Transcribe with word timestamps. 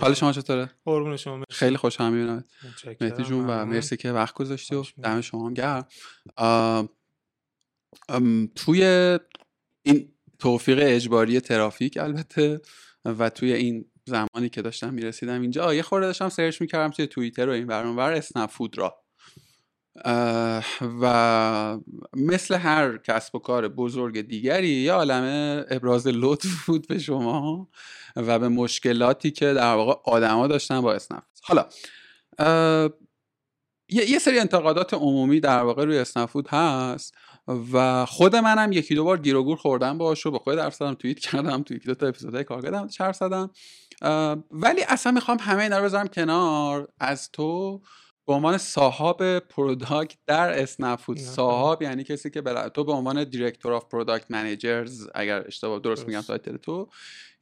حال 0.00 0.14
شما 0.14 0.32
چطوره 0.32 0.70
قربون 0.84 1.16
شما 1.16 1.36
مرسی. 1.36 1.46
خیلی 1.50 1.76
خوشحال 1.76 2.12
می‌بینم 2.12 2.44
متشکرم. 2.64 2.96
مهدی 3.00 3.22
جون 3.22 3.46
و. 3.46 3.64
مرسی 3.64 3.96
که 3.96 4.12
وقت 4.12 4.34
گذاشتی 4.34 4.74
و. 4.74 4.84
دم 5.02 5.20
شما 5.20 5.46
هم 5.46 5.54
گرم 5.54 5.88
توی 8.54 8.84
این 9.82 10.12
توفیق 10.38 10.78
اجباری 10.82 11.40
ترافیک 11.40 11.96
البته 11.96 12.60
و 13.04 13.30
توی 13.30 13.52
این 13.52 13.90
زمانی 14.04 14.48
که 14.52 14.62
داشتم 14.62 14.94
می‌رسیدم 14.94 15.40
اینجا 15.40 15.74
یه 15.74 15.82
خورده 15.82 16.06
داشتم 16.06 16.28
سرچ 16.28 16.60
می‌کردم 16.60 16.90
توی 16.90 17.06
توییتر 17.06 17.48
و 17.48 17.52
این 17.52 17.66
ور 17.66 18.12
اسنپ 18.12 18.50
فود 18.50 18.78
را 18.78 19.05
و 21.02 21.78
مثل 22.16 22.54
هر 22.54 22.96
کسب 22.96 23.34
و 23.34 23.38
کار 23.38 23.68
بزرگ 23.68 24.20
دیگری 24.20 24.68
یه 24.68 24.92
عالمه 24.92 25.64
ابراز 25.70 26.06
لطف 26.06 26.66
بود 26.66 26.88
به 26.88 26.98
شما 26.98 27.68
و 28.16 28.38
به 28.38 28.48
مشکلاتی 28.48 29.30
که 29.30 29.52
در 29.52 29.74
واقع 29.74 29.94
آدما 30.04 30.46
داشتن 30.46 30.80
با 30.80 30.94
اسنپ. 30.94 31.22
حالا 31.42 31.66
یه, 33.88 34.18
سری 34.18 34.38
انتقادات 34.38 34.94
عمومی 34.94 35.40
در 35.40 35.62
واقع 35.62 35.84
روی 35.84 35.98
اسنپ 35.98 36.28
فود 36.28 36.48
هست 36.48 37.14
و 37.72 38.06
خود 38.06 38.36
منم 38.36 38.72
یکی 38.72 38.94
دو 38.94 39.04
بار 39.04 39.18
گیر 39.18 39.36
و 39.36 39.44
گور 39.44 39.56
خوردم 39.56 39.98
باش 39.98 40.26
و 40.26 40.30
با 40.30 40.38
خود 40.38 40.58
حرف 40.58 40.74
زدم 40.74 40.94
توییت 40.94 41.18
کردم 41.18 41.62
توی 41.62 41.76
یکی 41.76 41.86
دو 41.86 41.94
تا 41.94 42.06
اپیزودهای 42.06 42.44
کارگردم 42.44 42.88
حرف 43.00 43.16
زدم. 43.16 43.50
اه، 44.02 44.36
ولی 44.50 44.82
اصلا 44.88 45.12
می‌خوام 45.12 45.38
همه 45.40 45.62
اینا 45.62 45.78
رو 45.78 45.84
بذارم 45.84 46.06
کنار. 46.06 46.88
از 47.00 47.30
تو 47.30 47.80
به 48.26 48.32
عنوان 48.32 48.58
صاحب 48.58 49.38
product 49.38 50.18
در 50.26 50.62
اسنپ 50.62 50.98
فود 50.98 51.16
نه. 51.16 51.22
صاحب 51.22 51.82
یعنی 51.82 52.04
کسی 52.04 52.30
که 52.30 52.40
بلا... 52.40 52.68
تو 52.68 52.84
به 52.84 52.92
عنوان 52.92 53.24
director 53.24 53.72
of 53.72 53.84
product 53.84 54.30
managers 54.30 55.08
اگر 55.14 55.46
اشتباه 55.46 55.78
درست 55.78 56.06
میگم. 56.06 56.20
title 56.20 56.56
تو 56.56 56.88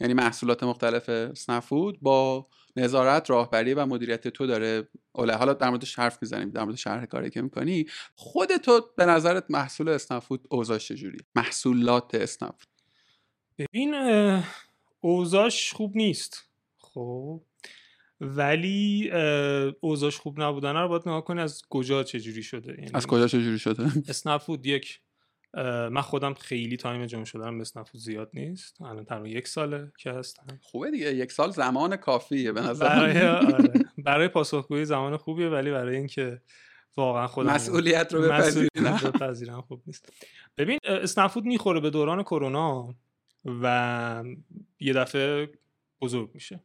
یعنی 0.00 0.14
محصولات 0.14 0.62
مختلف 0.62 1.08
اسنپ 1.08 1.62
فود 1.62 2.00
با 2.00 2.46
نظارت 2.76 3.30
راهبری 3.30 3.74
و 3.74 3.86
مدیریت 3.86 4.28
تو 4.28 4.46
داره. 4.46 4.88
اوله 5.12 5.34
حالا 5.34 5.52
در 5.52 5.70
موردش 5.70 5.98
حرف 5.98 6.18
می‌زنیم 6.22 6.50
در 6.50 6.64
مورد 6.64 6.76
شرح 6.76 7.04
کاری 7.04 7.30
که 7.30 7.42
می‌کنی. 7.42 7.86
خود 8.14 8.56
تو 8.56 8.80
به 8.96 9.06
نظرت 9.06 9.44
محصول 9.48 9.88
اسنپ 9.88 10.22
فود 10.22 10.46
اوضاعش 10.50 10.88
چجوریه 10.88 11.20
محصولات 11.34 12.14
اسنپ 12.14 12.54
فود. 12.58 12.68
ببین 13.58 13.94
اوضاعش 15.00 15.72
خوب 15.72 15.96
نیست. 15.96 16.44
خب؟ 16.78 17.40
ولی 18.24 19.10
اوضاعش 19.80 20.16
خوب 20.16 20.40
نبودن 20.40 20.76
رو 20.76 20.88
باید 20.88 21.02
نگاه 21.02 21.24
کنی 21.24 21.40
از 21.40 21.62
کجا 21.70 22.02
چجوری 22.02 22.42
شده. 22.42 22.72
یعنی 22.72 22.90
از 22.94 23.06
کجا 23.06 23.26
چجوری 23.26 23.58
شده؟ 23.58 23.92
اسنپ 24.08 24.40
فود 24.40 24.66
یک 24.66 25.00
من 25.90 26.00
خودم 26.00 26.34
خیلی 26.34 26.76
time 26.76 27.06
join 27.06 27.24
شدم 27.24 27.58
به 27.58 27.62
اسنپ 27.62 27.86
فود 27.86 28.00
زیاد 28.00 28.30
نیست. 28.34 28.82
الان 28.82 29.04
تقریبا 29.04 29.28
یک 29.28 29.48
ساله 29.48 29.92
که 29.98 30.10
هستم. 30.10 30.58
خوبه 30.62 30.90
دیگه. 30.90 31.14
یک 31.14 31.32
سال 31.32 31.50
زمان 31.50 31.96
کافیه 31.96 32.52
به 32.52 32.60
نظر 32.60 32.88
برای. 32.88 33.22
آره. 33.22 33.72
برای 34.04 34.28
پاسخگویی 34.28 34.84
زمان 34.84 35.16
خوبیه 35.16 35.48
ولی 35.48 35.70
برای 35.70 35.96
اینکه 35.96 36.40
واقعا 36.96 37.26
خودم 37.26 37.50
مسئولیت 37.50 38.14
رو 38.14 38.20
بپذیرم 38.20 39.60
خوب 39.60 39.82
نیست. 39.86 40.12
ببین 40.56 40.78
اه، 40.84 40.96
اسنپ 40.96 41.30
فود 41.30 41.44
می‌خوره 41.44 41.80
به 41.80 41.90
دوران 41.90 42.22
کرونا 42.22 42.94
و 43.62 44.24
یه 44.80 44.92
دفعه 44.92 45.48
بزرگ 46.00 46.30
میشه. 46.34 46.60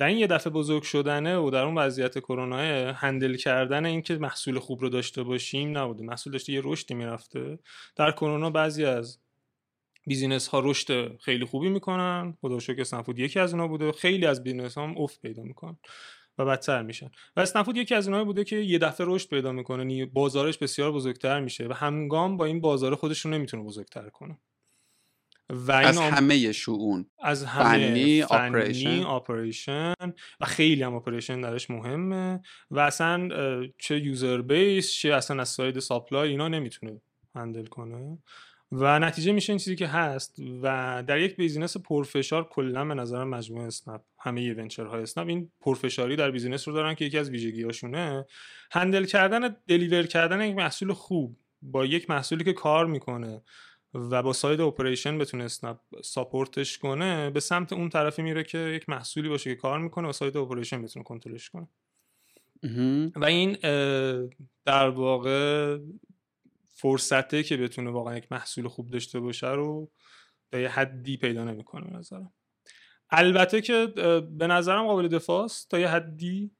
در 0.00 0.06
این 0.06 0.18
یه 0.18 0.26
دفعه 0.26 0.52
بزرگ 0.52 0.82
شدنه 0.82 1.36
و 1.36 1.50
در 1.50 1.64
اون 1.64 1.78
وضعیت 1.78 2.18
کرونا 2.18 2.56
handle 2.92 3.36
کردن 3.36 3.86
اینکه 3.86 4.18
محصول 4.18 4.58
خوب 4.58 4.80
رو 4.80 4.88
داشته 4.88 5.22
باشیم 5.22 5.78
نبوده. 5.78 6.04
محصول 6.04 6.32
داشته 6.32 6.52
یه 6.52 6.60
رشدی 6.64 6.94
می‌رفته. 6.94 7.58
در 7.96 8.12
کرونا 8.12 8.50
بعضی 8.50 8.84
از 8.84 9.18
business 10.06 10.48
ها 10.48 10.60
رشد 10.60 11.16
خیلی 11.16 11.44
خوبی 11.44 11.68
می‌کنن. 11.68 12.36
خدا 12.40 12.58
شکر 12.58 12.80
اسنپ 12.80 13.04
فود 13.04 13.18
یکی 13.18 13.40
از 13.40 13.52
اونها 13.52 13.68
بوده. 13.68 13.92
خیلی 13.92 14.26
از 14.26 14.42
business 14.42 14.78
ها 14.78 14.84
هم 14.84 14.98
افت 14.98 15.20
پیدا 15.20 15.42
می‌کنن 15.42 15.78
و 16.38 16.44
بدتر 16.44 16.82
میشن. 16.82 17.10
و 17.36 17.40
اسنپ 17.40 17.64
فود 17.64 17.76
یکی 17.76 17.94
از 17.94 18.08
اونها 18.08 18.24
بوده 18.24 18.44
که 18.44 18.56
یه 18.56 18.78
دفعه 18.78 19.06
رشد 19.08 19.28
پیدا 19.28 19.52
می‌کنه. 19.52 20.06
بازارش 20.06 20.58
بسیار 20.58 20.92
بزرگتر 20.92 21.40
میشه 21.40 21.66
و 21.68 21.72
همگام 21.72 22.36
با 22.36 22.44
این 22.44 22.60
بازار 22.60 22.94
خودش 22.94 23.20
رو 23.20 23.30
نمی‌تونه 23.30 23.62
بزرگتر 23.62 24.08
کنه. 24.08 24.38
و 25.50 25.72
این 25.72 25.88
از 25.88 25.98
آم- 25.98 26.12
همه 26.14 26.52
شؤون 26.52 27.06
از 27.22 27.44
همه 27.44 27.88
فنی، 27.88 28.22
فنی 28.22 29.02
operation. 29.02 29.94
و 30.40 30.44
خیلی 30.44 30.82
هم 30.82 30.94
operation 30.94 31.40
درش 31.40 31.70
مهمه 31.70 32.40
و 32.70 32.78
اصلا 32.78 33.28
چه 33.78 33.98
user 33.98 34.42
base 34.42 34.92
چه 34.92 35.14
اصلا 35.14 35.40
از 35.40 35.48
side 35.48 35.78
supply 35.78 36.30
اینا 36.30 36.48
نمی‌تونه 36.48 37.00
handle 37.34 37.66
کنه. 37.66 38.18
و 38.72 38.98
نتیجه 38.98 39.32
میشه 39.32 39.52
این 39.52 39.58
چیزی 39.58 39.76
که 39.76 39.86
هست 39.86 40.36
و 40.62 41.02
در 41.06 41.18
یک 41.18 41.36
business 41.36 41.76
پرفشار 41.76 42.48
کلا 42.48 42.84
به 42.84 42.94
نظرم 42.94 43.28
مجموعه 43.28 43.66
اسنپ 43.66 44.00
همه 44.18 44.42
ی 44.42 44.52
venture 44.52 44.91
های 44.91 45.02
اسنپ. 45.02 45.28
این 45.28 45.50
پرفشاری 45.60 46.16
در 46.16 46.30
business 46.30 46.68
رو 46.68 46.74
دارن 46.74 46.94
که 46.94 47.04
یکی 47.04 47.18
از 47.18 47.30
ویژگیاشونه 47.30 48.26
handle 48.72 49.04
کردن 49.04 49.56
deliver 49.68 50.06
کردن 50.06 50.40
یک 50.40 50.56
محصول 50.56 50.92
خوب 50.92 51.36
با 51.62 51.84
یک 51.84 52.10
محصولی 52.10 52.44
که 52.44 52.52
کار 52.52 52.86
می‌کنه 52.86 53.42
و 53.94 54.22
با 54.22 54.32
side 54.32 54.60
operation 54.60 55.18
بتونه 55.18 55.44
اسنپ 55.44 55.78
support 56.04 56.62
ش 56.62 56.78
کنه 56.78 57.30
به 57.30 57.40
سمت 57.40 57.72
اون 57.72 57.88
طرفی 57.88 58.22
میره 58.22 58.44
که 58.44 58.58
یک 58.58 58.88
محصولی 58.88 59.28
باشه 59.28 59.54
که 59.54 59.60
کار 59.60 59.78
می‌کنه 59.78 60.08
و 60.08 60.12
side 60.12 60.36
operation 60.36 60.82
بتونه 60.82 61.04
کنترلش 61.04 61.50
کنه. 61.50 61.68
و 63.16 63.24
این 63.24 63.52
در 64.64 64.88
واقع 64.88 65.78
فرصته 66.70 67.42
که 67.42 67.56
بتونه 67.56 67.90
واقعا 67.90 68.16
یک 68.16 68.32
محصول 68.32 68.68
خوب 68.68 68.90
داشته 68.90 69.20
باشه 69.20 69.50
رو 69.50 69.90
به 70.50 70.60
یه 70.60 70.68
حدی 70.68 71.16
پیدا 71.16 71.44
نمی‌کنه 71.44 71.90
به 71.90 71.96
نظرم 71.96 72.32
البته 73.10 73.60
که 73.60 73.86
به 74.38 74.46
نظرم 74.46 74.86
قابل 74.86 75.08
دفاع 75.08 75.44
است 75.44 75.70
تا 75.70 75.78
یه 75.78 75.88
حدی 75.88 76.50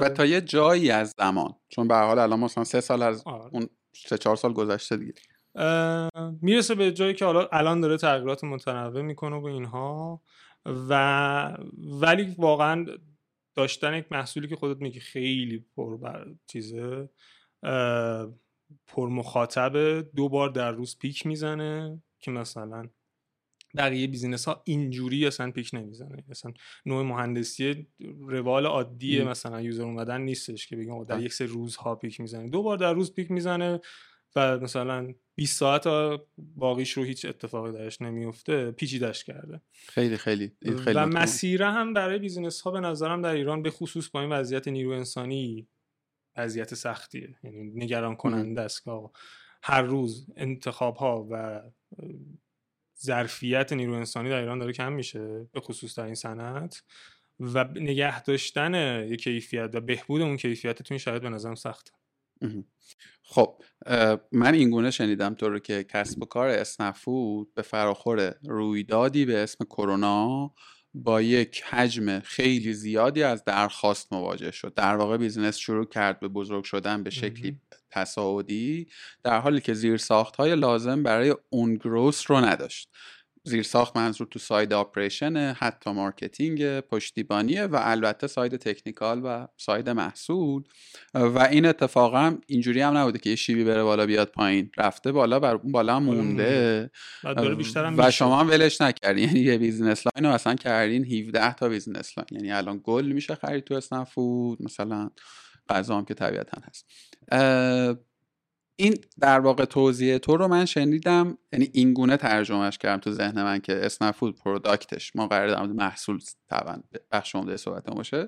و 0.00 0.10
تا 0.16 0.26
یه 0.26 0.40
جایی 0.40 0.90
از 0.90 1.14
زمان 1.18 1.54
چون 1.68 1.88
به 1.88 1.94
حال 1.94 2.18
الان 2.18 2.40
مثلا 2.40 2.64
سه 2.64 2.80
سال 2.80 3.02
از 3.02 3.22
آره. 3.26 3.50
اون 3.52 3.68
سه 3.94 4.18
چهار 4.18 4.36
سال 4.36 4.52
گذشته 4.52 4.96
دیگه 4.96 5.12
می‌رسه 6.42 6.74
به 6.74 6.92
جایی 6.92 7.14
که 7.14 7.24
حالا 7.24 7.48
الان 7.52 7.80
داره 7.80 7.96
تغییرات 7.96 8.44
متنوع 8.44 9.02
می‌کنه 9.02 9.36
و 9.36 9.46
اینها 9.46 10.22
و 10.66 11.56
ولی 12.00 12.34
واقعا 12.38 12.86
داشتن 13.54 13.94
یک 13.94 14.12
محصولی 14.12 14.48
که 14.48 14.56
خودت 14.56 14.80
میگی 14.80 15.00
خیلی 15.00 15.64
پر 15.76 15.96
بر 15.96 16.26
چیزه 16.46 17.08
پر 18.86 19.08
مخاطبه 19.08 20.10
دو 20.16 20.28
بار 20.28 20.48
در 20.48 20.72
روز 20.72 20.98
peak 20.98 21.26
می‌زنه 21.26 22.02
که 22.18 22.30
مثلا 22.30 22.88
بقیه 23.76 24.06
business 24.06 24.44
ها 24.48 24.62
اینجوری 24.64 25.26
اصلا 25.26 25.50
peak 25.50 25.70
نمی‌زنه 25.72 26.24
اصلا 26.30 26.52
نوع 26.86 27.02
مهندسی 27.02 27.86
روال 28.28 28.66
عادی 28.66 29.22
م. 29.22 29.28
مثلا 29.28 29.60
user 29.60 29.82
اومدن 29.82 30.20
نیستش 30.20 30.66
که 30.66 30.76
بگیم 30.76 30.92
آقا 30.92 31.04
در. 31.04 31.20
یک 31.20 31.32
سری 31.32 31.46
روزها 31.46 31.94
peak 31.94 32.20
می‌زنه 32.20 32.48
دو 32.48 32.62
بار 32.62 32.76
در 32.76 32.92
روز 32.92 33.14
peak 33.14 33.30
می‌زنه 33.30 33.80
و 34.36 34.58
مثلا 34.58 35.14
20 35.34 35.58
ساعت 35.58 35.86
ها 35.86 36.26
باقیش 36.38 36.92
رو 36.92 37.04
هیچ 37.04 37.24
اتفاقی 37.24 37.72
درش 37.72 38.02
نمیفته 38.02 38.70
پیچیدش 38.70 39.24
کرده 39.24 39.60
خیلی 39.72 40.16
خیلی 40.16 40.52
خیلی 40.62 40.98
و. 40.98 41.06
مسیره 41.06 41.66
هم 41.66 41.94
برای 41.94 42.18
business 42.18 42.60
ها 42.60 42.70
به 42.70 42.80
نظرم 42.80 43.22
در 43.22 43.32
ایران 43.32 43.62
به 43.62 43.70
خصوص 43.70 44.08
با 44.08 44.20
این 44.20 44.32
وضعیت 44.32 44.68
نیرو 44.68 44.90
انسانی 44.90 45.68
وضعیت 46.36 46.74
سختیه 46.74 47.34
یعنی 47.44 47.62
نگران 47.62 48.16
کننده 48.16 48.60
است 48.60 48.84
که 48.84 48.90
هر 49.62 49.82
روز 49.82 50.26
انتخاب 50.36 50.96
ها 50.96 51.28
و 51.30 51.62
ظرفیت 53.02 53.72
نیرو 53.72 53.92
انسانی 53.92 54.28
در 54.28 54.40
ایران 54.40 54.58
داره 54.58 54.72
کم 54.72 54.92
میشه 54.92 55.48
به 55.52 55.60
خصوص 55.60 55.98
در 55.98 56.04
این 56.04 56.14
صنعت 56.14 56.82
و 57.40 57.64
نگه 57.64 58.22
داشتن 58.22 59.04
یک 59.08 59.22
کیفیت 59.22 59.70
و 59.74 59.80
بهبود 59.80 60.20
اون 60.20 60.36
کیفیت 60.36 60.82
تو 60.82 60.94
این 60.94 60.98
شرایط 60.98 61.22
به 61.22 61.28
نظرم 61.28 61.54
سخته. 61.54 61.92
خب 63.22 63.62
من 64.32 64.54
این 64.54 64.70
گونه 64.70 64.90
شنیدم 64.90 65.34
تو 65.34 65.48
رو 65.48 65.58
که 65.58 65.84
کسب 65.84 66.22
و 66.22 66.26
کار 66.26 66.48
اسنپ 66.48 66.94
فود 66.94 67.54
به 67.54 67.62
فراخور 67.62 68.34
رویدادی 68.44 69.24
به 69.24 69.38
اسم 69.38 69.64
کرونا 69.64 70.54
با 70.94 71.22
یک 71.22 71.62
حجم 71.62 72.20
خیلی 72.20 72.72
زیادی 72.72 73.22
از 73.22 73.44
درخواست 73.44 74.12
مواجه 74.12 74.50
شد. 74.50 74.74
در 74.74 74.96
واقع 74.96 75.16
business 75.16 75.56
شروع 75.56 75.84
کرد 75.84 76.20
به 76.20 76.28
بزرگ 76.28 76.64
شدن 76.64 77.02
به 77.02 77.10
شکلی 77.10 77.60
تصاعدی 77.90 78.86
در 79.24 79.40
حالی 79.40 79.60
که 79.60 79.74
زیرساخت 79.74 80.00
های 80.38 80.56
لازم 80.56 81.02
برای 81.02 81.34
اون 81.50 81.74
growth 81.74 82.30
رو 82.30 82.36
نداشت. 82.36 82.90
زیر 83.50 83.62
ساخت 83.62 83.96
منظور 83.96 84.26
تو 84.30 84.38
side 84.38 84.72
operation 84.72 85.36
حتی 85.36 85.92
marketing 85.92 86.80
پشتیبانیه 86.80 87.64
و 87.64 87.78
البته 87.82 88.26
side 88.26 88.56
technical 88.56 89.20
و 89.24 89.46
side 89.56 89.88
محصول. 89.88 90.62
و 91.14 91.38
این 91.38 91.66
اتفاقا 91.66 92.38
اینجوری 92.46 92.80
هم 92.80 92.96
نبوده 92.96 93.18
که 93.18 93.30
یه 93.30 93.36
شیبی 93.36 93.64
بره 93.64 93.82
بالا 93.82 94.06
بیاد 94.06 94.28
پایین 94.28 94.70
رفته 94.76 95.12
بالا 95.12 95.40
بر 95.40 95.54
اون 95.54 95.72
بالا 95.72 95.96
هم 95.96 96.02
مونده. 96.02 96.90
بیشتر 97.56 97.84
هم 97.84 97.98
و. 97.98 98.10
شما 98.10 98.40
هم 98.40 98.48
ولش 98.48 98.80
نکردین 98.80 99.24
یعنی 99.24 99.40
یه 99.40 99.58
business 99.58 100.06
line 100.06 100.26
رو 100.26 100.34
اصلا 100.34 100.54
کردین 100.54 101.04
17 101.04 101.54
تا 101.54 101.68
business 101.68 102.18
line 102.18 102.28
یعنی 102.30 102.52
الان 102.52 102.80
گل 102.84 103.12
میشه 103.12 103.34
خرید 103.34 103.64
تو 103.64 103.74
اسنپ 103.74 104.08
فود 104.08 104.62
مثلا 104.62 105.10
غذا 105.68 105.96
هم 105.96 106.04
که 106.04 106.14
طبیعتا 106.14 106.62
هست. 106.68 106.86
این 108.80 108.94
در 109.18 109.40
واقع 109.40 109.64
توضیح 109.64 110.18
تو 110.18 110.36
رو 110.36 110.48
من 110.48 110.64
شنیدم 110.64 111.38
یعنی 111.52 111.70
این 111.72 111.92
گونه 111.92 112.16
ترجمهش 112.16 112.78
کردم 112.78 113.00
تو 113.00 113.12
ذهن 113.12 113.42
من 113.42 113.60
که 113.60 113.86
اسنپ 113.86 114.12
فود 114.12 114.38
productش. 114.38 115.16
ما 115.16 115.26
قرار 115.26 115.48
در 115.48 115.62
محصول 115.62 116.20
طبعا 116.50 116.82
بخش 117.12 117.34
عمده 117.34 117.56
صحبت 117.56 117.84
باشه. 117.84 118.26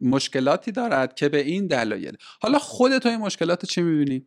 مشکلاتی 0.00 0.72
دارد 0.72 1.14
که 1.14 1.28
به 1.28 1.40
این 1.40 1.66
دلایل. 1.66 2.16
حالا 2.40 2.58
خودت 2.58 3.06
این 3.06 3.16
مشکلات 3.16 3.66
چی 3.66 3.82
می‌بینی؟ 3.82 4.26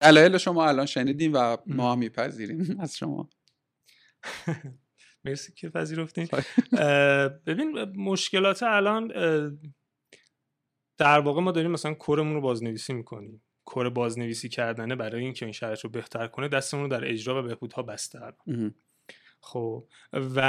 دلایل 0.00 0.38
شما 0.38 0.68
الان 0.68 0.86
شنیدیم 0.86 1.32
و 1.34 1.56
ما 1.66 1.96
میپذیریم 1.96 2.76
از 2.80 2.96
شما. 2.96 3.28
مرسی 5.24 5.52
که 5.52 5.68
پذیرفتین. 5.68 6.28
ببین 7.46 7.82
مشکلات 7.96 8.62
الان 8.62 9.08
در 10.98 11.20
واقع 11.20 11.40
ما 11.40 11.52
داریم 11.52 11.70
مثلا 11.70 11.94
کورمون 11.94 12.34
رو 12.34 12.40
بازنویسی 12.40 12.92
می‌کنیم. 12.92 13.42
کور 13.64 13.88
بازنویسی 13.88 14.48
کردنه 14.48 14.96
برای 14.96 15.24
اینکه 15.24 15.46
این 15.46 15.52
شرایط 15.52 15.80
رو 15.80 15.90
بهتر 15.90 16.26
کنه 16.26 16.48
دستمون 16.48 16.82
رو 16.82 16.88
در 16.88 17.10
اجرا 17.10 17.42
و 17.42 17.46
بهبودها 17.46 17.82
بسته 17.82 18.20
خب 19.40 19.88
و 20.12 20.40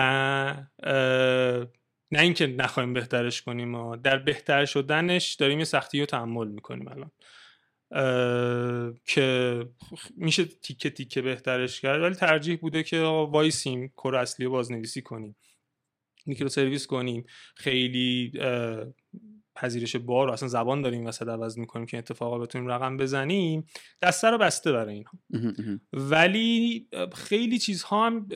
نه 2.11 2.21
اینکه 2.21 2.47
نخواهیم 2.47 2.93
بهترش 2.93 3.41
کنیم 3.41 3.69
ما 3.69 3.95
در 3.95 4.17
بهتر 4.17 4.65
شدنش 4.65 5.33
داریم 5.33 5.59
یه 5.59 5.65
سختی 5.65 5.99
رو 5.99 6.05
تحمل 6.05 6.47
می‌کنیم 6.47 6.87
الان. 6.87 7.11
که 9.05 9.59
میشه 10.17 10.45
تیکه 10.45 10.89
تیکه 10.89 11.21
بهترش 11.21 11.81
کرد 11.81 12.01
ولی 12.01 12.15
ترجیح 12.15 12.57
بوده 12.57 12.83
که 12.83 13.01
وایسیم 13.01 13.87
کور 13.87 14.15
اصلی 14.15 14.45
رو 14.45 14.51
بازنویسی 14.51 15.01
کنیم. 15.01 15.35
میکرو 16.25 16.49
سرویس 16.49 16.87
کنیم 16.87 17.25
خیلی 17.55 18.31
پذیرش 19.61 19.95
بار 19.95 20.27
رو 20.27 20.33
اصلا 20.33 20.47
زبان 20.47 20.81
داریم 20.81 21.05
وسط 21.05 21.27
عوض 21.27 21.57
می‌کنیم 21.57 21.85
که 21.85 21.97
اتفاقا 21.97 22.39
بتونیم 22.39 22.67
رقم 22.67 22.97
بزنیم 22.97 23.65
دسته 24.01 24.29
رو 24.29 24.37
بسته 24.37 24.71
برای 24.71 24.93
اینها 24.93 25.11
ولی 25.93 26.87
خیلی 27.13 27.59
چیزها 27.59 28.05
هم 28.05 28.27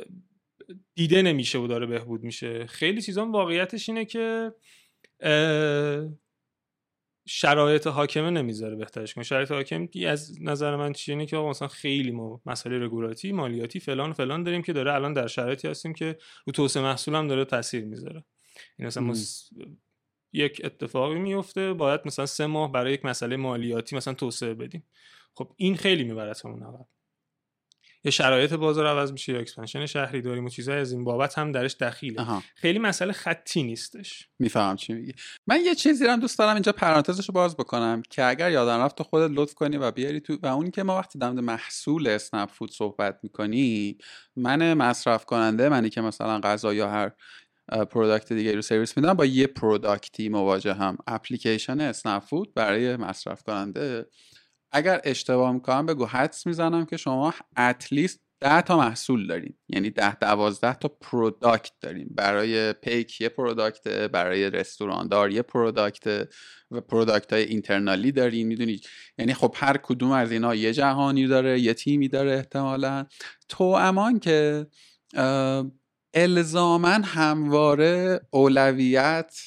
دیده 0.95 1.21
نمیشه 1.21 1.59
و 1.59 1.67
داره 1.67 1.85
بهبود 1.85 2.23
میشه. 2.23 2.65
خیلی 2.65 3.01
چیزها 3.01 3.31
واقعیتش 3.31 3.89
اینه 3.89 4.05
که 4.05 4.53
شرایط 7.27 7.87
حاکمه 7.87 8.29
نمی‌ذاره 8.29 8.75
بهترش 8.75 9.13
کنه. 9.13 9.23
شرایط 9.23 9.51
حاکم 9.51 9.87
از 10.07 10.41
نظر 10.41 10.75
من 10.75 10.93
چیه؟ 10.93 11.15
اینه 11.15 11.25
که 11.25 11.37
مثلا 11.37 11.67
خیلی 11.67 12.11
ما 12.11 12.41
مسئله 12.45 12.85
رگولاتی 12.85 13.31
مالیاتی 13.31 13.79
فلان 13.79 14.13
فلان 14.13 14.43
داریم 14.43 14.61
که 14.61 14.73
داره 14.73 14.93
الان 14.93 15.13
در 15.13 15.27
شرایطی 15.27 15.67
هستیم 15.67 15.93
که 15.93 16.17
رو 16.45 16.53
توسعه 16.53 16.83
محصول 16.83 17.15
هم 17.15 17.27
داره 17.27 17.45
تاثیر 17.45 17.85
می‌ذاره. 17.85 18.23
این 18.77 18.87
مثلا 18.87 19.13
یک 20.35 20.61
اتفاقی 20.63 21.19
میفته 21.19 21.73
باید 21.73 22.01
مثلا 22.05 22.25
سه 22.25 22.45
ماه 22.45 22.71
برای 22.71 22.93
یک 22.93 23.05
مسئله 23.05 23.37
مالیاتی 23.37 23.95
مثلا 23.95 24.13
توسعه 24.13 24.53
بدیم. 24.53 24.83
خب 25.33 25.53
این 25.57 25.75
خیلی 25.75 26.03
میبرتمون 26.03 26.63
عقب 26.63 26.85
یا 28.03 28.11
شرایط 28.11 28.53
بازار 28.53 28.87
عوض 28.87 29.11
میشه 29.11 29.33
یا 29.33 29.39
expansion 29.39 29.85
شهری 29.85 30.21
داریم 30.21 30.45
و 30.45 30.49
چیزهای 30.49 30.79
از 30.79 30.91
این 30.91 31.03
بابت 31.03 31.37
هم 31.37 31.51
درش 31.51 31.75
دخیله. 31.75 32.41
خیلی 32.55 32.79
مسئله 32.79 33.13
خطی 33.13 33.63
نیستش. 33.63 34.27
میفهم 34.39 34.75
چی 34.75 34.93
میگی. 34.93 35.13
من 35.47 35.61
یه 35.65 35.75
چیزی 35.75 36.05
هم 36.05 36.19
دوست 36.19 36.39
دارم 36.39 36.53
اینجا 36.53 36.71
پرانتزش 36.71 37.29
رو 37.29 37.33
باز 37.33 37.57
بکنم 37.57 38.03
که 38.09 38.25
اگر 38.25 38.51
یادم 38.51 38.79
رفت 38.79 38.97
تو 38.97 39.03
خودت 39.03 39.31
لطف 39.33 39.53
کنی 39.53 39.77
و 39.77 39.91
بیاری 39.91 40.19
تو 40.19 40.37
و 40.43 40.47
اون 40.47 40.71
که 40.71 40.83
ما 40.83 40.97
وقتی 40.97 41.19
در 41.19 41.31
محصول 41.31 42.07
اسنپ 42.07 42.49
فود 42.49 42.71
صحبت 42.71 43.19
می‌کنی 43.23 43.97
من 44.35 44.73
مصرف 44.73 45.25
کننده 45.25 45.69
منی 45.69 45.89
که 45.89 46.01
مثلا 46.01 46.39
غذا 46.39 46.73
یا 46.73 46.89
هر 46.89 47.11
product 47.67 48.33
دیگه 48.33 48.55
رو 48.55 48.61
سفارش 48.61 48.97
میدم 48.97 49.13
با 49.13 49.25
یه 49.25 49.47
product 49.47 50.19
ی 50.19 50.29
مواجه 50.29 50.73
هم. 50.73 50.97
اپلیکیشن 51.07 51.81
اسنپ 51.81 52.23
فود 52.23 52.53
برای 52.53 52.95
مصرف 52.95 53.43
کننده. 53.43 54.05
اگر 54.71 55.01
اشتباه 55.03 55.51
می‌کنم 55.51 55.85
بگو 55.85 56.05
حدس 56.05 56.47
می‌زنم 56.47 56.85
که 56.85 56.97
شما 56.97 57.33
at 57.57 57.76
least 57.76 58.21
ده 58.39 58.61
تا 58.61 58.77
محصول 58.77 59.27
داریم 59.27 59.57
یعنی 59.67 59.89
ده 59.89 60.15
دوازده 60.15 60.73
تا 60.73 60.87
product 60.87 61.71
داریم 61.81 62.13
برای 62.15 62.73
پیک 62.73 63.21
یه 63.21 63.29
product 63.29 63.87
برای 63.87 64.49
رستوراندار 64.49 65.31
یه 65.31 65.41
product 65.41 66.27
و 66.71 66.81
product 66.81 67.33
های 67.33 67.43
internal 67.43 68.04
ی 68.04 68.11
داریم 68.11 68.47
می‌دونی؟ 68.47 68.79
یعنی 69.17 69.33
خب 69.33 69.55
هر 69.57 69.77
کدوم 69.77 70.11
از 70.11 70.31
اینا 70.31 70.55
یه 70.55 70.73
جهانی 70.73 71.27
داره 71.27 71.59
یه 71.59 71.73
تیمی 71.73 72.07
داره 72.07 72.31
احتمالا. 72.31 73.05
توأمان 73.49 74.19
که 74.19 74.67
الزاما 76.15 77.03
همواره 77.03 78.19
اولویت 78.31 79.41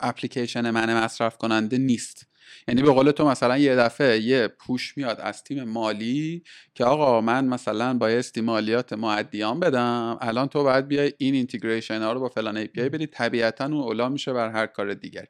اپلیکیشن 0.00 0.70
من 0.70 1.04
مصرف 1.04 1.36
کننده 1.36 1.78
نیست. 1.78 2.26
یعنی 2.68 2.82
به 2.82 2.90
قول 2.90 3.10
تو 3.10 3.28
مثلا 3.28 3.58
یه 3.58 3.76
دفعه 3.76 4.20
یه 4.20 4.48
push 4.48 4.96
میاد 4.96 5.20
از 5.20 5.44
تیم 5.44 5.64
مالی 5.64 6.42
که 6.74 6.84
آقا 6.84 7.20
من 7.20 7.44
مثلا 7.44 7.94
بایستی 7.94 8.40
مالیات 8.40 8.92
مودیان 8.92 9.60
بدم 9.60 10.18
الان 10.20 10.48
تو 10.48 10.62
باید 10.62 10.88
بیای 10.88 11.12
این 11.18 11.34
integration 11.34 12.02
ها 12.02 12.12
رو 12.12 12.20
با 12.20 12.28
فلان 12.28 12.56
API 12.56 12.88
بدی 12.88 13.06
طبیعتا 13.06 13.64
اون 13.64 13.74
اولی 13.74 14.08
میشه 14.08 14.32
بر 14.32 14.50
هر 14.50 14.66
کار 14.66 14.94
دیگری 14.94 15.26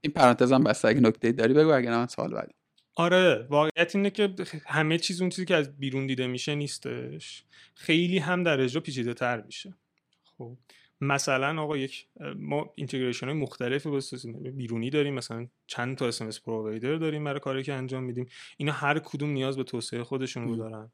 این 0.00 0.12
پرانتزم 0.12 0.64
بس 0.64 0.84
اگه 0.84 1.00
نکته 1.00 1.32
داری 1.32 1.54
بگو 1.54 1.72
اگه 1.72 1.90
من 1.90 2.06
سوال 2.06 2.34
بعدی. 2.34 2.52
آره 2.94 3.46
واقعیت 3.50 3.96
اینه 3.96 4.10
که 4.10 4.34
همه 4.66 4.98
چیز 4.98 5.20
اون 5.20 5.30
چیزی 5.30 5.44
که 5.44 5.54
از 5.54 5.78
بیرون 5.78 6.06
دیده 6.06 6.26
میشه 6.26 6.54
نیستش. 6.54 7.44
خیلی 7.74 8.18
هم 8.18 8.42
در 8.42 8.60
اجرا 8.60 8.80
پیچیده 8.80 9.14
تر 9.14 9.42
میشه. 9.42 9.74
خب. 10.38 10.56
مثلا 11.00 11.62
آقا 11.62 11.76
یک 11.76 12.06
ما 12.36 12.72
integration 12.74 13.26
های 13.26 13.34
مختلفی 13.34 13.88
با 13.88 14.00
بیرونی 14.50 14.90
داریم 14.90 15.14
مثلا 15.14 15.48
چند 15.66 15.96
تا 15.96 16.06
SMS 16.06 16.40
provider 16.40 16.96
داریم 16.96 17.24
برای 17.24 17.40
کاری 17.40 17.62
که 17.62 17.72
انجام 17.72 18.04
میدیم. 18.04 18.26
اینا 18.56 18.72
هر 18.72 18.98
کدوم 18.98 19.30
نیاز 19.30 19.56
به 19.56 19.64
توسعه 19.64 20.04
خودشون 20.04 20.44
رو 20.44 20.56
دارن. 20.56 20.92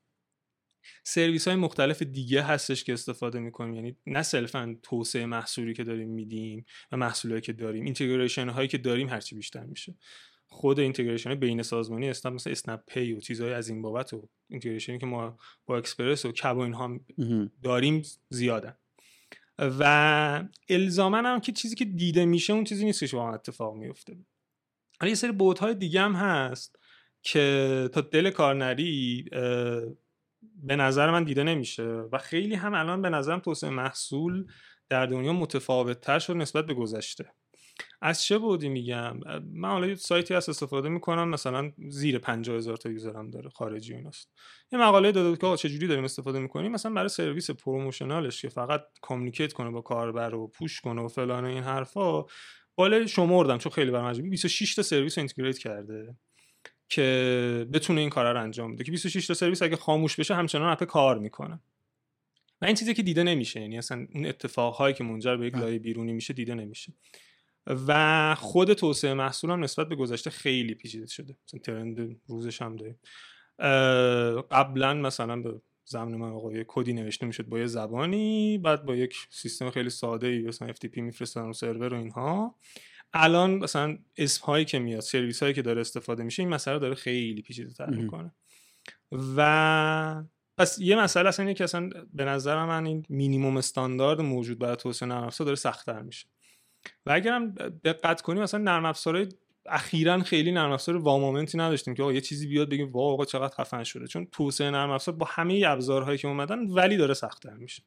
سرویس 1.05 1.49
های 1.49 1.57
مختلف 1.57 2.03
دیگه 2.03 2.43
هستش 2.43 2.85
که 2.85 2.93
استفاده 2.93 3.39
می‌کنیم. 3.39 3.75
یعنی 3.75 3.97
نه 4.07 4.23
صرفا 4.23 4.77
توسعه 4.83 5.27
محصولی 5.27 5.75
که 5.75 5.85
داریم 5.85 6.09
میدیم 6.09 6.65
و 6.93 6.97
محصولی 6.97 7.41
که 7.41 7.53
داریم 7.53 7.85
integration 7.85 8.49
هایی 8.49 8.69
که 8.69 8.79
داریم 8.79 9.09
هرچی 9.09 9.35
بیشتر 9.35 9.65
میشه. 9.65 9.95
خود 10.47 10.81
integration 10.81 11.35
بین 11.35 11.63
سازمانی 11.63 12.11
اسنپ 12.11 12.35
مثل 12.35 12.51
اسنپ 12.51 12.81
پی 12.87 13.13
و 13.13 13.21
چیزهای 13.21 13.53
از 13.53 13.69
این 13.69 13.83
بابت 13.83 14.13
و 14.13 14.29
integration 14.49 14.94
ی 14.94 14.99
که 14.99 15.07
ما 15.07 15.39
با 15.67 15.77
اکسپرس 15.77 16.25
و 16.25 16.33
cab 16.33 16.57
و 16.57 16.61
اینها 16.61 17.01
داریم 17.63 18.03
زیادن. 18.29 18.75
و 19.59 20.45
الزاما 20.69 21.27
هم 21.27 21.41
که 21.41 21.53
چیزی 21.53 21.75
که 21.75 21.85
دیده 21.85 22.25
میشه 22.25 22.53
اون 22.53 22.65
چیزی 22.65 22.85
نیست 22.85 23.05
که 23.05 23.17
واقعا 23.17 23.35
اتفاق 23.35 23.77
میفته. 23.77 24.17
حالا 25.01 25.09
یه 25.09 25.15
سری 25.15 25.33
های 25.61 25.75
دیگه 25.75 26.01
هم 26.01 26.13
هست 26.13 26.79
که 27.23 27.89
تا 27.93 28.01
دل 28.01 28.31
کار 28.31 28.55
نری 28.55 29.29
به 30.63 30.77
نظر 30.77 31.11
من 31.11 31.25
دیده 31.25 31.43
نمیشه 31.43 31.85
و 31.85 32.19
خیلی 32.19 32.55
هم 32.55 32.75
الان 32.75 33.03
به 33.03 33.11
نظرم 33.11 33.39
توسعه 33.41 33.71
محصول 33.71 34.47
در 34.89 35.07
دنیا 35.07 35.33
متفاوت 35.33 36.01
تر 36.01 36.19
شد 36.19 36.37
نسبت 36.37 36.67
به 36.67 36.75
گذشته. 36.75 37.33
از 38.01 38.25
چه 38.25 38.39
بابتی 38.39 38.69
میگم؟ 38.69 39.21
من 39.53 39.69
حالا 39.69 39.87
یه 39.87 39.95
سایتی 39.95 40.35
هست 40.35 40.49
استفاده 40.49 40.89
می‌کنم 40.89 41.29
مثلا 41.29 41.73
زیر 41.89 42.19
50 42.19 42.57
هزار 42.57 42.77
تا 42.77 42.91
user 42.91 43.23
م 43.23 43.31
داره 43.31 43.51
خارجی 43.51 43.95
ایناست. 43.95 44.31
یه 44.73 44.79
مقاله 44.79 45.13
داده 45.13 45.37
که 45.37 45.57
چجوری 45.57 45.87
داریم 45.87 46.05
استفاده 46.05 46.39
می‌کنیم؟ 46.39 46.73
مثلا 46.73 46.93
برای 46.93 47.09
سرویس 47.09 47.51
promotional 47.51 48.28
ش 48.28 48.43
که 48.43 48.49
فقط 48.49 48.85
communicate 49.01 49.53
کنه 49.53 49.71
با 49.71 49.81
کاربر 49.81 50.35
و 50.35 50.47
push 50.47 50.81
کنه 50.81 51.03
و 51.03 51.09
فلان 51.09 51.45
این 51.45 51.63
حرفا 51.63 52.25
بالا 52.75 53.07
شمردم 53.07 53.59
چون 53.59 53.73
خیلی 53.73 53.91
برام 53.91 54.07
عجیبه. 54.07 54.29
26 54.29 54.75
تا 54.75 54.83
سرویس 54.83 55.19
integrate 55.19 55.59
کرده 55.59 56.17
که 56.89 57.67
بتونه 57.73 58.01
این 58.01 58.11
کارا 58.11 58.33
رو 58.33 58.41
انجام 58.41 58.75
بده. 58.75 58.85
که 58.85 58.91
26 58.91 59.27
تا 59.27 59.35
سرویس 59.35 59.63
اگه 59.63 59.77
خاموش 59.77 60.17
بشه 60.17 60.35
همچنان 60.35 60.73
app 60.73 60.85
کار 60.85 61.19
می‌کنه. 61.19 61.61
و 62.61 62.65
این 62.65 62.75
چیزی 62.75 62.95
که 62.95 63.03
دیده 63.03 63.23
نمیشه 63.23 63.61
یعنی 63.61 63.79
اصلا 63.79 64.07
اون 64.15 64.27
اتفاقهایی 64.27 64.95
که 64.95 65.05
منجر 65.05 65.37
به 65.37 65.47
یک 65.47 65.53
بله. 65.53 65.63
لایه 65.63 65.79
بیرونی 65.79 66.13
میشه 66.13 66.35
دیده 66.35 66.55
نمیشه. 66.55 66.93
و 67.67 68.35
خود 68.35 68.73
توسعه 68.73 69.15
محصول 69.15 69.51
هم 69.51 69.65
نسبت 69.65 69.89
به 69.89 69.97
گذشته 69.97 70.31
خیلی 70.31 70.75
پیچیده 70.75 71.07
شده. 71.07 71.37
مثلا 71.47 71.61
ترند 71.61 72.21
روزش 72.27 72.63
هم 72.63 72.77
داریم. 72.77 72.99
قبلا 74.51 74.95
مثلا 74.95 75.37
به 75.37 75.61
زمان 75.85 76.17
من 76.17 76.29
آقا 76.29 76.53
یه 76.53 76.65
کدی 76.69 76.93
نوشته 76.93 77.27
می‌شد 77.27 77.47
با 77.47 77.59
یه 77.59 77.67
زبانی 77.67 78.59
بعد 78.59 78.85
با 78.85 78.97
یک 78.97 79.17
سیستم 79.31 79.71
خیلی 79.71 79.91
ساده 79.91 80.27
ای 80.27 80.43
مثلا 80.43 80.73
FTP 80.73 80.97
میفرستن 80.97 81.41
رو 81.41 81.53
سرور 81.53 81.95
و 81.95 81.97
اینها. 81.97 82.55
الان 83.13 83.55
مثلا 83.55 83.99
اسم 84.17 84.47
هایی 84.47 84.65
که 84.65 84.79
میاد 84.79 85.01
سرویس 85.01 85.43
هایی 85.43 85.55
که 85.55 85.63
داره 85.63 85.81
استفاده 85.81 86.23
میشه 86.23 86.43
این 86.43 86.51
مسئله 86.51 86.79
داره 86.79 86.95
خیلی 86.95 87.43
پیچیده 87.43 87.73
تر 87.73 87.91
می‌کنه. 87.91 88.35
و 89.37 90.25
پس 90.59 90.79
یه 90.79 90.97
مسئله 90.97 91.29
اصلا 91.29 91.47
اینه 91.47 91.55
که 91.55 91.65
اصلا 91.65 91.91
به 92.13 92.25
نظر 92.25 92.65
من 92.65 92.87
این 92.87 93.07
مینیموم 93.09 93.57
استاندارد 93.57 94.21
موجود 94.21 94.59
برای 94.59 94.77
توسعه 94.77 95.09
نرم 95.09 95.31
داره 95.39 95.55
سختتر 95.55 96.03
میشه. 96.03 96.27
و 97.07 97.13
اگرم 97.13 97.51
دقت 97.85 98.21
کنیم 98.21 98.43
مثلا 98.43 98.61
نرم 98.61 98.85
افزارهای 98.85 99.29
اخیرا 99.67 100.23
خیلی 100.23 100.53
نرم 100.53 100.73
افزار 100.73 100.97
وامومنتی 100.97 101.59
نداشتیم 101.59 101.95
که 101.95 102.03
آقا 102.03 102.13
یه 102.13 102.21
چیزی 102.21 102.47
بیاد 102.47 102.69
بگیم 102.69 102.93
وا 102.93 103.13
آقا 103.13 103.25
چقدر 103.25 103.55
خفن 103.55 103.85
شده. 103.85 104.07
چون 104.07 104.27
توسعه 104.33 104.71
نرم 104.71 104.91
افزار 104.91 105.15
با 105.15 105.27
همه 105.31 105.65
ابزارهایی 105.67 106.19
که 106.19 106.29
اومدن 106.29 106.67
ولی 106.67 106.97
داره 106.97 107.15
سختتر 107.15 107.55
میشه. 107.55 107.83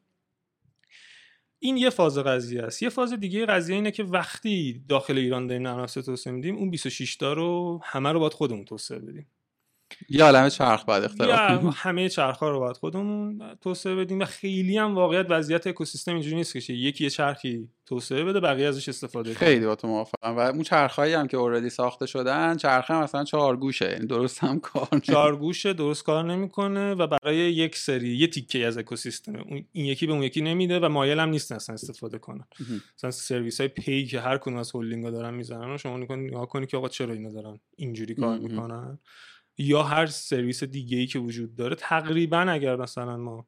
این 1.59 1.77
یه 1.77 1.89
فاز 1.89 2.17
قضیه 2.17 2.63
است. 2.63 2.83
یه 2.83 2.89
فاز 2.89 3.13
دیگه 3.13 3.45
قضیه 3.45 3.75
اینه 3.75 3.91
که 3.91 4.03
وقتی 4.03 4.83
داخل 4.89 5.17
ایران 5.17 5.47
داریم 5.47 5.67
نرم 5.67 5.79
افزار 5.79 6.03
توسعه 6.03 6.33
میدیم 6.33 6.55
اون 6.55 6.69
26 6.69 7.15
تا 7.15 7.33
رو 7.33 7.79
همه 7.83 8.11
رو 8.11 8.19
باید 8.19 8.33
خودمون 8.33 8.65
توسعه 8.65 8.99
بدیم. 8.99 9.27
یه 10.09 10.23
عالم 10.23 10.49
چرخ 10.49 10.85
باید 10.85 11.03
اختراع 11.03 11.51
یا 11.63 11.69
همه 11.75 12.09
چرخ 12.09 12.37
ها 12.37 12.49
رو 12.49 12.59
باید 12.59 12.77
خودمون 12.77 13.41
توسعه 13.61 13.95
بدیم 13.95 14.19
و 14.19 14.25
خیلی 14.25 14.77
هم 14.77 14.95
واقعیت 14.95 15.25
وضعیت 15.29 15.67
اکوسیستم 15.67 16.13
اینجوری 16.13 16.35
نیست 16.35 16.57
که 16.57 16.73
یکی 16.73 17.03
یه 17.03 17.09
چرخی 17.09 17.69
توسعه 17.85 18.23
بده 18.23 18.39
بقیه 18.39 18.67
ازش 18.67 18.89
استفاده 18.89 19.29
کنه 19.33 19.39
خیلی 19.47 19.65
با 19.65 19.75
تو 19.75 19.87
موافقم 19.87 20.35
و 20.35 20.39
اون 20.39 20.63
چرخهایی 20.63 21.13
هم 21.13 21.27
که 21.27 21.37
اوردی 21.37 21.69
ساخته 21.69 22.05
شدن 22.05 22.57
چرخه 22.57 22.93
هم 22.93 23.03
مثلا 23.03 23.23
چهار 23.23 23.57
گوشه 23.57 23.91
یعنی 23.91 24.05
درست 24.05 24.43
هم 24.43 24.59
کار 24.59 24.81
نمی‌کنه. 24.91 25.01
چهار 25.15 25.35
گوشه 25.35 25.73
درست 25.73 26.03
کار 26.03 26.23
نمی‌کنه 26.23 26.93
و 26.93 27.07
برای 27.07 27.37
یک 27.37 27.75
سری 27.75 28.17
یه 28.17 28.27
تیکه 28.27 28.65
از 28.65 28.77
اکوسیستم 28.77 29.35
اون- 29.35 29.65
این 29.71 29.85
یکی 29.85 30.07
به 30.07 30.13
اون 30.13 30.23
یکی 30.23 30.41
نمیده 30.41 30.79
و 30.79 30.89
مایل 30.89 31.19
هم 31.19 31.29
نیستن 31.29 31.55
اصلا 31.55 31.73
استفاده 31.73 32.17
کنن. 32.17 32.45
مثلا 32.97 33.11
سرویس 33.11 33.59
های 33.59 33.67
پی 33.67 34.05
که 34.05 34.19
هر 34.19 34.37
کدوم 34.37 34.55
از 34.57 34.71
هولدینگ 34.71 35.03
ها 35.03 35.11
دارن 35.11 35.33
می‌زنن 35.33 35.73
و 35.73 35.77
شما 35.77 35.97
نگاه 35.97 36.17
نگاه 36.17 36.45
کنی 36.47 36.65
که 36.65 36.77
آقا 36.77 36.87
چرا 36.89 37.13
اینا 37.13 37.31
دارن 37.31 37.59
اینجوری 37.77 38.15
کار. 38.15 38.37
می‌کنن 38.39 38.99
یا 39.57 39.83
هر 39.83 40.05
سرویس 40.05 40.63
دیگه 40.63 40.97
ای 40.97 41.07
که 41.07 41.19
وجود 41.19 41.55
داره 41.55 41.75
تقریبا 41.75 42.39
اگر 42.39 42.75
مثلا 42.75 43.17
ما 43.17 43.47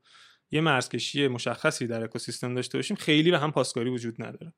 یه 0.52 0.62
مرزکشی 0.62 1.28
مشخصی 1.28 1.88
در 1.88 2.04
اکوسیستم 2.04 2.56
داشته 2.56 2.78
باشیم 2.78 2.98
خیلی 2.98 3.32
به 3.32 3.40
هم 3.40 3.52
پاسکاری 3.52 3.90
وجود 3.90 4.24
نداره. 4.24 4.54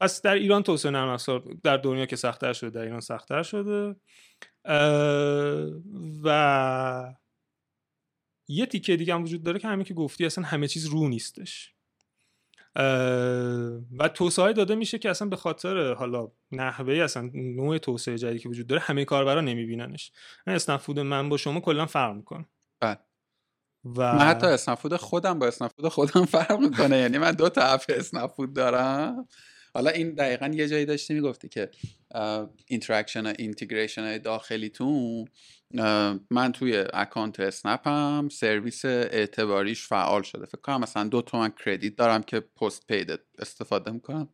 پس 0.00 0.22
در 0.22 0.34
ایران 0.34 0.62
توسعه 0.62 0.90
نرم 0.90 1.08
افزار 1.08 1.56
در 1.62 1.76
دنیا 1.76 2.06
که 2.06 2.16
سختتر 2.16 2.52
شده 2.52 2.70
در 2.70 2.82
ایران 2.82 3.00
سختتر 3.00 3.42
شده. 3.42 3.96
و 6.24 7.14
یه 8.48 8.66
تیکه 8.66 8.96
دیگه 8.96 9.14
هم 9.14 9.22
وجود 9.22 9.42
داره 9.42 9.58
که 9.58 9.68
همین 9.68 9.84
که 9.84 9.94
گفتی 9.94 10.26
اصلا 10.26 10.44
همه 10.44 10.68
چیز 10.68 10.86
رو 10.86 11.08
نیستش. 11.08 11.73
و 13.98 14.08
توسعه 14.14 14.52
داده 14.52 14.74
میشه 14.74 14.98
که 14.98 15.10
اصلا 15.10 15.28
به 15.28 15.36
خاطر 15.36 15.92
حالا 15.92 16.28
نحوه 16.52 16.94
اصلا 16.94 17.30
نوع 17.34 17.78
توسعه 17.78 18.18
جدیدی 18.18 18.38
که 18.38 18.48
وجود 18.48 18.66
داره 18.66 18.80
همه 18.80 19.04
کاربرا 19.04 19.40
نمیبیننش. 19.40 20.12
اسنپ 20.46 20.80
فود 20.80 21.00
من 21.00 21.28
با 21.28 21.36
شما 21.36 21.60
کلا 21.60 21.86
فرق 21.86 22.14
می‌کنه. 22.14 22.46
بله. 22.80 22.98
و 23.84 24.14
من 24.14 24.26
حتی 24.26 24.46
اسنپ 24.46 24.71
فود 24.71 24.96
خودم 24.96 25.38
با 25.38 25.46
اسنپ 25.46 25.67
فود 25.67 25.88
خودم 25.88 26.24
فرق 26.24 26.58
می‌کنه. 26.60 26.98
یعنی 26.98 27.18
من 27.18 27.32
دو 27.32 27.48
تا 27.48 27.62
app 27.62 27.82
اسنپ 27.88 28.21
فود 28.21 28.54
دارم. 28.54 29.28
حالا 29.74 29.90
این 29.90 30.14
دقیقا 30.14 30.46
یه 30.46 30.68
جایی 30.68 30.84
داشتی 30.84 31.14
می‌گفتی 31.14 31.48
که 31.48 31.70
interaction 32.66 33.26
integration 33.26 34.02
های 34.02 34.18
داخلیتون 34.18 35.24
من 36.30 36.52
توی 36.52 36.84
account 36.92 37.40
اسنپم 37.40 38.28
سرویس 38.28 38.84
اعتباریش 38.84 39.86
فعال 39.86 40.22
شده. 40.22 40.46
فکر 40.46 40.60
کنم 40.60 40.80
مثلا 40.80 41.04
دو 41.04 41.22
تومن 41.22 41.52
credit 41.64 41.96
دارم 41.96 42.22
که 42.22 42.40
postpaid 42.40 43.20
استفاده 43.38 43.90
می‌کنم. 43.90 44.28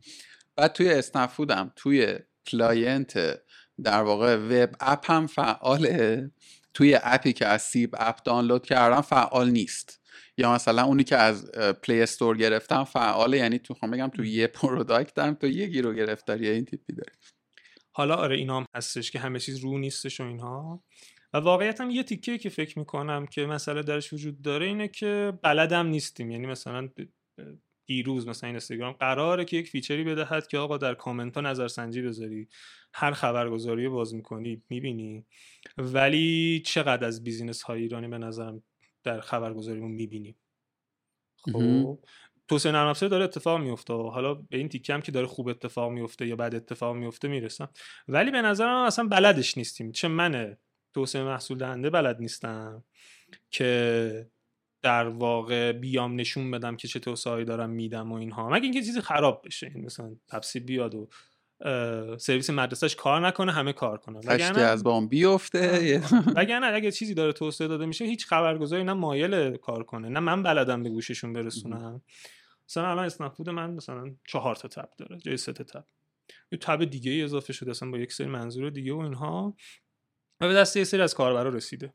بعد 0.56 0.73
توی 0.73 0.90
اسنپ 0.90 1.30
فودم 1.30 1.73
توی 1.76 2.18
client 2.47 3.40
در 3.85 4.02
واقع 4.02 4.37
web 4.37 4.75
app 4.81 5.11
هم 5.11 5.26
فعاله. 5.26 6.30
توی 6.75 6.99
app 7.02 7.25
ی 7.25 7.33
که 7.32 7.47
از 7.47 7.62
سیب 7.62 7.94
اپ 7.99 8.23
دانلود 8.23 8.66
کردم 8.66 9.00
فعال 9.00 9.50
نیست. 9.50 10.00
یا 10.38 10.54
مثلا 10.54 10.85
اونی 10.85 11.04
که 11.04 11.16
از 11.16 11.52
Play 11.83 12.02
Store 12.02 12.37
گرفتم 12.37 12.85
فعاله. 12.85 13.37
یعنی 13.37 13.59
تو 13.59 13.75
خواهم 13.75 13.94
بگم 13.94 14.09
تو 14.09 14.25
یه 14.25 14.47
product 14.47 15.14
دارم 15.14 15.35
تو 15.35 15.47
یه 15.47 15.66
گیرو 15.66 15.94
گرفتاری 15.94 16.49
این 16.49 16.64
تیپی 16.64 16.92
داری 16.92 17.12
حالا 17.92 18.14
آره 18.14 18.37
اینا 18.37 18.56
هم 18.56 18.66
هستش 18.75 19.11
که 19.11 19.18
همه 19.18 19.38
چیز 19.38 19.59
رو 19.59 19.78
نیستش 19.78 20.20
و 20.20 20.25
اینها. 20.25 20.82
و 21.33 21.39
واقعیت 21.39 21.81
هم 21.81 21.91
یه 21.91 22.03
تیکه 22.03 22.39
که 22.39 22.49
فکر 22.49 22.79
می‌کنم 22.79 23.27
که 23.27 23.47
مسئله 23.47 23.83
درش 23.83 24.13
وجود 24.13 24.43
داره 24.43 24.67
اینه 24.67 24.89
که 24.89 25.33
بلدم 25.43 25.87
نیستیم. 25.87 26.31
یعنی 26.31 26.47
مثلا 26.47 26.89
دیروز 27.87 28.29
مثلا 28.29 28.51
اینستاگرام 28.51 28.93
قراره 28.93 29.45
که 29.45 29.57
یک 29.57 29.69
feature 29.69 30.00
ی 30.00 30.05
بدهد 30.05 30.47
که 30.47 30.59
آقا 30.59 30.79
در 30.79 30.95
کامنت 30.95 31.35
ها 31.35 31.41
نظرسنجی 31.41 32.03
بذاری. 32.03 32.49
هر 32.95 33.13
خبرگزاری 33.13 33.89
باز 33.89 34.15
می‌کنی 34.15 34.63
می‌بینی. 34.69 35.27
ولی 35.79 36.63
چقدر 36.67 37.07
از 37.07 37.25
business 37.25 37.62
های 37.63 37.83
ایرانی 37.83 38.09
به 38.09 38.19
نظرم 38.19 38.63
در 39.05 39.21
خبرگزاریمون 39.21 39.91
می‌بینیم. 39.91 40.37
خب 41.53 41.99
توسعه 42.49 42.73
نرم 42.73 42.87
افزاری 42.87 43.11
داره 43.11 43.25
اتفاق 43.25 43.61
میفته 43.61 43.93
حالا 43.93 44.35
به 44.35 44.59
این 44.59 44.69
تیکه 44.69 44.95
هم 44.95 45.01
که 45.01 45.13
داره 45.13 45.27
خوب 45.27 45.49
اتفاق 45.49 45.93
میفته 45.93 46.27
یا 46.27 46.37
بد 46.37 46.55
اتفاق 46.55 46.97
میفته 46.97 47.29
می‌رسم. 47.29 47.69
ولی 48.09 48.31
به 48.31 48.43
نظر 48.43 48.67
من 48.67 48.87
اصلا 48.87 49.09
بلدش 49.09 49.59
نیستیم. 49.59 49.93
چه 49.93 50.09
من 50.09 50.57
توسعه 50.94 51.25
محصول 51.25 51.59
دهنده 51.59 51.90
بلد 51.90 52.20
نیستم 52.20 52.85
که 53.50 54.30
در 54.82 55.09
واقع 55.09 55.73
بیام 55.73 56.20
نشون 56.20 56.50
بدم 56.50 56.76
که 56.76 56.88
چه 56.88 57.00
توسعه‌ای 57.00 57.44
دارم 57.44 57.70
میدم 57.70 58.12
و 58.12 58.14
اینها. 58.14 58.49
مگه 58.49 58.64
اینکه 58.64 58.82
چیزی 58.82 59.00
خراب 59.00 59.42
بشه 59.47 59.70
این 59.75 59.85
مثلا 59.85 60.16
تپسی 60.28 60.61
بیاد 60.61 60.94
و 60.94 61.09
سرویس 62.18 62.50
مدرسهش 62.50 62.94
کار 62.94 63.26
نکنه 63.26 63.52
همه 63.52 63.73
کار 63.73 63.99
کنن 63.99 64.20
هشتی 64.28 64.61
از 64.61 64.82
بام 64.82 65.09
بیفته. 65.09 66.02
وگرنه 66.37 66.66
اگه 66.66 66.90
چیزی 66.90 67.14
داره 67.14 67.32
توسعه 67.32 67.68
داده 67.68 67.87
میشه 67.87 68.04
هیچ 68.04 68.26
خبرگزاری 68.26 68.85
نه 68.85 68.92
مایل 68.92 69.56
کار 69.56 69.82
کنه 69.85 70.09
نه 70.09 70.20
من 70.20 70.42
بلدم 70.42 70.82
به 70.82 70.90
گوششون 70.90 71.32
برسونم. 71.32 72.02
مثلا 72.68 72.90
الان 72.90 73.04
اسنپ 73.04 73.32
فود 73.32 73.50
من 73.50 73.70
مثلا 73.70 74.14
چهار 74.25 74.54
تا 74.54 74.68
تب 74.68 74.90
داره 74.97 75.18
جای 75.18 75.37
سه 75.37 75.52
تا 75.52 75.64
تب. 75.64 75.85
یه 76.52 76.59
تب 76.59 76.85
دیگه 76.85 77.11
ای 77.11 77.23
اضافه 77.23 77.52
شده 77.52 77.70
اصلا 77.70 77.90
با 77.90 77.99
یک 77.99 78.12
سری 78.12 78.26
منظور 78.26 78.70
دیگه 78.70 78.92
و 78.92 78.99
اینها. 78.99 79.56
و 80.40 80.49
به 80.49 80.54
دست 80.54 80.76
یه 80.76 80.85
سری 80.85 81.02
از 81.02 81.14
کاربرا 81.14 81.50
رسیده. 81.50 81.94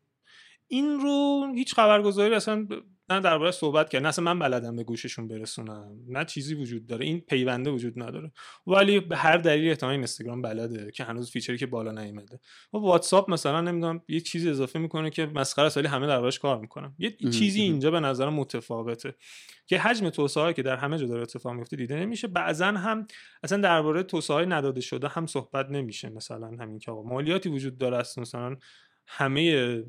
این 0.68 1.00
رو 1.00 1.48
هیچ 1.56 1.76
خبرگزاری 1.76 2.36
اصلا 2.36 2.68
نه 3.10 3.20
درباره 3.20 3.52
صحبت 3.52 3.90
کرد 3.90 4.02
نه 4.02 4.08
اصلا 4.08 4.26
من 4.26 4.40
بلدم 4.40 4.76
به 4.76 4.84
گوششون 4.84 5.28
برسونم. 5.28 5.98
نه 6.08 6.26
چیزی 6.26 6.56
وجود 6.56 6.88
داره. 6.88 7.06
این 7.06 7.20
پیونده 7.20 7.70
وجود 7.70 8.04
نداره. 8.04 8.32
ولی 8.68 9.00
به 9.00 9.18
هر 9.18 9.38
دلیل 9.38 9.70
احتمال 9.70 9.94
اینستاگرام 9.94 10.42
بلده 10.42 10.92
که 10.92 11.04
هنوز 11.04 11.32
فیچری 11.32 11.58
که 11.58 11.66
بالا 11.66 11.92
نیومده. 11.92 12.40
و 12.74 12.78
واتساپ 12.78 13.32
مثلا 13.32 13.62
نمی‌دونم 13.62 14.02
یه 14.08 14.20
چیزی 14.20 14.50
اضافه 14.50 14.80
می‌کنه 14.80 15.10
که 15.10 15.26
مسخره 15.26 15.66
است 15.66 15.78
ولی 15.78 15.88
همه 15.88 16.08
دربارش 16.08 16.40
کار 16.40 16.60
می‌کنن. 16.60 16.96
یه 17.00 17.12
چیزی. 17.12 17.62
اینجا 17.62 17.92
به 17.92 18.00
نظرم 18.00 18.34
متفاوته 18.34 19.16
که 19.68 19.80
حجم 19.80 20.10
توسعه 20.10 20.54
که 20.54 20.64
در 20.64 20.76
همه 20.76 20.98
جا 20.98 21.08
داره 21.08 21.22
اتفاق 21.22 21.54
میفته 21.54 21.76
دیده 21.76 21.96
نمیشه. 21.96 22.28
بعضا 22.28 22.66
هم 22.66 23.08
اصلا 23.44 23.62
درباره 23.62 24.04
توسعه 24.04 24.46
نداده 24.46 24.82
شده 24.82 25.08
هم 25.08 25.26
صحبت 25.26 25.70
نمیشه 25.70 26.10
مثلا 26.10 26.48
همین 26.60 26.80
که 26.80 26.92
آقا 26.92 27.04
مالیاتی 27.10 27.50
وجود 27.50 27.78
داره 27.78 27.98
است. 27.98 28.20
مثلا 28.20 28.56
همه 29.08 29.84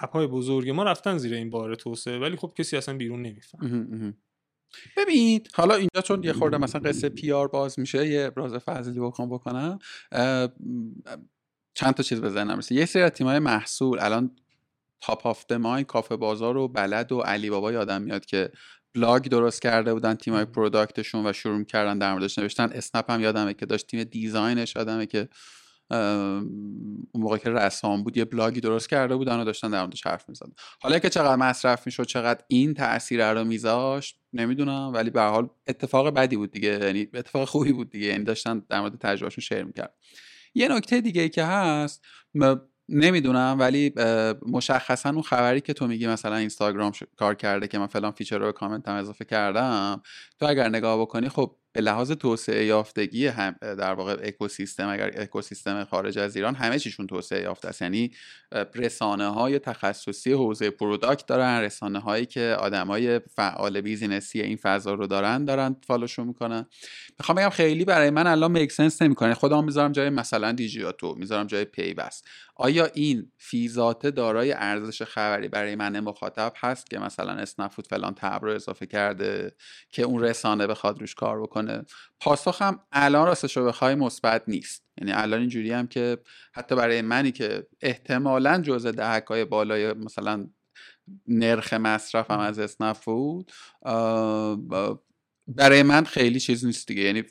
app 0.00 0.16
های 0.16 0.26
بزرگ 0.26 0.70
ما 0.70 0.82
رفتن 0.82 1.18
زیر 1.18 1.34
این 1.34 1.50
بار 1.50 1.74
توسعه 1.74 2.18
ولی 2.18 2.36
خب 2.36 2.52
کسی 2.56 2.76
اصلا 2.76 2.96
بیرون 2.96 3.22
نمیفهم. 3.22 3.66
مهم، 3.66 3.86
مهم. 3.90 4.16
ببین. 4.96 5.40
حالا 5.54 5.74
اینجا 5.74 6.00
چون 6.04 6.24
یه 6.24 6.32
خورده 6.32 6.58
مثلا 6.58 6.80
قصه 6.80 7.08
PR 7.08 7.48
باز 7.48 7.78
میشه 7.78 8.08
یه 8.08 8.24
ابراز 8.24 8.54
فضلی 8.54 9.00
بخوام 9.00 9.30
بکنم. 9.30 9.78
چند 11.74 11.94
تا 11.94 12.02
چیز 12.02 12.20
ذهنم 12.20 12.58
رسید. 12.58 12.78
یه 12.78 12.84
سری 12.84 13.02
از 13.02 13.10
تیمای 13.10 13.38
محصول 13.38 13.98
الان 14.00 14.36
top 15.00 15.26
of 15.26 15.46
mind 15.48 15.77
م 15.77 15.84
کافه 15.84 16.16
بازار 16.16 16.56
و 16.56 16.68
بلد 16.68 17.12
و 17.12 17.20
علی 17.20 17.50
بابا 17.50 17.72
یادم 17.72 18.02
میاد 18.02 18.24
که 18.24 18.52
بلاگ 18.94 19.28
درست 19.28 19.62
کرده 19.62 19.94
بودن 19.94 20.14
تیمای 20.14 20.44
product 20.44 20.96
شون 20.96 21.26
و 21.26 21.32
شروع 21.32 21.64
کردن 21.64 21.98
در 21.98 22.12
موردش 22.12 22.38
نوشتن. 22.38 22.70
اسنپ 22.72 23.10
هم 23.10 23.20
یادمه 23.20 23.54
که 23.54 23.66
داشت 23.66 23.86
تیم 23.86 24.04
design 24.04 24.58
ش 24.58 24.76
یادمه 24.76 25.06
که 25.06 25.28
اون 25.92 27.22
موقع 27.22 27.38
که 27.38 27.50
رسام 27.50 28.02
بود 28.02 28.16
یه 28.16 28.24
بلاگی 28.24 28.60
درست 28.60 28.88
کرده 28.88 29.16
بودن 29.16 29.40
و 29.40 29.44
داشتن 29.44 29.70
در 29.70 29.80
موردش 29.80 30.06
حرف 30.06 30.28
می‌زدن. 30.28 30.52
حالا 30.80 30.98
که 30.98 31.08
چقدر 31.10 31.36
مصرف 31.36 31.86
می‌شد 31.86 32.04
چقدر 32.04 32.44
این 32.48 32.74
تاثیر 32.74 33.32
رو 33.32 33.44
میذاشت 33.44 34.18
نمی‌دونم 34.32 34.90
ولی 34.94 35.10
به 35.10 35.22
حال 35.22 35.48
اتفاق 35.66 36.08
بدی 36.08 36.36
بود 36.36 36.50
دیگه 36.50 36.78
یعنی 36.82 37.08
اتفاق 37.14 37.48
خوبی 37.48 37.72
بود 37.72 37.90
دیگه 37.90 38.06
یعنی 38.06 38.24
داشتن 38.24 38.62
در 38.68 38.80
مورد 38.80 38.98
تجربهشون 38.98 39.42
share 39.42 39.62
می‌کرد 39.64 39.94
یه 40.54 40.68
نکته 40.68 41.00
دیگه 41.00 41.28
که 41.28 41.44
هست 41.44 42.04
م- 42.34 42.56
نمی‌دونم 42.88 43.56
ولی 43.58 43.92
مشخصا 44.46 45.10
اون 45.10 45.22
خبری 45.22 45.60
که 45.60 45.72
تو 45.72 45.86
میگی 45.86 46.06
مثلا 46.06 46.36
اینستاگرام 46.36 46.92
کار 47.16 47.34
کرده 47.34 47.68
که 47.68 47.78
من 47.78 47.86
فلان 47.86 48.12
feature 48.12 48.38
رو 48.38 48.44
به 48.44 48.52
کامنتم 48.52 48.94
اضافه 48.94 49.24
کردم 49.24 50.02
تو 50.38 50.46
اگر 50.46 50.68
نگاه 50.68 51.00
بکنی 51.00 51.28
خب 51.28 51.56
به 51.72 51.80
لحاظ 51.80 52.12
توسعه 52.12 52.64
یافتگی 52.64 53.26
هم 53.26 53.54
در 53.60 53.94
واقع 53.94 54.16
اکوسیستم 54.22 54.88
اگر 54.88 55.10
اکوسیستم 55.16 55.84
خارج 55.84 56.18
از 56.18 56.36
ایران 56.36 56.54
همه 56.54 56.78
چیشون 56.78 57.06
توسعه 57.06 57.42
یافته 57.42 57.68
است. 57.68 57.82
یعنی 57.82 58.10
رسانه 58.74 59.28
های 59.28 59.58
تخصصی 59.58 60.32
حوزه 60.32 60.70
product 60.70 61.26
دارن 61.26 61.60
رسانه 61.60 61.98
هایی 61.98 62.26
که 62.26 62.56
آدم 62.60 62.86
های 62.86 63.18
فعال 63.18 63.80
بیزینسی 63.80 64.40
این 64.40 64.56
فضا 64.56 64.94
رو 64.94 65.06
دارن 65.06 65.44
دارن 65.44 65.76
follow 65.86 66.11
شو 66.11 66.24
می‌کنن. 66.24 66.66
می‌خوام 67.18 67.38
بگم 67.38 67.48
خیلی 67.48 67.84
برای 67.84 68.10
من 68.10 68.26
الان 68.26 68.50
make 68.50 68.72
sense 68.72 69.02
نمی‌کنه. 69.02 69.34
خودم 69.34 69.64
می‌ذارم 69.64 69.92
جای 69.92 70.10
مثلا 70.10 70.52
دیجیاتو 70.52 71.14
می‌ذارم 71.14 71.46
جای 71.46 71.64
پیوست 71.64 72.28
آیا 72.56 72.86
این 72.94 73.32
فیزات 73.38 74.06
دارای 74.06 74.52
ارزش 74.52 75.02
خبری 75.02 75.48
برای 75.48 75.74
من 75.74 76.00
مخاطب 76.00 76.52
هست 76.56 76.90
که 76.90 76.98
مثلا 76.98 77.32
اسنپ‌فود 77.32 77.86
فلان 77.86 78.14
tab 78.14 78.48
رو 78.48 78.54
اضافه 78.54 78.86
کرده 78.86 79.54
که 79.90 80.02
اون 80.02 80.22
رسانه 80.22 80.66
بخواد 80.66 81.00
روش 81.00 81.14
کار 81.14 81.42
بکنه؟ 81.42 81.61
پاسخ 82.20 82.62
هم 82.62 82.80
الان 82.92 83.26
راستش 83.26 83.56
رو 83.56 83.66
بخوای 83.66 83.94
مثبت 83.94 84.42
نیست. 84.48 84.84
یعنی 84.98 85.12
الان 85.12 85.40
اینجوری 85.40 85.72
هم 85.72 85.86
که 85.86 86.18
حتی 86.54 86.74
برای 86.74 87.02
منی 87.02 87.32
که 87.32 87.66
احتمالا 87.80 88.62
جزء 88.62 88.90
دهکای 88.90 89.44
بالای 89.44 89.92
مثلا 89.92 90.48
نرخ 91.28 91.72
مصرفم 91.72 92.38
از 92.38 92.58
اسنپ 92.58 92.96
بود 92.96 93.52
برای 95.48 95.82
من 95.82 96.04
خیلی 96.04 96.40
چیز 96.40 96.64
نیست 96.64 96.88
دیگه. 96.88 97.02
یعنی 97.02 97.24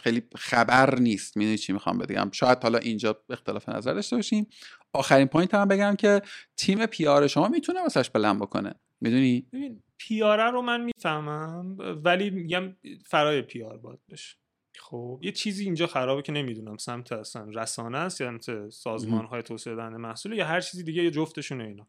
خیلی 0.00 0.22
خبر 0.34 0.98
نیست. 0.98 1.36
می‌دونی 1.36 1.58
چی 1.58 1.72
می‌خوام 1.72 1.98
بگم؟ 1.98 2.30
شاید 2.32 2.62
حالا 2.62 2.78
اینجا 2.78 3.22
اختلاف 3.30 3.68
نظر 3.68 3.94
داشته 3.94 4.16
باشیم. 4.16 4.46
آخرین 4.92 5.26
point 5.26 5.54
هم 5.54 5.68
بگم 5.68 5.94
که 5.98 6.22
تیم 6.56 6.86
PR 6.86 7.26
شما 7.26 7.48
می‌تونه 7.48 7.82
واسش 7.82 8.10
بلند 8.10 8.40
بکنه. 8.40 8.74
می‌دونی؟ 9.00 9.46
ببین 9.52 9.82
PR 9.98 10.33
ه 10.33 10.50
رو 10.50 10.62
من 10.62 10.80
می‌فهمم 10.80 11.76
ولی 12.04 12.30
میگم 12.30 12.76
فرای 13.06 13.42
پیار 13.42 13.78
باید 13.78 14.00
بشه. 14.10 14.36
خب 14.78 15.20
یه 15.22 15.32
چیزی 15.32 15.64
اینجا 15.64 15.86
خرابه 15.86 16.22
که 16.22 16.32
نمی‌دونم 16.32 16.76
سمت 16.76 17.12
اصلا 17.12 17.46
رسانه 17.54 17.98
است 17.98 18.20
یا 18.20 18.38
سمت 18.38 18.70
سازمان 18.70 19.24
های 19.24 19.42
توسعه 19.42 19.76
دهنده 19.76 19.96
محصول 19.96 20.32
یا 20.32 20.46
هر 20.46 20.60
چیزی 20.60 20.82
دیگه 20.82 21.02
یه 21.04 21.10
جفتشون 21.10 21.60
اینا. 21.60 21.88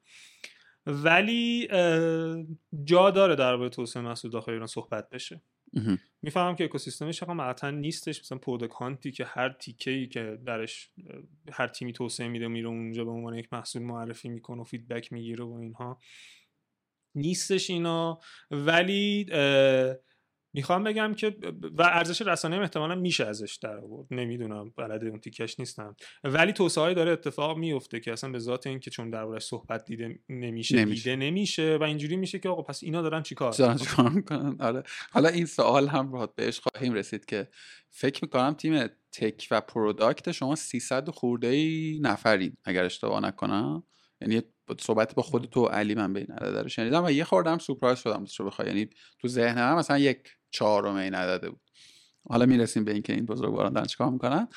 ولی 0.86 1.68
جا 2.84 3.12
داره 3.12 3.36
در 3.36 3.68
توسعه 3.68 4.04
محصول 4.04 4.32
داخل 4.32 4.52
ایران 4.52 4.68
صحبت 4.68 5.10
بشه. 5.10 5.42
می‌فهمم 6.24 6.56
که 6.56 6.64
اکوسیستمش 6.64 7.24
هم 7.24 7.76
نیستش. 7.76 8.20
مثلا 8.20 8.38
پرودکانتی 8.38 9.12
که 9.12 9.26
هر 9.26 9.50
تیکه 9.50 9.92
ای 9.92 10.08
که 10.08 10.40
درش 10.46 10.90
هر 11.52 11.68
تیمی 11.68 11.94
توسعه 11.94 12.28
میده 12.28 12.48
میره 12.48 12.68
اونجا 12.68 13.06
به 13.06 13.12
عنوان 13.12 13.38
یک 13.38 13.54
محصول 13.54 13.82
معرفی 13.82 14.30
می‌کنه 14.30 14.62
و 14.62 14.64
فیدبک 14.64 15.14
می‌گیره 15.14 15.46
و 15.46 15.54
اینها. 15.54 16.00
نیستش 17.16 17.70
اینا. 17.70 18.20
ولی 18.52 19.26
می‌خوام 20.54 20.84
بگم 20.84 21.14
که 21.14 21.36
و 21.78 21.82
ارزش 21.82 22.22
رسانه 22.22 22.58
احتمالا 22.58 22.96
میشه 22.96 23.26
ازش 23.26 23.56
در 23.62 23.78
آورد. 23.78 24.08
نمی‌دونم 24.12 24.74
بلد 24.78 25.04
اون 25.04 25.20
تیکش 25.20 25.60
نیستم. 25.60 25.96
ولی 26.24 26.54
توسعه 26.54 26.94
داره 26.94 27.12
اتفاق 27.12 27.58
میفته 27.58 28.00
که 28.00 28.14
اصلا 28.14 28.32
به 28.32 28.40
ذات 28.40 28.68
اینکه 28.68 28.92
چون 28.92 29.10
دربارش 29.10 29.44
صحبت 29.44 29.86
دیده 29.86 30.20
نمیشه, 30.30 30.76
نمیشه, 30.76 31.04
دیده 31.04 31.16
نمیشه 31.16 31.78
و 31.82 31.84
اینجوری 31.84 32.16
میشه 32.16 32.40
که 32.40 32.50
آقا 32.50 32.62
پس 32.62 32.84
اینا 32.84 33.02
دارن 33.02 33.24
چیکار 33.24 33.54
چیکار 33.54 34.10
می‌کنن؟ 34.10 34.56
آره. 34.60 34.84
حالا 35.12 35.30
این 35.30 35.46
سوال 35.46 35.88
هم 35.88 36.12
باید 36.12 36.36
بهش 36.36 36.60
خواهیم 36.60 36.94
رسید 36.94 37.26
که 37.26 37.48
فکر 37.90 38.20
می‌کنم 38.24 38.54
تیم 38.54 38.88
تک 39.12 39.48
و 39.52 39.62
پروداکت 39.62 40.32
شما 40.32 40.56
300 40.56 41.10
خورده 41.10 41.48
ای 41.48 42.00
نفرین 42.02 42.58
اگر 42.66 42.86
اشتباه 42.86 43.20
نکنم. 43.20 43.84
یعنی 44.22 44.42
صحبت 44.80 45.16
با 45.16 45.22
خود 45.22 45.46
تو 45.46 45.66
علی 45.66 45.96
من 45.96 46.14
بین 46.14 46.32
عدد 46.32 46.58
رو 46.58 46.70
شنیدم 46.70 47.06
و 47.06 47.12
یه 47.12 47.24
خوردم 47.24 47.58
سورپرایز 47.58 48.00
شدم 48.00 48.26
رو 48.40 48.46
بخوای. 48.46 48.68
یعنی 48.68 48.90
تو 49.20 49.28
ذهنم 49.28 49.76
مثلا 49.78 49.98
یک 49.98 50.38
چهارم 50.54 50.96
این 50.96 51.14
عدده 51.14 51.50
بود. 51.50 51.62
حالا 52.30 52.46
می‌رسیم 52.46 52.86
به 52.86 52.94
اینکه 52.94 53.14
این 53.14 53.26
بزرگواران 53.26 53.74
دارن 53.74 53.86
چیکار 53.86 54.10
می‌کنن. 54.10 54.48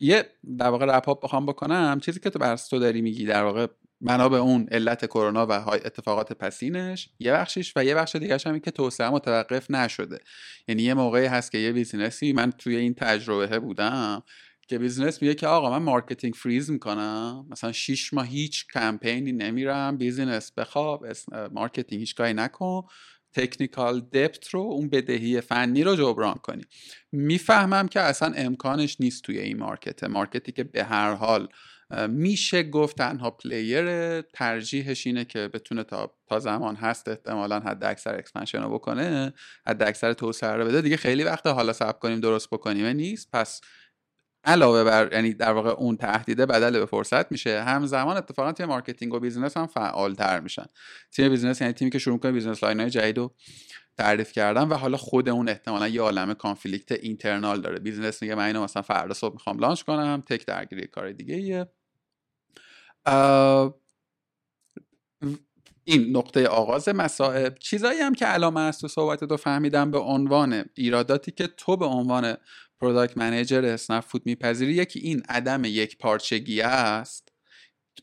یه 0.00 0.30
در 0.58 0.68
واقع 0.68 0.86
رپ 0.86 1.24
بخوام 1.24 1.46
بکنم. 1.46 2.00
چیزی 2.00 2.20
که 2.20 2.30
تو 2.30 2.38
برس 2.38 2.68
تو 2.68 2.78
داری 2.78 3.02
میگی 3.02 3.26
در 3.26 3.42
واقع 3.42 3.66
بنا 4.00 4.28
به 4.28 4.36
اون 4.36 4.68
علت 4.70 5.06
کرونا 5.06 5.46
و 5.46 5.52
اتفاقات 5.70 6.32
پسینش 6.32 7.08
یه 7.18 7.32
بخشش 7.32 7.72
و 7.76 7.84
یه 7.84 7.94
بخش 7.94 8.16
دیگه 8.16 8.38
هم 8.46 8.58
که 8.58 8.70
توسعه 8.70 9.10
متوقف 9.10 9.70
نشده. 9.70 10.18
یعنی 10.68 10.82
یه 10.82 10.94
موقعی 10.94 11.26
هست 11.26 11.52
که 11.52 11.58
یه 11.58 11.72
بیزینسی 11.72 12.32
من 12.32 12.50
توی 12.50 12.76
این 12.76 12.94
تجربه 12.94 13.58
بودم 13.58 14.22
که 14.68 14.78
business 14.78 15.22
میگه 15.22 15.34
که 15.34 15.46
آقا 15.46 15.70
من 15.70 15.84
marketing 15.84 16.34
freeze 16.34 16.70
می‌کنم 16.70 17.46
مثلا 17.50 17.72
6 17.72 18.14
ماه 18.14 18.26
هیچ 18.26 18.66
کمپینی 18.74 19.32
نمیرم 19.32 19.96
business 19.96 20.52
بخواب 20.52 21.06
marketing 21.52 22.00
هیچ 22.00 22.14
کاری 22.14 22.34
نکن. 22.34 22.82
technical 23.36 24.00
debt 24.00 24.48
رو 24.48 24.60
اون 24.60 24.88
بدهی 24.88 25.40
فنی 25.40 25.84
رو 25.84 25.96
جبران 25.96 26.34
کنی. 26.34 26.62
می‌فهمم 27.12 27.88
که 27.88 28.00
اصلا 28.00 28.32
امکانش 28.36 28.96
نیست 29.00 29.22
توی 29.22 29.38
این 29.38 29.58
market. 29.58 30.04
market 30.04 30.45
ی 30.45 30.52
که 30.52 30.64
به 30.64 30.84
هر 30.84 31.14
حال 31.14 31.48
میشه 32.08 32.62
گفت 32.62 32.96
تنها 32.96 33.30
player 33.30 34.20
ترجیحش 34.20 35.06
اینه 35.06 35.24
که 35.24 35.48
بتونه 35.48 35.84
تا, 35.84 36.14
تا 36.28 36.38
زمان 36.38 36.76
هست 36.76 37.08
احتمالا 37.08 37.60
حد 37.60 37.84
اکثر 37.84 38.14
expansion 38.18 38.62
رو 38.62 38.70
بکنه 38.70 39.32
حد 39.66 39.82
اکثر 39.82 40.12
توسعه 40.12 40.52
رو 40.52 40.64
بده. 40.64 40.80
دیگه 40.80 40.96
خیلی 40.96 41.24
وقت 41.24 41.46
حالا 41.46 41.72
stop 41.72 41.98
کنیم 41.98 42.20
درست 42.20 42.48
بکنیم. 42.48 42.86
نیست. 42.86 43.28
پس 43.32 43.60
علاوه 44.46 44.84
بر 44.84 45.12
یعنی 45.12 45.34
در 45.34 45.52
واقع 45.52 45.70
اون 45.70 45.96
تهدیده 45.96 46.46
بدل 46.46 46.78
به 46.78 46.86
فرصت 46.86 47.32
میشه 47.32 47.62
همزمان 47.62 48.16
اتفاقا 48.16 48.52
تیم 48.52 48.66
marketing 48.66 49.14
و 49.14 49.20
business 49.20 49.56
هم 49.56 49.66
فعالتر 49.66 50.40
میشن. 50.40 50.66
تیم 51.12 51.28
business 51.28 51.60
یعنی 51.60 51.72
تیمی 51.72 51.90
که 51.90 51.98
شروع 51.98 52.18
کنه 52.18 52.32
business 52.32 52.64
line 52.64 52.80
های 52.80 52.90
جدید 52.90 53.30
تعریف 53.98 54.32
کردن 54.32 54.68
و 54.68 54.74
حالا 54.74 54.96
خود 54.96 55.28
اون 55.28 55.48
احتمالا 55.48 55.88
یه 55.88 56.00
عالمه 56.00 56.34
conflict 56.34 56.92
internal 56.92 57.60
داره. 57.60 57.78
business 57.78 58.22
میگه 58.22 58.34
من 58.34 58.44
اینو 58.44 58.62
مثلا 58.62 58.82
فردا 58.82 59.14
صبح 59.14 59.32
می‌خوام 59.32 59.58
launch 59.58 59.82
کنم 59.82 60.22
tech 60.28 60.46
درگیری 60.46 60.86
کار 60.86 61.12
دیگه 61.12 61.34
ایه. 61.34 61.66
این 65.84 66.16
نقطه 66.16 66.46
آغاز 66.46 66.88
مسائل. 66.88 67.50
چیزایی 67.60 68.00
هم 68.00 68.14
که 68.14 68.26
علامه 68.26 68.60
است 68.60 68.80
تو 68.80 68.88
صحبت 68.88 69.24
تو 69.24 69.36
فهمیدم 69.36 69.90
به 69.90 69.98
عنوان 69.98 70.64
ایراداتی 70.74 71.30
که 71.30 71.46
تو 71.46 71.76
به 71.76 71.86
عنوان 71.86 72.36
product 72.80 73.18
manager 73.18 73.64
اسنپ 73.64 74.04
فود 74.04 74.22
میپذیری 74.26 74.74
یکی 74.74 74.98
این 74.98 75.22
عدم 75.28 75.62
یک 75.64 75.98
پارچگی 75.98 76.60
است 76.60 77.28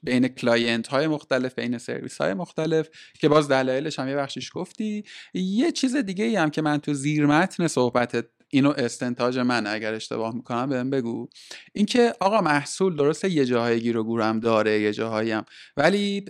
بین 0.04 0.28
client 0.28 0.88
های 0.88 1.08
مختلف 1.08 1.56
بین 1.56 1.78
سرویس 1.78 2.18
های 2.18 2.34
مختلف 2.34 2.90
که 3.20 3.30
باز 3.30 3.48
دلایلش 3.48 4.00
هم 4.00 4.08
یه 4.08 4.16
بخشیش 4.16 4.52
گفتی. 4.54 5.04
یه 5.34 5.72
چیز 5.72 5.96
دیگه 5.96 6.26
ای 6.26 6.36
هم 6.36 6.50
که 6.50 6.62
من 6.62 6.78
تو 6.78 6.94
زیر 6.94 7.26
متن 7.26 7.68
صحبت 7.68 8.26
اینو 8.50 8.70
استنتاج 8.70 9.40
من 9.40 9.68
اگر 9.68 9.94
اشتباه 9.94 10.36
می‌کنم 10.36 10.70
بهم 10.70 10.90
بگو. 10.90 11.28
اینکه 11.74 12.14
آقا 12.20 12.42
محصول 12.42 12.96
درسته 12.96 13.30
یه 13.30 13.46
جاهای 13.46 13.82
گیر 13.82 13.98
و 13.98 14.04
گورم 14.04 14.40
داره 14.40 14.80
یه 14.80 14.94
جاهایی 14.94 15.32
هم 15.32 15.46
ولی 15.78 16.26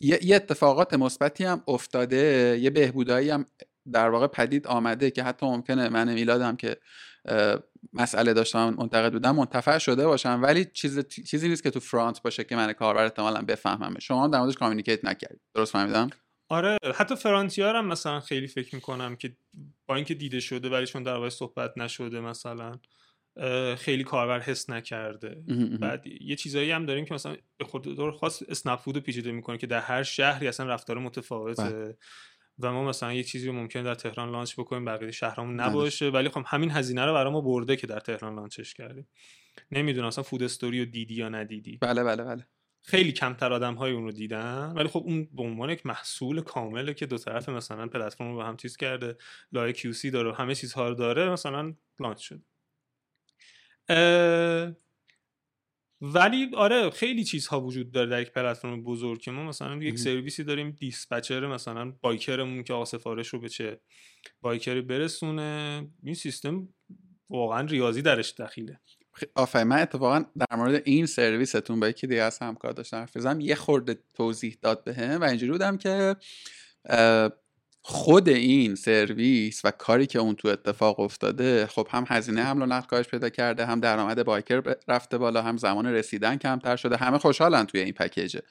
یه 0.00 0.36
اتفاقات 0.36 0.94
مثبتی 0.94 1.44
هم 1.44 1.62
افتاده 1.68 2.58
یه 2.62 2.70
بهبودایی 2.70 3.30
هم 3.30 3.46
در 3.92 4.10
واقع 4.10 4.26
پدید 4.26 4.66
آمده 4.66 5.10
که 5.10 5.22
حتی 5.22 5.46
ممکنه 5.46 5.88
من 5.88 6.12
میلادم 6.14 6.56
که 6.56 6.76
مسئله 7.92 8.32
داشتم 8.34 8.74
منتقد 8.78 9.12
بودم 9.12 9.36
منتفع 9.36 9.78
شده 9.78 10.06
باشم. 10.06 10.40
ولی 10.42 10.64
چیز 10.64 11.08
چیزی 11.08 11.48
نیست 11.48 11.62
که 11.62 11.70
تو 11.70 11.80
فرانت 11.80 12.22
باشه 12.22 12.44
که 12.44 12.56
من 12.56 12.72
کاربر 12.72 13.04
احتمالا 13.04 13.42
بفهمم. 13.42 13.98
شما 13.98 14.28
در 14.28 14.38
موردش 14.38 14.54
کامیونیکیت 14.54 15.04
نکردید. 15.04 15.40
درست 15.54 15.72
فهمیدم؟ 15.72 16.10
آره. 16.48 16.78
حتی 16.94 17.16
فرانتیار 17.16 17.76
هم 17.76 17.86
مثلا 17.86 18.20
خیلی 18.20 18.46
فکر 18.46 18.74
می‌کنم 18.74 19.16
که 19.16 19.36
با 19.86 19.94
اینکه 19.96 20.14
دیده 20.14 20.40
شده 20.40 20.68
ولی 20.68 20.86
چون 20.86 21.02
در 21.02 21.28
صحبت 21.28 21.78
نشده 21.78 22.20
مثلا 22.20 22.78
خیلی 23.76 24.04
کاربر 24.04 24.40
حس 24.40 24.70
نکرده. 24.70 25.42
بعد 25.80 26.06
یه 26.06 26.36
چیزایی 26.36 26.70
هم 26.70 26.86
داریم 26.86 27.04
که 27.04 27.14
مثلا 27.14 27.36
به 27.56 27.64
خود 27.64 27.82
دور 27.82 28.12
خاص 28.12 28.42
اسنپ 28.48 28.78
فود 28.78 28.98
پیچیده 28.98 29.32
می‌کنه 29.32 29.58
که 29.58 29.66
در 29.66 29.80
هر 29.80 30.02
شهری 30.02 30.48
اصلا 30.48 30.66
رفتار 30.66 30.98
متفاوته. 30.98 31.62
بله. 31.62 31.96
و 32.58 32.72
ما 32.72 32.84
مثلا 32.84 33.12
یه 33.12 33.22
چیزی 33.22 33.46
رو 33.46 33.52
ممکن 33.52 33.82
در 33.82 33.94
تهران 33.94 34.30
launch 34.30 34.54
بکنیم 34.60 34.84
بقیه 34.84 35.10
شهرامون 35.10 35.56
بله. 35.56 35.68
نباشه. 35.68 36.08
ولی 36.08 36.28
خب 36.28 36.42
همین 36.46 36.70
هزینه 36.70 37.04
رو 37.04 37.12
برای 37.12 37.32
ما 37.32 37.40
برده 37.40 37.76
که 37.76 37.86
در 37.86 38.00
تهران 38.00 38.34
launch 38.34 38.64
ش 38.64 38.74
کردیم. 38.74 39.08
نمی‌دونم 39.70 40.06
اصلا 40.06 40.24
food 40.24 40.42
story 40.42 40.78
رو 40.78 40.90
دیدی 40.90 41.14
یا 41.14 41.28
ندیدی. 41.28 41.78
بله 41.80 42.04
بله 42.04 42.24
بله. 42.24 42.46
خیلی 42.82 43.12
کمتر 43.12 43.52
آدم 43.52 43.74
های 43.74 43.92
اون 43.92 44.04
رو 44.04 44.12
دیدن. 44.12 44.72
ولی 44.76 44.88
خب 44.88 45.02
اون 45.06 45.28
به 45.32 45.42
عنوان 45.42 45.70
یک 45.70 45.86
محصول 45.86 46.40
کامله 46.40 46.94
که 46.94 47.06
دو 47.06 47.18
طرف 47.18 47.48
مثلا 47.48 47.86
پلتفرم 47.86 48.28
رو 48.28 48.36
با 48.36 48.44
هم 48.44 48.56
چیز 48.56 48.76
کرده 48.76 49.16
like 49.52 49.72
یو 49.72 49.92
داره 50.12 50.34
همه 50.34 50.54
چیزها 50.54 50.88
رو 50.88 50.94
داره 50.94 51.30
مثلا 51.30 51.74
launch 52.00 52.20
شد 52.20 52.42
ولی 56.00 56.50
آره 56.56 56.90
خیلی 56.90 57.24
چیزها 57.24 57.60
وجود 57.60 57.92
داره 57.92 58.10
در 58.10 58.22
یک 58.22 58.30
پلتفرم 58.30 58.82
بزرگ 58.82 59.20
که 59.20 59.30
ما 59.30 59.44
مثلا 59.44 59.76
یک 59.76 59.98
سرویسی 59.98 60.44
داریم 60.44 60.70
dispatch 60.70 61.38
ر 61.38 61.46
مثلا 61.46 61.92
biker 62.00 62.39
مون 62.39 62.62
که 62.62 62.72
آقا 62.72 62.84
سفارش 62.84 63.28
رو 63.28 63.40
به 63.40 63.48
چه 63.48 63.80
بایکری 64.40 64.80
برسونه 64.80 65.86
این 66.02 66.14
سیستم 66.14 66.68
واقعا 67.30 67.60
ریاضی 67.60 68.02
درش 68.02 68.34
دخیله. 68.34 68.80
آفرین 69.34 69.66
من 69.66 69.78
اتفاقا 69.78 70.24
در 70.36 70.56
مورد 70.56 70.82
این 70.84 71.06
سرویستون 71.06 71.80
با 71.80 71.88
یکی 71.88 72.06
دیگه 72.06 72.22
از 72.22 72.38
همکار 72.38 72.72
داشتم 72.72 72.96
حرف 72.96 73.40
یه 73.40 73.54
خورده 73.54 73.98
توضیح 74.14 74.56
داد 74.62 74.84
بهم 74.84 75.20
و 75.20 75.24
اینجوری 75.24 75.52
بودم 75.52 75.76
که 75.76 76.16
خود 77.90 78.28
این 78.28 78.74
سرویس 78.74 79.60
و 79.64 79.70
کاری 79.70 80.06
که 80.06 80.18
اون 80.18 80.34
تو 80.34 80.48
اتفاق 80.48 81.00
افتاده 81.00 81.66
خب 81.66 81.88
هم 81.90 82.04
هزینه 82.08 82.42
حمل 82.42 82.62
و 82.62 82.66
نقل 82.66 82.86
کاهش 82.86 83.06
پیدا 83.06 83.28
کرده 83.28 83.66
هم 83.66 83.80
درآمد 83.80 84.24
بایکر 84.24 84.74
رفته 84.88 85.18
بالا 85.18 85.42
هم 85.42 85.56
زمان 85.56 85.86
رسیدن 85.86 86.36
کمتر 86.36 86.76
شده 86.76 86.96
همه 86.96 87.18
خوشحالن 87.18 87.64
توی 87.64 87.80
این 87.80 87.92
پکیجه 87.92 88.42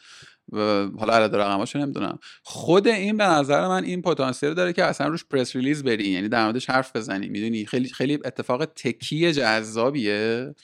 حالا 0.99 1.13
عدد 1.13 1.35
رقماشو 1.35 1.79
نمی‌دونم. 1.79 2.19
خود 2.43 2.87
این 2.87 3.17
به 3.17 3.23
نظر 3.23 3.67
من 3.67 3.83
این 3.83 4.01
پتانسیل 4.01 4.53
داره 4.53 4.73
که 4.73 4.83
اصلا 4.83 5.07
روش 5.07 5.25
پرس 5.25 5.55
ریلیز 5.55 5.83
بری 5.83 6.09
یعنی 6.09 6.29
در 6.29 6.43
موردش 6.43 6.69
حرف 6.69 6.95
بزنی. 6.95 7.29
می‌دونی؟ 7.29 7.65
خیلی 7.65 7.89
خیلی 7.89 8.19
اتفاق 8.25 8.65
تکی 8.65 9.31
جذابیه. 9.33 10.55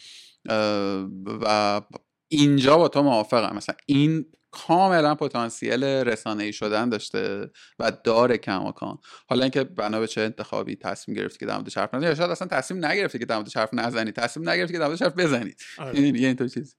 و 1.42 1.82
اینجا 2.28 2.78
با 2.78 2.88
تو 2.88 3.04
موافقم. 3.04 3.56
مثلا 3.56 3.76
این 3.86 4.26
کاملا 4.54 5.16
پتانسیل 5.16 5.84
رسانه 5.84 6.44
ای 6.44 6.54
شدن 6.54 6.90
داشته 6.90 7.52
و 7.80 7.92
داره 8.04 8.38
کماکان. 8.38 8.98
حالا 9.30 9.42
اینکه 9.42 9.64
بنا 9.64 10.00
به 10.00 10.08
چه 10.08 10.22
انتخابی 10.22 10.76
تصمیم 10.76 11.18
گرفتی 11.18 11.40
که 11.40 11.46
در 11.46 11.56
موردش 11.56 11.78
حرف 11.78 11.94
نزنی 11.94 12.10
یا 12.10 12.16
شاید 12.16 12.32
اصلا 12.32 12.48
تصمیم 12.48 12.86
نگرفتی 12.86 13.20
که 13.20 13.26
در 13.26 13.36
موردش 13.36 13.58
حرف 13.58 13.74
نزنی 13.74 14.12
تصمیم 14.12 14.50
نگرفتی 14.50 14.74
که 14.74 14.80
در 14.80 14.86
موردش 14.86 15.02
حرف 15.02 15.14
بزنی. 15.18 15.54
آره. 15.78 16.00
یعنی 16.00 16.26
اینطور 16.26 16.48
چیز. 16.48 16.76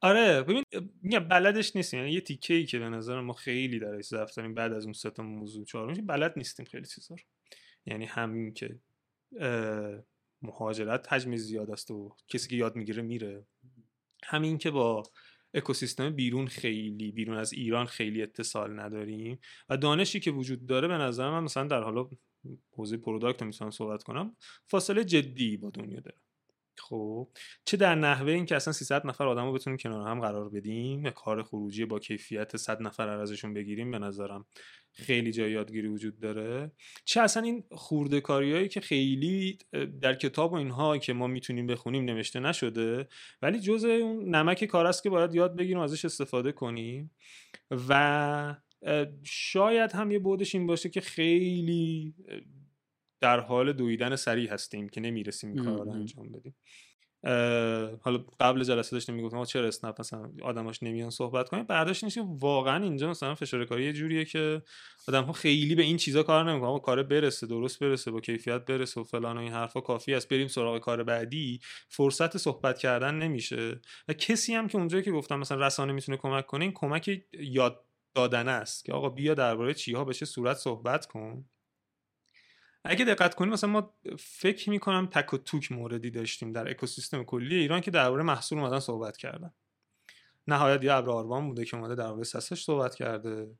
آره 0.00 0.42
ببین 0.42 0.62
میگم 1.02 1.28
بلدش 1.28 1.76
نیستیم. 1.76 2.00
یعنی 2.00 2.12
یه 2.12 2.20
تیکه 2.20 2.54
ای 2.54 2.64
که 2.64 2.78
به 2.78 2.88
نظر 2.88 3.20
ما 3.20 3.32
خیلی 3.32 3.78
در 3.78 4.00
ضعف 4.00 4.34
داریم 4.34 4.54
بعد 4.54 4.72
از 4.72 4.84
اون 4.84 4.92
سه 4.92 5.10
موضوع 5.18 5.64
چهارم 5.64 6.06
بلد 6.06 6.32
نیستیم 6.36 6.66
خیلی 6.66 6.86
چیزا 6.86 7.14
رو. 7.14 7.22
یعنی 7.86 8.04
همین 8.04 8.54
که 8.54 8.78
مهاجرت 10.42 11.12
حجم 11.12 11.36
زیاد 11.36 11.70
است 11.70 11.90
و 11.90 12.16
کسی 12.28 12.48
که 12.48 12.56
یاد 12.56 12.76
می‌گیره 12.76 13.02
میره. 13.02 13.46
همین 14.24 14.58
که 14.58 14.70
با 14.70 15.02
اکوسیستم 15.56 16.10
بیرون 16.10 16.46
خیلی 16.46 17.12
بیرون 17.12 17.36
از 17.36 17.52
ایران 17.52 17.86
خیلی 17.86 18.22
اتصال 18.22 18.80
نداریم 18.80 19.38
و 19.68 19.76
دانشی 19.76 20.20
که 20.20 20.30
وجود 20.30 20.66
داره 20.66 20.88
به 20.88 20.94
نظر 20.94 21.30
من 21.30 21.44
مثلا 21.44 21.64
در 21.64 21.82
حالا 21.82 22.08
حوزه 22.72 22.96
product 22.96 23.42
می‌تونم 23.42 23.70
صحبت 23.70 24.02
کنم 24.02 24.36
فاصله 24.66 25.04
جدی 25.04 25.56
با 25.56 25.70
دنیا 25.70 26.00
داره. 26.00 26.25
خب. 26.80 27.28
چه 27.64 27.76
در 27.76 27.94
نحوه 27.94 28.32
این 28.32 28.46
که 28.46 28.56
اصلا 28.56 28.72
300 28.72 29.06
نفر 29.06 29.26
آدم 29.26 29.44
رو 29.44 29.52
بتونیم 29.52 29.76
کنار 29.76 30.08
هم 30.08 30.20
قرار 30.20 30.48
بدیم 30.48 31.10
کار 31.10 31.42
خروجی 31.42 31.84
با 31.84 31.98
کیفیت 31.98 32.56
100 32.56 32.82
نفر 32.82 33.08
ازشون 33.08 33.54
بگیریم 33.54 33.90
به 33.90 33.98
نظرم 33.98 34.46
خیلی 34.92 35.32
جای 35.32 35.50
یادگیری 35.50 35.88
وجود 35.88 36.20
داره. 36.20 36.72
چه 37.04 37.20
اصلا 37.20 37.42
این 37.42 37.64
خورده 37.72 38.22
هایی 38.28 38.68
که 38.68 38.80
خیلی 38.80 39.58
در 40.00 40.14
کتاب 40.14 40.52
و 40.52 40.56
اینها 40.56 40.98
که 40.98 41.12
ما 41.12 41.26
می‌تونیم 41.26 41.66
بخونیم 41.66 42.04
نوشته 42.04 42.40
نشده 42.40 43.08
ولی 43.42 43.60
جزء 43.60 43.88
اون 43.88 44.34
نمک 44.34 44.64
کار 44.64 44.86
است 44.86 45.02
که 45.02 45.10
باید 45.10 45.34
یاد 45.34 45.56
بگیریم 45.56 45.78
ازش 45.78 46.04
استفاده 46.04 46.52
کنیم 46.52 47.10
و 47.70 48.54
شاید 49.24 49.92
هم 49.92 50.10
یه 50.10 50.18
بودش 50.18 50.54
این 50.54 50.66
باشه 50.66 50.88
که 50.88 51.00
خیلی 51.00 52.14
در 53.20 53.40
حال 53.40 53.72
دویدن 53.72 54.16
سریع 54.16 54.50
هستیم 54.50 54.88
که 54.88 55.00
نمی‌رسیم 55.00 55.52
این 55.52 55.64
کار 55.64 55.84
رو 55.84 55.90
انجام 55.90 56.32
بدیم. 56.32 56.56
حالا 58.02 58.24
قبل 58.40 58.64
جلسه 58.64 58.96
داشتیم 58.96 59.14
می‌گفتم 59.14 59.44
چرا 59.44 59.68
اسنپ 59.68 60.00
مثلا 60.00 60.30
آدماش 60.42 60.82
نمیان 60.82 61.10
صحبت 61.10 61.48
کنیم؟ 61.48 61.64
بعدش 61.64 62.04
نیست 62.04 62.18
واقعا 62.22 62.84
اینجا 62.84 63.10
مثلا 63.10 63.34
فشار 63.34 63.64
کاری 63.64 63.84
یه 63.84 63.92
جوریه 63.92 64.24
که 64.24 64.62
آدم 65.08 65.24
ها 65.24 65.32
خیلی 65.32 65.74
به 65.74 65.82
این 65.82 65.96
چیزا 65.96 66.22
کار 66.22 66.50
نمی‌کنن. 66.50 66.78
کار 66.78 67.02
برسه 67.02 67.46
درست 67.46 67.78
برسه 67.78 68.10
با 68.10 68.20
کیفیت 68.20 68.64
برسه 68.64 69.00
و 69.00 69.04
فلان 69.04 69.36
و 69.36 69.40
این 69.40 69.52
حرفا 69.52 69.80
کافی 69.80 70.14
است. 70.14 70.28
بریم 70.28 70.48
سراغ 70.48 70.78
کار 70.78 71.02
بعدی. 71.02 71.60
فرصت 71.88 72.36
صحبت 72.36 72.78
کردن 72.78 73.14
نمیشه. 73.14 73.80
و 74.08 74.12
کسی 74.12 74.54
هم 74.54 74.68
که 74.68 74.78
اونجایی 74.78 75.02
که 75.04 75.12
گفتم 75.12 75.38
مثلا 75.38 75.66
رسانه 75.66 75.92
می‌تونه 75.92 76.18
کمک 76.18 76.46
کنه 76.46 76.64
این 76.64 76.72
کمک 76.72 77.10
یاد 77.40 77.84
دادن 78.14 78.48
است 78.48 78.84
که 78.84 78.92
آقا 78.92 79.08
بیا 79.08 79.34
درباره 79.34 79.74
چیها 79.74 80.04
به 80.04 80.14
چه 80.14 80.26
صورت 80.26 80.56
صحبت 80.56 81.06
کن. 81.06 81.44
اگه 82.88 83.04
دقت 83.04 83.34
کنیم 83.34 83.52
مثلا 83.52 83.70
ما 83.70 83.94
فکر 84.18 84.70
می‌کنم 84.70 85.06
تک 85.06 85.34
و 85.34 85.38
توک 85.38 85.72
موردی 85.72 86.10
داشتیم 86.10 86.52
در 86.52 86.70
اکوسیستم 86.70 87.24
کلی 87.24 87.56
ایران 87.56 87.80
که 87.80 87.90
درباره 87.90 88.22
محصول 88.22 88.58
اومدن 88.58 88.80
صحبت 88.80 89.16
کردن. 89.16 89.52
نهایت 90.48 90.84
یه 90.84 90.92
ابر 90.92 91.10
آروان 91.10 91.48
بوده 91.48 91.64
که 91.64 91.76
اومده 91.76 91.94
درباره 91.94 92.24
سسش 92.24 92.62
صحبت 92.62 92.94
کرده. 92.94 93.50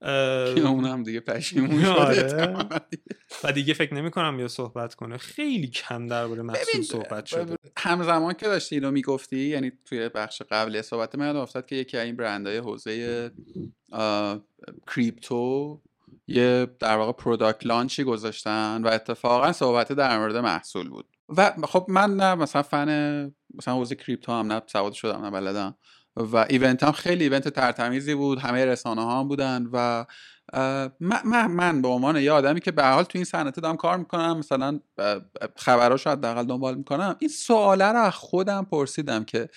اون 0.64 0.84
هم 0.84 1.02
دیگه 1.02 1.20
پشیمون 1.20 1.84
آره. 1.84 2.56
و 3.44 3.52
دیگه 3.52 3.74
فکر 3.74 3.94
نمی 3.94 4.10
کنم 4.10 4.36
بیا 4.36 4.48
صحبت 4.48 4.94
کنه. 4.94 5.16
خیلی 5.16 5.66
کم 5.66 6.06
درباره 6.06 6.42
محصول 6.42 6.82
صحبت 6.82 7.26
شده. 7.26 7.56
همزمان 7.76 8.34
که 8.34 8.46
داشتی 8.46 8.74
اینو 8.74 8.90
می‌گفتی 8.90 9.38
یعنی 9.38 9.72
توی 9.84 10.08
بخش 10.08 10.42
قبلی 10.50 10.82
صحبت 10.82 11.14
من 11.14 11.36
افتاد 11.36 11.66
که 11.66 11.76
یکی 11.76 11.98
این 11.98 12.16
برندهای 12.16 12.56
حوزه 12.56 13.30
کریپتو 14.86 15.80
یه 16.26 16.66
در 16.80 16.96
واقع 16.96 17.12
product 17.12 17.66
launch 17.66 17.99
ی 17.99 18.04
گذاشتن 18.04 18.82
و 18.84 18.88
اتفاقا 18.88 19.52
صحبت 19.52 19.92
در 19.92 20.18
مورد 20.18 20.36
محصول 20.36 20.88
بود. 20.88 21.06
و 21.36 21.52
خب 21.64 21.86
من 21.88 22.16
نه 22.16 22.34
مثلا 22.34 22.62
فن 22.62 23.32
مثلا 23.54 23.74
حوزه 23.74 23.94
کریپتو 23.94 24.32
هم 24.32 24.52
نه 24.52 24.62
سواد 24.66 24.92
شدم 24.92 25.24
نه 25.24 25.30
بلدم. 25.30 25.76
و 26.16 26.36
event 26.36 26.82
هم 26.82 26.92
خیلی 26.92 27.24
event 27.24 27.48
ترتمیزی 27.48 28.14
بود 28.14 28.38
همه 28.38 28.64
رسانه 28.64 29.04
ها 29.04 29.20
هم 29.20 29.28
بودن 29.28 29.68
و 29.72 30.04
من, 31.00 31.46
من 31.46 31.82
به 31.82 31.88
عنوان 31.88 32.16
یه 32.16 32.32
آدمی 32.32 32.60
که 32.60 32.70
به 32.70 32.84
حال 32.84 33.04
تو 33.04 33.18
این 33.18 33.24
صنعت 33.24 33.60
دارم 33.60 33.76
کار 33.76 33.96
می‌کنم 33.96 34.38
مثلا 34.38 34.80
خبراش 35.56 36.06
حداقل 36.06 36.44
دنبال 36.44 36.74
می‌کنم 36.74 37.16
این 37.18 37.30
سواله 37.30 37.84
رو 37.84 38.10
خودم 38.10 38.64
پرسیدم 38.70 39.24
که 39.24 39.48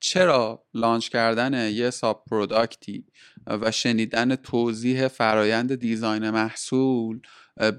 چرا 0.00 0.66
launch 0.74 1.08
کردن 1.08 1.70
یه 1.70 1.90
sub 1.90 2.24
product 2.30 2.95
ی 2.95 3.04
و 3.46 3.70
شنیدن 3.70 4.36
توضیح 4.36 5.08
فرایند 5.08 5.74
design 5.74 6.30
محصول 6.30 7.20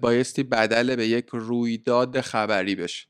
بایستی 0.01 0.43
بدل 0.43 0.95
به 0.95 1.07
یک 1.07 1.25
رویداد 1.31 2.21
خبری 2.21 2.75
بشه؟ 2.75 3.07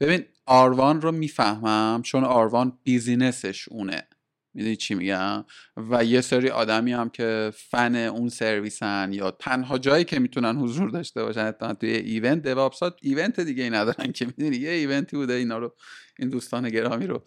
ببین 0.00 0.24
آروان 0.46 1.00
رو 1.00 1.12
می‌فهمم 1.12 2.02
چون 2.04 2.24
آروان 2.24 2.78
business 2.84 3.51
ش 3.51 3.68
اونه. 3.68 4.08
می‌دونی 4.54 4.76
چی 4.76 4.94
میگم؟ 4.94 5.44
و 5.76 6.04
یه 6.04 6.20
سری 6.20 6.48
آدمی 6.48 6.92
هم 6.92 7.08
که 7.08 7.52
فن 7.70 7.94
اون 7.96 8.28
سرویسن 8.28 9.10
یا 9.12 9.30
تنها 9.30 9.78
جایی 9.78 10.04
که 10.04 10.18
می‌تونن 10.18 10.56
حضور 10.56 10.90
داشته 10.90 11.24
باشن 11.24 11.52
توی 11.52 11.90
event 11.90 12.42
دواپساست 12.42 12.96
event 13.02 13.40
دیگه 13.40 13.62
ای 13.64 13.70
ندارن 13.70 14.12
که. 14.12 14.26
می‌دونی؟ 14.26 14.56
یه 14.56 14.70
event 14.70 15.08
ی 15.08 15.16
بوده 15.16 15.32
اینا 15.32 15.58
رو 15.58 15.76
این 16.18 16.28
دوستان 16.28 16.68
گرامی 16.68 17.06
رو 17.06 17.22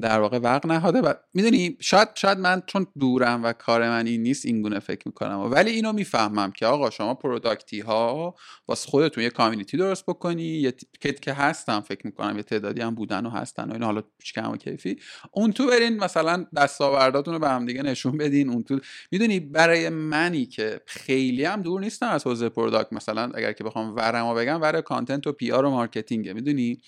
در 0.00 0.20
واقع 0.20 0.38
وقت 0.38 0.66
نهاده 0.66 1.00
و 1.00 1.14
می‌دونی 1.34 1.76
شاید 1.80 2.08
شاید 2.14 2.38
من 2.38 2.62
چون 2.66 2.86
دورم 2.98 3.44
و 3.44 3.52
کار 3.52 3.88
من 3.88 4.06
این 4.06 4.22
نیست 4.22 4.46
این 4.46 4.62
گونه 4.62 4.78
فکر 4.78 5.02
می‌کنم. 5.06 5.52
ولی 5.52 5.70
اینو 5.70 5.92
می‌فهمم 5.92 6.52
که 6.52 6.66
آقا 6.66 6.90
شما 6.90 7.14
پروداکتی 7.14 7.80
ها 7.80 8.34
واسه 8.68 8.88
خودتون 8.90 9.24
یه 9.24 9.30
کامیونیتی 9.30 9.76
درست 9.76 10.06
بکنی 10.06 10.42
یه 10.42 10.72
کت 11.00 11.20
که 11.20 11.32
هستن 11.32 11.80
فکر 11.80 12.06
می‌کنم 12.06 12.36
یه 12.36 12.42
تعدادی 12.42 12.80
هم 12.80 12.94
بودن 12.94 13.26
و 13.26 13.30
هستن 13.30 13.70
و 13.70 13.72
این 13.72 13.82
حالا 13.82 14.02
کم 14.34 14.50
و 14.50 14.56
کیفی. 14.56 14.96
اون 15.32 15.52
تو 15.52 15.66
برین 15.66 15.96
مثلا 15.96 16.46
دستاورداتون 16.56 17.34
رو 17.34 17.40
به 17.40 17.48
هم 17.48 17.66
دیگه 17.66 17.82
نشون 17.82 18.16
بدین. 18.16 18.50
اون 18.50 18.62
تو 18.62 18.80
می‌دونی 19.10 19.40
برای 19.40 19.88
منی 19.88 20.46
که 20.46 20.80
خیلی 20.86 21.44
هم 21.44 21.62
دور 21.62 21.80
نیستم 21.80 22.08
از 22.08 22.26
حوزه 22.26 22.48
پروداکت 22.48 22.92
مثلا 22.92 23.30
اگر 23.34 23.52
که 23.52 23.64
بخوام 23.64 23.96
ورمو 23.96 24.34
بگم 24.34 24.62
ور 24.62 24.80
کانتنت 24.80 25.26
و 25.26 25.32
پی 25.32 25.50
و 25.50 25.70
مارکتینگه 25.70 26.32
می‌دونی؟ 26.32 26.78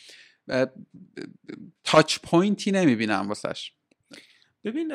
touch 1.84 2.18
pointی 2.18 2.72
نمی‌بینم 2.72 3.28
واسش. 3.28 3.72
ببین 4.64 4.92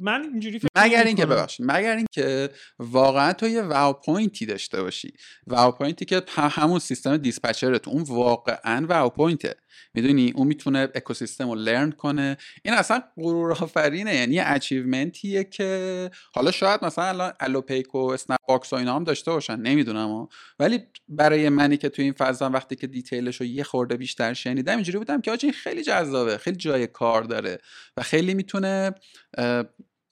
من 0.00 0.22
اینجوری 0.22 0.58
فکر 0.58 0.68
مگر 0.76 1.04
اینکه 1.04 1.26
ببخشید 1.26 1.66
مگر 1.68 1.96
اینکه 1.96 2.50
واقعا 2.78 3.32
تو 3.32 3.48
یه 3.48 3.62
wow 3.62 3.92
pointی 3.92 4.46
داشته 4.46 4.82
باشی. 4.82 5.12
wow 5.46 5.72
pointی 5.72 6.04
که 6.04 6.22
همون 6.36 6.78
سیستم 6.78 7.16
dispatcherت 7.16 7.88
اون 7.88 8.02
واقعا 8.02 8.86
wow 8.86 9.10
pointه. 9.10 9.54
می‌دونی؟ 9.94 10.32
اون 10.36 10.46
می‌تونه 10.46 10.88
اکوسیستم 10.94 11.48
رو 11.48 11.54
learn 11.54 11.90
کنه. 11.90 12.36
این 12.62 12.74
اصلا 12.74 13.02
غرور 13.16 13.52
آفرینه 13.52 14.14
یعنی 14.14 14.34
یه 14.34 14.42
achievementیه 14.46 15.44
که 15.44 16.10
حالا 16.34 16.50
شاید 16.50 16.84
مثلا 16.84 17.04
الان 17.04 17.32
الوپیک 17.40 17.94
و 17.94 17.98
اسنپ 17.98 18.38
باکس 18.48 18.72
و 18.72 18.76
اینا 18.76 18.96
هم 18.96 19.04
داشته 19.04 19.30
باشن 19.30 19.56
نمی‌دونم 19.56 20.28
ولی 20.58 20.80
برای 21.08 21.48
منی 21.48 21.76
که 21.76 21.88
تو 21.88 22.02
این 22.02 22.12
فضا 22.12 22.50
وقتی 22.50 22.76
که 22.76 22.86
detailش 22.86 23.40
رو 23.40 23.46
یه 23.46 23.62
خورده 23.62 23.96
بیشتر 23.96 24.34
شنیدم 24.34 24.74
اینجوری 24.74 24.98
بودم 24.98 25.20
که 25.20 25.30
آقا 25.30 25.46
این 25.46 25.52
خیلی 25.52 25.82
جذابه 25.82 26.38
خیلی 26.38 26.56
جای 26.56 26.86
کار 26.86 27.22
داره 27.22 27.58
و 27.96 28.02
خیلی 28.02 28.34
می‌تونه 28.34 28.94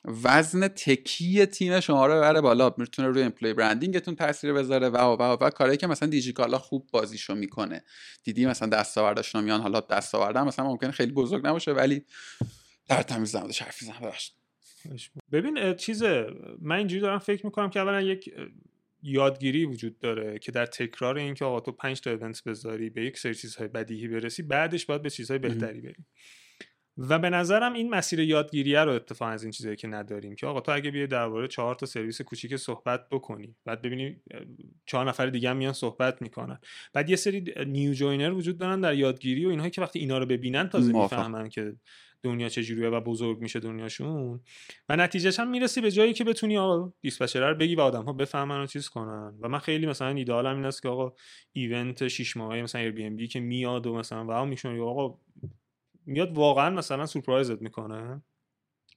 وزن 0.04 0.68
تکی 0.68 1.46
تیم 1.46 1.80
شما 1.80 2.06
رو 2.06 2.14
ببره 2.14 2.40
بالا. 2.40 2.74
می‌تونه 2.78 3.08
روی 3.08 3.22
امپلوی 3.22 3.54
برندینگتون 3.54 4.14
تاثیر 4.14 4.52
بذاره. 4.52 4.88
و 4.88 4.96
و 4.96 5.16
و, 5.22 5.36
و 5.40 5.50
کاری 5.50 5.76
که 5.76 5.86
مثلا 5.86 6.08
دیجیکالا 6.08 6.58
خوب 6.58 6.88
بازیشو 6.92 7.34
می‌کنه. 7.34 7.84
دیدی 8.24 8.46
مثلا 8.46 8.68
دستاورداشون 8.68 9.44
میان 9.44 9.60
حالا 9.60 9.80
دستاوردن 9.80 10.42
مثلا 10.42 10.64
ممکنه 10.64 10.90
خیلی 10.90 11.12
بزرگ 11.12 11.46
نباشه 11.46 11.72
ولی 11.72 12.04
در 12.88 13.02
تمیز 13.02 13.36
نمودش 13.36 13.62
حرف 13.62 13.82
ببین 15.32 15.74
چیز 15.74 16.02
من 16.60 16.76
اینجوری 16.76 17.00
دارم 17.00 17.18
فکر 17.18 17.46
می‌کنم 17.46 17.70
که 17.70 17.80
اولا 17.80 18.02
یک 18.02 18.34
یادگیری 19.02 19.64
وجود 19.64 19.98
داره 19.98 20.38
که 20.38 20.52
در 20.52 20.66
تکرار 20.66 21.18
اینکه 21.18 21.44
آقا 21.44 21.60
تو 21.60 21.72
پنج 21.72 22.00
تا 22.00 22.10
ایونت 22.10 22.44
بذاری 22.44 22.90
به 22.90 23.04
یک 23.04 23.18
سری 23.18 23.34
چیزهای 23.34 23.68
بدیهی 23.68 24.08
برسی 24.08 24.42
بعدش 24.42 24.86
باید 24.86 25.02
به 25.02 25.10
چیزهای 25.10 25.38
بهتری 25.38 25.80
بریم. 25.80 26.06
و 26.98 27.18
به 27.18 27.31
نظرم 27.31 27.72
این 27.72 27.90
مسیر 27.90 28.20
یادگیریه 28.20 28.81
رو 28.81 28.92
اتفاق 28.92 29.29
از 29.29 29.42
این 29.42 29.53
چیزایی 29.53 29.76
که 29.76 29.88
نداریم 29.88 30.35
که 30.35 30.46
آقا 30.46 30.61
تو 30.61 30.72
اگه 30.72 30.90
بیای 30.90 31.07
درباره 31.07 31.48
چهار 31.48 31.74
تا 31.74 31.87
سرویس 31.87 32.20
کوچیک 32.20 32.57
صحبت 32.57 33.09
بکنی 33.09 33.57
بعد 33.64 33.83
ببینی 33.83 34.16
چهار 34.87 35.09
نفر 35.09 35.26
دیگه 35.26 35.50
هم 35.50 35.57
میان 35.57 35.72
صحبت 35.72 36.22
می‌کنن. 36.22 36.59
بعد 36.92 37.11
یه 37.11 37.16
سری 37.16 37.44
new 37.66 37.92
joiner 37.92 38.33
وجود 38.33 38.59
دارن 38.59 38.81
در 38.81 38.94
یادگیری 38.94 39.46
و 39.46 39.48
اینها 39.48 39.68
که 39.68 39.81
وقتی 39.81 39.98
اینا 39.98 40.18
رو 40.18 40.26
ببینن 40.26 40.68
تازه 40.68 40.92
می‌فهمن 40.92 41.48
که 41.48 41.74
دنیا 42.22 42.48
چجوریه 42.48 42.88
و 42.88 43.00
بزرگ 43.00 43.40
میشه 43.40 43.61
دنیاشون. 43.61 44.40
و 44.88 44.96
نتیجهش 44.96 45.40
هم 45.40 45.50
می‌رسی 45.50 45.81
به 45.81 45.90
جایی 45.90 46.12
که 46.12 46.24
بتونی 46.24 46.59
آقا 46.59 46.92
dispatcher 47.00 47.50
رو 47.50 47.55
بگی 47.55 47.74
و 47.74 47.81
آدم 47.81 48.05
ها 48.05 48.12
بفهمن 48.12 48.61
و 48.62 48.66
چیز 48.66 48.88
کنن. 48.88 49.35
و 49.40 49.48
من 49.48 49.59
خیلی 49.59 49.87
مثلا 49.87 50.09
ایده‌آلم 50.09 50.57
این 50.57 50.64
است 50.64 50.83
که 50.83 50.88
آقا 50.88 51.12
event 51.53 52.09
6 52.09 52.37
ماهه 52.37 52.62
مثلا 52.62 52.81
Airbnb 52.81 53.29
که 53.29 53.40
میاد 53.40 53.87
و 53.87 53.94
مثلا 53.94 54.42
و 54.42 54.46
میشون 54.46 54.81
آقا 54.81 55.18
میاد 56.11 56.37
واقعا 56.37 56.70
مثلا 56.70 57.07
سورپرایزت 57.07 57.62
می‌کنه؟ 57.62 58.23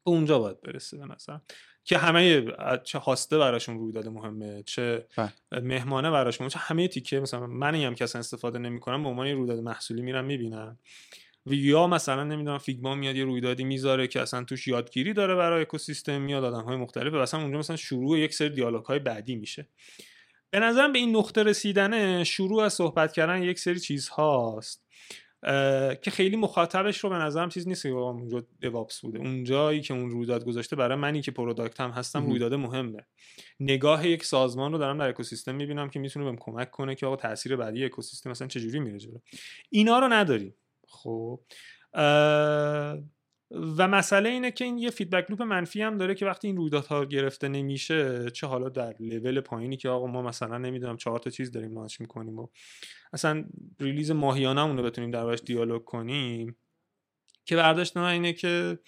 به 0.05 0.11
اونجا 0.11 0.39
باید 0.39 0.61
برسه 0.61 0.97
به 0.97 1.05
نظر. 1.05 1.37
که 1.83 1.97
همه 1.97 2.45
چه 2.83 2.99
هاسته 2.99 3.37
براشون 3.37 3.79
روی 3.79 3.91
داده 3.91 4.09
مهمه 4.09 4.63
چه 4.63 5.07
بله. 5.17 5.61
مهمانه 5.61 6.11
براشون 6.11 6.47
چه 6.47 6.59
همه 6.59 6.87
تیکه 6.87 7.19
مثلا 7.19 7.47
من 7.47 7.75
هم 7.75 7.95
که 7.95 8.03
اصلا 8.03 8.19
استفاده 8.19 8.59
نمی‌کنم 8.59 9.03
به 9.03 9.09
عنوان 9.09 9.27
رویداد 9.27 9.59
محصولی 9.59 10.01
میرم 10.01 10.25
می‌بینم 10.25 10.79
و 11.45 11.53
یا 11.53 11.87
مثلا 11.87 12.23
نمی‌دونم 12.23 12.57
فیگما 12.57 12.95
میاد 12.95 13.15
یه 13.15 13.23
رویدادی 13.23 13.63
می‌ذاره 13.63 14.07
که 14.07 14.21
اصلا 14.21 14.43
توش 14.43 14.67
یادگیری 14.67 15.13
داره 15.13 15.35
برای 15.35 15.61
اکوسیستم 15.61 16.21
میاد 16.21 16.43
آدم 16.43 16.63
های 16.63 16.77
مختلف 16.77 17.13
و 17.13 17.17
اصلا 17.17 17.41
اونجا 17.41 17.57
مثلا 17.57 17.75
شروع 17.75 18.19
یک 18.19 18.33
سری 18.33 18.49
دیالوگ 18.49 18.85
های 18.85 18.99
بعدی 18.99 19.35
میشه. 19.35 19.67
به 20.49 20.59
نظرم 20.59 20.93
به 20.93 20.99
این 20.99 21.15
نقطه 21.15 21.43
رسیدن 21.43 22.23
شروع 22.23 22.63
از 22.63 22.73
صحبت 22.73 23.13
کردن 23.13 23.43
یک 23.43 23.59
سری 23.59 23.79
چیز 23.79 24.07
هاست 24.07 24.83
که 26.01 26.11
خیلی 26.11 26.35
مخاطبش 26.35 26.97
رو 26.97 27.09
به 27.09 27.15
نظرم 27.15 27.49
چیز 27.49 27.67
نیست 27.67 27.83
که 27.83 27.89
اونجا 27.89 28.43
DevOps 28.59 28.99
بوده. 28.99 29.19
اونجایی 29.19 29.81
که 29.81 29.93
اون 29.93 30.09
رویداد 30.09 30.45
گذاشته 30.45 30.75
برای 30.75 30.97
منی 30.97 31.21
که 31.21 31.31
product 31.31 31.81
هم 31.81 31.89
هستم 31.89 32.25
رویداد 32.25 32.53
مهمه. 32.53 33.05
نگاه 33.59 34.07
یک 34.07 34.25
سازمان 34.25 34.71
رو 34.71 34.77
دارم 34.77 34.97
در 34.97 35.09
اکوسیستم 35.09 35.55
می‌بینم 35.55 35.89
که 35.89 35.99
می‌تونه 35.99 36.25
بهم 36.25 36.37
کمک 36.39 36.71
کنه 36.71 36.95
که 36.95 37.05
آقا 37.05 37.15
تاثیر 37.15 37.55
بعدی 37.55 37.85
اکوسیستم 37.85 38.29
مثلا 38.29 38.47
چجوری 38.47 38.79
میره 38.79 38.97
جلو. 38.97 39.19
اینا 39.69 39.99
رو 39.99 40.07
نداریم. 40.07 40.55
خب 40.87 41.39
و 43.53 43.87
مسئله 43.87 44.29
اینه 44.29 44.51
که 44.51 44.65
این 44.65 44.77
یه 44.77 44.89
feedback 44.89 45.29
loop 45.29 45.41
منفی 45.41 45.81
هم 45.81 45.97
داره 45.97 46.15
که 46.15 46.25
وقتی 46.25 46.47
این 46.47 46.57
رویدادها 46.57 47.05
گرفته 47.05 47.47
نمیشه 47.47 48.31
چه 48.31 48.47
حالا 48.47 48.69
در 48.69 48.95
لول 48.99 49.41
پایینی 49.41 49.77
که 49.77 49.89
آقا 49.89 50.07
ما 50.07 50.21
مثلا 50.21 50.57
نمی‌دونم 50.57 50.97
چهار 50.97 51.19
تا 51.19 51.29
چیز 51.29 51.51
داریم 51.51 51.73
launch 51.73 52.01
می‌کنیم 52.01 52.39
و 52.39 52.47
اصلا 53.13 53.45
ریلیز 53.79 54.11
ماهیانه 54.11 54.75
رو 54.75 54.83
بتونیم 54.83 55.11
دربارش 55.11 55.41
دیالوگ 55.45 55.83
کنیم 55.83 56.55
که 57.45 57.55
برداشت 57.55 57.97
من 57.97 58.03
اینه 58.03 58.33
که 58.33 58.79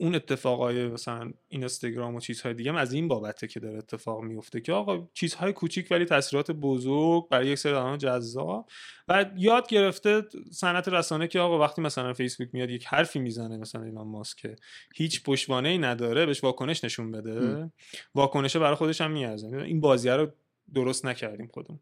اون 0.00 0.14
اتفاقای 0.14 0.88
مثلا 0.88 1.32
اینستاگرام 1.48 2.14
و 2.14 2.20
چیزهای 2.20 2.54
دیگه 2.54 2.70
هم 2.70 2.76
از 2.76 2.92
این 2.92 3.08
بابته 3.08 3.46
که 3.46 3.60
داره 3.60 3.78
اتفاق 3.78 4.22
میفته 4.22 4.60
که 4.60 4.72
آقا 4.72 5.08
چیزهای 5.14 5.52
کوچیک 5.52 5.88
ولی 5.90 6.04
تاثیرات 6.04 6.50
بزرگ 6.50 7.28
برای 7.28 7.46
یک 7.46 7.58
سری 7.58 7.72
آدم 7.72 7.96
جذاب. 7.96 8.68
و 9.08 9.30
یاد 9.36 9.68
گرفته 9.68 10.22
صنعت 10.50 10.88
رسانه 10.88 11.28
که 11.28 11.40
آقا 11.40 11.58
وقتی 11.58 11.82
مثلا 11.82 12.12
فیسبوک 12.12 12.48
میاد 12.52 12.70
یک 12.70 12.86
حرفی 12.86 13.18
می‌زنه 13.18 13.56
مثلا 13.56 13.82
ایلان 13.82 14.06
ماسک 14.06 14.56
هیچ 14.94 15.22
پشتوانه 15.22 15.68
ای 15.68 15.78
نداره 15.78 16.26
بهش 16.26 16.44
واکنش 16.44 16.84
نشون 16.84 17.12
بده. 17.12 17.70
واکنش 18.14 18.56
برای 18.56 18.74
خودش 18.74 19.00
هم 19.00 19.10
میارزه. 19.10 19.46
این 19.46 19.80
بازیه 19.80 20.14
رو 20.14 20.32
درست 20.74 21.06
نکردیم 21.06 21.50
خودمون. 21.54 21.80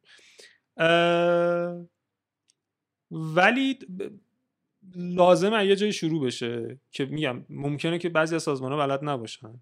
ولی 3.11 3.79
لازمه 4.95 5.67
یه 5.67 5.77
جایی 5.77 5.93
شروع 5.93 6.27
بشه 6.27 6.81
که 6.91 7.05
میگم 7.05 7.45
ممکنه 7.49 7.99
که 7.99 8.09
بعضی 8.09 8.35
از 8.35 8.43
سازمان 8.43 8.73
ها 8.73 8.87
بلد 8.87 9.01
نباشن. 9.05 9.61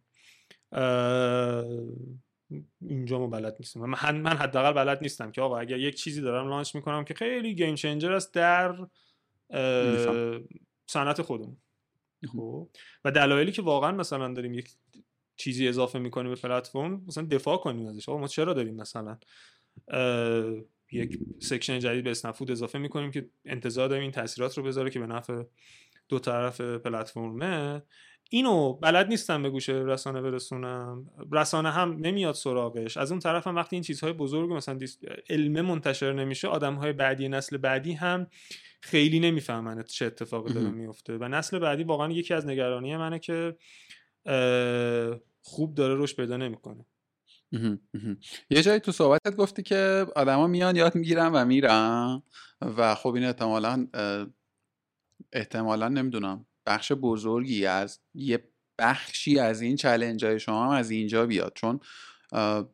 اینجا 2.81 3.19
ما 3.19 3.27
بلد 3.27 3.57
نیستم. 3.61 3.81
من, 3.81 4.17
من 4.21 4.37
حداقل 4.37 4.73
بلد 4.73 4.99
نیستم 5.03 5.31
که 5.31 5.41
آقا 5.41 5.59
اگر 5.59 5.79
یک 5.79 5.95
چیزی 5.95 6.21
دارم 6.21 6.49
لانچ 6.49 6.75
می‌کنم 6.75 7.05
که 7.05 7.15
خیلی 7.15 7.55
گیم 7.55 7.75
چنجر 7.75 8.13
است 8.13 8.35
در 8.35 8.87
صنعت 10.87 11.23
خودمون. 11.23 11.57
خب؟ 12.33 12.69
و 13.05 13.11
دلایلی 13.11 13.53
که 13.53 13.63
واقعا 13.63 13.93
مثلا 13.93 14.33
داریم 14.33 14.55
یک 14.55 14.71
چیزی 15.37 15.69
اضافه 15.69 15.99
می‌کنیم 15.99 16.35
به 16.35 16.41
پلتفرم 16.41 17.05
مثلا 17.07 17.25
دفاع 17.25 17.57
کنیم 17.57 17.87
ازش. 17.87 18.09
آقا 18.09 18.19
ما 18.19 18.27
چرا 18.29 18.53
داریم 18.53 18.75
مثلا 18.75 19.19
یک 20.93 21.19
سکشن 21.39 21.79
جدید 21.79 22.05
به 22.05 22.11
اسنفود 22.11 22.51
اضافه 22.51 22.79
می‌کنیم 22.79 23.11
که 23.11 23.29
انتظار 23.45 23.89
داریم 23.89 24.03
این 24.03 24.13
تاثیرات 24.13 24.59
رو 24.59 24.65
بذاره 24.65 24.91
که 24.91 25.01
به 25.01 25.07
نفع 25.07 25.43
دو 26.09 26.19
طرف 26.19 26.61
پلتفرمه 26.61 27.83
اینو 28.31 28.73
بلد 28.73 29.09
نیستم 29.09 29.43
به 29.43 29.51
گوشه 29.51 29.73
رسانه 29.73 30.21
برسونم. 30.23 31.11
رسانه 31.33 31.71
هم 31.71 31.97
نمیاد 32.01 32.35
سراغش. 32.35 32.97
از 32.97 33.11
اون 33.11 33.21
طرف 33.21 33.47
هم 33.47 33.57
وقتی 33.57 33.77
این 33.77 33.83
چیزهای 33.83 34.13
بزرگ 34.13 34.53
مثلا 34.53 34.79
علمه 35.31 35.63
منتشر 35.63 36.13
نمیشه 36.13 36.49
آدم 36.49 36.75
های 36.75 36.93
بعدی 36.93 37.29
نسل 37.29 37.57
بعدی 37.57 37.93
هم 37.93 38.27
خیلی 38.81 39.21
نمی‌فهمن 39.21 39.83
چه 39.83 40.07
اتفاقی 40.07 40.55
داره 40.55 40.71
میفته 40.71 41.17
و 41.17 41.29
نسل 41.29 41.59
بعدی 41.59 41.85
واقعا 41.85 42.13
یکی 42.13 42.35
از 42.35 42.47
نگرانی 42.47 42.97
منه 42.97 43.19
که 43.19 43.57
خوب 45.41 45.75
داره 45.75 45.95
روش 45.95 46.17
پیدا 46.17 46.37
نمی‌کنه. 46.37 46.87
یه 48.51 48.63
جایی 48.63 48.81
تو 48.81 48.93
صحبتت 48.93 49.37
گفتی 49.37 49.63
که 49.63 50.07
آدما 50.17 50.47
میان 50.47 50.77
یاد 50.77 50.95
می‌گیرن 50.95 51.31
و 51.33 51.45
میرن 51.45 52.23
و 52.61 52.95
خب 52.95 53.15
این 53.15 53.25
احتمالا 53.25 53.87
احتمالا 55.33 55.89
نمی‌دونم 55.89 56.47
بخش 56.67 56.93
بزرگی 56.93 57.67
از 57.67 58.01
یه 58.15 58.49
بخشی 58.79 59.39
از 59.39 59.61
این 59.61 59.77
challenge 59.77 60.25
های 60.25 60.41
شما 60.41 60.65
هم 60.65 60.71
از 60.71 60.91
اینجا 60.91 61.27
بیاد. 61.27 61.53
چون 61.55 61.81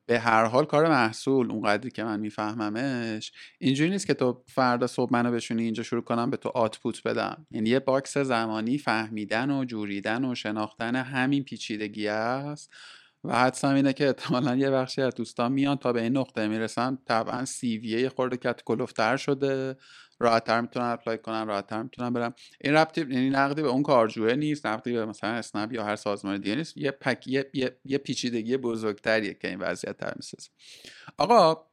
به 0.07 0.19
هر 0.19 0.45
حال 0.45 0.65
کار 0.65 0.89
محصول 0.89 1.51
اونقدری 1.51 1.91
که 1.91 2.05
من 2.05 2.21
میفهممش 2.21 3.33
اینجوری 3.59 3.91
نیست 3.91 4.07
که 4.07 4.15
تو 4.15 4.45
فردا 4.49 4.87
صبح 4.87 5.13
منو 5.13 5.33
بشونی 5.33 5.63
اینجا 5.63 5.83
شروع 5.83 6.03
کنم 6.03 6.31
به 6.31 6.37
تو 6.37 6.49
output 6.49 7.03
بدم. 7.03 7.47
یعنی 7.51 7.71
یه 7.71 7.79
box 7.81 8.19
زمانی 8.19 8.79
فهمیدن 8.79 9.51
و 9.51 9.65
جوریدن 9.65 10.25
و 10.25 10.35
شناختن 10.35 10.97
همین 10.97 11.45
پیچیدگی 11.45 12.09
است. 12.09 12.73
و 13.25 13.39
حدسم 13.39 13.75
اینه 13.75 13.93
که 13.93 14.07
احتمالا 14.07 14.57
یه 14.57 14.71
بخشی 14.71 15.03
از 15.03 15.15
دوستان 15.15 15.53
میان 15.53 15.77
تا 15.77 15.93
به 15.93 16.03
این 16.03 16.17
نقطه 16.17 16.49
می‌رسن 16.49 16.99
طبعا 17.07 17.45
CV 17.45 18.09
خورده 18.09 18.37
کت 18.37 18.63
کلفت‌تر 18.65 19.17
شده 19.17 19.77
راحتتر 20.19 20.61
می‌تونن 20.61 20.87
apply 20.87 21.19
کنن 21.19 21.47
راحتتر 21.47 21.83
می‌تونن 21.83 22.13
برن. 22.13 22.35
این 22.61 22.75
ربطی 22.75 23.01
یعنی 23.01 23.31
نقدی 23.31 23.63
به 23.63 23.69
اون 23.69 23.83
کارجوه 23.83 24.35
نیست 24.35 24.67
نقدی 24.67 24.93
به 24.93 25.07
مثلا 25.07 25.31
اسنپ 25.31 25.73
یا 25.73 25.85
هر 25.85 25.97
سازمان 25.97 26.41
دیگه 26.41 26.55
نیست. 26.55 26.77
یه 26.77 26.91
پک 26.91 27.27
یه, 27.27 27.51
یه،, 27.85 27.99
پیچیدگی 27.99 28.57
بزرگتریه 28.57 29.35
که 29.35 29.49
این 29.49 29.59
وضعیت 29.59 29.97
تر 29.97 30.13
می‌سازه. 30.17 30.49
آقا 31.19 31.67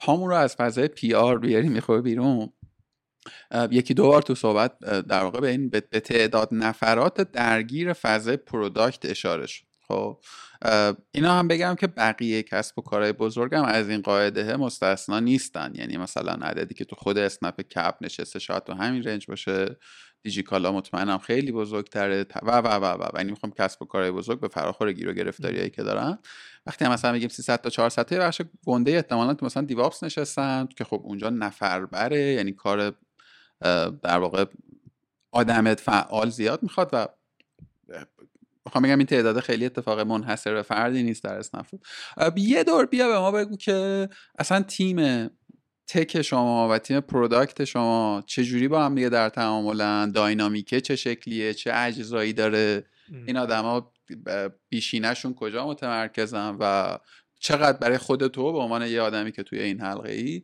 پامون 0.00 0.30
رو 0.30 0.36
از 0.36 0.56
فضای 0.56 0.88
PR 0.88 1.38
بیاریم 1.38 1.72
می‌خوره 1.72 2.00
بیرون؟ 2.00 2.52
یکی 3.70 3.94
دو 3.94 4.06
بار 4.06 4.22
تو 4.22 4.34
صحبت 4.34 4.78
در 4.78 5.22
واقع 5.22 5.40
به 5.40 5.50
این 5.50 5.68
به 5.68 5.80
تعداد 5.80 6.48
نفرات 6.52 7.20
درگیر 7.32 7.92
فضای 7.92 8.36
product 8.36 9.04
اشاره 9.04 9.46
شد. 9.46 9.73
خب 9.88 10.18
اینا 11.12 11.38
هم 11.38 11.48
بگم 11.48 11.74
که 11.74 11.86
بقیه 11.86 12.42
کسب 12.42 12.78
و 12.78 12.82
کارهای 12.82 13.12
بزرگ 13.12 13.54
هم 13.54 13.64
از 13.64 13.88
این 13.88 14.02
قاعده 14.02 14.56
مستثنا 14.56 15.20
نیستن. 15.20 15.72
یعنی 15.74 15.96
مثلا 15.96 16.32
عددی 16.32 16.74
که 16.74 16.84
تو 16.84 16.96
خود 16.96 17.18
اسنپ 17.18 17.60
کپ 17.60 17.94
نشسته 18.00 18.38
شاید 18.38 18.64
تو 18.64 18.72
همین 18.72 19.02
رنج 19.02 19.26
باشه. 19.26 19.76
دیجیکالا 20.22 20.72
مطمئنم 20.72 21.18
خیلی 21.18 21.52
بزرگتره. 21.52 22.26
و 22.42 22.50
و 22.50 22.68
و 22.68 22.84
و 22.84 23.02
و. 23.02 23.18
یعنی 23.18 23.30
می‌خوام 23.30 23.52
کسب 23.52 23.82
و 23.82 23.84
کارهای 23.84 24.10
بزرگ 24.10 24.40
به 24.40 24.48
فراخور 24.48 24.92
گیر 24.92 25.08
و 25.08 25.12
گرفتاریایی 25.12 25.70
که 25.70 25.82
دارن. 25.82 26.18
وقتی 26.66 26.84
هم 26.84 26.92
مثلا 26.92 27.12
میگیم 27.12 27.28
300 27.28 27.60
تا 27.60 27.70
400 27.70 28.02
تا 28.02 28.18
بخش 28.18 28.42
گنده 28.66 28.90
احتمالا 28.90 29.34
تو 29.34 29.46
مثلا 29.46 29.62
دیوابس 29.62 30.02
نشستن 30.02 30.68
که 30.76 30.84
خب 30.84 31.00
اونجا 31.04 31.30
نفر 31.30 31.86
بره. 31.86 32.20
یعنی 32.20 32.52
کار 32.52 32.92
در 34.02 34.18
واقع 34.18 34.44
آدمت 35.32 35.80
فعال 35.80 36.30
زیاد 36.30 36.62
می‌خواد 36.62 36.90
و 36.92 37.08
می‌خوام 38.66 38.84
بگم 38.84 38.98
این 38.98 39.06
تعداد 39.06 39.40
خیلی 39.40 39.66
اتفاق 39.66 40.00
منحصر 40.00 40.54
به 40.54 40.62
فردی 40.62 41.02
نیست 41.02 41.24
در 41.24 41.34
اسنفود 41.34 41.86
یه 42.36 42.64
دور 42.64 42.86
بیا 42.86 43.08
به 43.08 43.18
ما 43.18 43.30
بگو 43.30 43.56
که 43.56 44.08
اصلا 44.38 44.62
تیم 44.62 45.30
تک 45.86 46.22
شما 46.22 46.68
و 46.68 46.78
تیم 46.78 47.00
پروداکت 47.00 47.64
شما 47.64 48.22
چجوری 48.26 48.68
با 48.68 48.84
هم 48.84 48.94
دیگه 48.94 49.08
در 49.08 49.28
تعاملن؟ 49.28 50.10
داینامیکه 50.10 50.80
چه 50.80 50.96
شکلیه؟ 50.96 51.54
چه 51.54 51.70
اجزایی 51.74 52.32
داره؟ 52.32 52.84
این 53.26 53.36
آدما 53.36 53.92
بیشینشون 54.68 55.34
کجا 55.34 55.66
متمرکزن 55.66 56.56
و 56.60 56.98
چقدر 57.40 57.78
برای 57.78 57.98
خود 57.98 58.26
تو 58.26 58.52
به 58.52 58.58
عنوان 58.58 58.86
یه 58.86 59.00
آدمی 59.00 59.32
که 59.32 59.42
توی 59.42 59.60
این 59.60 59.80
حلقه 59.80 60.12
ای 60.12 60.42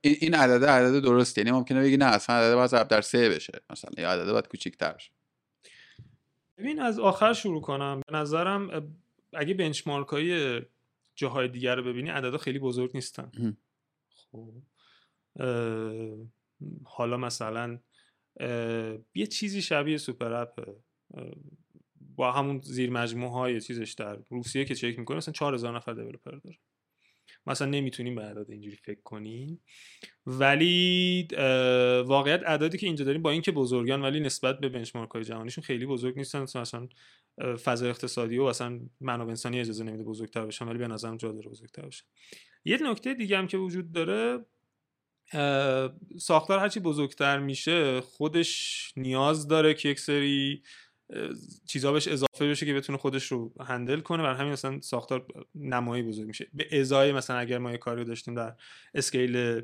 این 0.00 0.34
عدده 0.34 0.70
عدد 0.70 0.98
درست 0.98 1.38
یعنی 1.38 1.50
ممکنه 1.50 1.80
بگی 1.80 1.96
نه 1.96 2.04
اصلا 2.04 2.36
عدده 2.36 2.56
باید 2.56 2.88
در 2.88 3.00
سه 3.00 3.28
بشه. 3.28 3.52
مثلا 3.70 3.90
یه 3.98 4.08
عدده 4.08 4.32
باید 4.32 4.48
کوچیک‌تر 4.48 4.96
ببین 6.58 6.80
از 6.80 6.98
آخر 6.98 7.32
شروع 7.32 7.60
کنم. 7.60 8.00
به 8.06 8.16
نظرم 8.16 8.92
اگه 9.32 9.54
بنچمارک 9.54 10.08
های 10.08 10.62
جاهای 11.14 11.48
دیگر 11.48 11.76
رو 11.76 11.82
ببینی 11.82 12.10
عددا 12.10 12.38
خیلی 12.38 12.58
بزرگ 12.58 12.90
نیستن. 12.94 13.56
خب. 14.14 14.54
حالا 16.84 17.16
مثلا 17.16 17.78
یه 19.14 19.26
چیزی 19.30 19.62
شبیه 19.62 19.96
سوپر 19.96 20.32
اپ 20.32 20.70
با 22.16 22.32
همون 22.32 22.60
زیر 22.60 22.90
مجموعه 22.90 23.32
های 23.32 23.60
چیزش 23.60 23.92
در 23.92 24.18
روسیه 24.30 24.64
که 24.64 24.74
چک 24.74 24.98
می‌کنه 24.98 25.16
مثلا 25.16 25.32
4000 25.32 25.76
نفر 25.76 25.92
دیولپر 25.92 26.30
داره. 26.30 26.58
مثلا 27.46 27.68
نمی‌تونیم 27.68 28.14
به 28.14 28.22
اعداد 28.22 28.50
اینجوری 28.50 28.76
فکر 28.76 29.00
کنیم. 29.04 29.60
ولی 30.26 31.28
واقعیت 32.06 32.42
اعدادی 32.46 32.78
که 32.78 32.86
اینجا 32.86 33.04
داریم 33.04 33.22
با 33.22 33.30
اینکه 33.30 33.52
بزرگان 33.52 34.02
ولی 34.02 34.20
نسبت 34.20 34.60
به 34.60 34.68
بنچمارک 34.68 35.10
های 35.10 35.24
جهانیشون 35.24 35.64
خیلی 35.64 35.86
بزرگ 35.86 36.16
نیستن. 36.16 36.42
مثلا 36.42 36.88
فضای 37.64 37.90
اقتصادی 37.90 38.38
و 38.38 38.42
اصلا 38.42 38.80
منابع 39.00 39.30
انسانی 39.30 39.60
اجازه 39.60 39.84
نمیده 39.84 40.04
بزرگتر 40.04 40.46
بشن 40.46 40.68
ولی 40.68 40.78
به 40.78 40.88
نظرم 40.88 41.16
جا 41.16 41.32
داره 41.32 41.50
بزرگتر 41.50 41.82
بشن. 41.82 42.04
یه 42.64 42.78
نکته 42.82 43.14
دیگه 43.14 43.38
هم 43.38 43.46
که 43.46 43.58
وجود 43.58 43.92
داره 43.92 44.44
ساختار 46.18 46.58
هرچی 46.58 46.80
بزرگتر 46.80 47.38
میشه 47.38 48.00
خودش 48.00 48.92
نیاز 48.96 49.48
داره 49.48 49.74
که 49.74 49.88
یک 49.88 50.00
سری 50.00 50.62
چیزا 51.66 51.92
بهش 51.92 52.08
اضافه 52.08 52.48
بشه 52.48 52.66
که 52.66 52.74
بتونه 52.74 52.98
خودش 52.98 53.32
رو 53.32 53.52
هندل 53.60 54.00
کنه. 54.00 54.22
بر 54.22 54.34
همین 54.34 54.52
مثلا 54.52 54.80
ساختار 54.80 55.26
نمایی 55.54 56.02
بزرگ 56.02 56.26
میشه. 56.26 56.46
به 56.54 56.80
ازای 56.80 57.12
مثلا 57.12 57.36
اگر 57.36 57.58
ما 57.58 57.70
یه 57.70 57.78
کاری 57.78 58.04
داشتیم 58.04 58.34
در 58.34 58.54
scale 58.94 59.62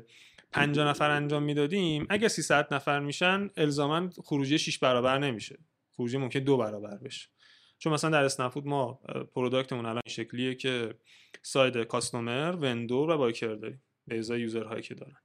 50 0.51 0.87
نفر 0.87 1.09
انجام 1.09 1.43
می‌دادیم 1.43 2.07
اگر 2.09 2.27
300 2.27 2.73
نفر 2.73 2.99
میشن 2.99 3.49
الزاما 3.57 4.09
خروجی 4.23 4.57
6 4.57 4.77
برابر 4.77 5.17
نمیشه. 5.17 5.59
خروجی 5.91 6.17
ممکن 6.17 6.39
دو 6.39 6.57
برابر 6.57 6.97
بشه. 6.97 7.29
چون 7.77 7.93
مثلا 7.93 8.09
در 8.09 8.23
اسنپ‌فود 8.23 8.67
ما 8.67 8.93
productمون 9.35 9.85
الان 9.85 10.01
این 10.05 10.13
شکلیه 10.13 10.55
که 10.55 10.95
side 11.41 11.77
customer 11.77 12.51
vendor 12.51 13.09
و 13.09 13.17
biker 13.17 13.55
داریم. 13.55 13.81
به 14.07 14.19
ازای 14.19 14.41
userهایی 14.41 14.81
که 14.81 14.95
دارن. 14.95 15.17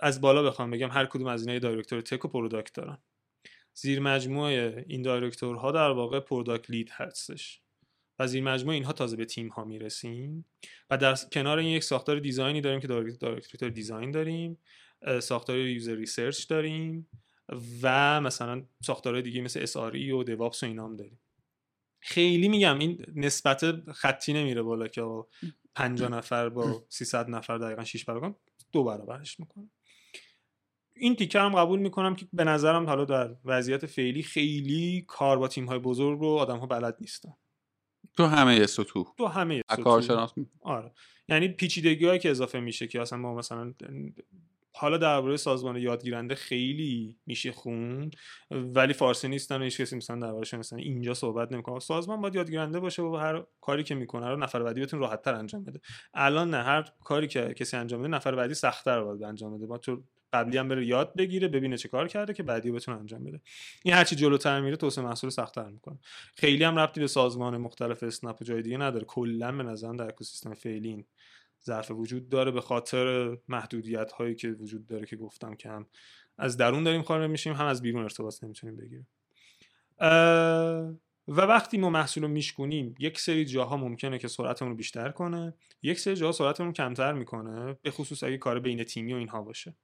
از 0.00 0.20
بالا 0.20 0.42
بخوام 0.42 0.70
بگم 0.70 0.90
هر 0.90 1.06
کدوم 1.06 1.26
از 1.26 1.46
اینا 1.46 1.58
director 1.58 2.00
tech 2.00 2.24
و 2.24 2.28
product 2.28 2.74
دارن. 2.74 2.98
زیر 3.74 4.00
مجموعه 4.00 4.84
این 4.88 5.02
directorها 5.02 5.72
در 5.72 5.90
واقع 5.90 6.20
product 6.20 6.70
lead 6.70 6.90
هستش. 6.92 7.62
و 8.18 8.26
زیر 8.26 8.42
مجموعه 8.42 8.74
اینها 8.74 8.92
تازه 8.92 9.16
به 9.16 9.24
تیم 9.24 9.48
ها 9.48 9.64
می‌رسیم. 9.64 10.44
و 10.90 10.96
در 10.96 11.14
کنار 11.32 11.58
این 11.58 11.68
یک 11.68 11.84
ساختار 11.84 12.18
designی 12.18 12.60
داریم 12.60 12.80
که 12.80 12.86
director 12.86 13.68
design 13.68 14.10
داریم 14.10 14.58
ساختار 15.20 15.58
user 15.58 15.94
research 15.94 16.48
داریم 16.48 17.08
و 17.82 18.20
مثلا 18.20 18.66
ساختار 18.82 19.20
دیگه 19.20 19.40
مثل 19.40 19.66
SRE 19.66 20.12
و 20.12 20.24
DevOps 20.24 20.62
و 20.62 20.66
اینا 20.66 20.84
هم 20.84 20.96
داریم. 20.96 21.20
خیلی 22.00 22.48
میگم 22.48 22.78
این 22.78 23.04
نسبت 23.14 23.90
خطی 23.92 24.32
نمیره 24.32 24.62
بالا 24.62 24.88
که 24.88 25.02
50 25.74 26.10
نفر 26.10 26.48
با 26.48 26.84
300 26.88 27.30
نفر 27.30 27.58
دقیقا 27.58 27.84
6 27.84 28.04
برابر 28.04 28.34
دو 28.72 28.84
برابرش 28.84 29.40
می‌کنه. 29.40 29.70
این 30.96 31.16
تیکه 31.16 31.40
هم 31.40 31.54
قبول 31.54 31.80
می‌کنم 31.80 32.14
که 32.14 32.26
به 32.32 32.44
نظرم 32.44 32.86
حالا 32.86 33.04
در 33.04 33.36
وضعیت 33.44 33.86
فعلی 33.86 34.22
خیلی 34.22 35.04
کار 35.08 35.38
با 35.38 35.48
تیم 35.48 35.66
های 35.66 35.78
بزرگ 35.78 36.20
رو 36.20 36.26
آدم 36.26 36.58
ها 36.58 36.66
بلد 36.66 36.96
نیستن. 37.00 37.32
تو 38.16 38.26
همه 38.26 38.66
سطوح 38.66 39.06
تو 39.18 39.26
همه 39.26 39.62
کارشناس 39.82 40.34
آره. 40.60 40.92
یعنی 41.28 41.48
پیچیدگی 41.48 42.06
هایی 42.06 42.18
که 42.18 42.30
اضافه 42.30 42.60
میشه 42.60 42.86
که 42.86 43.00
اصلا 43.00 43.18
ما 43.18 43.34
مثلا 43.34 43.74
حالا 44.74 44.98
درباره 44.98 45.36
سازمان 45.36 45.76
یادگیرنده 45.76 46.34
خیلی 46.34 47.16
میشه 47.26 47.52
خون 47.52 48.10
ولی 48.50 48.92
فارسی 48.92 49.28
نیستن 49.28 49.60
و 49.60 49.64
هیچ 49.64 49.80
کسی 49.80 49.96
مثلا 49.96 50.16
دربارش 50.16 50.54
مثلا 50.54 50.78
اینجا 50.78 51.14
صحبت 51.14 51.52
نمی‌کنه. 51.52 51.80
سازمان 51.80 52.20
باید 52.20 52.34
یادگیرنده 52.34 52.80
باشه 52.80 53.02
و 53.02 53.16
هر 53.16 53.44
کاری 53.60 53.82
که 53.82 53.94
می‌کنه 53.94 54.28
رو 54.28 54.36
نفر 54.36 54.62
بعدی 54.62 54.80
بتون 54.80 55.00
راحت 55.00 55.22
تر 55.22 55.34
انجام 55.34 55.64
بده. 55.64 55.80
الان 56.14 56.50
نه 56.50 56.62
هر 56.62 56.84
کاری 57.04 57.28
که 57.28 57.54
کسی 57.54 57.76
انجام 57.76 58.00
بده 58.00 58.08
نفر 58.08 58.34
بعدی 58.34 58.54
سختتر 58.54 59.04
باید 59.04 59.22
انجام 59.22 59.56
بده. 59.56 59.66
با 59.66 59.78
تو 59.78 60.02
قبلی 60.32 60.58
هم 60.58 60.68
بره 60.68 60.86
یاد 60.86 61.16
بگیره 61.16 61.48
ببینه 61.48 61.76
چه 61.76 61.88
کار 61.88 62.08
کرده 62.08 62.34
که 62.34 62.42
بعدی 62.42 62.70
بتونه 62.70 62.98
انجام 62.98 63.24
بده. 63.24 63.40
این 63.82 63.94
هرچی 63.94 64.16
جلوتر 64.16 64.60
میره 64.60 64.76
توسعه 64.76 65.04
محصول 65.04 65.30
سختتر 65.30 65.68
می‌کنه. 65.68 65.98
خیلی 66.34 66.64
هم 66.64 66.78
ربطی 66.78 67.00
به 67.00 67.06
سازمان 67.06 67.56
مختلف 67.56 68.02
اسنپ 68.02 68.42
و 68.42 68.44
جای 68.44 68.62
دیگه 68.62 68.76
نداره. 68.76 69.04
کلا 69.04 69.52
به 69.52 69.62
نظرم 69.62 69.96
در 69.96 70.08
اکوسیستم 70.08 70.54
فعلی 70.54 71.06
ضعف 71.64 71.90
وجود 71.90 72.28
داره. 72.28 72.50
به 72.50 72.60
خاطر 72.60 73.36
محدودیت 73.48 74.12
هایی 74.12 74.34
که 74.34 74.48
وجود 74.48 74.86
داره 74.86 75.06
که 75.06 75.16
گفتم 75.16 75.54
که 75.54 75.68
هم 75.68 75.86
از 76.38 76.56
درون 76.56 76.84
داریم 76.84 77.02
خارج 77.02 77.30
میشیم 77.30 77.52
هم 77.52 77.66
از 77.66 77.82
بیرون 77.82 78.02
ارتباط 78.02 78.44
نمی‌تونیم 78.44 78.76
بگیریم. 78.76 79.08
و 81.28 81.40
وقتی 81.40 81.78
ما 81.78 81.90
محصول 81.90 82.22
رو 82.22 82.28
میشکونیم 82.28 82.94
یک 82.98 83.20
سری 83.20 83.44
جاها 83.44 83.76
ممکنه 83.76 84.18
که 84.18 84.28
سرعتمون 84.28 84.70
رو 84.70 84.76
بیشتر 84.76 85.10
کنه 85.10 85.54
یک 85.82 86.00
سری 86.00 86.16
جاها 86.16 86.32
سرعتمون 86.32 86.68
رو 86.68 86.72
کمتر 86.72 87.12
می‌کنه 87.12 87.76
به 87.82 87.90
خصوص 87.90 88.22
اگه 88.22 88.38
کار 88.38 88.60
بین 88.60 88.84
تیمی 88.84 89.12
و 89.12 89.16
اینها 89.16 89.42
باشه. 89.42 89.76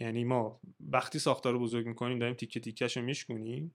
یعنی 0.00 0.24
ما 0.24 0.60
وقتی 0.80 1.18
ساختار 1.18 1.52
رو 1.52 1.60
بزرگ 1.60 1.86
می‌کنیم 1.86 2.18
داریم 2.18 2.34
تیکه 2.34 2.60
تیکش 2.60 2.96
رو 2.96 3.02
میشکونیم. 3.02 3.74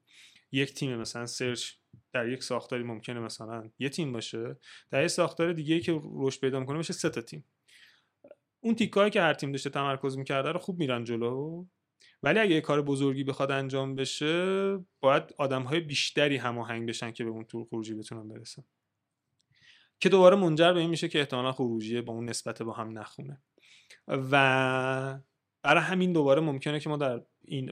یک 0.51 0.73
تیم 0.73 0.95
مثلا 0.97 1.25
سرچ 1.25 1.71
در 2.13 2.29
یک 2.29 2.43
ساختاری 2.43 2.83
ممکنه 2.83 3.19
مثلا 3.19 3.69
یه 3.79 3.89
تیم 3.89 4.11
باشه 4.11 4.57
در 4.91 5.03
یک 5.03 5.07
ساختار 5.07 5.53
دیگه 5.53 5.79
که 5.79 6.01
رشد 6.15 6.41
پیدا 6.41 6.59
می‌کنه 6.59 6.77
میشه 6.77 6.93
سه 6.93 7.09
تا 7.09 7.21
تیم. 7.21 7.45
اون 8.59 8.75
تیکایی 8.75 9.11
که 9.11 9.21
هر 9.21 9.33
تیم 9.33 9.51
داشته 9.51 9.69
تمرکز 9.69 10.17
می‌کرده 10.17 10.51
رو 10.51 10.59
خوب 10.59 10.79
میرن 10.79 11.03
جلو. 11.03 11.65
ولی 12.25 12.39
اگه 12.39 12.55
یه 12.55 12.61
کار 12.61 12.81
بزرگی 12.81 13.23
بخواد 13.23 13.51
انجام 13.51 13.95
بشه 13.95 14.77
باید 14.99 15.23
آدم 15.37 15.63
های 15.63 15.79
بیشتری 15.79 16.37
هماهنگ 16.37 16.89
بشن 16.89 17.11
که 17.11 17.23
به 17.23 17.29
اون 17.29 17.45
طور 17.45 17.65
خروجی 17.65 17.93
بتونن 17.93 18.27
برسن. 18.27 18.63
که 19.99 20.09
دوباره 20.09 20.35
منجر 20.35 20.73
به 20.73 20.79
این 20.79 20.89
میشه 20.89 21.07
که 21.07 21.19
احتمالا 21.19 21.51
خروجی 21.51 22.01
با 22.01 22.13
اون 22.13 22.29
نسبت 22.29 22.61
با 22.61 22.73
هم 22.73 22.99
نخونه. 22.99 23.41
و 24.07 25.19
برای 25.63 25.83
همین 25.83 26.13
دوباره 26.13 26.41
ممکنه 26.41 26.79
که 26.79 26.89
ما 26.89 26.97
در 26.97 27.21
این 27.41 27.71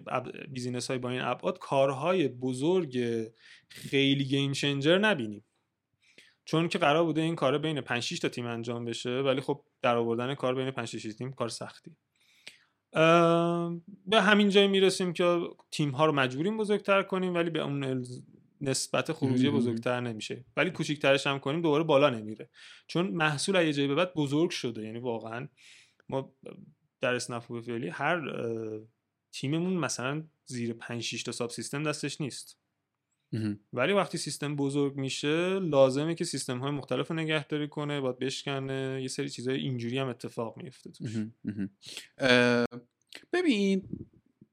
business 0.49 0.87
های 0.87 0.99
با 0.99 1.09
این 1.09 1.21
ابعاد 1.21 1.59
کارهای 1.59 2.27
بزرگ 2.27 2.99
خیلی 3.69 4.23
game 4.23 4.51
changer 4.51 4.97
نبینیم. 4.97 5.45
چون 6.45 6.67
که 6.67 6.77
قرار 6.77 7.03
بوده 7.03 7.21
این 7.21 7.35
کار 7.35 7.57
بین 7.57 7.81
5 7.81 8.03
6 8.03 8.19
تا 8.19 8.29
تیم 8.29 8.45
انجام 8.45 8.85
بشه 8.85 9.19
ولی 9.21 9.41
خب 9.41 9.65
در 9.81 9.95
آوردن 9.95 10.35
کار 10.35 10.55
بین 10.55 10.71
5 10.71 10.87
6 10.97 11.15
تیم 11.15 11.33
کار 11.33 11.49
سختی. 11.49 11.95
به 14.05 14.21
همین 14.21 14.49
جای 14.49 14.67
می‌رسیم 14.67 15.13
که 15.13 15.39
تیم 15.71 15.89
ها 15.89 16.05
رو 16.05 16.11
مجبوریم 16.11 16.57
بزرگتر 16.57 17.03
کنیم 17.03 17.33
ولی 17.33 17.49
به 17.49 17.59
اون 17.59 18.05
نسبت 18.61 19.11
خروجی 19.11 19.49
بزرگتر 19.49 19.99
نمیشه. 19.99 20.45
ولی 20.57 20.71
کوچیکترش 20.71 21.27
هم 21.27 21.39
کنیم 21.39 21.61
دوباره 21.61 21.83
بالا 21.83 22.09
نمیره. 22.09 22.49
چون 22.87 23.07
محصول 23.07 23.55
از 23.55 23.75
جای 23.75 23.87
به 23.87 23.95
بعد 23.95 24.13
بزرگ 24.13 24.49
شده 24.49 24.83
یعنی 24.83 24.99
واقعا 24.99 25.47
ما 26.09 26.33
در 27.01 27.13
اسنپ 27.13 27.59
فعلی 27.61 27.89
هر 27.89 28.21
تیممون 29.31 29.73
مثلا 29.73 30.23
زیر 30.45 30.73
5 30.73 31.03
6 31.03 31.23
تا 31.23 31.31
sub 31.31 31.49
system 31.49 31.83
دستش 31.83 32.21
نیست. 32.21 32.62
ولی 33.73 33.93
وقتی 33.93 34.17
سیستم 34.17 34.55
بزرگ 34.55 34.95
میشه 34.95 35.59
لازمه 35.59 36.15
که 36.15 36.25
سیستم 36.25 36.59
های 36.59 36.71
مختلف 36.71 37.07
رو 37.07 37.15
نگهداری 37.15 37.67
کنه 37.67 38.01
باید 38.01 38.19
بشکنه. 38.19 38.99
یه 39.01 39.07
سری 39.07 39.29
چیزای 39.29 39.59
اینجوری 39.59 39.97
هم 39.97 40.07
اتفاق 40.07 40.57
میفته 40.57 40.91
توش. 40.91 41.11
ببین 43.33 43.83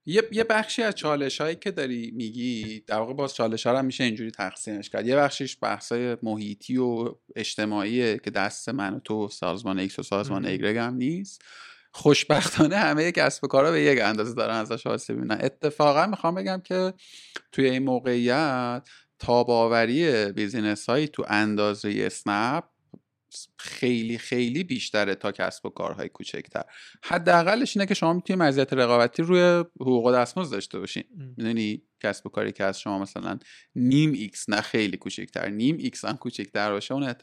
یه, 0.06 0.22
یه 0.32 0.44
بخشی 0.44 0.82
از 0.82 0.94
چالش 0.94 1.40
هایی 1.40 1.56
که 1.56 1.70
داری 1.70 2.10
میگی 2.10 2.80
در 2.86 2.98
واقع 2.98 3.14
باز 3.14 3.34
چالش 3.34 3.66
ها 3.66 3.78
هم 3.78 3.84
میشه 3.84 4.04
اینجوری 4.04 4.30
تقسیمش 4.30 4.90
کرد. 4.90 5.06
یه 5.06 5.16
بخشیش 5.16 5.56
بحث 5.62 5.92
های 5.92 6.16
محیطی 6.22 6.76
و 6.76 7.14
اجتماعیه 7.36 8.18
که 8.24 8.30
دست 8.30 8.68
من 8.68 8.94
و 8.94 9.00
تو 9.00 9.28
سازمان 9.28 9.78
ایکس 9.78 9.98
و 9.98 10.02
سازمان 10.02 10.46
ایگرگ 10.46 10.76
هم 10.76 10.94
نیست. 10.94 11.42
خوشبختانه 11.92 12.76
همه 12.76 13.12
کسب 13.12 13.44
و 13.44 13.46
کارا 13.46 13.70
به 13.70 13.82
یک 13.82 14.00
اندازه 14.00 14.34
دارن 14.34 14.54
ازش 14.54 14.86
آسیب 14.86 15.16
می‌بینن. 15.16 15.38
اتفاقا 15.40 16.06
می‌خوام 16.06 16.34
بگم 16.34 16.60
که 16.64 16.94
توی 17.52 17.70
این 17.70 17.82
موقعیت 17.82 18.88
تاب‌آوری 19.18 20.32
business 20.32 20.88
هایی 20.88 21.08
تو 21.08 21.24
اندازه 21.28 21.94
اسنپ 21.98 22.64
خیلی 23.56 24.18
خیلی 24.18 24.64
بیشتره 24.64 25.14
تا 25.14 25.32
کسب 25.32 25.66
و 25.66 25.68
کارهای 25.68 26.08
کوچکتر. 26.08 26.62
حداقلش 27.02 27.76
اینه 27.76 27.86
که 27.86 27.94
شما 27.94 28.12
می‌تونید 28.12 28.42
مزیت 28.42 28.72
رقابتی 28.72 29.22
روی 29.22 29.64
حقوق 29.80 30.06
و 30.06 30.12
دستمزد 30.12 30.52
داشته 30.52 30.78
باشین 30.78 31.04
می‌دونی 31.36 31.82
کسب 32.02 32.26
و 32.26 32.28
کاری 32.28 32.52
که 32.52 32.64
از 32.64 32.80
شما 32.80 32.98
مثلا 32.98 33.38
نیم 33.74 34.12
X 34.12 34.48
نه 34.48 34.60
خیلی 34.60 34.96
کوچکتر 34.96 35.48
نیم 35.48 35.76
X 35.78 36.04
هم 36.04 36.16
کوچکتر 36.16 36.70
باشه 36.70 36.94
اون 36.94 37.14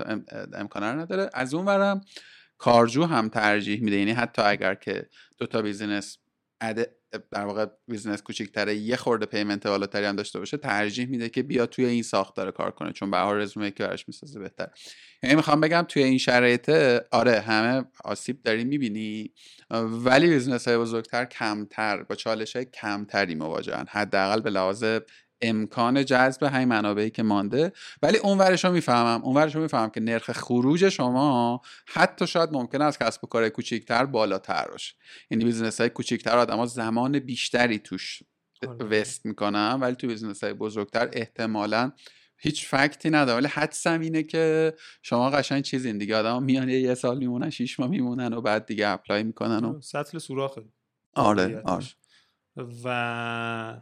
امکانه 0.54 0.92
رو 0.92 1.00
نداره. 1.00 1.30
از 1.34 1.54
اون 1.54 1.66
ورم 1.66 2.02
کارجو 2.58 3.04
هم 3.06 3.30
ترجیح 3.30 3.82
میده. 3.82 3.98
یعنی 3.98 4.12
حتی 4.12 4.42
اگر 4.42 4.76
که 4.76 5.10
دو 5.38 5.46
تا 5.46 5.62
business 5.62 6.18
در 7.32 7.46
واقع 7.46 7.66
business 7.88 8.22
کوچیک‌تره 8.22 8.76
یه 8.76 8.96
خورده 8.96 9.26
payment 9.26 9.68
بالاتری 9.68 10.06
هم 10.06 10.16
داشته 10.16 10.40
باشه 10.40 10.58
ترجیح 10.58 11.08
میده 11.08 11.30
که 11.30 11.44
بیا 11.44 11.66
توی 11.66 11.86
این 11.86 12.04
ساختار 12.04 12.52
کار 12.52 12.72
کنه 12.72 12.92
چون 12.92 13.12
به 13.12 13.18
رزومه 13.18 13.72
که 13.72 13.84
براش 13.84 14.08
می‌سازه 14.08 14.40
بهتر 14.40 14.68
یعنی 15.24 15.36
می‌خوام 15.36 15.62
بگم 15.62 15.86
توی 15.88 16.04
این 16.04 16.18
شرایط 16.18 16.70
آره 17.12 17.40
همه 17.40 17.86
آسیب 18.04 18.44
داری 18.44 18.64
می‌بینی 18.64 19.34
ولی 20.06 20.30
business 20.30 20.68
های 20.68 20.78
بزرگتر 20.78 21.26
کمتر 21.26 22.04
با 22.04 22.16
چالش 22.16 22.56
های 22.56 22.66
کمتری 22.66 23.36
مواجهن. 23.36 23.86
حداقل 23.90 24.42
به 24.42 24.50
لحاظ 24.50 24.86
امکان 25.42 26.06
جذب 26.06 26.44
همین 26.44 26.68
منابعی 26.68 27.10
که 27.10 27.24
مانده. 27.24 27.74
ولی 28.02 28.18
اونورش 28.18 28.66
رو 28.66 28.72
می‌فهمم. 28.72 29.24
اونورش 29.24 29.56
رو 29.56 29.62
می‌فهمم 29.62 29.90
که 29.90 30.00
نرخ 30.00 30.32
خروج 30.32 30.90
شما 30.90 31.62
حتی 31.88 32.28
شاید 32.28 32.50
ممکن 32.52 32.82
است 32.82 33.00
کسب 33.04 33.24
و 33.24 33.28
کار 33.28 33.50
کوچیکتر 33.50 34.06
بالاتر 34.06 34.68
باشه. 34.72 34.96
یعنی 35.32 35.46
business 35.46 35.82
های 35.82 35.90
کوچیکتر 35.90 36.66
زمان 36.66 37.20
بیشتری 37.20 37.80
توش 37.80 38.24
آره. 38.68 38.86
invest 38.86 39.26
می‌کنن 39.26 39.78
ولی 39.82 39.96
تو 39.96 40.08
business 40.08 40.44
های 40.44 40.54
بزرگتر 40.54 41.10
احتمالا 41.14 41.92
هیچ 42.38 42.68
fact 42.68 43.01
ی 43.01 43.10
نداره 43.10 43.38
ولی 43.38 43.48
حدسم 43.48 44.00
اینه 44.00 44.24
که 44.24 44.74
شما 45.02 45.30
قشنگ 45.30 45.64
چیزین 45.64 45.98
دیگه. 45.98 46.16
آدم 46.16 46.44
میان 46.44 46.70
یه 46.70 46.96
سال 46.96 47.18
میمونن 47.18 47.50
شیش 47.50 47.80
ماه 47.80 47.90
میمونن 47.90 48.34
و 48.34 48.42
بعد 48.42 48.66
دیگه 48.66 48.88
apply 48.88 49.24
می‌کنن 49.24 49.66
و 49.66 49.82
سطل 49.82 50.18
سوراخه. 50.18 50.62
آره 51.14 51.62
آره. 51.66 51.86
و 52.84 53.82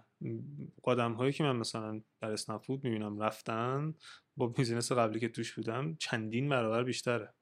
قدم 0.83 1.13
هایی 1.13 1.33
که 1.33 1.43
من 1.43 1.55
مثلا 1.55 2.01
در 2.21 2.31
اسنپ 2.31 2.69
می‌بینم 2.69 3.19
رفتن 3.19 3.93
با 4.38 4.47
business 4.47 4.91
قبلی 4.91 5.19
که 5.19 5.29
توش 5.29 5.53
بودم 5.53 5.95
چندین 5.95 6.49
برابر 6.49 6.84
بیشتره. 6.84 7.34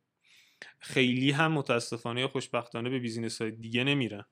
خیلی 0.79 1.31
هم 1.31 1.51
متاسفانه 1.51 2.21
یا 2.21 2.27
خوشبختانه 2.27 2.89
به 2.89 2.99
business 2.99 3.41
های 3.41 3.51
دیگه 3.51 3.83
نمیرن. 3.83 4.25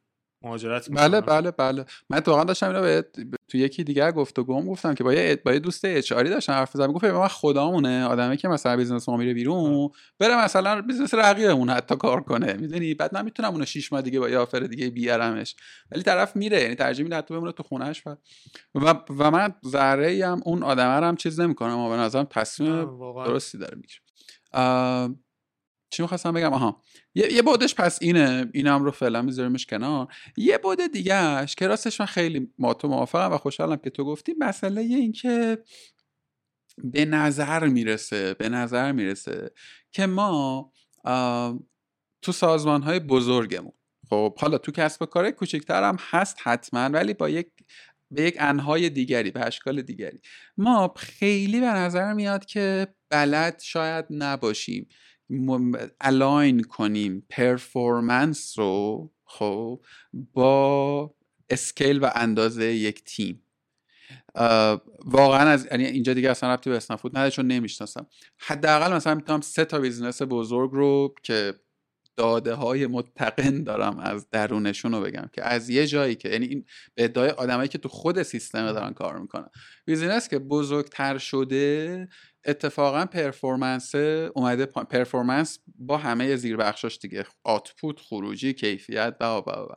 مهاجرت 0.43 0.91
بله 0.91 1.21
بله 1.21 1.51
بله. 1.51 1.85
من 2.09 2.21
واقعا 2.25 2.43
داشتم 2.43 2.67
اینو 2.67 2.81
به 2.81 3.05
تو 3.47 3.57
یکی 3.57 3.83
دیگه 3.83 4.11
گفتگوم 4.11 4.65
گفتم 4.65 4.93
که 4.93 5.03
با 5.03 5.13
یه 5.13 5.35
با 5.45 5.53
یه 5.53 5.59
دوست 5.59 5.85
HR 5.85 6.11
ی 6.11 6.29
داشتم 6.29 6.53
حرف 6.53 6.71
زدم 6.71 6.91
گفت 6.91 7.03
من 7.03 7.27
خدامونه. 7.27 8.05
آدمی 8.05 8.37
که 8.37 8.47
مثلا 8.47 8.77
business 8.77 9.09
ما 9.09 9.17
میره 9.17 9.33
بیرون 9.33 9.89
بره 10.19 10.43
مثلا 10.43 10.81
business 10.81 11.13
رقیبمون 11.13 11.69
حتی 11.69 11.95
کار 11.95 12.21
کنه. 12.21 12.53
می‌دونی؟ 12.53 12.93
بعد 12.93 13.13
من 13.13 13.25
می‌تونم 13.25 13.51
اونو 13.51 13.65
6 13.65 13.93
ماه 13.93 14.01
دیگه 14.01 14.19
با 14.19 14.29
یه 14.29 14.37
offer 14.37 14.59
دیگه 14.59 14.89
بیارمش. 14.89 15.55
ولی 15.91 16.03
طرف 16.03 16.35
میره. 16.35 16.61
یعنی 16.61 16.75
ترجیح 16.75 17.03
میده 17.03 17.15
حتی 17.15 17.33
بمونه 17.33 17.51
تو 17.51 17.63
خونهش 17.63 18.03
و 18.07 18.15
و, 18.75 18.93
و 19.17 19.31
من 19.31 19.53
ذره 19.65 20.27
هم 20.27 20.41
اون 20.45 20.63
آدمه 20.63 20.99
رو 20.99 21.05
هم 21.05 21.15
چیز 21.15 21.39
نمی‌کنم. 21.39 21.77
و 21.77 21.89
به 21.89 21.95
نظرم 21.95 22.27
تصمیم 22.29 22.85
درستی 23.25 23.57
داره 23.57 23.75
می‌گیره. 23.77 24.01
چی 25.91 26.01
می‌خواستم 26.01 26.33
بگم؟ 26.33 26.53
آها. 26.53 26.81
یه, 27.15 27.33
یه 27.33 27.41
بودش 27.41 27.75
پس 27.75 28.01
اینه 28.01 28.49
اینم 28.53 28.83
رو 28.83 28.91
فعلا 28.91 29.21
میذاریمش 29.21 29.65
کنار. 29.65 30.07
یه 30.37 30.57
بود 30.57 30.79
دیگهش 30.93 31.55
که 31.55 31.67
راستش 31.67 31.99
من 31.99 32.07
خیلی 32.07 32.53
ما 32.57 32.73
تو 32.73 32.87
موافقم 32.87 33.33
و 33.33 33.37
خوشحالم 33.37 33.77
که 33.77 33.89
تو 33.89 34.05
گفتی 34.05 34.35
مسئله 34.39 34.81
این 34.81 35.11
که 35.11 35.57
به 36.83 37.05
نظر 37.05 37.67
می‌رسه 37.67 38.33
به 38.33 38.49
نظر 38.49 38.91
می‌رسه 38.91 39.51
که 39.91 40.05
ما 40.05 40.71
تو 42.21 42.31
سازمان 42.31 42.81
های 42.81 42.99
بزرگمون. 42.99 43.73
خب 44.09 44.39
حالا 44.39 44.57
تو 44.57 44.71
کسب 44.71 45.01
و 45.01 45.05
کار 45.05 45.31
کوچکتر 45.31 45.83
هم 45.83 45.97
هست 45.99 46.37
حتما 46.43 46.79
ولی 46.79 47.13
با 47.13 47.29
یک 47.29 47.47
به 48.11 48.21
یک 48.21 48.35
انهای 48.39 48.89
دیگری 48.89 49.31
به 49.31 49.45
اشکال 49.45 49.81
دیگری. 49.81 50.21
ما 50.57 50.93
خیلی 50.97 51.59
به 51.59 51.65
نظر 51.65 52.13
میاد 52.13 52.45
که 52.45 52.87
بلد 53.09 53.59
شاید 53.59 54.05
نباشیم. 54.09 54.87
align 56.01 56.63
کنیم 56.63 57.25
performance 57.29 58.59
رو 58.59 59.11
خب 59.25 59.81
با 60.33 61.15
scale 61.49 61.99
و 62.03 62.09
اندازه 62.15 62.65
یک 62.65 63.03
تیم. 63.03 63.43
واقعا 65.05 65.49
از 65.49 65.67
یعنی 65.71 65.85
اینجا 65.85 66.13
دیگه 66.13 66.31
اصلا 66.31 66.53
ربطی 66.53 66.69
به 66.69 66.77
اسنپ‌فود 66.77 67.11
نداره 67.17 67.31
چون 67.31 67.47
نمی‌شناسم. 67.47 68.07
حداقل 68.37 68.93
مثلا 68.93 69.15
می‌تونم 69.15 69.41
سه 69.41 69.65
تا 69.65 69.79
business 69.79 70.21
بزرگ 70.21 70.71
رو 70.71 71.13
که 71.23 71.53
داده 72.17 72.53
های 72.53 72.87
متقن 72.87 73.63
دارم 73.63 73.99
از 73.99 74.29
درونشون 74.29 74.91
رو 74.91 75.01
بگم 75.01 75.29
که 75.33 75.43
از 75.43 75.69
یه 75.69 75.87
جایی 75.87 76.15
که 76.15 76.29
یعنی 76.29 76.45
این 76.45 76.65
به 76.95 77.03
ادعای 77.03 77.29
آدمایی 77.29 77.69
که 77.69 77.77
تو 77.77 77.89
خود 77.89 78.23
سیستم 78.23 78.71
دارن 78.71 78.93
کار 78.93 79.19
می‌کنن. 79.19 79.49
business 79.85 80.27
که 80.27 80.39
بزرگتر 80.39 81.17
شده 81.17 82.07
اتفاقا 82.45 83.05
performance 83.05 83.95
اومده 84.35 84.65
performance 84.65 85.59
با 85.75 85.97
همه 85.97 86.35
زیر 86.35 86.57
بخشاش 86.57 86.99
دیگه. 86.99 87.25
output 87.43 87.99
خروجی 87.99 88.53
کیفیت 88.53 89.15
و 89.19 89.25
و 89.25 89.67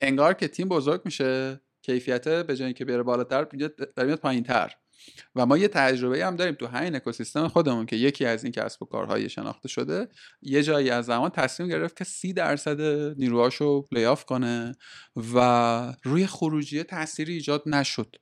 انگار 0.00 0.34
که 0.34 0.48
تیم 0.48 0.68
بزرگ 0.68 1.02
میشه 1.04 1.60
کیفیت 1.82 2.28
به 2.28 2.56
جای 2.56 2.72
که 2.72 2.84
بره 2.84 3.02
بالاتر 3.02 3.46
میاد 3.52 4.20
پایینتر. 4.20 4.72
و 5.34 5.46
ما 5.46 5.58
یه 5.58 5.68
تجربه 5.68 6.26
هم 6.26 6.36
داریم 6.36 6.54
تو 6.54 6.66
همین 6.66 6.96
اکوسیستم 6.96 7.48
خودمون 7.48 7.86
که 7.86 7.96
یکی 7.96 8.24
از 8.24 8.44
این 8.44 8.52
کسب 8.52 8.82
و 8.82 8.86
کارهای 8.86 9.28
شناخته 9.28 9.68
شده 9.68 10.08
یه 10.42 10.62
جایی 10.62 10.90
از 10.90 11.04
زمان 11.04 11.30
تصمیم 11.30 11.68
گرفت 11.68 11.96
که 11.96 12.04
سی 12.04 12.32
درصد 12.32 12.80
نیروهاشو 13.18 13.82
layoff 13.82 14.24
کنه 14.24 14.72
و 15.34 15.96
روی 16.02 16.26
خروجی 16.26 16.82
تأثیری 16.82 17.32
ایجاد 17.32 17.62
نشد. 17.66 18.16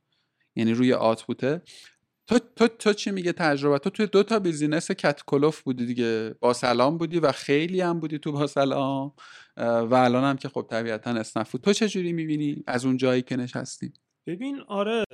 یعنی 0.57 0.75
روی 0.75 0.93
output 0.93 1.53
ه 1.53 1.63
تو, 2.27 2.39
تو, 2.57 2.69
تو 2.69 2.93
چی 2.93 3.11
میگه 3.11 3.33
تجربه؟ 3.33 3.79
تو 3.79 3.91
توی 3.91 4.07
دو 4.07 4.23
تا 4.23 4.39
business 4.39 4.91
کت 4.91 5.21
کلوف 5.27 5.63
بودی 5.63 5.87
دیگه. 5.87 6.35
با 6.41 6.53
سلام 6.53 6.99
بودی 6.99 7.19
و 7.19 7.33
خیلی 7.33 7.81
هم 7.81 8.01
بودی 8.01 8.19
تو 8.19 8.33
با 8.33 8.47
سلام. 8.47 9.13
و 9.57 9.95
الان 9.95 10.25
هم 10.25 10.37
که 10.37 10.49
خب 10.49 10.67
طبیعتا 10.71 11.11
اسنپ‌فود 11.11 11.61
تو 11.61 11.73
چه 11.73 11.89
جوری 11.89 12.13
می‌بینی 12.13 12.65
از 12.67 12.85
اون 12.85 12.97
جایی 12.97 13.23
که 13.23 13.37
نشستی؟ 13.37 13.93
ببین 14.27 14.61
آره 14.69 15.05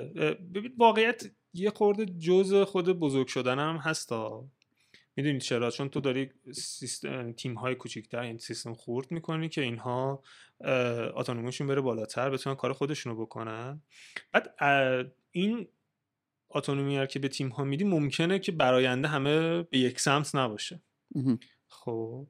ببین 0.55 0.73
واقعیت 0.79 1.23
یه 1.53 1.71
خورده 1.71 2.07
جز 2.07 2.55
خود 2.55 2.89
بزرگ 2.89 3.27
شدن 3.27 3.59
هم 3.59 3.77
هستا. 3.77 4.49
می‌دونید 5.17 5.41
چرا؟ 5.41 5.71
چون 5.71 5.89
تو 5.89 6.01
داری 6.01 6.31
سیستم 6.53 7.33
تیم 7.33 7.55
های 7.55 7.75
کوچیکتر 7.75 8.21
این 8.21 8.39
سیستم 8.39 8.75
خورد 8.75 9.11
می‌کنی 9.11 9.49
که 9.49 9.63
اینها 9.63 10.23
اتونومیشون 11.15 11.67
بره 11.67 11.81
بالاتر 11.81 12.31
بتونن 12.31 12.57
کار 12.57 12.73
خودشونو 12.73 13.17
بکنن. 13.17 13.83
بعد 14.33 14.55
این 15.31 15.69
اتونومی 16.51 17.07
که 17.07 17.19
به 17.19 17.29
تیم 17.29 17.49
ها 17.49 17.65
میدی 17.65 17.85
ممکنه 17.85 18.39
که 18.39 18.53
براینده 18.53 19.09
همه 19.09 19.63
به 19.63 19.79
یک 19.79 20.01
سمت 20.01 20.35
نباشه. 20.35 20.83
خب. 21.69 22.27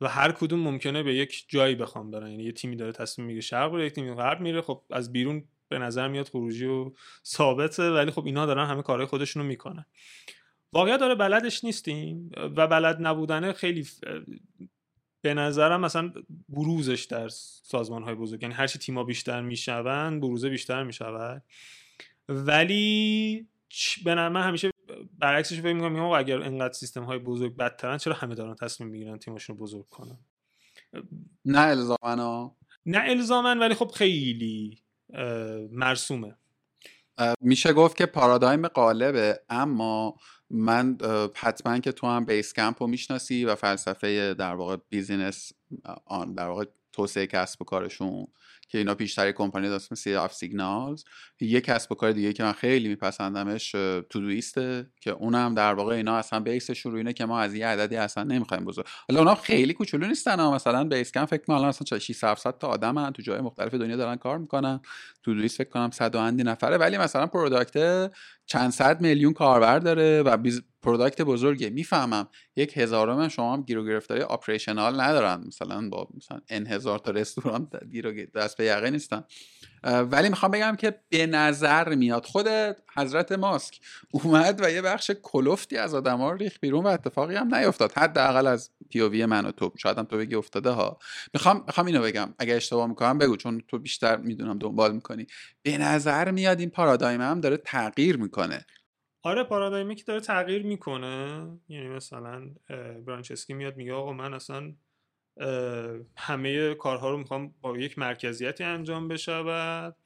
و 0.00 0.08
هر 0.08 0.32
کدوم 0.32 0.60
ممکنه 0.60 1.02
به 1.02 1.14
یک 1.14 1.44
جایی 1.48 1.74
بخوام 1.74 2.10
برن. 2.10 2.30
یعنی 2.30 2.44
یه 2.44 2.52
تیمی 2.52 2.76
داره 2.76 2.92
تصمیم 2.92 3.26
میگه 3.26 3.40
شرق 3.40 3.72
رو 3.72 3.84
یک 3.84 3.92
تیمی 3.92 4.14
غرب 4.14 4.40
میره. 4.40 4.60
خب 4.60 4.82
از 4.90 5.12
بیرون 5.12 5.44
به 5.72 5.78
نظر 5.78 6.08
میاد 6.08 6.28
خروجی 6.28 6.66
و 6.66 6.92
ثابته 7.24 7.90
ولی 7.90 8.10
خب 8.10 8.26
اینا 8.26 8.46
دارن 8.46 8.66
همه 8.66 8.82
کارهای 8.82 9.06
خودشونو 9.06 9.46
می‌کنن. 9.46 9.84
واقعا 10.72 10.96
داره 10.96 11.14
بلدش 11.14 11.64
نیستیم 11.64 12.30
و 12.36 12.66
بلد 12.66 12.96
نبودنه 13.00 13.52
خیلی 13.52 13.86
به 15.22 15.34
نظرم 15.34 15.80
مثلا 15.80 16.12
بروزش 16.48 17.04
در 17.04 17.28
سازمان 17.62 18.02
های 18.02 18.14
بزرگ. 18.14 18.42
یعنی 18.42 18.54
هرچی 18.54 18.78
تیما 18.78 19.04
بیشتر 19.04 19.40
میشون 19.40 20.20
بروزه 20.20 20.48
بیشتر 20.48 20.82
می‌شود. 20.82 21.42
ولی 22.28 23.46
به 24.04 24.14
من 24.14 24.42
همیشه 24.42 24.70
برعکسش 25.18 25.60
فکر 25.60 25.72
می‌کنم 25.72 25.92
میگم 25.92 26.04
اگر 26.04 26.42
انقدر 26.42 26.72
سیستم 26.72 27.04
های 27.04 27.18
بزرگ 27.18 27.56
بدترن 27.56 27.98
چرا 27.98 28.14
همه 28.14 28.34
دارن 28.34 28.54
تصمیم 28.54 28.90
می‌گیرن 28.90 29.18
تیمشون 29.18 29.56
رو 29.56 29.62
بزرگ 29.62 29.88
کنن؟ 29.88 30.18
نه 31.44 31.60
الزاماً 31.60 32.50
نه 32.86 32.98
الزاماً 32.98 33.58
ولی 33.58 33.74
خب 33.74 33.90
خیلی. 33.94 34.82
مرسومه. 35.70 36.36
میشه 37.40 37.72
گفت 37.72 37.96
که 37.96 38.06
پارادایم 38.06 38.68
غالبه 38.68 39.40
اما 39.48 40.16
من 40.50 40.98
حتما 41.34 41.78
که 41.78 41.92
تو 41.92 42.06
هم 42.06 42.24
Basecamp 42.24 42.82
رو 42.82 42.86
می‌شناسی 42.88 43.44
و 43.44 43.54
فلسفه 43.54 44.34
در 44.34 44.54
واقع 44.54 44.76
business 44.88 45.52
آن 46.06 46.34
در 46.34 46.48
واقع 46.48 46.64
توسعه 46.92 47.26
کسب 47.26 47.62
و 47.62 47.64
کارشون 47.64 48.26
که 48.72 48.78
اینا 48.78 48.94
پیشتر 48.94 49.32
کمپانی 49.32 49.68
داشت 49.68 49.92
مثل 49.92 50.16
اف 50.16 50.34
Signals. 50.34 51.04
یه 51.40 51.60
کسب 51.60 51.92
و 51.92 51.94
کار 51.94 52.12
دیگه 52.12 52.32
که 52.32 52.42
من 52.42 52.52
خیلی 52.52 52.88
میپسندمش 52.88 53.70
Todoist 53.70 54.20
ه 54.20 54.86
که 55.00 55.10
اونم 55.10 55.54
در 55.54 55.74
واقع 55.74 55.94
اینا 55.94 56.16
اصلا 56.16 56.40
base 56.40 56.67
ش 56.67 56.80
رو 56.80 56.94
اینه 56.94 57.12
که 57.12 57.24
ما 57.24 57.40
از 57.40 57.54
یه 57.54 57.66
عددی 57.66 57.96
اصلا 57.96 58.24
نمی‌خوایم 58.24 58.64
بزرگ. 58.64 58.86
حالا 59.08 59.20
اونا 59.20 59.34
خیلی 59.34 59.72
کوچولو 59.72 60.06
نیستن 60.06 60.40
ها. 60.40 60.54
مثلا 60.54 60.84
Basecamp 60.84 61.24
فکر 61.24 61.42
کنم 61.44 61.68
مثلا 61.68 61.98
6 61.98 62.24
700 62.24 62.58
تا 62.58 62.68
آدمن. 62.68 63.12
تو 63.12 63.22
جای 63.22 63.40
مختلف 63.40 63.74
دنیا 63.74 63.96
دارن 63.96 64.16
کار 64.16 64.38
می‌کنن. 64.38 64.80
Todoist 65.22 65.58
فکر 65.58 65.68
کنم 65.68 65.90
100 65.90 66.16
اندی 66.16 66.42
نفره. 66.42 66.76
ولی 66.76 66.98
مثلا 66.98 67.26
product 67.26 68.10
چند 68.46 68.70
صد 68.70 69.00
میلیون 69.00 69.32
کاربر 69.32 69.78
داره 69.78 70.22
و 70.22 70.36
بیز... 70.36 70.62
product 70.82 71.22
بزرگه. 71.22 71.70
می‌فهمم 71.70 72.28
یک 72.56 72.76
هزارم 72.76 73.28
شما 73.28 73.52
هم 73.52 73.62
گیر 73.62 73.78
و 73.78 73.84
گرفتاری 73.84 74.22
operational 74.22 75.00
ندارن. 75.00 75.44
مثلا 75.46 75.88
با 75.88 76.08
مثلا 76.16 76.40
n 76.48 76.66
هزار 76.66 76.98
تا 76.98 77.10
رستوران 77.10 77.68
گیر 77.90 78.06
و 78.06 78.12
دست 78.40 78.56
به 78.62 78.68
یقه 78.68 78.90
نیستن. 78.90 79.24
ولی 79.84 80.28
می‌خوام 80.28 80.52
بگم 80.52 80.76
که 80.76 81.00
به 81.08 81.26
نظر 81.26 81.94
میاد 81.94 82.24
خود 82.24 82.46
حضرت 82.96 83.32
ماسک 83.32 83.80
اومد 84.10 84.60
و 84.62 84.70
یه 84.70 84.82
بخش 84.82 85.10
کلفتی 85.22 85.76
از 85.76 85.94
آدما 85.94 86.30
رو 86.30 86.36
ریخ 86.36 86.58
بیرون 86.60 86.84
و 86.84 86.86
اتفاقی 86.86 87.36
هم 87.36 87.54
نیفتاد. 87.54 87.92
حداقل 87.92 88.46
از 88.46 88.70
پیووی 88.90 89.26
من 89.26 89.46
و 89.46 89.52
تو. 89.52 89.72
شاید 89.78 89.98
هم 89.98 90.04
تو 90.04 90.16
بگی 90.16 90.34
افتاده 90.34 90.70
ها. 90.70 90.98
می‌خوام 91.34 91.64
می‌خوام 91.66 91.86
اینو 91.86 92.02
بگم. 92.02 92.34
اگه 92.38 92.54
اشتباه 92.54 92.86
می‌کنم 92.86 93.18
بگو 93.18 93.36
چون 93.36 93.62
تو 93.68 93.78
بیشتر 93.78 94.16
می‌دونم 94.16 94.58
دنبال 94.58 94.94
می‌کنی. 94.94 95.26
به 95.62 95.78
نظر 95.78 96.30
میاد 96.30 96.60
این 96.60 96.70
پارادایم 96.70 97.20
هم 97.20 97.40
داره 97.40 97.56
تغییر 97.56 98.16
می‌کنه. 98.16 98.66
آره 99.22 99.44
پارادایمی 99.44 99.94
که 99.94 100.04
داره 100.04 100.20
تغییر 100.20 100.62
می‌کنه. 100.62 101.46
یعنی 101.68 101.88
مثلا 101.88 102.42
برانچسکی 103.06 103.54
میاد 103.54 103.76
میگه 103.76 103.92
آقا 103.92 104.12
من 104.12 104.34
اصلا 104.34 104.72
همه 106.16 106.74
کارها 106.74 107.10
رو 107.10 107.18
می‌خوام 107.18 107.54
با 107.60 107.78
یک 107.78 107.98
مرکزیتی 107.98 108.64
انجام 108.64 109.08
بشود 109.08 109.96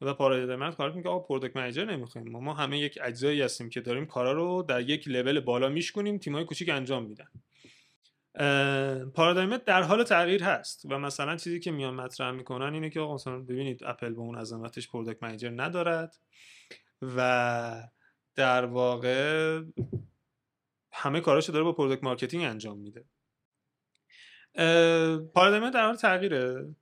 و 0.00 0.14
پارادایم 0.14 0.70
کار 0.70 0.92
میگه 0.92 1.08
آقا 1.08 1.18
product 1.18 1.56
manager 1.56 1.84
نمی‌خوایم. 1.84 2.28
ما, 2.28 2.40
ما 2.40 2.54
همه 2.54 2.78
یک 2.78 2.98
اجزایی 3.02 3.42
هستیم 3.42 3.68
که 3.68 3.80
داریم 3.80 4.06
کارا 4.06 4.32
رو 4.32 4.62
در 4.62 4.80
یک 4.80 5.08
لول 5.08 5.40
بالا 5.40 5.68
میشکنیم 5.68 6.18
تیمای 6.18 6.44
کوچیک 6.44 6.68
انجام 6.68 7.06
میدن. 7.06 7.28
پارادایم 9.14 9.56
در 9.56 9.82
حال 9.82 10.04
تغییر 10.04 10.42
هست 10.42 10.84
و 10.90 10.98
مثلا 10.98 11.36
چیزی 11.36 11.60
که 11.60 11.70
میان 11.70 11.94
مطرح 11.94 12.30
می‌کنن 12.30 12.74
اینه 12.74 12.90
که 12.90 13.00
آقا 13.00 13.14
مثلا 13.14 13.38
ببینید 13.38 13.84
اپل 13.84 14.10
به 14.10 14.20
اون 14.20 14.38
عظمتش 14.38 14.88
product 14.88 15.22
manager 15.22 15.50
ندارد 15.50 16.16
و 17.02 17.88
در 18.34 18.64
واقع 18.64 19.60
همه 20.92 21.20
کاراشو 21.20 21.52
داره 21.52 21.64
با 21.64 21.72
product 21.72 22.04
marketing 22.04 22.44
انجام 22.44 22.78
میده. 22.78 23.04
پارادایم 25.34 25.70
در 25.70 25.86
حال 25.86 25.96
تغییره. 25.96 26.74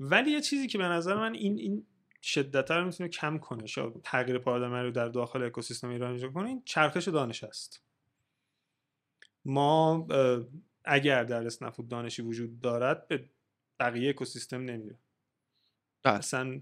ولی 0.00 0.30
یه 0.30 0.40
چیزی 0.40 0.66
که 0.66 0.78
به 0.78 0.84
نظر 0.84 1.14
من 1.14 1.34
این 1.34 1.58
این 1.58 1.86
شدت 2.22 2.70
رو 2.70 2.84
می‌تونه 2.84 3.08
کم 3.08 3.38
کنه 3.38 3.66
شاید 3.66 4.00
تغییر 4.02 4.38
پارادایم 4.38 4.74
رو 4.74 4.90
در 4.90 5.08
داخل 5.08 5.42
اکوسیستم 5.42 5.88
ایران 5.88 6.12
ایجاد 6.12 6.32
کنه 6.32 6.48
این 6.48 6.62
چرخش 6.64 7.08
دانش 7.08 7.44
است 7.44 7.82
ما 9.44 10.06
اگر 10.84 11.24
در 11.24 11.46
اسنپ‌فود 11.46 11.88
دانشی 11.88 12.22
وجود 12.22 12.60
دارد 12.60 13.08
به 13.08 13.30
بقیه 13.80 14.10
اکوسیستم 14.10 14.64
نمیره 14.64 14.98
بله. 16.02 16.14
اصلا 16.14 16.60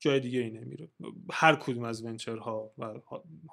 جای 0.00 0.20
دیگه 0.20 0.40
ای 0.40 0.50
نمیره. 0.50 0.88
هر 1.30 1.54
کدوم 1.56 1.84
از 1.84 2.04
venture 2.04 2.64
ها 2.64 2.72
و 2.78 2.94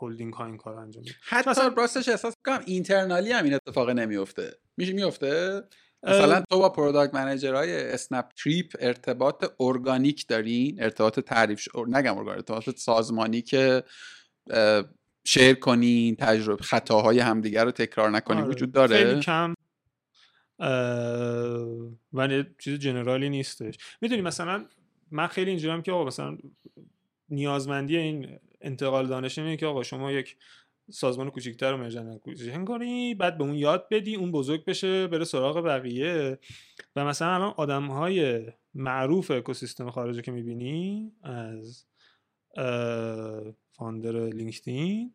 هولدینگ 0.01 0.33
ها 0.33 0.45
این 0.45 0.57
کار 0.57 0.75
انجام 0.75 1.03
میده. 1.03 1.15
حتی 1.21 1.49
مثلا 1.49 1.67
راستش 1.77 2.09
احساس 2.09 2.35
کنم 2.45 2.61
internally 2.65 3.31
هم 3.31 3.43
این 3.43 3.53
اتفاق 3.53 3.89
نمیفته 3.89 4.57
میشه 4.77 4.93
میفته 4.93 5.63
مثلا 6.03 6.43
تو 6.49 6.59
با 6.59 6.69
product 6.69 7.13
manager 7.13 7.74
های 7.74 7.91
اسنپ 7.91 8.25
تریپ 8.43 8.75
ارتباط 8.79 9.45
ارگانیک 9.59 10.27
دارین؟ 10.27 10.83
ارتباط 10.83 11.19
تعریف 11.19 11.59
ش... 11.59 11.69
نگم 11.87 12.17
ارگانیک 12.17 12.37
ارتباط 12.51 12.77
سازمانی 12.77 13.41
که 13.41 13.83
share 15.25 15.53
کنین 15.53 16.15
تجربه 16.15 16.63
خطاهای 16.63 17.19
همدیگر 17.19 17.65
رو 17.65 17.71
تکرار 17.71 18.09
نکنین 18.09 18.39
آره. 18.39 18.49
وجود 18.49 18.71
داره؟ 18.71 18.97
خیلی 18.97 19.19
کم 19.19 19.53
اه، 20.59 21.91
ولی 22.13 22.45
چیز 22.59 22.79
general 22.79 23.23
ی 23.23 23.29
نیستش. 23.29 23.77
می‌دونی 24.01 24.21
مثلا 24.21 24.65
من 25.11 25.27
خیلی 25.27 25.49
اینجوریم 25.49 25.81
که 25.81 25.91
آقا 25.91 26.05
مثلا 26.05 26.37
نیازمندی 27.29 27.97
این 27.97 28.39
انتقال 28.61 29.07
دانش 29.07 29.39
اینه 29.39 29.57
که 29.57 29.65
آقا 29.65 29.83
شما 29.83 30.11
یک 30.11 30.37
سازمان 30.91 31.29
کوچیک‌تر 31.29 31.71
رو 31.71 31.77
مرجع 31.77 32.17
کنی 32.65 33.15
بعد 33.15 33.37
به 33.37 33.43
اون 33.43 33.55
یاد 33.55 33.87
بدی 33.91 34.15
اون 34.15 34.31
بزرگ 34.31 34.65
بشه 34.65 35.07
بره 35.07 35.23
سراغ 35.23 35.65
بقیه. 35.65 36.39
و 36.95 37.05
مثلا 37.05 37.35
الان 37.35 37.53
آدم 37.57 37.87
های 37.87 38.45
معروف 38.73 39.31
اکوسیستم 39.31 39.89
خارجی 39.89 40.21
که 40.21 40.31
می‌بینی 40.31 41.11
از 41.23 41.85
founder 43.71 44.29
LinkedIn 44.29 45.13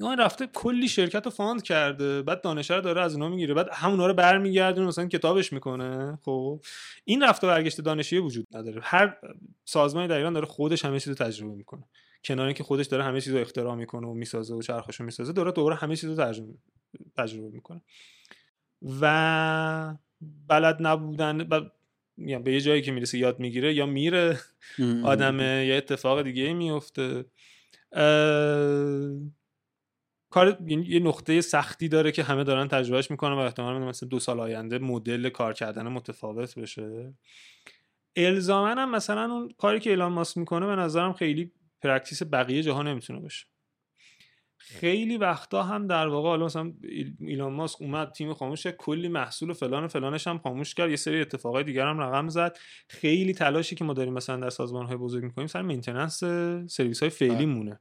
این 0.00 0.16
رفته 0.18 0.46
کلی 0.46 0.88
شرکت 0.88 1.24
رو 1.24 1.30
fund 1.30 1.62
کرده 1.62 2.22
بعد 2.22 2.42
دانشه 2.42 2.74
رو 2.74 2.80
داره 2.80 3.00
از 3.00 3.14
اونا 3.14 3.28
می‌گیره 3.28 3.54
بعد 3.54 3.68
همونا 3.72 4.06
رو 4.06 4.14
برمیگردونه 4.14 4.86
مثلا 4.86 5.06
کتابش 5.06 5.52
می‌کنه. 5.52 6.18
خب 6.22 6.60
این 7.04 7.22
رفته 7.22 7.46
برگشت 7.46 7.80
دانشی 7.80 8.18
وجود 8.18 8.46
نداره. 8.52 8.80
هر 8.84 9.16
سازمانی 9.64 10.08
در 10.08 10.16
ایران 10.16 10.32
داره 10.32 10.46
خودش 10.46 10.84
همه 10.84 11.00
چیز 11.00 11.14
تجربه 11.14 11.54
می‌کنه. 11.54 11.84
کنار 12.24 12.46
اینکه 12.46 12.64
خودش 12.64 12.86
داره 12.86 13.04
همه 13.04 13.20
چیز 13.20 13.34
رو 13.34 13.40
اختراع 13.40 13.74
می‌کنه 13.74 14.06
و 14.06 14.14
می‌سازه 14.14 14.54
و 14.54 14.62
چرخش 14.62 15.00
رو 15.00 15.06
می‌سازه 15.06 15.32
داره 15.32 15.52
دوباره 15.52 15.76
همه 15.76 15.96
چیز 15.96 16.18
رو 16.18 16.32
تجربه 17.16 17.48
می‌کنه. 17.52 17.82
و 19.00 19.96
بلد 20.48 20.76
نبودن 20.80 21.38
ب... 21.38 21.72
میگم 22.16 22.42
به 22.42 22.52
یه 22.52 22.60
جایی 22.60 22.82
که 22.82 22.92
می‌رسه 22.92 23.18
یاد 23.18 23.40
می‌گیره 23.40 23.74
یا 23.74 23.86
میره. 23.86 24.38
آدمه 25.04 25.66
یا 25.66 25.76
اتفاق 25.76 26.22
دیگه 26.22 26.52
میفته 26.52 27.24
اه، 27.92 29.10
کار 30.30 30.58
یعنی 30.66 30.86
یه 30.86 31.00
نقطه 31.00 31.40
سختی 31.40 31.88
داره 31.88 32.12
که 32.12 32.22
همه 32.22 32.44
دارن 32.44 32.68
تجربهش 32.68 33.10
می‌کنن 33.10 33.34
و 33.34 33.38
احتمال 33.38 33.74
میدم 33.74 33.88
مثلا 33.88 34.08
دو 34.08 34.18
سال 34.18 34.40
آینده 34.40 34.78
مدل 34.78 35.28
کار 35.28 35.52
کردن 35.52 35.88
متفاوت 35.88 36.58
بشه. 36.58 37.14
الزاما 38.16 38.68
هم 38.68 38.90
مثلا 38.90 39.32
اون 39.32 39.54
کاری 39.58 39.80
که 39.80 39.90
ایلان 39.90 40.12
ماسک 40.12 40.38
می‌کنه 40.38 40.66
به 40.66 40.76
نظرم 40.76 41.12
خیلی 41.12 41.52
practice 41.82 42.22
بقیه 42.22 42.62
جاها 42.62 42.82
نمی‌تونه 42.82 43.20
باشه. 43.20 43.46
خیلی 44.62 45.16
وقتا 45.16 45.62
هم 45.62 45.86
در 45.86 46.06
واقع 46.06 46.28
حالا 46.28 46.44
مثلا 46.44 46.72
ایل- 46.82 47.14
ایلان 47.20 47.52
ماسک 47.52 47.82
اومد 47.82 48.12
تیم 48.12 48.34
خاموش 48.34 48.66
کلی 48.66 49.08
محصول 49.08 49.50
و 49.50 49.54
فلان 49.54 49.84
و 49.84 49.88
فلانش 49.88 50.26
هم 50.26 50.38
خاموش 50.38 50.74
کرد 50.74 50.90
یه 50.90 50.96
سری 50.96 51.20
اتفاقای 51.20 51.64
دیگر 51.64 51.86
هم 51.86 52.00
رقم 52.00 52.28
زد. 52.28 52.58
خیلی 52.88 53.34
تلاشی 53.34 53.74
که 53.74 53.84
ما 53.84 53.92
داریم 53.92 54.12
مثلا 54.12 54.36
در 54.36 54.50
سازمان 54.50 54.86
های 54.86 54.96
بزرگ 54.96 55.24
می‌کنیم 55.24 55.46
سر 55.46 55.62
maintenance 55.62 56.24
سرویس 56.72 57.00
های 57.00 57.10
فعلی 57.10 57.34
بله. 57.34 57.46
مونه 57.46 57.80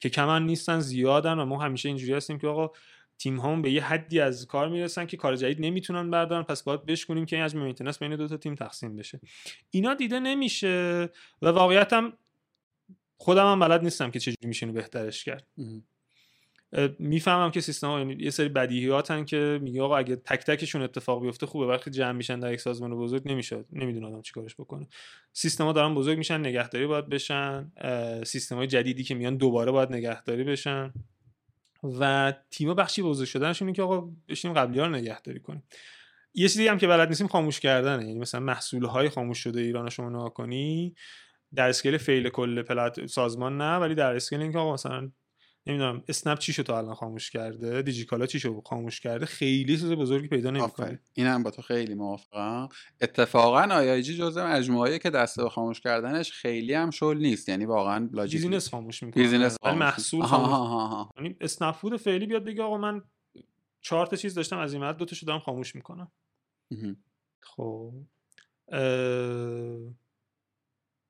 که 0.00 0.10
کمن 0.10 0.46
نیستن 0.46 0.80
زیادن 0.80 1.38
و 1.38 1.44
ما 1.44 1.58
همیشه 1.58 1.88
اینجوری 1.88 2.12
هستیم 2.12 2.38
که 2.38 2.46
آقا 2.46 2.70
تیم 3.18 3.36
هامون 3.36 3.62
به 3.62 3.70
یه 3.70 3.84
حدی 3.84 4.20
از 4.20 4.46
کار 4.46 4.68
می‌رسن 4.68 5.06
که 5.06 5.16
کار 5.16 5.36
جدید 5.36 5.60
نمی‌تونن 5.60 6.10
بردارن 6.10 6.42
پس 6.42 6.62
باید 6.62 6.86
بشکنیم 6.86 7.26
که 7.26 7.36
این 7.36 7.44
حجم 7.44 7.58
maintenance 7.58 7.98
بین 7.98 8.16
دو 8.16 8.28
تا 8.28 8.36
تیم 8.36 8.54
تقسیم 8.54 8.96
بشه. 8.96 9.20
اینا 9.70 9.94
دیده 9.94 10.20
نمیشه 10.20 11.08
و 11.42 11.48
واقعیت 11.48 11.92
هم 11.92 12.12
خودم 13.16 13.52
هم 13.52 13.60
بلد 13.60 13.82
نیستم 13.82 14.10
که 14.10 14.18
چجوری 14.18 14.48
میشه 14.48 14.66
اینو 14.66 14.80
بهترش 14.80 15.24
کرد. 15.24 15.46
می‌فهمم 16.98 17.50
که 17.50 17.60
سیستم 17.60 17.86
ها 17.86 17.98
یعنی 17.98 18.16
یه 18.18 18.30
سری 18.30 18.48
بدیهیاتن 18.48 19.24
که 19.24 19.58
میگه 19.62 19.82
آقا 19.82 19.96
اگه 19.96 20.16
تک 20.16 20.44
تکشون 20.44 20.82
اتفاق 20.82 21.22
بیفته 21.22 21.46
خوبه 21.46 21.66
وقتی 21.66 21.90
جمع 21.90 22.12
میشن 22.12 22.40
در 22.40 22.52
یک 22.52 22.60
سازمان 22.60 22.94
بزرگ 22.94 23.22
نمیشه 23.24 23.64
نمی‌دونه 23.72 24.06
آدم 24.06 24.22
چیکارش 24.22 24.54
بکنه. 24.54 24.88
سیستما 25.32 25.72
دارن 25.72 25.94
بزرگ 25.94 26.18
میشن 26.18 26.40
نگهداری 26.40 26.86
باید 26.86 27.08
بشن. 27.08 27.72
سیستم 28.26 28.56
های 28.56 28.66
جدیدی 28.66 29.04
که 29.04 29.14
میان 29.14 29.36
دوباره 29.36 29.72
باید 29.72 29.92
نگهداری 29.92 30.44
بشن. 30.44 30.92
و 32.00 32.32
تیما 32.50 32.74
بخشی 32.74 33.02
بزرگ 33.02 33.26
شدنشون 33.28 33.72
که 33.72 33.82
آقا 33.82 34.10
بشینیم 34.28 34.56
قبلی 34.56 34.78
ها 34.78 34.86
رو 34.86 34.92
نگهداری 34.92 35.40
کنیم. 35.40 35.62
یه 36.34 36.48
چیزی 36.48 36.68
هم 36.68 36.78
که 36.78 36.86
بلد 36.86 37.08
نیستیم 37.08 37.26
خاموش 37.26 37.60
کردنه. 37.60 38.06
یعنی 38.06 38.18
مثلا 38.18 38.40
محصول 38.40 38.84
های 38.84 39.08
خاموش 39.08 39.38
شده 39.38 39.60
ایران 39.60 39.90
شما 39.90 40.08
نگاه 40.08 40.34
کنی 40.34 40.94
در 41.56 41.68
اسکیل 41.68 41.96
fail 41.96 42.28
کل 42.28 42.62
پلت 42.62 43.06
سازمان 43.06 43.58
نه 43.58 43.76
ولی 43.76 43.94
در 43.94 44.16
اسکیل 44.16 44.40
اینکه 44.40 44.58
آقا 44.58 44.74
مثلا 44.74 45.10
نمی‌دونم 45.66 46.02
اسنپ 46.08 46.38
چی 46.38 46.52
شو 46.52 46.62
تا 46.62 46.78
الان 46.78 46.94
خاموش 46.94 47.30
کرده؟ 47.30 47.82
دیجیکالا 47.82 48.26
چی 48.26 48.40
شو 48.40 48.60
خاموش 48.60 49.00
کرده؟ 49.00 49.26
خیلی 49.26 49.76
چیز 49.76 49.92
بزرگی 49.92 50.28
پیدا 50.28 50.50
نمی‌کنه. 50.50 51.00
اینم 51.14 51.42
با 51.42 51.50
تو 51.50 51.62
خیلی 51.62 51.94
موافقم. 51.94 52.68
اتفاقا 53.00 53.62
IIG 53.74 54.16
جزء 54.16 54.46
مجموعه 54.46 54.98
که 54.98 55.10
دسته 55.10 55.42
به 55.42 55.48
خاموش 55.48 55.80
کردنش 55.80 56.32
خیلی 56.32 56.74
هم 56.74 56.90
شل 56.90 57.16
نیست. 57.16 57.48
یعنی 57.48 57.64
واقعا 57.64 58.08
logic 58.12 58.42
business 58.42 58.70
خاموش 58.70 59.02
می‌کنه. 59.02 59.22
business 59.22 59.56
خاموش. 59.62 59.80
محصول 59.80 60.22
خاموش. 60.22 61.06
یعنی 61.16 61.36
اسنپ 61.40 61.74
فود 61.74 61.96
فعلی 61.96 62.26
بیاد 62.26 62.44
بگه 62.44 62.62
آقا 62.62 62.78
من 62.78 63.02
چهار 63.80 64.06
تا 64.06 64.16
چیز 64.16 64.34
داشتم 64.34 64.58
از 64.58 64.72
این 64.72 64.84
مدت 64.84 64.96
دو 64.96 65.04
تاشو 65.04 65.26
دارم 65.26 65.40
خاموش 65.40 65.74
می‌کنم. 65.74 66.12
خب. 67.42 67.94
اه، 68.72 68.80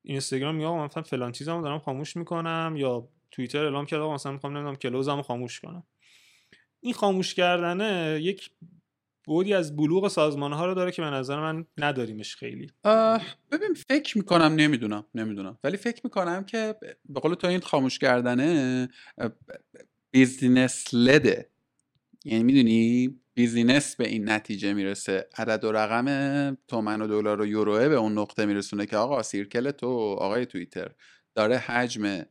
اینستاگرام 0.04 0.56
من 0.56 0.84
مثلا 0.84 1.02
فلان 1.02 1.32
چیزمو 1.32 1.62
دارم 1.62 1.78
خاموش 1.78 2.16
می‌کنم 2.16 2.74
یا 2.76 3.08
توییتر 3.30 3.64
اعلام 3.64 3.86
کرد 3.86 4.00
آقا 4.00 4.14
مثلا 4.14 4.32
می‌خوام 4.32 4.52
نمی‌دونم 4.52 4.76
کلوزمو 4.76 5.22
خاموش 5.22 5.60
کنم. 5.60 5.82
این 6.80 6.94
خاموش 6.94 7.34
کردنه 7.34 8.18
یک 8.22 8.50
بودی 9.24 9.54
از 9.54 9.76
بلوغ 9.76 10.08
سازمان 10.08 10.52
ها 10.52 10.66
رو 10.66 10.74
داره 10.74 10.92
که 10.92 11.02
به 11.02 11.10
نظر 11.10 11.40
من 11.40 11.66
نداریمش 11.78 12.36
خیلی. 12.36 12.70
ببین 13.52 13.74
فکر 13.88 14.18
می‌کنم 14.18 14.54
نمی‌دونم 14.54 15.06
نمی‌دونم. 15.14 15.58
ولی 15.64 15.76
فکر 15.76 16.00
می‌کنم 16.04 16.44
که 16.44 16.74
به 17.08 17.20
قول 17.20 17.34
تو 17.34 17.46
این 17.46 17.60
خاموش 17.60 17.98
کردنه 17.98 18.88
business 20.10 20.84
led 20.92 21.36
ه 21.36 21.50
یعنی 22.24 22.44
می‌دونی؟ 22.44 23.20
business 23.34 23.96
به 23.96 24.08
این 24.08 24.30
نتیجه 24.30 24.72
می‌رسه. 24.72 25.28
عدد 25.38 25.64
و 25.64 25.72
رقم 25.72 26.58
تومن 26.68 27.02
و 27.02 27.06
دلار 27.06 27.40
و 27.40 27.46
یوروه 27.46 27.88
به 27.88 27.94
اون 27.94 28.18
نقطه 28.18 28.46
میرسونه 28.46 28.86
که 28.86 28.96
آقا 28.96 29.22
circle 29.22 29.70
تو 29.70 29.88
آقای 30.20 30.46
توییتر 30.46 30.90
داره 31.34 31.56
حجم 31.56 32.22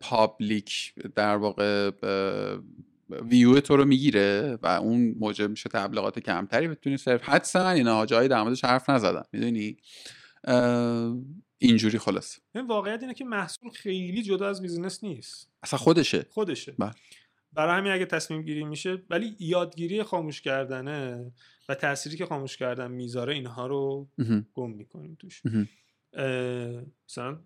public 0.00 0.94
در 1.14 1.36
واقع 1.36 1.90
ویو 3.10 3.60
تو 3.60 3.76
رو 3.76 3.84
می‌گیره 3.84 4.58
و 4.62 4.66
اون 4.66 5.14
موجب 5.20 5.50
میشه 5.50 5.68
تبلیغات 5.68 6.18
کمتری 6.18 6.68
بتونی 6.68 6.96
صرف. 6.96 7.28
حدس 7.28 7.56
من 7.56 7.66
اینا 7.66 8.06
جایی 8.06 8.28
در 8.28 8.42
موردش 8.42 8.64
حرف 8.64 8.90
نزدم 8.90 9.24
می‌دونی؟ 9.32 9.76
اینجوری 11.58 11.98
خلاص 11.98 12.38
این 12.54 12.66
واقعیت 12.66 13.02
اینه 13.02 13.14
که 13.14 13.24
محصول 13.24 13.70
خیلی 13.70 14.22
جدا 14.22 14.48
از 14.48 14.62
business 14.62 15.04
نیست. 15.04 15.50
اصلا 15.62 15.78
خودشه. 15.78 16.26
خودشه. 16.30 16.74
بله. 16.78 16.90
برای 17.56 17.78
همین 17.78 17.92
اگه 17.92 18.06
تصمیم 18.06 18.42
گیری 18.42 18.64
میشه 18.64 19.02
ولی 19.10 19.36
یادگیری 19.38 20.02
خاموش 20.02 20.40
کردنه 20.40 21.32
و 21.68 21.74
تأثیری 21.74 22.16
که 22.16 22.26
خاموش 22.26 22.56
کردن 22.56 22.90
می‌ذاره 22.90 23.34
اینها 23.34 23.66
رو. 23.66 24.08
گم 24.54 24.70
می‌کنیم 24.70 25.14
توش. 25.14 25.42
مثلا 27.08 27.40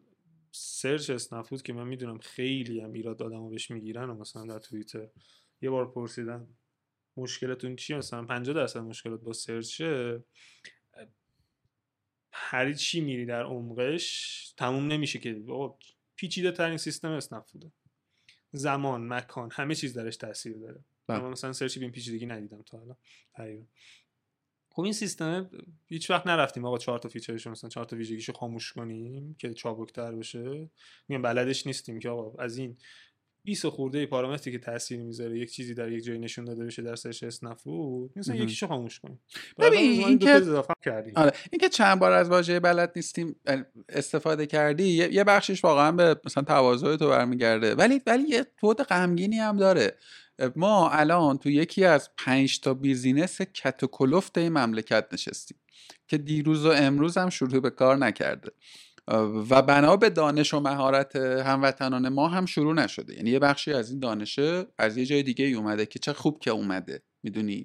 سرچ 0.52 1.10
اسنپ 1.10 1.36
فود 1.36 1.62
که 1.62 1.72
من 1.72 1.86
می‌دونم 1.86 2.18
خیلی 2.18 2.80
هم 2.80 2.92
ایراد 2.92 3.22
آدم 3.22 3.50
بهش 3.50 3.70
می‌گیرن 3.70 4.10
و 4.10 4.14
مثلا 4.14 4.46
در 4.46 4.58
توییتر 4.58 5.08
یه 5.62 5.70
بار 5.70 5.92
پرسیدم 5.92 6.48
مشکلتون 7.16 7.76
چیه؟ 7.76 7.96
مثلا 7.96 8.24
50 8.24 8.54
درصد 8.54 8.80
مشکلات 8.80 9.20
با 9.20 9.32
search 9.32 10.09
ه 10.09 10.22
هر 12.32 12.72
چی 12.72 13.00
میری 13.00 13.26
در 13.26 13.42
عمقش 13.42 14.54
تموم 14.56 14.86
نمیشه 14.86 15.18
که 15.18 15.42
آقا 15.48 15.78
پیچیده 16.16 16.52
ترین 16.52 16.76
سیستم 16.76 17.10
اسنپ 17.10 17.37
فوده 17.37 17.72
زمان 18.52 19.08
مکان 19.08 19.50
همه 19.52 19.74
چیز 19.74 19.94
درش 19.94 20.16
تاثیر 20.16 20.56
داره. 20.56 20.80
بله. 21.06 21.20
من 21.20 21.30
مثلا 21.30 21.52
search 21.52 21.76
ی 21.76 21.80
به 21.80 21.84
این 21.84 21.92
پیچیدگی 21.92 22.26
ندیدم 22.26 22.62
تا 22.62 22.80
الان 22.80 22.96
تقریبا 23.34 23.64
خب 24.72 24.82
این 24.82 24.92
سیستم 24.92 25.50
هیچ 25.88 26.10
وقت 26.10 26.26
نرفتیم 26.26 26.64
آقا 26.64 26.78
چهار 26.78 26.98
تا 26.98 27.08
feature 27.08 27.38
ش 27.38 27.46
مثلا 27.46 27.70
چهار 27.70 27.86
تا 27.86 27.96
ویژگیشو 27.96 28.32
خاموش 28.32 28.72
کنیم 28.72 29.34
که 29.38 29.54
چابکتر 29.54 30.12
بشه. 30.12 30.70
میگم 31.08 31.22
بلدش 31.22 31.66
نیستیم 31.66 31.98
که 31.98 32.08
آقا 32.08 32.42
از 32.42 32.56
این 32.56 32.76
20 33.44 33.68
خورده 33.68 34.06
پارامتری 34.06 34.52
که 34.52 34.58
تاثیر 34.58 35.00
می‌ذاره 35.00 35.38
یک 35.38 35.52
چیزی 35.52 35.74
در 35.74 35.92
یک 35.92 36.04
جایی 36.04 36.18
نشون 36.18 36.44
داده 36.44 36.64
بشه 36.64 36.82
در 36.82 36.96
سرچ 36.96 37.22
اسنفود 37.22 38.12
مثلا 38.16 38.34
مهم. 38.34 38.44
یکیشو 38.44 38.66
خاموش 38.66 39.00
کنیم. 39.00 39.20
ببین، 39.58 39.70
بعد 39.70 39.78
این 39.80 40.04
این 40.04 40.16
دو 40.18 40.26
که- 40.26 40.32
تا 40.32 40.38
اضافه 40.38 40.74
کردیم. 40.84 41.12
آره 41.16 41.32
اینکه 41.52 41.68
چند 41.68 41.98
بار 41.98 42.12
از 42.12 42.28
واژه 42.28 42.60
بلد 42.60 42.92
نیستیم 42.96 43.36
استفاده 43.88 44.46
کردی 44.46 44.84
یه 44.84 45.24
بخشش 45.24 45.64
واقعا 45.64 45.92
به 45.92 46.20
مثلا 46.24 46.42
تواضع 46.42 46.96
تو 46.96 47.08
برمیگرده. 47.08 47.74
ولی 47.74 48.00
ولی 48.06 48.22
یه 48.28 48.46
بود 48.60 48.82
غمگینی 48.82 49.36
هم 49.38 49.56
داره. 49.56 49.96
ما 50.56 50.90
الان 50.90 51.38
تو 51.38 51.50
یکی 51.50 51.84
از 51.84 52.10
پنج 52.18 52.60
تا 52.60 52.74
بیزینس 52.74 53.40
کت 53.42 53.82
و 53.82 53.86
کلفت 53.86 54.38
این 54.38 54.48
مملکت 54.48 55.06
نشستیم 55.12 55.56
که 56.08 56.18
دیروز 56.18 56.66
و 56.66 56.70
امروز 56.70 57.18
هم 57.18 57.30
شروع 57.30 57.60
به 57.60 57.70
کار 57.70 57.96
نکرده. 57.96 58.50
و 59.50 59.62
بنا 59.62 59.96
به 59.96 60.10
دانش 60.10 60.54
و 60.54 60.60
مهارت 60.60 61.16
هموطنان 61.16 62.08
ما 62.08 62.28
هم 62.28 62.46
شروع 62.46 62.74
نشده. 62.74 63.14
یعنی 63.14 63.30
یه 63.30 63.38
بخشی 63.38 63.72
از 63.72 63.90
این 63.90 64.00
دانشه 64.00 64.66
از 64.78 64.96
یه 64.96 65.06
جای 65.06 65.22
دیگه 65.22 65.44
ای 65.44 65.54
اومده 65.54 65.86
که 65.86 65.98
چه 65.98 66.12
خوب 66.12 66.38
که 66.38 66.50
اومده 66.50 67.02
می‌دونی؟ 67.22 67.64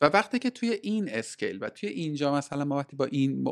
و 0.00 0.06
وقتی 0.06 0.38
که 0.38 0.50
توی 0.50 0.70
این 0.82 1.08
اسکیل 1.08 1.58
و 1.60 1.68
توی 1.68 1.88
اینجا 1.88 2.34
مثلا 2.34 2.64
ما 2.64 2.76
وقتی 2.76 2.96
با 2.96 3.04
این 3.04 3.44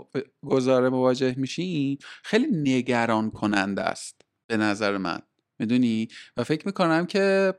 گزاره 0.43 0.89
مواجه 0.89 1.35
میشیم 1.39 1.99
خیلی 2.25 2.47
نگران 2.47 3.31
کننده 3.31 3.83
است 3.83 4.21
به 4.47 4.57
نظر 4.57 4.97
من. 4.97 5.19
می‌دونی؟ 5.59 6.09
و 6.37 6.45
فکر 6.45 6.67
می‌کنم 6.67 7.07
که 7.07 7.55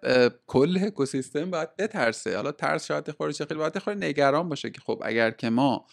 کل 0.47 0.79
اکوسیستم 0.81 1.51
باید 1.51 1.75
بترسه. 1.75 2.35
حالا 2.35 2.51
ترس 2.51 2.85
شاید 2.85 3.11
خورده 3.11 3.45
خیلی 3.45 3.59
باید 3.59 3.79
خورده 3.79 4.07
نگران 4.07 4.49
باشه 4.49 4.69
که 4.69 4.81
خب 4.81 5.01
اگر 5.05 5.31
که 5.31 5.49
ما 5.49 5.85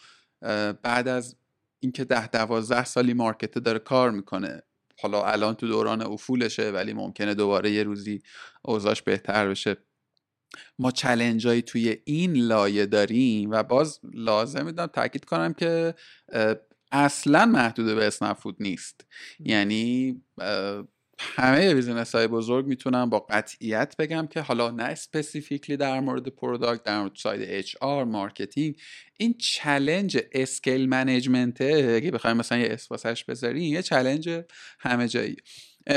بعد 0.83 1.09
از 1.09 1.37
اینکه 1.81 2.05
ده 2.05 2.27
دوازده 2.27 2.85
سالی 2.85 3.15
مارکت 3.15 3.59
داره 3.59 3.79
کار 3.79 4.11
می‌کنه. 4.11 4.63
حالا 5.01 5.25
الان 5.25 5.55
تو 5.55 5.67
دوران 5.67 6.03
افولشه 6.03 6.71
ولی 6.71 6.93
ممکنه 6.93 7.35
دوباره 7.35 7.71
یه 7.71 7.83
روزی 7.83 8.23
اوضاعش 8.63 9.03
بهتر 9.03 9.49
بشه. 9.49 9.77
ما 10.79 10.91
challenge 10.91 11.47
هایی 11.47 11.63
توی 11.63 11.97
این 12.05 12.37
layer 12.37 12.78
ه 12.78 12.87
داریم 12.87 13.51
و 13.51 13.63
باز 13.63 14.01
لازم 14.15 14.67
می‌دونم 14.67 14.87
تاکید 14.87 15.25
کنم 15.25 15.53
که 15.53 15.95
اصلا 16.93 17.47
محدود 17.47 17.95
به 17.95 18.07
اسنپ 18.07 18.37
نیست. 18.61 19.07
یعنی 19.41 20.23
همه 21.21 21.75
business 21.75 22.15
های 22.15 22.27
بزرگ 22.27 22.67
می‌تونم 22.67 23.11
با 23.11 23.19
قطعیت 23.19 23.97
بگم 23.99 24.27
که 24.27 24.41
حالا 24.41 24.71
نه 24.71 24.83
specifically 24.83 25.77
در 25.77 26.01
مورد 26.01 26.29
product 26.29 26.83
در 26.83 27.01
مورد 27.01 27.15
side 27.15 27.43
HR 27.43 28.05
marketing 28.05 28.77
این 29.19 29.35
challenge 29.39 30.19
scale 30.33 30.89
management 30.89 31.85
ه 31.85 31.95
اگه 31.97 32.11
بخوایم 32.11 32.37
مثلا 32.37 32.59
یه 32.59 32.69
اسپاسش 32.71 33.25
بذاریم 33.25 33.63
یه 33.63 33.83
challenge 33.83 34.45
همه 34.81 35.09
جایی. 35.09 35.37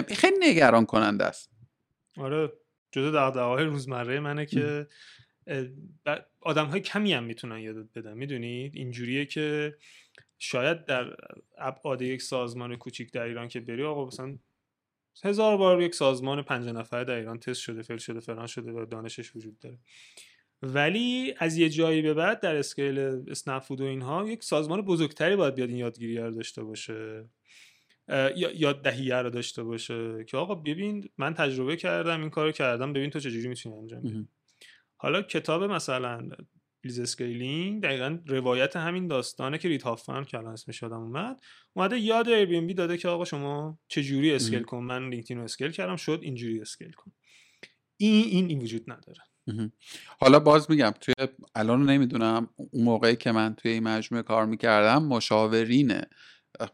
خیلی 0.08 0.38
نگران 0.42 0.86
کننده 0.86 1.26
است. 1.26 1.52
آره 2.18 2.54
جزء 2.92 3.12
دغدغه 3.12 3.42
های 3.42 3.66
روزمره 3.66 4.20
منه 4.20 4.46
که 4.46 4.88
آدم 6.42 6.66
های 6.66 6.80
کمی 6.82 7.14
هم 7.14 7.24
می‌تونن 7.24 7.60
یادت 7.60 7.88
بدن. 7.96 8.14
می‌دونید 8.14 8.76
اینجوریه 8.76 9.26
که 9.26 9.76
شاید 10.40 10.86
در 10.86 11.16
ابعاد 11.58 12.02
یک 12.02 12.22
سازمان 12.22 12.76
کوچیک 12.76 13.12
در 13.12 13.24
ایران 13.24 13.48
که 13.48 13.60
بری 13.60 13.84
آقا 13.84 14.06
مثلا 14.06 14.38
هزار 15.24 15.58
بار 15.58 15.82
یک 15.82 15.96
سازمان 15.96 16.42
پنج 16.42 16.68
نفره 16.70 17.04
در 17.04 17.16
ایران 17.16 17.40
تست 17.40 17.60
شده 17.60 17.82
فیل 17.82 17.98
شده 17.98 18.20
فلان 18.20 18.48
شده 18.48 18.72
و 18.72 18.86
دانشش 18.86 19.36
وجود 19.36 19.60
داره. 19.60 19.78
ولی 20.62 21.34
از 21.38 21.58
یه 21.58 21.70
جایی 21.70 22.02
به 22.02 22.14
بعد 22.14 22.40
در 22.40 22.56
اسکیل 22.56 23.00
اسنپ 23.28 23.62
فود 23.62 23.82
و 23.82 23.84
اینها 23.84 24.30
یک 24.30 24.44
سازمان 24.44 24.82
بزرگتری 24.82 25.36
باید 25.36 25.56
بیاد 25.56 25.70
این 25.70 25.78
یادگیری 25.78 26.18
رو 26.18 26.32
داشته 26.32 26.64
باشه 26.64 27.30
یا 28.10 28.52
یاد 28.52 28.82
دهیه 28.82 29.16
رو 29.16 29.30
داشته 29.30 29.64
باشه 29.64 30.26
که 30.28 30.38
آقا 30.38 30.56
ببین 30.56 31.10
من 31.18 31.34
تجربه 31.34 31.76
کردم 31.76 32.22
این 32.22 32.30
کارو 32.30 32.52
کردم 32.52 32.94
ببین 32.94 33.10
تو 33.10 33.20
چجوری 33.20 33.48
می‌تونی 33.48 33.76
انجام 33.76 34.02
بدی. 34.02 34.28
حالا 34.96 35.22
کتاب 35.22 35.64
مثلا 35.64 36.30
Blitzscaling 36.84 37.84
دقیقا 37.84 38.18
روایت 38.28 38.76
همین 38.76 39.08
داستانه 39.08 39.58
که 39.58 39.68
رید 39.68 39.82
هافمن 39.82 40.26
که 40.26 40.38
الان 40.38 40.54
اسمش 40.54 40.82
یادم 40.82 41.00
اومد. 41.00 41.42
اومده 41.74 42.00
یاد 42.00 42.30
Airbnb 42.30 42.74
داده 42.74 42.98
که 42.98 43.08
آقا 43.08 43.26
شما 43.26 43.80
چجوری 43.88 44.34
scale 44.34 44.64
کن؟ 44.64 44.78
من 44.78 45.10
لینکدین 45.10 45.38
رو 45.38 45.44
scale 45.44 45.72
کردم 45.72 45.96
شد 45.96 46.20
اینجوری 46.22 46.62
scale 46.62 46.92
کن. 46.92 47.12
این 47.98 48.26
این 48.26 48.50
این 48.50 48.62
وجود 48.62 48.92
نداره. 48.92 49.20
حالا 50.20 50.40
باز 50.40 50.72
میگم 50.72 50.94
توی 51.02 51.14
الان 51.56 51.90
نمی‌دونم 51.90 52.50
اون 52.56 52.84
موقعی 52.84 53.16
که 53.16 53.32
من 53.32 53.56
توی 53.56 53.72
این 53.72 53.84
مجموعه 53.84 54.24
کار 54.24 54.46
می‌کردم 54.46 55.04
مشاورین 55.04 56.02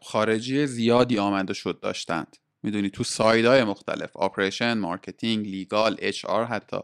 خارجی 0.02 0.66
زیادی 0.66 1.18
آمد 1.18 1.45
و 1.45 1.54
شد 1.54 1.80
داشتند. 1.80 2.36
می‌دونی 2.62 2.90
تو 2.90 3.04
side 3.04 3.44
های 3.44 3.64
مختلف 3.64 4.16
operation 4.16 4.78
marketing 4.78 5.46
legal 5.46 5.96
HR 5.98 6.44
حتی 6.44 6.76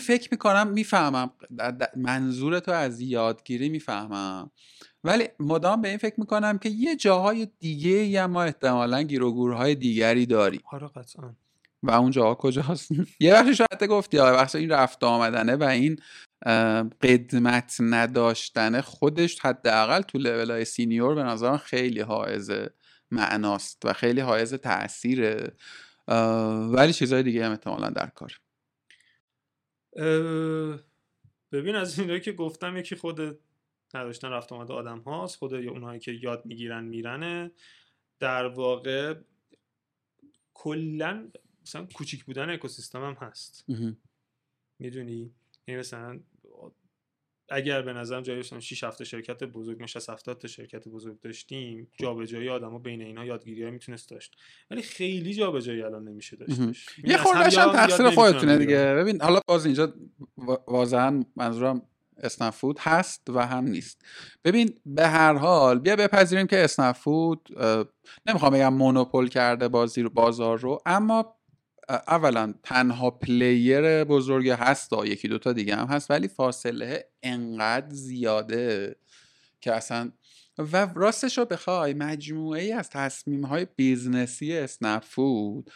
فکر 0.00 0.28
می‌کنم 0.32 0.68
می‌فهمم. 0.68 1.30
منظور 1.96 2.60
تو 2.60 2.72
از 2.72 3.00
یادگیری 3.00 3.68
می‌فهمم. 3.68 4.50
ولی 5.04 5.28
مدام 5.40 5.80
به 5.80 5.88
این 5.88 5.98
فکر 5.98 6.20
می‌کنم 6.20 6.58
که 6.58 6.68
یه 6.68 6.96
جاهای 6.96 7.48
دیگه 7.58 7.90
یا 7.90 8.26
ما 8.26 8.42
احتمالا 8.42 9.02
گیروگورهای 9.02 9.74
دیگری 9.74 10.26
داریم. 10.26 10.60
آره 10.72 10.88
قطعا. 10.88 11.34
و 11.82 11.90
اون 11.90 12.10
جاها 12.10 12.34
کجاست؟ 12.34 12.90
یه 13.20 13.34
بخشی 13.34 13.54
شاید 13.54 13.84
گفتی 13.84 14.18
آره 14.18 14.36
بخش 14.36 14.54
این 14.54 14.70
رفت 14.70 15.04
آمدنه 15.04 15.56
و 15.56 15.62
این 15.62 15.98
قدمت 17.02 17.76
نداشتن 17.80 18.80
خودش 18.80 19.40
حداقل 19.40 20.02
تو 20.02 20.18
لول 20.18 20.50
های 20.50 20.64
سینیور 20.64 21.14
به 21.14 21.22
نظرم 21.22 21.56
خیلی 21.56 22.00
حائز 22.00 22.50
معناست 23.10 23.82
و 23.84 23.92
خیلی 23.92 24.20
حائز 24.20 24.54
تاثیره 24.54 25.52
ولی 26.72 26.92
چیزهای 26.92 27.22
دیگه 27.22 27.44
هم 27.46 27.50
احتمالا 27.50 27.90
در 27.90 28.06
کار. 28.06 28.41
ببین 31.52 31.74
از 31.74 31.98
اینایی 31.98 32.20
که 32.20 32.32
گفتم 32.32 32.76
یکی 32.76 32.96
خود 32.96 33.38
نداشتن 33.94 34.28
رفت 34.28 34.52
آمده 34.52 34.72
آدم 34.72 34.98
هاست 34.98 35.36
خود 35.36 35.54
اونهایی 35.54 36.00
که 36.00 36.12
یاد 36.12 36.46
می‌گیرن 36.46 36.84
میرنه. 36.84 37.50
در 38.18 38.46
واقع 38.46 39.14
کلا 40.54 41.30
مثلا 41.62 41.86
کوچیک 41.94 42.24
بودن 42.24 42.50
اکوسیستم 42.50 43.04
هم 43.04 43.14
هست 43.14 43.64
می‌دونی؟ 44.78 45.34
یعنی 45.66 45.80
مثلا 45.80 46.20
اگر 47.48 47.82
به 47.82 47.92
نظرم 47.92 48.22
جایی 48.22 48.42
6 48.42 48.84
هفته 48.84 49.04
شرکت 49.04 49.44
بزرگ 49.44 49.80
میشه 49.80 50.00
70 50.12 50.38
تا 50.38 50.48
شرکت 50.48 50.88
بزرگ 50.88 51.20
داشتیم 51.20 51.88
جابجایی 52.00 52.48
آدما 52.48 52.78
بین 52.78 53.02
اینا 53.02 53.24
یادگیری 53.24 53.70
می‌تونست 53.70 54.10
داشت. 54.10 54.36
ولی 54.70 54.82
خیلی 54.82 55.34
جابجایی 55.34 55.82
الان 55.82 56.08
نمیشه 56.08 56.36
داشتش 56.36 56.88
یه 57.04 57.16
خوردهش 57.16 57.58
هم 57.58 57.72
تقصیر 57.72 58.10
خودتونه 58.10 58.58
دیگه. 58.58 58.94
ببین 58.94 59.22
حالا 59.22 59.40
باز 59.48 59.66
اینجا 59.66 59.94
واضحا 60.66 61.22
منظورم 61.36 61.82
اسنفود 62.18 62.78
هست 62.80 63.30
و 63.30 63.46
هم 63.46 63.64
نیست. 63.64 64.04
ببین 64.44 64.80
به 64.86 65.08
هر 65.08 65.34
حال 65.34 65.78
بیا 65.78 65.96
بپذیریم 65.96 66.46
که 66.46 66.64
اسنفود 66.64 67.48
نمی‌خوام 68.26 68.52
بگم 68.52 68.74
مونوپول 68.74 69.28
کرده 69.28 69.68
بازی 69.68 70.02
رو 70.02 70.10
بازار 70.10 70.58
رو 70.58 70.82
اما 70.86 71.36
اولا 71.88 72.54
تنها 72.62 73.10
player 73.10 74.04
بزرگ 74.04 74.48
هست 74.48 74.92
یکی 75.04 75.28
دوتا 75.28 75.52
دیگه 75.52 75.76
هم 75.76 75.86
هست 75.86 76.10
ولی 76.10 76.28
فاصله 76.28 77.04
انقدر 77.22 77.90
زیاده 77.90 78.96
که 79.60 79.72
اصلا 79.72 80.12
و 80.58 80.88
راستش 80.94 81.38
رو 81.38 81.44
بخوای 81.44 81.94
مجموعه 81.94 82.62
ای 82.62 82.72
از 82.72 82.90
تصمیم 82.90 83.44
های 83.44 83.66
business 83.76 84.47
ی 84.47 84.56
اسنپ 84.56 85.04
فود 85.04 85.70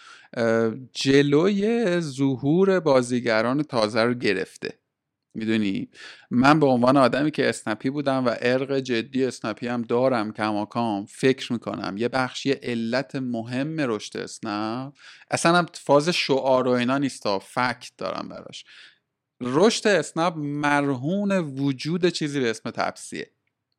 جلوی 0.92 2.00
ظهور 2.00 2.80
بازیگران 2.80 3.62
تازه 3.62 4.02
رو 4.02 4.14
گرفته. 4.14 4.78
می‌دونی؟ 5.36 5.88
من 6.30 6.60
به 6.60 6.66
عنوان 6.66 6.96
آدمی 6.96 7.30
که 7.30 7.48
اسنپی 7.48 7.90
بودم 7.90 8.26
و 8.26 8.36
عرق 8.40 8.78
جدی 8.78 9.24
اسنپی 9.24 9.68
هم 9.68 9.82
دارم 9.82 10.32
کماکان 10.32 11.06
فکر 11.06 11.52
می‌کنم. 11.52 11.96
یه 11.96 12.08
بخشی 12.08 12.50
علت 12.52 13.16
مهم 13.16 13.80
رشد 13.80 14.16
اسنپ. 14.16 14.92
اصلا 15.30 15.56
هم 15.58 15.66
فاز 15.74 16.08
شعار 16.08 16.68
و 16.68 16.70
اینا 16.70 16.98
نیستا. 16.98 17.38
فکت 17.38 17.90
دارم 17.98 18.28
براش. 18.28 18.64
رشد 19.40 19.88
اسنپ 19.88 20.34
مرهون 20.36 21.32
وجود 21.32 22.08
چیزی 22.08 22.40
به 22.40 22.50
اسم 22.50 22.70
تپسیه 22.70 23.30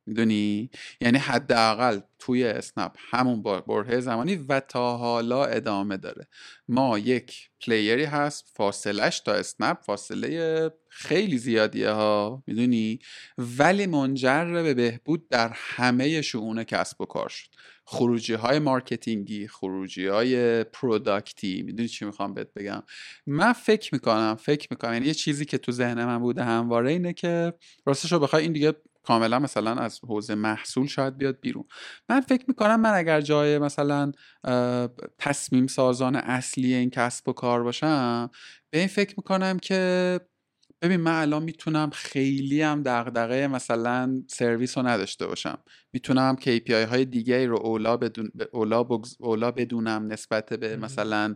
می‌دونی؟ 0.07 0.69
یعنی 1.01 1.17
حداقل 1.17 1.99
توی 2.19 2.43
اسنپ 2.43 2.91
همون 2.97 3.43
برهه 3.43 3.99
زمانی 3.99 4.35
و 4.35 4.59
تا 4.59 4.97
حالا 4.97 5.45
ادامه 5.45 5.97
داره. 5.97 6.27
ما 6.67 6.99
یک 6.99 7.49
پلیری 7.65 8.03
هست 8.03 8.51
فاصلش 8.55 9.19
تا 9.19 9.33
اسنپ 9.33 9.77
فاصله 9.81 10.71
خیلی 10.89 11.37
زیادیه 11.37 11.89
ها 11.89 12.43
می‌دونی؟ 12.47 12.99
ولی 13.37 13.87
منجر 13.87 14.45
به 14.45 14.73
بهبود 14.73 15.29
در 15.29 15.51
همه 15.53 16.21
شعون 16.21 16.63
کسب 16.63 17.01
و 17.01 17.05
کار 17.05 17.29
شد. 17.29 17.49
خروجی 17.85 18.33
های 18.33 18.59
marketing 18.59 19.39
ی 19.39 19.47
خروجی 19.47 20.07
های 20.07 20.63
product 20.63 21.49
ی 21.49 21.61
می‌دونی 21.61 21.89
چی 21.89 22.05
می‌خوام 22.05 22.33
بهت 22.33 22.53
بگم؟ 22.55 22.83
من 23.27 23.53
فکر 23.53 23.89
می‌کنم 23.93 24.35
فکر 24.39 24.67
می‌کنم 24.71 24.93
یعنی 24.93 25.05
یه 25.05 25.13
چیزی 25.13 25.45
که 25.45 25.57
تو 25.57 25.71
ذهن 25.71 26.05
من 26.05 26.17
بوده 26.17 26.43
همواره 26.43 26.91
اینه 26.91 27.13
که 27.13 27.53
راستش 27.85 28.11
رو 28.11 28.19
بخوای 28.19 28.43
این 28.43 28.53
دیگه 28.53 28.73
کاملا 29.07 29.39
مثلا 29.39 29.75
از 29.75 29.99
حوزه 30.03 30.35
محصول 30.35 30.87
شاید 30.87 31.17
بیاد 31.17 31.39
بیرون. 31.41 31.65
من 32.09 32.21
فکر 32.21 32.45
می‌کنم 32.47 32.79
من 32.81 32.93
اگر 32.93 33.21
جای 33.21 33.59
مثلا 33.59 34.11
تصمیم 35.19 35.67
سازان 35.67 36.15
اصلی 36.15 36.73
این 36.73 36.89
کسب 36.89 37.29
و 37.29 37.33
کار 37.33 37.63
باشم 37.63 38.29
به 38.69 38.79
این 38.79 38.87
فکر 38.87 39.13
می‌کنم 39.17 39.59
که 39.59 40.19
ببین 40.81 40.97
من 40.97 41.21
الان 41.21 41.43
می‌تونم 41.43 41.89
خیلی 41.89 42.61
هم 42.61 42.83
دغدغه 42.83 43.47
مثلا 43.47 44.23
سرویس 44.27 44.77
رو 44.77 44.87
نداشته 44.87 45.27
باشم. 45.27 45.57
می‌تونم 45.93 46.35
KPI 46.41 46.71
های 46.71 47.05
دیگه 47.05 47.47
رو 47.47 47.57
اولا, 47.57 47.97
بدون 47.97 48.31
اولا, 48.53 48.87
اولا 49.19 49.51
بدونم 49.51 50.07
نسبت 50.11 50.53
به 50.53 50.77
مثلا 50.77 51.35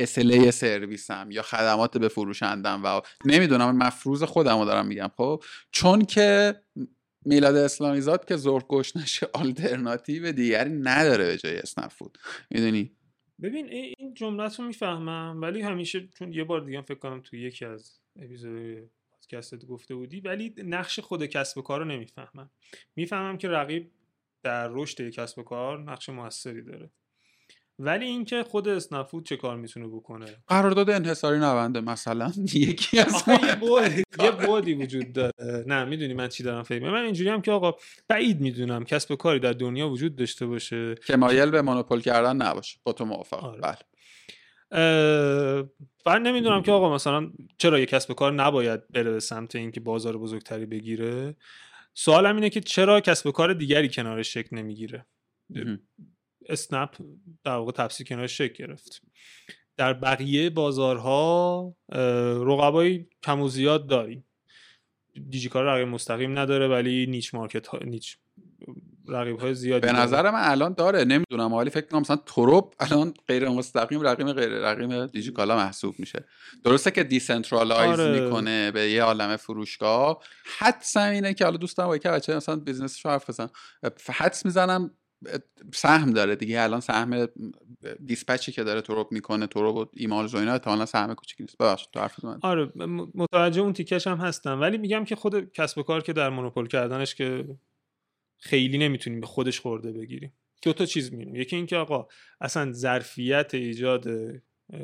SLA 0.00 0.50
سرویسم 0.50 1.28
یا 1.30 1.42
خدمات 1.42 1.98
به 1.98 2.08
فروشندم 2.08 2.82
و 2.84 3.00
نمی‌دونم 3.24 3.76
مفروض 3.76 4.22
خودم 4.22 4.58
رو 4.58 4.64
دارم 4.64 4.86
میگم 4.86 5.10
خب؟ 5.16 5.42
چون 5.70 6.04
که 6.04 6.54
میلاد 7.24 7.56
اسلامی 7.56 8.00
زاد 8.00 8.24
که 8.24 8.36
گوش 8.68 8.96
نشه 8.96 9.28
آلترناتیو 9.42 10.32
دیگری 10.32 10.70
نداره 10.70 11.24
به 11.24 11.36
جای 11.36 11.58
اسنفود 11.58 12.18
می‌دونی؟ 12.50 12.96
ببین 13.42 13.68
این 13.68 14.14
جملت 14.14 14.60
رو 14.60 14.66
می‌فهمم 14.66 15.38
ولی 15.42 15.62
همیشه 15.62 16.08
چون 16.18 16.32
یه 16.32 16.44
بار 16.44 16.60
دیگه 16.60 16.82
فکر 16.82 16.98
کنم 16.98 17.20
تو 17.20 17.36
یکی 17.36 17.64
از 17.64 17.99
اپیزود 18.16 18.90
پادکستت 19.10 19.64
گفته 19.64 19.94
بودی. 19.94 20.20
ولی 20.20 20.54
نقش 20.56 21.00
خود 21.00 21.26
کسب 21.26 21.58
و 21.58 21.62
کار 21.62 21.78
رو 21.80 21.84
نمی‌فهمم. 21.84 22.50
می‌فهمم 22.96 23.38
که 23.38 23.48
رقیب 23.48 23.90
در 24.42 24.68
رشد 24.68 25.10
کسب 25.10 25.38
و 25.38 25.42
کار 25.42 25.82
نقش 25.82 26.08
موثری 26.08 26.62
داره. 26.62 26.90
ولی 27.82 28.04
اینکه 28.04 28.42
خود 28.42 28.68
اسنفود 28.68 29.26
چه 29.26 29.36
کار 29.36 29.56
می‌تونه 29.56 29.86
بکنه؟ 29.88 30.26
قرارداد 30.46 30.90
انحصاری 30.90 31.38
نونده 31.38 31.80
مثلا. 31.80 32.32
یکی 32.54 32.98
از 32.98 33.22
یه 34.22 34.30
بودی 34.30 34.74
وجود 34.74 35.12
داره. 35.12 35.64
نه 35.66 35.84
می‌دونی 35.84 36.14
من 36.14 36.28
چی 36.28 36.42
دارم 36.42 36.62
فکر. 36.62 36.90
من 36.90 37.04
اینجوری 37.04 37.30
هم 37.30 37.42
که 37.42 37.52
آقا 37.52 37.74
بعید 38.08 38.40
می‌دونم 38.40 38.84
کسب 38.84 39.10
و 39.10 39.16
کاری 39.16 39.38
در 39.38 39.52
دنیا 39.52 39.88
وجود 39.88 40.16
داشته 40.16 40.46
باشه. 40.46 40.94
که 40.94 41.16
مایل 41.16 41.50
به 41.50 41.62
مونوپول 41.62 42.00
کردن 42.00 42.36
نباشه. 42.36 42.78
با 42.84 42.92
تو 42.92 43.04
موافقم. 43.04 43.46
آره. 43.46 43.60
بله. 43.60 43.78
من 46.06 46.22
نمی‌دونم 46.22 46.62
که 46.62 46.72
آقا 46.72 46.94
مثلا 46.94 47.30
چرا 47.58 47.78
یه 47.78 47.86
کسب 47.86 48.10
و 48.10 48.14
کار 48.14 48.32
نباید 48.32 48.88
بره 48.88 49.10
به 49.10 49.20
سمت 49.20 49.56
اینکه 49.56 49.80
بازار 49.80 50.18
بزرگتری 50.18 50.66
بگیره؟ 50.66 51.36
سوالم 51.94 52.34
اینه 52.34 52.50
که 52.50 52.60
چرا 52.60 53.00
کسب 53.00 53.30
کار 53.30 53.54
دیگری 53.54 53.88
کنارش 53.88 54.34
شکل 54.34 54.56
نمی‌گیره. 54.56 55.06
اسنپ 56.48 56.96
در 57.44 57.52
واقع 57.52 57.72
تپسی 57.72 58.06
کنارش 58.06 58.38
شکل 58.38 58.66
گرفت. 58.66 59.02
در 59.76 59.92
بقیه 59.92 60.50
بازارها 60.50 61.76
رقبای 62.46 63.06
کم 63.22 63.40
و 63.40 63.48
زیاد 63.48 63.86
داریم. 63.86 64.24
دیجیکالا 65.28 65.64
رقیب 65.64 65.88
مستقیم 65.88 66.38
نداره 66.38 66.68
ولی 66.68 67.06
niche 67.06 67.34
market 67.34 67.66
ها 67.66 67.78
niche 67.84 68.18
رقیب 69.10 69.38
های 69.38 69.54
زیادی 69.54 69.80
به 69.80 69.92
داره. 69.92 70.02
نظر 70.02 70.30
من 70.30 70.40
الان 70.42 70.72
داره. 70.72 71.04
نمی‌دونم 71.04 71.52
ولی 71.52 71.70
فکر 71.70 71.86
کنم 71.86 72.00
مثلا 72.00 72.16
ترب 72.16 72.74
الان 72.80 73.14
غیر 73.28 73.48
مستقیم 73.48 74.00
رقیب 74.00 74.32
غیر 74.32 74.48
رقیب 74.48 75.06
دیجیکالا 75.06 75.56
محسوب 75.56 75.94
میشه. 75.98 76.24
درسته 76.64 76.90
که 76.90 77.04
decentralize 77.04 78.00
آره. 78.00 78.20
می‌کنه 78.20 78.70
به 78.70 78.90
یه 78.90 79.02
عالم 79.02 79.36
فروشگاه. 79.36 80.22
حدس 80.58 80.96
اینه 80.96 81.34
که 81.34 81.44
حالا 81.44 81.56
دوستان 81.56 81.86
با 81.86 81.98
که 81.98 82.08
بچه 82.08 82.36
مثلا 82.36 82.56
business 82.56 82.96
ش 82.96 83.06
حرف 83.06 83.30
بزن 83.30 83.48
حدس 84.12 84.44
می‌زنم 84.44 84.90
سهم 85.74 86.10
داره 86.10 86.36
دیگه. 86.36 86.62
الان 86.62 86.80
سهم 86.80 87.28
dispatch 88.06 88.47
ی 88.47 88.52
که 88.52 88.64
داره 88.64 88.80
ترب 88.80 89.12
می‌کنه 89.12 89.46
ترب 89.46 89.76
و 89.76 89.86
ایمالز 89.92 90.34
و 90.34 90.38
اینا 90.38 90.52
احتمالاً 90.52 90.86
سهم 90.86 91.14
کوچیکی 91.14 91.42
نیست. 91.42 91.58
ببخشید 91.58 91.88
تو 91.92 92.00
حرف 92.00 92.24
من 92.24 92.38
آره 92.42 92.72
متوجه 93.14 93.60
اون 93.60 93.72
تیکش 93.72 94.06
هم 94.06 94.16
هستم. 94.16 94.60
ولی 94.60 94.78
میگم 94.78 95.04
که 95.04 95.16
خود 95.16 95.52
کسب 95.52 95.78
و 95.78 95.82
کار 95.82 96.02
که 96.02 96.12
در 96.12 96.30
monopole 96.30 96.68
کردنش 96.68 97.14
که 97.14 97.44
خیلی 98.40 98.78
نمی‌تونیم 98.78 99.20
به 99.20 99.26
خودش 99.26 99.60
خرده 99.60 99.92
بگیریم. 99.92 100.32
دو 100.62 100.72
تا 100.72 100.86
چیز 100.86 101.12
می‌بینیم. 101.12 101.36
یکی 101.36 101.56
اینکه 101.56 101.76
آقا 101.76 102.06
اصلا 102.40 102.72
ظرفیت 102.72 103.54
ایجاد 103.54 104.06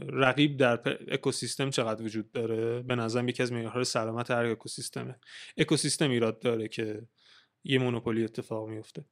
رقیب 0.08 0.56
در 0.56 0.98
اکوسیستم 1.08 1.70
چقدر 1.70 2.02
وجود 2.02 2.32
داره؟ 2.32 2.82
به 2.82 2.94
نظرم 2.94 3.28
یکی 3.28 3.42
از 3.42 3.52
معیارهای 3.52 3.84
سلامت 3.84 4.30
هر 4.30 4.44
اکوسیستمه. 4.44 5.16
اکوسیستم 5.56 6.10
ایراد 6.10 6.38
داره 6.38 6.68
که 6.68 7.02
یه 7.64 7.78
monopoly 7.78 8.24
اتفاق 8.24 8.68
میفته 8.68 9.04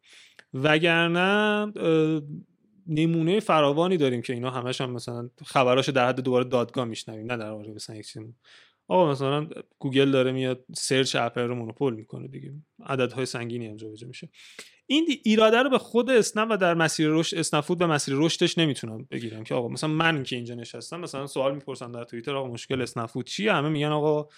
وگرنه 0.54 1.72
نمونه 2.86 3.40
فراوانی 3.40 3.96
داریم 3.96 4.22
که 4.22 4.32
اینا 4.32 4.50
همش 4.50 4.80
هم 4.80 4.90
مثلا 4.90 5.30
خبراشو 5.44 5.92
در 5.92 6.08
حد 6.08 6.20
دوباره 6.20 6.44
دادگاه 6.44 6.84
میشنویم 6.84 7.32
نه 7.32 7.36
در 7.36 7.50
واقع 7.50 7.72
مثلا 7.72 7.96
یک 7.96 8.06
چیز 8.06 8.22
آقا 8.88 9.10
مثلا 9.10 9.48
گوگل 9.78 10.10
داره 10.10 10.32
میاد 10.32 10.64
search 10.76 11.16
اپل 11.16 11.42
رو 11.42 11.54
monopole 11.54 11.94
می‌کنه 11.94 12.28
دیگه. 12.28 12.52
عددهای 12.86 13.26
سنگینی 13.26 13.66
هم 13.66 13.76
جابجا 13.76 14.08
میشه. 14.08 14.28
این 14.86 15.06
ایراده 15.22 15.62
رو 15.62 15.70
به 15.70 15.78
خود 15.78 16.10
اسنپ 16.10 16.48
و 16.50 16.56
در 16.56 16.74
مسیر 16.74 17.08
رشد 17.08 17.38
اسنپ 17.38 17.58
فود 17.58 17.78
به 17.78 17.86
مسیر 17.86 18.14
رشدش 18.16 18.58
نمی‌تونم 18.58 19.06
بگیرم 19.10 19.44
که 19.44 19.54
آقا 19.54 19.68
مثلا 19.68 19.90
من 19.90 20.22
که 20.22 20.36
اینجا 20.36 20.54
نشستم 20.54 21.00
مثلا 21.00 21.26
سوال 21.26 21.54
می‌پرسم 21.54 21.92
در 21.92 22.04
توییتر 22.04 22.36
آقا 22.36 22.48
مشکل 22.48 22.82
اسنپ 22.82 23.04
فود 23.04 23.26
چیه؟ 23.26 23.52
همه 23.52 23.68
میگن 23.68 23.88
آقا 23.88 24.28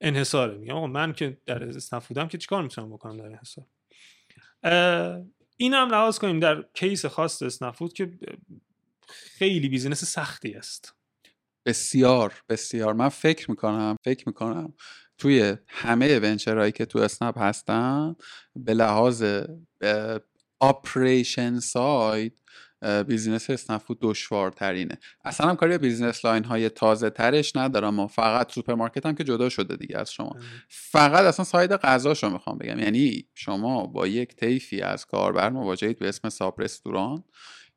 انحصاره. 0.00 0.58
میگم 0.58 0.74
آقا 0.74 0.86
من 0.86 1.12
که 1.12 1.38
در 1.46 1.64
اسنپ 1.64 1.91
فودم 1.91 2.28
که 2.28 2.38
چیکار 2.38 2.62
می‌تونم 2.62 2.90
بکنم 2.90 3.16
در 3.16 3.26
انحصار؟ 3.26 3.64
این 5.56 5.74
هم 5.74 5.90
لحاظ 5.90 6.18
کنیم 6.18 6.40
در 6.40 6.64
کیس 6.74 7.06
خاص 7.06 7.42
اسنپ 7.42 7.67
فود 7.67 7.92
که 7.92 8.18
خیلی 9.08 9.68
business 9.68 10.04
سختی 10.04 10.54
است. 10.54 10.97
بسیار 11.66 12.42
بسیار. 12.48 12.92
من 12.92 13.08
فکر 13.08 13.50
می‌کنم 13.50 13.96
فکر 14.04 14.28
می‌کنم 14.28 14.74
توی 15.18 15.56
همه 15.68 16.18
venture 16.18 16.56
هایی 16.56 16.72
که 16.72 16.86
تو 16.86 16.98
اسنپ 16.98 17.38
هستن 17.38 18.16
به 18.56 18.74
لحاظ 18.74 19.24
operation 20.60 21.58
side 21.58 22.42
بیزنس 23.06 23.50
اسنپ 23.50 23.74
فود 23.74 23.98
دشوارترینه. 24.00 24.98
اصلا 25.24 25.48
هم 25.48 25.56
کاری 25.56 25.72
به 25.72 25.78
business 25.78 26.24
line 26.24 26.44
های 26.44 26.68
تازه 26.68 27.10
ترش 27.10 27.56
ندارم 27.56 27.98
و 27.98 28.06
فقط 28.06 28.52
سوپرمارکت 28.52 29.06
هم 29.06 29.14
که 29.14 29.24
جدا 29.24 29.48
شده 29.48 29.76
دیگه 29.76 29.98
از 29.98 30.12
شما. 30.12 30.36
فقط 30.68 31.24
اصلا 31.24 31.44
side 31.44 31.72
غذاشو 31.72 32.30
می‌خوام 32.30 32.58
بگم. 32.58 32.78
یعنی 32.78 33.28
شما 33.34 33.86
با 33.86 34.06
یک 34.06 34.36
طیفی 34.36 34.80
از 34.80 35.06
کاربر 35.06 35.50
مواجهید 35.50 35.98
به 35.98 36.08
اسم 36.08 36.28
صاحب 36.28 36.60
رستوران 36.62 37.24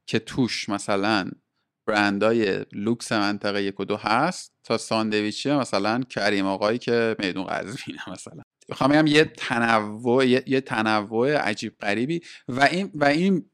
که 0.05 0.19
توش 0.19 0.69
مثلا 0.69 1.31
برندای 1.87 2.65
لوکس 2.71 3.11
منطقه 3.11 3.63
یک 3.63 3.79
و 3.79 3.85
دو 3.85 3.97
هست 3.97 4.53
تا 4.63 4.77
ساندویچی 4.77 5.51
مثلا 5.51 6.01
کریم 6.09 6.45
آقایی 6.45 6.77
که 6.77 7.15
میدون 7.19 7.43
قزوینه 7.45 8.09
مثلا. 8.09 8.41
می‌خوام 8.69 8.89
بگم 8.89 9.07
یه 9.07 9.23
تنوع 9.25 10.27
یه, 10.27 10.43
یه 10.47 10.61
تنوع 10.61 11.37
عجیب 11.37 11.77
غریبی 11.79 12.21
و 12.47 12.63
این 12.63 12.91
و 12.93 13.05
این 13.05 13.45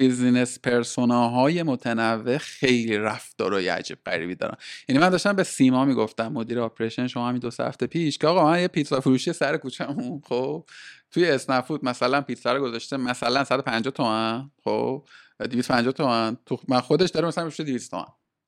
business 0.00 0.58
persona 0.58 1.39
های 1.39 1.62
متنوع 1.62 2.38
خیلی 2.38 2.96
رفتارای 2.96 3.68
عجیب 3.68 3.98
غریبی 4.06 4.34
دارن. 4.34 4.56
یعنی 4.88 5.02
من 5.02 5.08
داشتم 5.08 5.32
به 5.32 5.42
سیما 5.42 5.84
می‌گفتم 5.84 6.32
مدیر 6.32 6.60
operation 6.60 7.06
شما 7.06 7.28
همین 7.28 7.40
دو 7.40 7.50
هفته 7.58 7.86
پیش 7.86 8.18
که 8.18 8.26
آقا 8.26 8.44
من 8.50 8.60
یه 8.60 8.68
پیتزا 8.68 9.00
فروشی 9.00 9.32
سر 9.32 9.56
کوچمون 9.56 10.20
خب؟ 10.24 10.64
توی 11.10 11.30
اسنپ 11.30 11.57
فود 11.57 11.84
مثلا 11.84 12.20
پیتزا 12.20 12.52
رو 12.52 12.62
گذاشته 12.62 12.96
مثلا 12.96 13.44
150 13.44 13.92
تومن 13.92 14.50
خب؟ 14.64 15.04
250 15.46 15.92
تومن. 15.92 16.36
تو 16.46 16.60
منو 16.68 16.80
خودش 16.80 17.10
داره 17.10 17.28
مثلا 17.28 17.44
میشه 17.44 17.64
200 17.64 17.90
تومن. 17.90 18.04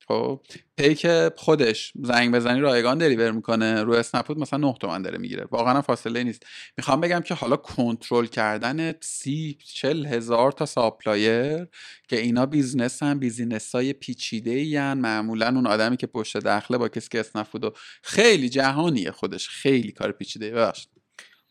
خب 0.07 0.41
پیک 0.77 1.07
خودش 1.37 1.93
زنگ 2.03 2.33
بزنی 2.35 2.59
رایگان 2.59 2.97
deliver 2.97 3.31
می‌کنه. 3.31 3.83
رو 3.83 3.93
اسنپ 3.93 4.16
فود 4.16 4.39
مثلا 4.39 4.59
9 4.59 4.75
تومن 4.81 5.01
داره 5.01 5.17
می‌گیره. 5.17 5.47
واقعا 5.51 5.81
فاصله 5.81 6.23
نیست. 6.23 6.43
می‌خوام 6.77 7.01
بگم 7.01 7.19
که 7.19 7.33
حالا 7.33 7.55
کنترل 7.55 8.25
کردن 8.25 8.93
سی 9.01 9.57
چل 9.73 10.05
هزار 10.05 10.51
تا 10.51 10.65
ساپلایر 10.65 11.67
که 12.07 12.19
اینا 12.19 12.45
بیزنس 12.45 13.03
هم 13.03 13.19
بیزینس 13.19 13.75
های 13.75 13.93
پیچیده 13.93 14.51
ای 14.51 14.93
معمولا 14.93 15.47
اون 15.47 15.67
آدمی 15.67 15.97
که 15.97 16.07
پشت 16.07 16.37
دخله 16.37 16.77
با 16.77 16.89
کسی 16.89 17.09
که 17.09 17.19
اسنفود 17.19 17.77
خیلی 18.03 18.49
جهانیه 18.49 19.11
خودش. 19.11 19.49
خیلی 19.49 19.91
کار 19.91 20.11
پیچیده 20.11 20.51
ببخشید. 20.51 21.00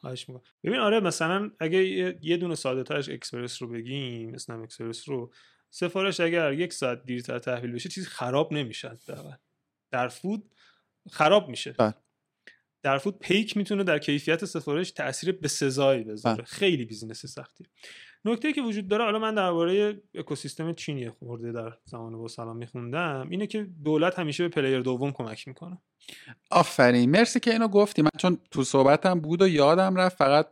خواهش 0.00 0.28
می‌کنم. 0.28 0.44
ببین 0.64 0.78
آره 0.78 1.00
مثلا 1.00 1.50
اگه 1.60 1.84
یه- 2.22 2.36
دونه 2.36 2.54
ساده 2.54 2.82
ترش 2.82 3.08
اکسپرس 3.08 3.62
رو 3.62 3.68
بگیم 3.68 4.34
اسنم 4.34 4.62
اکسپرس 4.62 5.08
رو 5.08 5.32
سفارش 5.70 6.20
اگر 6.20 6.52
یک 6.52 6.72
ساعت 6.72 7.04
دیرتر 7.04 7.38
تحویل 7.38 7.72
بشه 7.72 7.88
چیزی 7.88 8.06
خراب 8.06 8.52
نمیشه 8.52 8.88
حداقل. 8.88 9.36
در 9.90 10.08
فود 10.08 10.54
خراب 11.10 11.48
میشه 11.48 11.72
بله. 11.78 11.94
در 12.82 12.98
food 12.98 13.18
پیک 13.18 13.56
می‌تونه 13.56 13.84
در 13.84 13.98
کیفیت 13.98 14.44
سفارش 14.44 14.90
تاثیر 14.90 15.32
به 15.32 15.48
سزایی 15.48 16.04
بذاره 16.04 16.36
بله. 16.36 16.44
خیلی 16.44 16.84
business 16.84 17.26
سختی 17.26 17.64
نکته‌ای 18.24 18.52
که 18.52 18.62
وجود 18.62 18.88
داره 18.88 19.04
حالا 19.04 19.18
من 19.18 19.34
درباره 19.34 20.02
اکوسیستم 20.14 20.72
چینی 20.72 21.10
خورده 21.10 21.52
در 21.52 21.72
زمان 21.84 22.18
باسلام 22.18 22.56
میخوندم 22.56 23.28
اینه 23.30 23.46
که 23.46 23.68
دولت 23.84 24.18
همیشه 24.18 24.42
به 24.42 24.48
player 24.48 24.80
دوم 24.80 25.12
کمک 25.12 25.48
می‌کنه. 25.48 25.78
آفرین. 26.50 27.10
مرسی 27.10 27.40
که 27.40 27.50
اینو 27.50 27.68
گفتی. 27.68 28.02
من 28.02 28.10
چون 28.18 28.38
تو 28.50 28.64
صحبتم 28.64 29.20
بود 29.20 29.42
و 29.42 29.48
یادم 29.48 29.96
رفت 29.96 30.16
فقط 30.16 30.46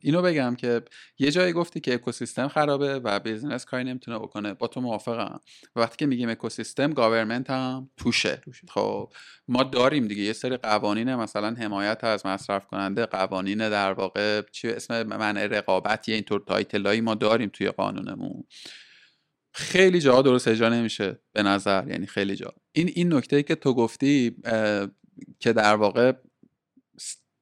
اینو 0.00 0.22
بگم 0.22 0.56
که 0.56 0.82
یه 1.18 1.30
جایی 1.30 1.52
گفتی 1.52 1.80
که 1.80 1.94
اکوسیستم 1.94 2.48
خرابه 2.48 2.94
و 2.94 3.20
business 3.20 3.64
کاری 3.64 3.84
نمی‌تونه 3.84 4.18
بکنه. 4.18 4.54
با 4.54 4.66
تو 4.66 4.80
موافقم. 4.80 5.40
وقتی 5.76 5.96
که 5.96 6.06
میگیم 6.06 6.28
اکوسیستم 6.28 6.92
government 6.92 7.50
هم 7.50 7.90
توشه. 7.96 8.36
توشه. 8.36 8.66
خب 8.68 9.12
ما 9.48 9.62
داریم 9.62 10.08
دیگه. 10.08 10.22
یه 10.22 10.32
سری 10.32 10.56
قوانین 10.56 11.14
مثلا 11.14 11.54
حمایت 11.54 12.04
از 12.04 12.26
مصرف 12.26 12.66
کننده 12.66 13.06
قوانین 13.06 13.58
در 13.58 13.92
واقع 13.92 14.42
چی 14.52 14.68
اسم 14.68 15.02
منع 15.02 15.46
رقابت 15.46 16.08
یه 16.08 16.14
اینطور 16.14 16.42
title 16.46 16.80
هایی 16.80 17.00
ما 17.00 17.14
داریم 17.14 17.50
توی 17.52 17.68
قانونمون. 17.68 18.44
خیلی 19.52 20.00
جاها 20.00 20.22
درست 20.22 20.48
اجرا 20.48 20.68
نمیشه 20.68 21.18
به 21.32 21.42
نظر. 21.42 21.88
یعنی 21.88 22.06
خیلی 22.06 22.36
جا. 22.36 22.52
این 22.72 22.90
این 22.94 23.14
نکته 23.14 23.42
که 23.42 23.54
تو 23.54 23.74
گفتی 23.74 24.36
که 25.40 25.52
در 25.52 25.74
واقع 25.74 26.12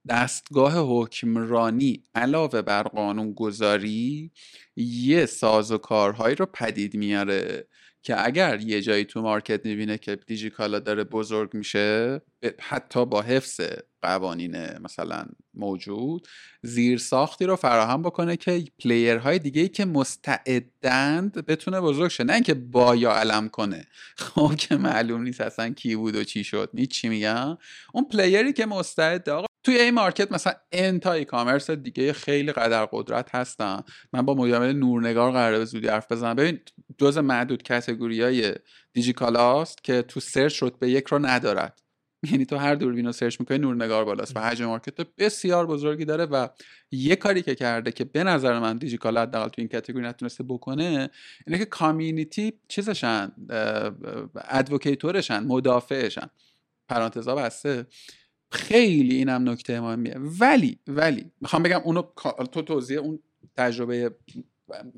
دستگاه 0.08 0.72
حکمرانی 0.76 2.04
علاوه 2.14 2.62
بر 2.62 2.82
قانون 2.82 3.32
گذاری 3.32 4.30
یه 4.76 5.26
ساز 5.26 5.72
و 5.72 5.78
کارهایی 5.78 6.34
رو 6.34 6.46
پدید 6.46 6.94
میاره 6.94 7.68
که 8.02 8.26
اگر 8.26 8.60
یه 8.60 8.82
جایی 8.82 9.04
تو 9.04 9.22
market 9.22 9.66
می‌بینه 9.66 9.98
که 9.98 10.16
دیجیکالا 10.16 10.78
داره 10.78 11.04
بزرگ 11.04 11.54
میشه 11.54 12.20
حتی 12.60 13.06
با 13.06 13.22
حفظ 13.22 13.60
قوانین 14.04 14.56
مثلا 14.78 15.24
موجود 15.54 16.28
زیر 16.62 16.98
ساختی 16.98 17.44
رو 17.44 17.56
فراهم 17.56 18.02
بکنه 18.02 18.36
که 18.36 18.64
player 18.78 19.23
های 19.23 19.38
دیگه 19.38 19.62
ای 19.62 19.68
که 19.68 19.84
مستعدند 19.84 21.46
بتونه 21.46 21.80
بزرگ 21.80 22.08
شه. 22.08 22.24
نه 22.24 22.32
اینکه 22.32 22.54
بیاد 22.54 23.12
علم 23.12 23.48
کنه. 23.48 23.86
خب 24.16 24.54
که 24.58 24.76
معلوم 24.76 25.22
نیست 25.22 25.40
اصلا 25.40 25.70
کی 25.70 25.96
بود 25.96 26.16
و 26.16 26.24
چی 26.24 26.44
شد. 26.44 26.70
می 26.72 26.86
چی 26.86 27.08
میگم. 27.08 27.58
اون 27.92 28.04
player 28.04 28.45
ی 28.45 28.52
که 28.52 28.66
مستعد 28.66 29.28
آقا 29.28 29.46
توی 29.64 29.80
این 29.80 29.94
market 29.94 30.32
مثلا 30.32 30.52
اینتای 30.72 31.24
commerce 31.24 31.70
دیگه 31.70 32.12
خیلی 32.12 32.52
قدر 32.52 32.88
قدرت 32.92 33.34
هستن. 33.34 33.82
من 34.12 34.22
با 34.22 34.34
مدیر 34.34 34.72
نورنگار 34.72 35.32
قراره 35.32 35.58
به 35.58 35.64
زودی 35.64 35.88
حرف 35.88 36.12
بزنم. 36.12 36.34
ببین 36.34 36.60
جز 36.98 37.18
معدود 37.18 37.62
category 37.62 38.22
های 38.22 38.54
دیجیکالاست 38.92 39.84
که 39.84 40.02
تو 40.02 40.20
search 40.20 40.62
رتبه 40.62 40.90
یک 40.90 41.06
رو 41.06 41.18
ندارد. 41.18 41.83
یعنی 42.32 42.44
تو 42.44 42.56
هر 42.56 42.74
دوربین 42.74 43.06
رو 43.06 43.12
search 43.12 43.40
می‌کنی 43.40 43.58
نورنگار 43.58 44.04
بالاست 44.04 44.36
و 44.36 44.40
حجم 44.40 44.66
market 44.66 45.06
بسیار 45.18 45.66
بزرگی 45.66 46.04
داره 46.04 46.24
و 46.24 46.48
یه 46.90 47.16
کاری 47.16 47.42
که 47.42 47.54
کرده 47.54 47.92
که 47.92 48.04
به 48.04 48.24
نظر 48.24 48.58
من 48.58 48.78
دیجیکالا 48.78 49.22
حداقل 49.22 49.48
تو 49.48 49.54
این 49.58 49.68
category 49.68 50.04
نتونسته 50.04 50.44
بکنه 50.44 51.10
اینه 51.46 51.58
که 51.58 51.64
community 51.64 52.52
چیزشن 52.68 53.32
advocator 54.36 55.17
شن 55.17 55.44
مدافعشن. 55.44 56.30
پرانتزا 56.88 57.34
بسته. 57.34 57.86
خیلی 58.50 59.14
اینم 59.14 59.48
نکته 59.48 59.80
مهمیه. 59.80 60.16
ولی 60.18 60.78
ولی 60.86 61.30
می‌خوام 61.40 61.62
بگم 61.62 61.80
اونو 61.84 62.02
تو 62.52 62.62
توضیح 62.62 62.98
اون 62.98 63.18
تجربه 63.56 64.10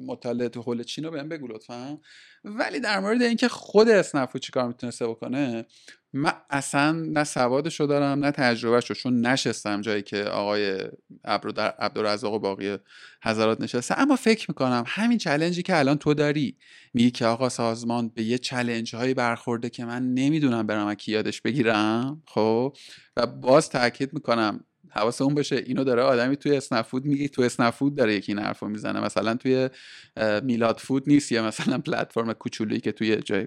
مطالعه 0.06 0.48
تو 0.48 0.62
حول 0.62 0.82
چین 0.82 1.04
رو 1.04 1.10
بهم 1.10 1.28
بگو 1.28 1.46
لطفا. 1.46 1.98
ولی 2.44 2.80
در 2.80 3.00
مورد 3.00 3.22
اینکه 3.22 3.48
خود 3.48 3.88
اسنفو 3.88 4.38
چیکار 4.38 4.68
می‌تونسته 4.68 5.06
بکنه 5.06 5.66
من 6.12 6.32
اصلا 6.50 6.92
نه 6.92 7.24
سوادشو 7.24 7.86
دارم 7.86 8.24
نه 8.24 8.30
تجربهشو 8.30 8.94
چون 8.94 9.26
نشستم 9.26 9.80
جایی 9.80 10.02
که 10.02 10.24
آقای 10.24 10.78
عبدالرزاق 11.78 12.34
و 12.34 12.38
باقی 12.38 12.76
حضرات 13.22 13.60
نشسته. 13.60 14.00
اما 14.00 14.16
فکر 14.16 14.50
می‌کنم 14.50 14.84
همین 14.86 15.18
چلنجی 15.18 15.62
که 15.62 15.78
الان 15.78 15.98
تو 15.98 16.14
داری 16.14 16.56
میگی 16.94 17.10
که 17.10 17.26
آقا 17.26 17.48
سازمان 17.48 18.08
به 18.08 18.22
یه 18.22 18.38
چلنج 18.38 18.96
هایی 18.96 19.14
برخورده 19.14 19.70
که 19.70 19.84
من 19.84 20.14
نمی‌دونم 20.14 20.66
برم 20.66 20.94
کی 20.94 21.12
یادش 21.12 21.40
بگیرم 21.40 22.22
خب؟ 22.26 22.76
و 23.16 23.26
باز 23.26 23.70
تاکید 23.70 24.14
می‌کنم 24.14 24.64
حواس 24.96 25.20
اون 25.20 25.34
باشه. 25.34 25.56
اینو 25.56 25.84
داره 25.84 26.02
آدمی 26.02 26.36
توی 26.36 26.56
اسنپ 26.56 26.80
فود 26.80 27.04
میگی 27.04 27.28
تو 27.28 27.42
اسنپ 27.42 27.68
فود 27.68 27.94
داره 27.94 28.14
یکی 28.14 28.32
این 28.32 28.38
حرفو 28.38 28.68
می‌زنه. 28.68 29.00
مثلا 29.00 29.34
توی 29.34 29.68
میلاد 30.42 30.78
فود 30.78 31.02
نیست 31.06 31.32
یا 31.32 31.46
مثلا 31.46 31.78
پلتفرم 31.86 32.32
کوچولویی 32.32 32.80
که 32.80 32.92
توی 32.92 33.16
جای 33.16 33.46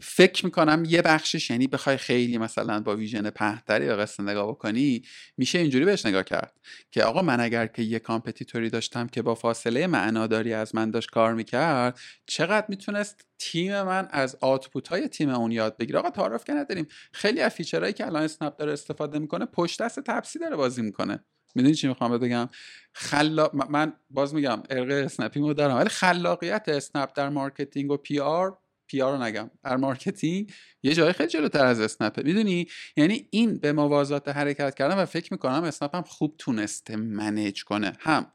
فکر 0.00 0.44
می‌کنم 0.44 0.82
یه 0.86 1.02
بخشش 1.02 1.50
یعنی 1.50 1.66
بخوای 1.66 1.96
خیلی 1.96 2.38
مثلا 2.38 2.80
با 2.80 2.96
vision 2.96 3.30
بهتری 3.30 3.86
به 3.86 3.96
قصه 3.96 4.22
نگاه 4.22 4.48
بکنی 4.48 5.02
میشه 5.36 5.58
اینجوری 5.58 5.84
بهش 5.84 6.06
نگاه 6.06 6.22
کرد 6.22 6.60
که 6.90 7.04
آقا 7.04 7.22
من 7.22 7.40
اگر 7.40 7.66
که 7.66 7.82
یه 7.82 7.98
competitor 7.98 8.64
ی 8.64 8.70
داشتم 8.70 9.06
که 9.06 9.22
با 9.22 9.34
فاصله 9.34 9.86
معناداری 9.86 10.52
از 10.52 10.74
من 10.74 10.90
داشت 10.90 11.10
کار 11.10 11.34
می‌کرد 11.34 11.98
چقدر 12.26 12.66
می‌تونست 12.68 13.26
تیم 13.38 13.82
من 13.82 14.08
از 14.10 14.36
output 14.40 14.88
های 14.88 15.08
تیم 15.08 15.28
اون 15.28 15.52
یاد 15.52 15.76
بگیره؟ 15.76 15.98
آقا 15.98 16.10
تعارف 16.10 16.44
که 16.44 16.52
نداریم. 16.52 16.86
خیلی 17.12 17.40
از 17.40 17.52
feature 17.52 17.80
هایی 17.80 17.92
که 17.92 18.06
الان 18.06 18.22
اسنپ 18.22 18.56
داره 18.56 18.72
استفاده 18.72 19.18
می‌کنه 19.18 19.46
پشت 19.46 19.82
دست 19.82 20.00
تپسی 20.00 20.38
داره 20.38 20.56
بازی 20.56 20.82
می‌کنه. 20.82 21.24
می‌دونی 21.54 21.74
چی 21.74 21.88
می‌خوام 21.88 22.18
بگم؟ 22.18 22.48
خلا... 22.92 23.50
من 23.52 23.92
باز 24.10 24.34
میگم 24.34 24.62
عرق 24.70 24.90
اسنپی 24.90 25.54
دارم 25.54 25.76
ولی 25.76 25.88
خلاقیت 25.88 26.64
اسنپ 26.68 27.10
در 27.14 27.28
marketing 27.28 27.90
و 27.90 27.96
PR 27.96 28.58
پی 28.90 29.00
رو 29.00 29.22
نگم. 29.22 29.50
در 29.64 29.76
marketing 29.76 30.52
یه 30.82 30.94
جای 30.94 31.12
خیلی 31.12 31.28
جلوتر 31.28 31.66
از 31.66 31.80
اسنپه 31.80 32.22
می‌دونی؟ 32.22 32.66
یعنی 32.96 33.28
این 33.30 33.58
به 33.58 33.72
موازات 33.72 34.28
حرکت 34.28 34.74
کردن 34.74 34.98
و 34.98 35.06
فکر 35.06 35.32
می‌کنم 35.32 35.64
اسنپ 35.64 35.94
هم 35.94 36.02
خوب 36.02 36.34
تونسته 36.38 36.96
manage 36.96 37.64
کنه. 37.64 37.92
هم 38.00 38.32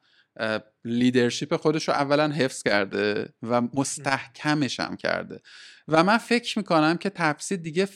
leadership 0.86 1.56
خودش 1.56 1.88
رو 1.88 1.94
اولا 1.94 2.28
حفظ 2.28 2.64
کرده 2.64 3.34
و 3.44 3.62
مستحکمش 3.62 4.80
هم 4.80 4.96
کرده. 4.96 5.42
و 5.88 6.04
من 6.04 6.18
فکر 6.18 6.60
می‌کنم 6.60 6.98
که 6.98 7.10
تفسیر 7.10 7.58
دیگه 7.58 7.88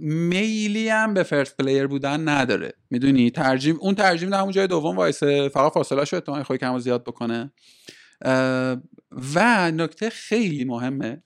میلی 0.00 0.88
هم 0.88 1.14
به 1.14 1.22
فرست 1.22 1.56
پلیر 1.56 1.86
بودن 1.86 2.28
نداره. 2.28 2.72
می‌دونی؟ 2.90 3.30
ترجیم 3.30 3.78
اون 3.80 3.94
ترجیم 3.94 4.30
در 4.30 4.38
همون 4.38 4.52
جای 4.52 4.66
دوم 4.66 4.96
وایسه. 4.96 5.48
فقط 5.48 5.72
فاصله 5.72 6.04
شو 6.04 6.16
احتمال 6.16 6.42
خواهی 6.42 6.58
کم 6.58 6.78
زیاد 6.78 7.04
بکنه 7.04 7.52
و 9.34 9.70
نکته 9.70 10.10
خیلی 10.10 10.64
مهمه 10.64 11.22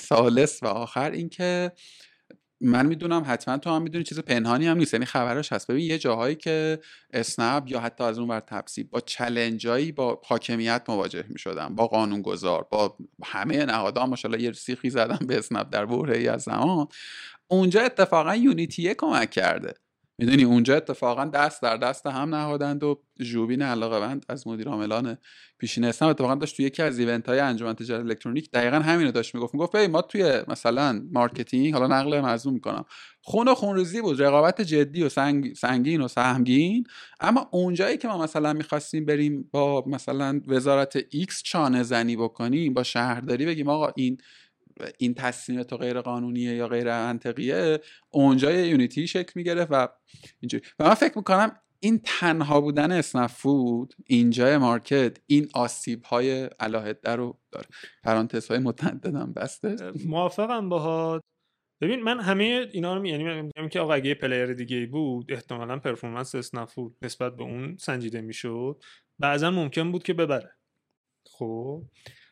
سالس 0.00 0.62
و 0.62 0.66
آخر 0.66 1.10
اینکه 1.10 1.72
من 2.60 2.86
می‌دونم 2.86 3.24
حتما 3.26 3.58
تو 3.58 3.70
هم 3.70 3.82
می‌دونی 3.82 4.04
چیز 4.04 4.18
پنهانی 4.18 4.66
هم 4.66 4.76
نیست 4.76 4.94
یعنی 4.94 5.06
خبرش 5.06 5.52
هست. 5.52 5.66
ببین 5.70 5.84
یه 5.84 5.98
جاهایی 5.98 6.34
که 6.34 6.80
اسنپ 7.12 7.68
یا 7.68 7.80
حتی 7.80 8.04
از 8.04 8.18
اون 8.18 8.28
بر 8.28 8.40
تپسی 8.40 8.84
با 8.84 9.00
چلنجایی 9.00 9.92
با 9.92 10.20
حاکمیت 10.26 10.82
مواجه 10.88 11.24
می‌شدن 11.28 11.74
با 11.74 11.86
قانون 11.86 12.22
گذار 12.22 12.66
با 12.70 12.96
همه 13.24 13.64
نهادها 13.64 14.06
ماشاءالله 14.06 14.42
یه 14.42 14.52
سیخی 14.52 14.90
زدن 14.90 15.26
به 15.26 15.38
اسنپ 15.38 15.66
در 15.72 15.86
برهه 15.86 16.16
ای 16.16 16.28
از 16.28 16.42
زمان. 16.42 16.88
اونجا 17.48 17.80
اتفاقا 17.80 18.36
unity 18.36 18.84
ه 18.84 18.94
کمک 18.94 19.30
کرده. 19.30 19.74
می‌دونی 20.20 20.44
اونجا 20.44 20.76
اتفاقا 20.76 21.24
دست 21.24 21.62
در 21.62 21.76
دست 21.76 22.06
هم 22.06 22.34
نهادند 22.34 22.82
و 22.84 23.02
ژوبین 23.20 23.62
علاقه 23.62 24.00
بند 24.00 24.26
از 24.28 24.46
مدیر 24.46 24.68
عاملان 24.68 25.18
پیشین 25.58 25.84
اسنپ 25.84 26.10
اتفاقا 26.10 26.34
داشت 26.34 26.56
توی 26.56 26.64
یکی 26.64 26.82
از 26.82 26.98
event 26.98 27.28
های 27.28 27.38
انجمن 27.38 27.74
تجارت 27.74 28.04
الکترونیک 28.04 28.50
دقیقا 28.50 28.76
همین 28.76 29.06
رو 29.06 29.12
داشت 29.12 29.34
می‌گفت. 29.34 29.54
می‌گفت 29.54 29.76
ما 29.76 30.02
توی 30.02 30.42
مثلا 30.48 31.02
marketing 31.12 31.74
حالا 31.74 31.86
نقل 31.86 32.20
مضمون 32.20 32.54
می‌کنم 32.54 32.84
خون 33.22 33.48
و 33.48 33.54
خونریزی 33.54 34.00
بود 34.00 34.22
رقابت 34.22 34.60
جدی 34.60 35.02
و 35.02 35.08
سنگ، 35.08 35.54
سنگین 35.54 36.00
و 36.00 36.08
سهمگین 36.08 36.84
اما 37.20 37.48
اونجایی 37.52 37.96
که 37.96 38.08
ما 38.08 38.22
مثلا 38.22 38.52
می‌خواستیم 38.52 39.04
بریم 39.04 39.48
با 39.52 39.84
مثلا 39.86 40.40
وزارت 40.46 40.98
X 41.10 41.42
چانه 41.42 41.82
زنی 41.82 42.16
بکنیم 42.16 42.74
با 42.74 42.82
شهرداری 42.82 43.46
بگیم 43.46 43.68
آقا 43.68 43.92
این 43.96 44.18
این 44.98 45.14
تصمیم 45.14 45.62
تو 45.62 45.76
غیر 45.76 46.00
قانونیه 46.00 46.54
یا 46.54 46.68
غیر 46.68 46.84
منطقیه 46.84 47.80
اونجا 48.10 48.52
unity 48.52 49.06
شکل 49.06 49.32
می‌گیره 49.34 49.64
و 49.64 49.88
اینجوری. 50.40 50.64
و 50.78 50.84
من 50.84 50.94
فکر 50.94 51.18
می‌کنم 51.18 51.56
این 51.80 52.00
تنها 52.04 52.60
بودن 52.60 52.92
اسنپ‌فود 52.92 53.94
اینجای 54.06 54.58
مارکت 54.58 55.18
این 55.26 55.48
آسیب 55.54 56.04
های 56.04 56.44
علی‌حده 56.44 57.16
رو 57.16 57.38
داره. 57.52 57.66
پرانتز 58.04 58.48
های 58.48 58.58
متعددم 58.58 59.32
بسته. 59.32 59.76
موافقم 60.06 60.68
باهات. 60.68 61.22
ببین 61.80 62.02
من 62.02 62.20
همه 62.20 62.68
اینا 62.72 62.96
رو 62.96 63.06
یعنی 63.06 63.42
میگم 63.42 63.68
که 63.68 63.80
آقا 63.80 63.94
اگه 63.94 64.14
player 64.14 64.54
دیگه 64.54 64.86
بود 64.86 65.32
احتمالا 65.32 65.78
performance 65.78 66.34
اسنپ‌فود 66.34 66.96
نسبت 67.02 67.36
به 67.36 67.42
اون 67.42 67.76
سنجیده 67.76 68.20
می‌شد. 68.20 68.82
بعضا 69.18 69.50
ممکن 69.50 69.92
بود 69.92 70.02
که 70.02 70.14
ببره. 70.14 70.56
خب؟ 71.30 71.82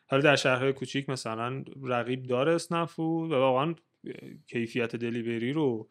حالا 0.09 0.23
در 0.23 0.35
شهرهای 0.35 0.73
کوچیک 0.73 1.09
مثلا 1.09 1.63
رقیب 1.83 2.23
داره 2.23 2.55
اسنپ‌فود 2.55 3.31
و 3.31 3.35
واقعا 3.35 3.75
کیفیت 4.47 4.95
delivery 4.95 5.53
رو 5.53 5.89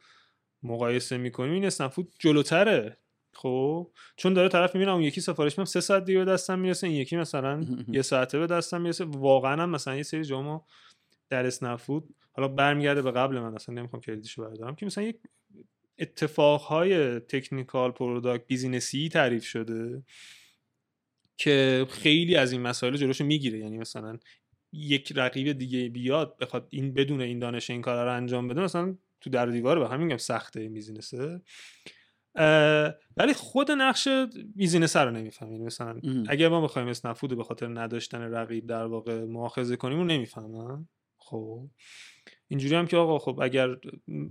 مقایسه 0.63 1.17
می‌کنیم 1.17 1.53
این 1.53 1.65
اسنپ‌فود 1.65 2.13
جلوتره 2.19 2.97
خب؟ 3.33 3.91
چون 4.17 4.33
داره 4.35 4.49
طرف 4.49 4.75
می‌بینه 4.75 4.93
اون 4.93 5.03
یکی 5.03 5.21
سفارش 5.21 5.59
میدم 5.59 5.65
سه 5.65 5.81
ساعت 5.81 6.05
دیگه 6.05 6.19
به 6.19 6.25
دستم 6.25 6.59
می‌رسه 6.59 6.87
این 6.87 6.97
یکی 6.97 7.17
مثلا 7.17 7.67
یه 7.89 8.03
ساعته 8.03 8.39
به 8.39 8.47
دستم 8.47 8.81
می‌رسه. 8.81 9.05
واقعا 9.05 9.63
هم 9.63 9.71
مثلا 9.71 9.97
یه 9.97 10.03
سری 10.03 10.25
جاما 10.25 10.67
در 11.31 11.47
اسنپ‌فود 11.47 12.15
حالا 12.33 12.49
برمیگرده 12.49 13.03
به 13.03 13.11
قبل 13.11 13.39
من 13.39 13.55
اصلا 13.55 13.75
نمی‌خوام 13.75 14.03
credit 14.03 14.29
شو 14.29 14.43
بردارم 14.43 14.75
که 14.75 14.87
مثلا 14.87 15.05
یک 15.05 15.17
اتفاقهای 15.99 17.21
technical 17.21 17.91
product 17.91 18.47
business 18.47 19.02
ی 19.02 19.09
تعریف 19.09 19.45
شده. 19.45 20.03
که 21.39 21.87
خیلی 21.91 22.37
از 22.37 22.53
این 22.53 22.61
مسائل 22.61 22.97
جلوشو 22.97 23.25
می‌گیره. 23.25 23.59
یعنی 23.59 23.79
مثلا 23.79 24.19
یک 24.73 25.13
رقیب 25.17 25.53
دیگه 25.53 25.89
بیاد 25.89 26.37
بخواد 26.39 26.69
این 26.71 26.95
بدون 26.95 27.21
این 27.21 27.39
دانش 27.39 27.71
این 27.71 27.83
کارا 27.83 28.05
رو 28.05 28.17
انجام 28.17 28.49
بده 28.49 28.61
مثلا 28.61 28.97
تو 29.21 29.31
در 29.31 29.47
دیوار 29.47 29.79
به 29.79 29.89
همین 29.89 30.07
میگم 30.07 30.17
سخته 30.17 30.69
بیزینسه. 30.69 31.41
ولی 33.17 33.35
خود 33.37 33.71
نقش 33.71 34.09
بیزینس 34.55 34.97
رو 34.97 35.11
نمی‌فهمیم 35.11 35.53
یعنی 35.53 35.67
مثلا 35.67 36.01
اگر 36.29 36.49
ما 36.49 36.61
بخوایم 36.61 36.89
اسنفود 36.89 37.37
به 37.37 37.45
خاطر 37.45 37.69
نداشتن 37.69 38.21
رقیب 38.21 38.67
در 38.67 38.85
واقع 38.85 39.25
مؤاخذه 39.25 39.77
کنیم 39.77 39.99
اون 39.99 40.11
نمی‌فهمن 40.11 40.89
خب. 41.19 41.71
اینجوری 42.51 42.75
هم 42.75 42.87
که 42.87 42.97
آقا 42.97 43.19
خب 43.19 43.41
اگر 43.43 43.69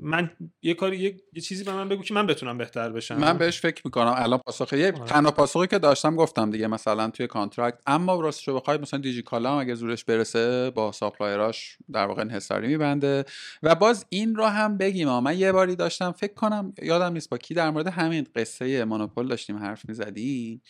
من 0.02 0.32
یه 0.62 0.74
کاری 0.74 0.98
یه, 0.98 1.18
یه 1.34 1.42
چیزی 1.42 1.64
به 1.64 1.74
من 1.74 1.90
بگو 1.90 2.04
که 2.04 2.14
من 2.14 2.28
بتونم 2.28 2.58
بهتر 2.58 2.90
بشم. 2.90 3.18
من 3.18 3.38
بهش 3.38 3.60
فکر 3.60 3.82
می‌کنم. 3.86 4.14
الان 4.16 4.40
پاسخ 4.40 4.74
یه 4.74 4.92
آره. 4.92 5.06
تنها 5.06 5.32
پاسخی 5.32 5.68
که 5.68 5.80
داشتم 5.80 6.16
گفتم 6.16 6.52
دیگه 6.52 6.68
مثلا 6.68 7.10
توی 7.10 7.28
contract. 7.28 7.80
اما 7.88 8.22
راستش 8.22 8.50
بخوای 8.50 8.78
مثلا 8.78 9.00
دیجیکالا 9.00 9.52
هم 9.52 9.58
اگه 9.58 9.76
زورش 9.76 10.04
برسه 10.04 10.70
با 10.70 10.92
supplier 10.92 11.61
اش 11.61 11.78
در 11.92 12.06
واقع 12.06 12.22
انحصاری 12.22 12.68
میبنده. 12.68 13.26
و 13.64 13.76
باز 13.76 14.06
این 14.10 14.36
رو 14.36 14.46
هم 14.46 14.78
بگیم. 14.78 15.20
من 15.20 15.38
یه 15.38 15.52
باری 15.52 15.76
داشتم 15.76 16.12
فکر 16.12 16.34
کنم 16.34 16.74
یادم 16.82 17.14
نیست 17.14 17.30
با 17.30 17.38
کی 17.38 17.54
در 17.54 17.70
مورد 17.70 17.88
همین 17.88 18.28
قصه 18.36 18.86
monopoly 18.86 19.28
داشتیم 19.28 19.58
حرف 19.58 19.90
می‌زدیم. 19.90 20.62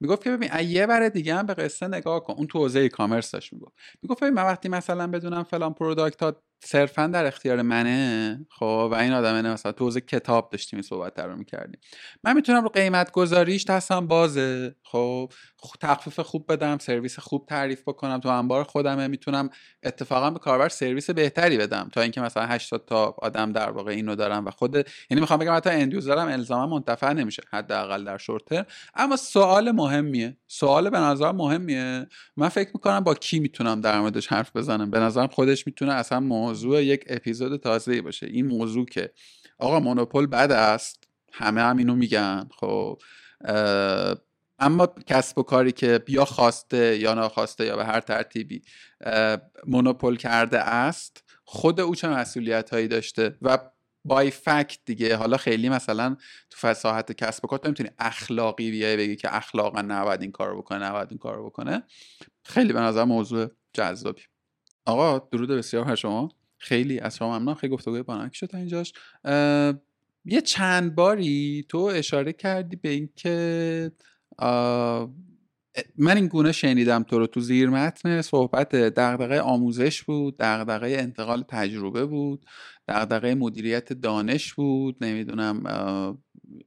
می‌گفت 0.00 0.24
که 0.24 0.30
ببین 0.30 0.50
یه 0.68 0.86
بر 0.86 1.08
دیگه 1.08 1.34
هم 1.34 1.46
به 1.46 1.54
قصه 1.54 1.88
نگاه 1.88 2.22
کن. 2.22 2.34
اون 2.34 2.46
تو 2.46 2.58
حوزه 2.58 2.88
commerce 2.88 3.30
داشت 3.30 3.52
می‌گفت. 3.52 3.72
می‌گفت 4.02 4.22
ببین 4.22 4.34
من 4.34 4.42
وقتی 4.42 4.68
مثلا 4.68 5.06
بدونم 5.06 5.42
فلان 5.42 5.74
product 5.74 6.22
ها 6.22 6.42
صرفا 6.64 7.06
در 7.06 7.26
اختیار 7.26 7.62
منه؟ 7.62 8.46
خب 8.50 8.88
و 8.92 8.94
این 8.94 9.12
آدمه 9.12 9.42
مثلا 9.42 9.72
تو 9.72 9.90
کتاب 9.90 10.50
داشتیم 10.50 10.76
این 10.76 10.82
صحبت 10.82 11.18
رو 11.18 11.36
می‌کردیم. 11.36 11.80
من 12.24 12.34
می‌تونم 12.36 12.62
رو 12.62 12.68
قیمت 12.68 13.10
گذاریش 13.10 13.64
دستم 13.64 14.06
بازه. 14.06 14.74
خب 14.82 15.32
تخفیف 15.80 16.20
خوب 16.20 16.52
بدم 16.52 16.78
سرویس 16.78 17.18
خوب 17.18 17.46
تعریف 17.46 17.82
بکنم 17.82 18.18
تو 18.18 18.28
انبار 18.28 18.64
خودمه. 18.64 19.06
می‌تونم 19.08 19.50
اتفاقا 19.82 20.30
به 20.30 20.38
کاربر 20.38 20.68
سرویس 20.68 21.10
بهتری 21.10 21.58
بدم. 21.58 21.88
تا 21.92 22.00
اینکه 22.00 22.20
مثلا 22.20 22.46
80 22.46 22.84
تا 22.86 23.14
آدم 23.18 23.52
در 23.52 23.70
واقع 23.70 23.90
اینو 23.90 24.14
دارم 24.14 24.46
و 24.46 24.50
خود 24.50 24.74
یعنی 25.10 25.20
می‌خوام 25.20 25.38
بگم 25.38 25.56
حتی 25.56 25.70
اندیوزرم 25.70 26.28
الزاما 26.28 26.66
منتفع 26.66 27.12
نمیشه 27.12 27.42
حداقل 27.52 28.04
در 28.04 28.18
شورت 28.18 28.66
اما 28.94 29.16
سوال 29.16 29.70
مهمیه. 29.70 30.36
سوال 30.46 30.90
به 30.90 30.98
نظر 30.98 31.32
مهمیه. 31.32 32.06
من 32.36 32.48
فکر 32.48 32.70
می‌کنم 32.74 33.00
با 33.00 33.14
کی 33.14 33.40
می‌تونم 33.40 33.80
در 33.80 34.00
موردش 34.00 34.26
حرف 34.26 34.56
بزنم؟ 34.56 34.90
به 34.90 34.98
نظرم 35.00 35.26
خودش 35.26 35.66
می‌تونه 35.66 35.92
اصلا 35.92 36.20
موضوع 36.52 36.82
یک 36.82 37.04
اپیزود 37.06 37.60
تازه 37.60 38.02
باشه. 38.02 38.26
این 38.26 38.46
موضوع 38.46 38.86
که 38.86 39.12
آقا 39.58 39.80
مونوپول 39.80 40.26
بد 40.26 40.52
است 40.52 41.08
همه 41.32 41.60
هم 41.60 41.76
اینو 41.76 41.94
میگن 41.94 42.48
خب 42.56 42.98
اما 44.58 44.86
کسب 45.06 45.38
و 45.38 45.42
کاری 45.42 45.72
که 45.72 46.00
یا 46.08 46.24
خواسته 46.24 46.98
یا 46.98 47.14
ناخواسته 47.14 47.64
یا 47.64 47.76
به 47.76 47.84
هر 47.84 48.00
ترتیبی 48.00 48.62
مونوپول 49.66 50.16
کرده 50.16 50.58
است 50.58 51.24
خود 51.44 51.80
او 51.80 51.94
چه 51.94 52.08
مسئولیت 52.08 52.70
هایی 52.70 52.88
داشته؟ 52.88 53.36
و 53.42 53.58
بای 54.04 54.30
فکت 54.30 54.78
دیگه 54.84 55.16
حالا 55.16 55.36
خیلی 55.36 55.68
مثلا 55.68 56.16
تو 56.50 56.68
فساحت 56.68 57.12
کسب 57.12 57.44
و 57.44 57.48
کار 57.48 57.60
نمی‌تونی 57.64 57.90
اخلاقی 57.98 58.70
بیای 58.70 58.96
بگی 58.96 59.16
که 59.16 59.36
اخلاقا 59.36 59.82
نباید 59.82 60.22
این 60.22 60.32
کارو 60.32 60.58
بکنه 60.58 60.84
نباید 60.84 61.08
این 61.10 61.18
کارو 61.18 61.46
بکنه. 61.46 61.82
خیلی 62.44 62.72
به 62.72 62.80
نظر 62.80 63.04
موضوع 63.04 63.50
جذابی. 63.72 64.22
آقا 64.84 65.18
درود 65.18 65.50
بسیار 65.50 65.84
بر 65.84 65.94
شما. 65.94 66.28
خیلی 66.62 66.98
از 66.98 67.16
شما 67.16 67.38
ممنون 67.38 67.54
خیلی 67.54 67.72
گفتگوی 67.72 68.02
بانک 68.02 68.34
شد 68.34 68.46
تا 68.46 68.58
اینجاش. 68.58 68.92
یه 70.24 70.40
چند 70.44 70.94
باری 70.94 71.64
تو 71.68 71.78
اشاره 71.78 72.32
کردی 72.32 72.76
به 72.76 72.88
اینکه 72.88 73.92
من 75.98 76.16
این 76.16 76.26
گونه 76.26 76.52
شنیدم 76.52 77.02
تو 77.02 77.18
رو. 77.18 77.26
تو 77.26 77.40
زیر 77.40 77.68
متن 77.68 78.22
صحبت 78.22 78.74
دغدغه 78.74 79.40
آموزش 79.40 80.02
بود 80.02 80.36
دغدغه 80.38 80.88
انتقال 80.88 81.44
تجربه 81.48 82.06
بود 82.06 82.46
دغدغه 82.88 83.34
مدیریت 83.34 83.92
دانش 83.92 84.54
بود. 84.54 85.04
نمی‌دونم 85.04 85.62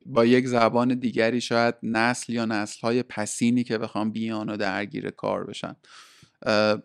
با 0.05 0.25
یک 0.25 0.47
زبان 0.47 0.95
دیگری 0.99 1.41
شاید 1.41 1.75
نسل 1.83 2.33
یا 2.33 2.45
نسل 2.45 2.81
های 2.81 3.03
پسینی 3.03 3.63
که 3.63 3.77
بخوام 3.77 4.11
بیان 4.11 4.49
و 4.49 4.57
درگیر 4.57 5.09
کار 5.09 5.45
بشن. 5.45 5.75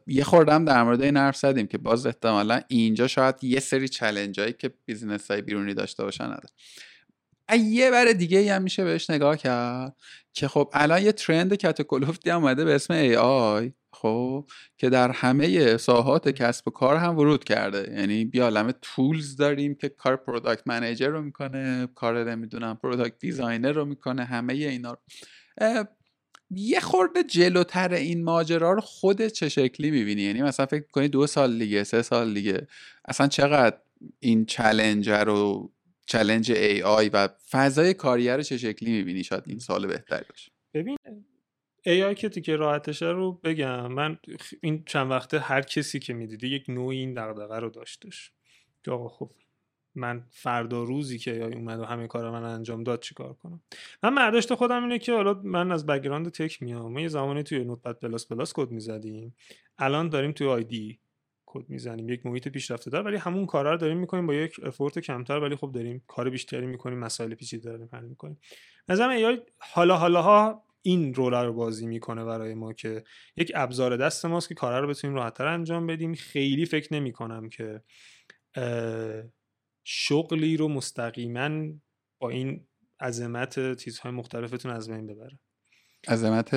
یه 0.07 0.25
خوردم 0.25 0.65
در 0.65 0.83
مورد 0.83 1.03
این 1.03 1.17
حرف 1.17 1.37
زدیم 1.37 1.67
که 1.67 1.79
باز 1.79 2.07
احتمالا 2.07 2.61
اینجا 2.69 3.07
شاید 3.07 3.45
یه 3.45 3.61
سری 3.61 3.89
challenge 3.89 4.41
هایی 4.41 4.53
که 4.53 4.71
business 4.85 5.31
های 5.31 5.43
بیرونی 5.43 5.75
داشته 5.75 6.05
باشن 6.05 6.25
نده 6.25 6.49
یه 7.59 7.91
بر 7.91 8.05
دیگه 8.05 8.55
هم 8.55 8.63
میشه 8.63 8.85
بهش 8.85 9.11
نگاه 9.11 9.37
کرد 9.37 9.97
که 10.33 10.49
خب 10.49 10.71
الان 10.73 11.03
یه 11.03 11.13
trend 11.13 11.55
کت‌وکلفتی 11.55 12.31
هم 12.31 12.37
اومده 12.45 12.65
به 12.65 12.75
اسم 12.75 12.95
AI 12.95 13.73
خب 13.93 14.47
که 14.77 14.91
در 14.91 15.11
همه 15.11 15.77
ساحات 15.77 16.29
کسب 16.29 16.69
و 16.69 16.71
کار 16.71 16.97
هم 16.97 17.19
ورود 17.19 17.45
کرده. 17.45 17.93
یعنی 18.01 18.25
بی‌عالم 18.25 18.73
tools 18.83 19.37
داریم 19.37 19.75
که 19.75 19.89
کار 19.89 20.17
product 20.17 20.63
manager 20.67 21.09
رو 21.09 21.23
می‌کنه 21.23 21.89
کار 21.95 22.31
نمی‌دونم 22.31 22.77
product 22.83 23.19
designer 23.19 23.73
رو 23.73 23.85
می‌کنه 23.85 24.25
همه 24.25 24.53
اینا 24.53 24.91
رو. 24.91 24.99
یه 26.51 26.81
خورده 26.81 27.23
جلوتر 27.23 27.95
این 27.95 28.25
ماجرا 28.25 28.73
رو 28.73 28.81
خود 28.81 29.27
چه 29.27 29.49
شکلی 29.49 29.91
می‌بینی؟ 29.91 30.23
یعنی 30.23 30.43
مثلا 30.43 30.67
فکر 30.67 30.85
کنی 30.93 31.09
دو 31.09 31.27
سال 31.27 31.59
دیگه 31.59 31.85
سه 31.85 32.03
سال 32.03 32.35
دیگه. 32.35 32.67
اصلا 33.05 33.27
چقدر 33.27 33.79
این 34.21 34.45
challenge 34.45 35.11
رو 35.11 35.71
challenge 36.07 36.53
AI 36.53 37.09
و 37.09 37.29
فضای 37.51 37.95
کاریه 37.95 38.37
رو 38.37 38.43
چه 38.43 38.59
شکلی 38.59 38.91
می‌بینی؟ 38.91 39.25
شاید 39.25 39.45
این 39.47 39.59
سوال 39.59 39.87
بهتری 39.87 40.25
باشه. 40.31 40.53
ببین 40.75 40.97
AI 41.83 42.15
که 42.15 42.29
تیکه 42.29 42.57
راحتشه 42.57 43.07
رو 43.07 43.33
بگم. 43.33 43.93
من 43.93 44.19
این 44.63 44.85
چند 44.87 45.11
وقته 45.11 45.39
هر 45.39 45.63
کسی 45.63 45.99
که 45.99 46.15
می‌دیده 46.15 46.49
یک 46.49 46.65
نوعی 46.69 46.99
این 46.99 47.15
دغدغه 47.15 47.59
رو 47.59 47.71
داشتش. 47.71 48.33
که 48.85 48.91
آقا 48.91 49.09
خب 49.09 49.31
من 50.01 50.25
فردا 50.31 50.83
روزی 50.83 51.19
که 51.19 51.33
AI 51.33 51.47
اومد 51.47 51.81
و 51.81 51.85
همه 51.85 52.07
کار 52.07 52.31
من 52.31 52.43
انجام 52.43 52.83
داد 52.83 53.01
چیکار 53.01 53.35
کنم؟ 53.35 53.63
من 54.03 54.15
برداشت 54.15 54.55
خودم 54.55 54.83
اینه 54.83 54.99
که 54.99 55.13
حالا 55.13 55.35
من 55.45 55.73
از 55.73 55.87
background 55.87 56.29
tech 56.29 56.63
میام. 56.63 56.93
ما 56.93 57.01
یه 57.01 57.09
زمانی 57.09 57.43
توی 57.43 57.65
Notepad++ 57.65 58.53
کد 58.53 58.71
می‌زدیم. 58.71 59.37
الان 59.79 60.09
داریم 60.09 60.33
توی 60.33 60.47
IDE 60.47 61.01
کد 61.47 61.65
می‌زنیم. 61.69 62.09
یک 62.09 62.27
محیط 62.27 62.49
پیشرفته 62.49 62.91
تر 62.91 63.03
ولی 63.03 63.17
همون 63.17 63.47
کارا 63.47 63.73
رو 63.73 63.77
داریم 63.77 63.99
می‌کنیم 63.99 64.27
با 64.27 64.35
یک 64.35 64.61
effort 64.63 64.99
کمتر 64.99 65.39
ولی 65.39 65.57
خب 65.57 65.73
داریم 65.75 66.05
کار 66.07 66.31
بیشتری 66.31 66.67
می‌کنیم 66.67 66.99
مسائل 66.99 67.35
پیچیده 67.35 67.71
داریم 67.71 67.89
حل 67.93 68.05
می‌کنیم. 68.05 68.39
نظرم 68.89 69.11
AI 69.11 69.39
حالا 69.59 69.97
حالاها 69.97 70.65
این 70.83 71.15
role 71.15 71.35
رو 71.35 71.53
بازی 71.53 71.87
می‌کنه 71.87 72.25
برای 72.25 72.55
ما 72.55 72.73
که 72.73 73.05
یک 73.37 73.53
ابزار 73.55 73.97
دست 73.97 74.27
ماست 74.27 74.49
که 74.49 74.55
کارا 74.55 74.81
رو 74.81 74.89
بتونیم 74.89 75.17
راحتتر 75.17 75.47
انجام 75.47 75.87
بدیم. 75.87 76.15
خیلی 76.15 76.67
فکر 76.67 76.95
نمی 76.95 77.13
کنم 77.13 77.49
که 77.49 77.83
شغلی 79.85 80.57
رو 80.57 80.69
مستقیما 80.69 81.73
با 82.19 82.31
این 82.31 82.67
عظمت 83.01 83.79
چیزهای 83.79 84.13
مختلفتون 84.13 84.73
از 84.73 84.91
بین 84.91 85.07
ببره. 85.07 85.39
عظمت؟ 86.09 86.55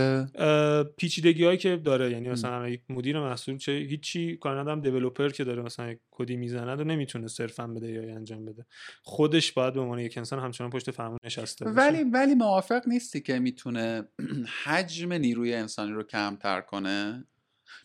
پیچیدگی 0.98 1.46
هایی 1.46 1.58
که 1.58 1.78
داره 1.78 2.12
یعنی 2.12 2.30
مثلا 2.30 2.70
یک 2.70 2.82
مدیر 2.90 3.20
محصول 3.20 3.58
چه 3.58 3.72
هیچی 3.72 4.38
کار 4.38 4.70
هم 4.70 4.82
دیولپر 4.82 5.30
که 5.30 5.44
داره 5.44 5.62
مثلا 5.62 5.96
کدی 6.12 6.36
می‌زنه 6.36 6.76
و 6.76 6.84
نمی‌تونه 6.84 7.28
صرفا 7.28 7.68
بده 7.68 7.92
یا 7.92 8.16
انجام 8.16 8.46
بده. 8.46 8.66
خودش 9.04 9.52
باید 9.52 9.74
به 9.74 9.80
عنوان 9.80 10.00
یک 10.00 10.18
انسان 10.18 10.40
همچنان 10.40 10.70
پشت 10.70 10.92
فرمون 10.92 11.18
نشسته 11.26 11.66
باشه. 11.66 11.78
ولی 11.78 12.04
ولی 12.04 12.36
موافق 12.36 12.88
نیستی 12.88 13.22
که 13.22 13.40
می‌تونه 13.40 14.04
حجم 14.64 15.14
نیروی 15.14 15.54
انسانی 15.54 15.92
رو 15.92 16.04
کمتر 16.04 16.62
کنه؟ 16.62 17.26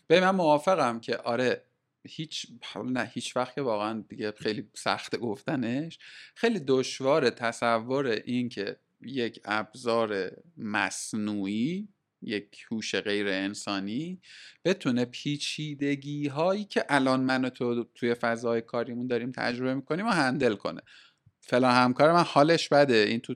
به 0.07 0.21
من 0.21 0.35
موافقم 0.35 0.99
که 0.99 1.17
آره 1.17 1.68
هیچ 2.07 2.47
نه 2.85 3.11
هیچ 3.13 3.35
وقت 3.35 3.55
که 3.55 3.61
واقعا 3.61 4.03
دیگه 4.09 4.31
خیلی 4.31 4.69
سخت 4.73 5.17
گفتنش. 5.17 5.99
خیلی 6.35 6.59
دشوار 6.67 7.29
تصور 7.29 8.07
این 8.07 8.49
که 8.49 8.79
یک 9.01 9.41
ابزار 9.45 10.31
مصنوعی 10.57 11.87
یک 12.21 12.65
هوش 12.71 12.95
غیر 12.95 13.27
انسانی 13.27 14.21
بتونه 14.65 15.05
پیچیدگی 15.05 16.27
هایی 16.27 16.63
که 16.65 16.85
الان 16.89 17.19
من 17.19 17.45
و 17.45 17.49
تو 17.49 17.83
توی 17.95 18.13
فضای 18.13 18.61
کاریمون 18.61 19.07
داریم 19.07 19.31
تجربه 19.31 19.73
می‌کنیم 19.73 20.05
و 20.05 20.09
هندل 20.09 20.55
کنه. 20.55 20.81
فلان 21.41 21.75
همکار 21.75 22.13
من 22.13 22.23
حالش 22.23 22.69
بده. 22.69 22.95
این 22.95 23.19
تو 23.19 23.35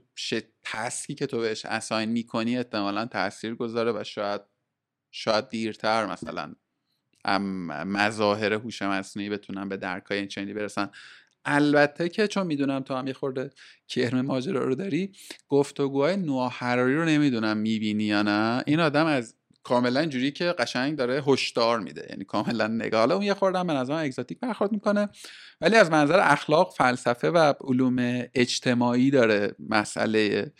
تسکی 0.63 1.15
که 1.15 1.25
تو 1.27 1.39
بهش 1.39 1.65
اساین 1.65 2.09
می‌کنی 2.09 2.57
احتمالا 2.57 3.05
تاثیر 3.05 3.55
گذاره 3.55 3.91
و 3.91 4.03
شاید 4.03 4.41
شاید 5.11 5.49
دیرتر 5.49 6.05
مثلا. 6.05 6.55
مظاهر 7.25 8.53
هوش 8.53 8.81
مصنوعی 8.81 9.29
بتونن 9.29 9.69
به 9.69 9.77
درکای 9.77 10.17
این 10.17 10.27
چنینی 10.27 10.53
برسن. 10.53 10.89
البته 11.45 12.09
که 12.09 12.27
چون 12.27 12.47
می‌دونم 12.47 12.79
تو 12.79 12.95
هم 12.95 13.07
یه 13.07 13.13
خورده 13.13 13.49
کرم 13.87 14.21
ماجرا 14.21 14.65
رو 14.65 14.75
داری 14.75 15.11
گفتگوهای 15.49 16.17
نوح 16.17 16.53
حراری 16.57 16.95
رو 16.95 17.05
نمی‌دونم 17.05 17.57
می‌بینی 17.57 18.03
یا 18.03 18.21
نه. 18.21 18.63
این 18.67 18.79
آدم 18.79 19.05
از 19.05 19.35
کاملا 19.63 20.05
جوری 20.05 20.31
که 20.31 20.45
قشنگ 20.45 20.97
داره 20.97 21.23
هشدار 21.27 21.79
میده 21.79 22.07
یعنی 22.09 22.23
کاملا 22.23 22.67
نگاه. 22.67 23.11
اون 23.11 23.23
یه 23.23 23.33
خوردم 23.33 23.67
به 23.67 23.73
نظر 23.73 23.93
اگزاتیک 23.93 24.39
برخورد 24.39 24.71
می‌کنه 24.71 25.09
ولی 25.61 25.75
از 25.75 25.91
منظر 25.91 26.19
اخلاق 26.19 26.73
فلسفه 26.77 27.29
و 27.29 27.53
علوم 27.61 28.23
اجتماعی 28.33 29.11
داره 29.11 29.55
مسئله 29.69 30.51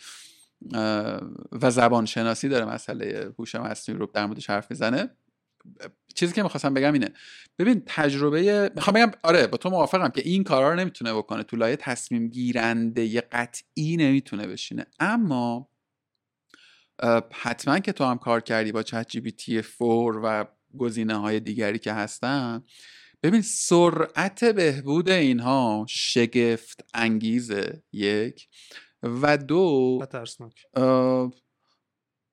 و 1.52 1.70
زبان 1.70 2.06
شناسی 2.06 2.48
داره 2.48 2.64
مسئله 2.64 3.32
هوش 3.38 3.54
مصنوعی 3.54 3.98
رو 3.98 4.10
در 4.14 4.26
موردش 4.26 4.50
حرف 4.50 4.70
می‌زنه. 4.70 5.10
چیزی 6.14 6.32
که 6.32 6.42
می‌خواستم 6.42 6.74
بگم 6.74 6.92
اینه. 6.92 7.08
ببین 7.58 7.82
تجربه 7.86 8.70
می‌خوام 8.74 8.94
بگم 8.94 9.10
آره 9.22 9.46
با 9.46 9.58
تو 9.58 9.70
موافقم 9.70 10.08
که 10.08 10.22
این 10.24 10.44
کارا 10.44 10.70
رو 10.70 10.76
نمی‌تونه 10.76 11.14
بکنه. 11.14 11.42
تو 11.42 11.56
لایه 11.56 11.76
تصمیم 11.76 12.28
گیرنده 12.28 13.04
یه 13.04 13.20
قطعی 13.20 13.96
نمی‌تونه 13.96 14.46
بشینه. 14.46 14.86
اما 15.00 15.68
حتما 17.32 17.78
که 17.78 17.92
تو 17.92 18.04
هم 18.04 18.18
کار 18.18 18.40
کردی 18.40 18.72
با 18.72 18.82
چت 18.82 19.08
جی 19.08 19.20
بی 19.20 19.32
تی 19.32 19.62
4 19.78 20.20
و 20.24 20.44
گزینه 20.78 21.16
های 21.16 21.40
دیگری 21.40 21.78
که 21.78 21.92
هستن 21.92 22.64
ببین 23.22 23.42
سرعت 23.42 24.44
بهبود 24.44 25.10
اینها 25.10 25.86
شگفت 25.88 26.84
انگیزه 26.94 27.82
یک. 27.92 28.48
و 29.02 29.36
دو 29.36 29.98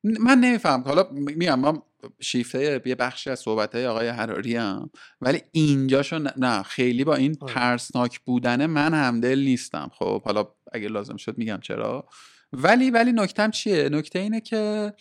من 0.03 0.37
نمیفهم. 0.39 0.81
حالا 0.81 1.09
میگم 1.11 1.59
من 1.59 1.81
شیفته 2.19 2.81
یه 2.85 2.95
بخشی 2.95 3.29
از 3.29 3.39
صحبت 3.39 3.75
های 3.75 3.87
آقای 3.87 4.07
حراری 4.07 4.55
هم. 4.55 4.89
ولی 5.21 5.41
اینجاشو 5.51 6.19
نه 6.37 6.63
خیلی 6.63 7.03
با 7.03 7.15
این 7.15 7.37
آره. 7.41 7.53
ترسناک 7.53 8.19
بودن 8.19 8.65
من 8.65 8.93
همدل 8.93 9.39
نیستم. 9.39 9.91
خب 9.93 10.23
حالا 10.23 10.47
اگه 10.71 10.87
لازم 10.87 11.17
شد 11.17 11.37
میگم 11.37 11.59
چرا. 11.61 12.07
ولی 12.53 12.91
ولی 12.91 13.11
نکتم 13.11 13.51
چیه؟ 13.51 13.89
نکته 13.89 14.19
اینه 14.19 14.41
که 14.41 14.93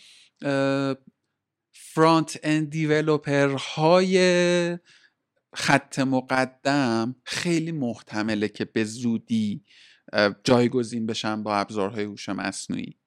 فرانت 1.73 2.39
اند 2.43 2.69
دیولوپر 2.69 3.49
های 3.49 4.77
خط 5.53 5.99
مقدم 5.99 7.15
خیلی 7.23 7.71
محتمله 7.71 8.47
که 8.47 8.65
به 8.65 8.83
زودی 8.83 9.63
جایگزین 10.43 11.05
بشن 11.05 11.43
با 11.43 11.55
ابزارهای 11.55 12.03
هوش 12.03 12.29
مصنوعی. 12.29 13.00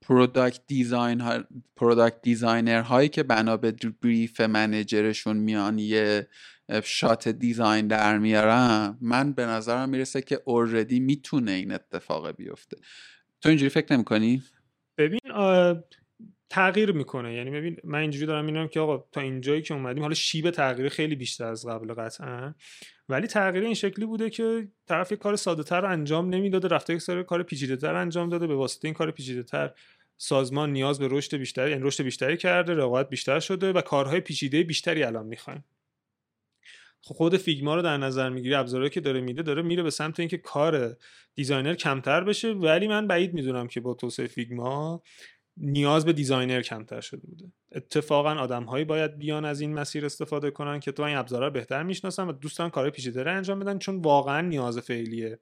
product 0.00 0.60
design 0.66 1.20
ها 1.20 1.44
product 1.76 2.22
designer 2.22 2.80
هایی 2.80 3.08
که 3.08 3.22
بنا 3.22 3.56
به 3.56 3.74
brief 4.02 4.40
manager 4.40 5.01
شون 5.01 5.36
میان 5.36 5.78
یه 5.78 6.28
shot 6.84 7.28
design 7.28 7.86
در 7.86 8.18
میارن 8.18 8.98
من 9.00 9.32
به 9.32 9.46
نظرم 9.46 9.88
می‌رسه 9.88 10.22
که 10.22 10.40
already 10.44 11.00
می‌تونه 11.00 11.50
این 11.50 11.72
اتفاق 11.72 12.36
بیفته. 12.36 12.76
تو 13.40 13.48
اینجوری 13.48 13.68
فکر 13.68 13.92
نمی‌کنی؟ 13.94 14.42
ببین 14.98 15.20
تغییر 16.50 16.92
می‌کنه. 16.92 17.34
یعنی 17.34 17.50
ببین 17.50 17.76
من 17.84 17.98
اینجوری 17.98 18.26
دارم 18.26 18.44
می‌بینم 18.44 18.68
که 18.68 18.80
آقا 18.80 19.04
تا 19.12 19.20
اینجایی 19.20 19.62
که 19.62 19.74
اومدیم 19.74 20.02
حالا 20.02 20.14
شیب 20.14 20.50
تغییر 20.50 20.88
خیلی 20.88 21.16
بیشتر 21.16 21.44
از 21.44 21.66
قبل 21.66 21.94
قطعا. 21.94 22.54
ولی 23.08 23.26
تغییر 23.26 23.64
این 23.64 23.74
شکلی 23.74 24.06
بوده 24.06 24.30
که 24.30 24.68
طرف 24.86 25.12
یک 25.12 25.18
کار 25.18 25.36
ساده 25.36 25.62
تر 25.62 25.86
انجام 25.86 26.28
نمی‌داده 26.28 26.68
رفته 26.68 26.94
یک 26.94 27.02
سری 27.02 27.24
کار 27.24 27.42
پیچیده 27.42 27.76
تر 27.76 27.94
انجام 27.94 28.28
داده 28.28 28.46
به 28.46 28.54
واسطه 28.54 28.88
این 28.88 28.94
کار 28.94 29.10
پیچیده 29.10 29.42
تر 29.42 29.74
سازمان 30.16 30.72
نیاز 30.72 30.98
به 30.98 31.08
رشد 31.10 31.36
بیشتری 31.36 31.70
یعنی 31.70 31.82
رشد 31.82 32.04
بیشتری 32.04 32.36
کرده 32.36 32.74
رقابت 32.74 33.08
بیشتر 33.08 33.40
شده 33.40 33.72
و 33.72 33.80
کارهای 33.80 34.20
پیچیده 34.20 34.62
بیشتری 34.62 35.02
الان 35.02 35.26
می‌خوایم. 35.26 35.64
خب 37.00 37.14
خود 37.14 37.36
فیگما 37.36 37.74
رو 37.74 37.82
در 37.82 37.96
نظر 37.96 38.28
می‌گیری 38.28 38.54
ابزارهایی 38.54 38.90
که 38.90 39.00
داره 39.00 39.20
میده 39.20 39.42
داره 39.42 39.62
میره 39.62 39.82
به 39.82 39.90
سمت 39.90 40.20
اینکه 40.20 40.38
کار 40.38 40.96
designer 41.34 41.74
کمتر 41.74 42.24
بشه. 42.24 42.52
ولی 42.52 42.88
من 42.88 43.06
بعید 43.06 43.34
می‌دونم 43.34 43.68
که 43.68 43.80
با 43.80 43.94
توسعه 43.94 44.26
فیگما 44.26 45.02
نیاز 45.60 46.04
به 46.04 46.12
designer 46.12 46.62
کمتر 46.62 47.00
شده 47.00 47.26
بوده. 47.26 47.52
اتفاقا 47.72 48.34
آدمهایی 48.34 48.84
باید 48.84 49.18
بیان 49.18 49.44
از 49.44 49.60
این 49.60 49.74
مسیر 49.74 50.06
استفاده 50.06 50.50
کنن 50.50 50.80
که 50.80 50.92
تو 50.92 51.02
این 51.02 51.16
ابزارا 51.16 51.50
بهتر 51.50 51.82
می‌شناسن 51.82 52.28
و 52.28 52.32
دوستان 52.32 52.70
کارهای 52.70 52.90
پیچیده 52.90 53.22
رو 53.22 53.36
انجام 53.36 53.58
بدن 53.58 53.78
چون 53.78 54.00
واقعا 54.00 54.40
نیاز 54.40 54.78
فعلی 54.78 55.36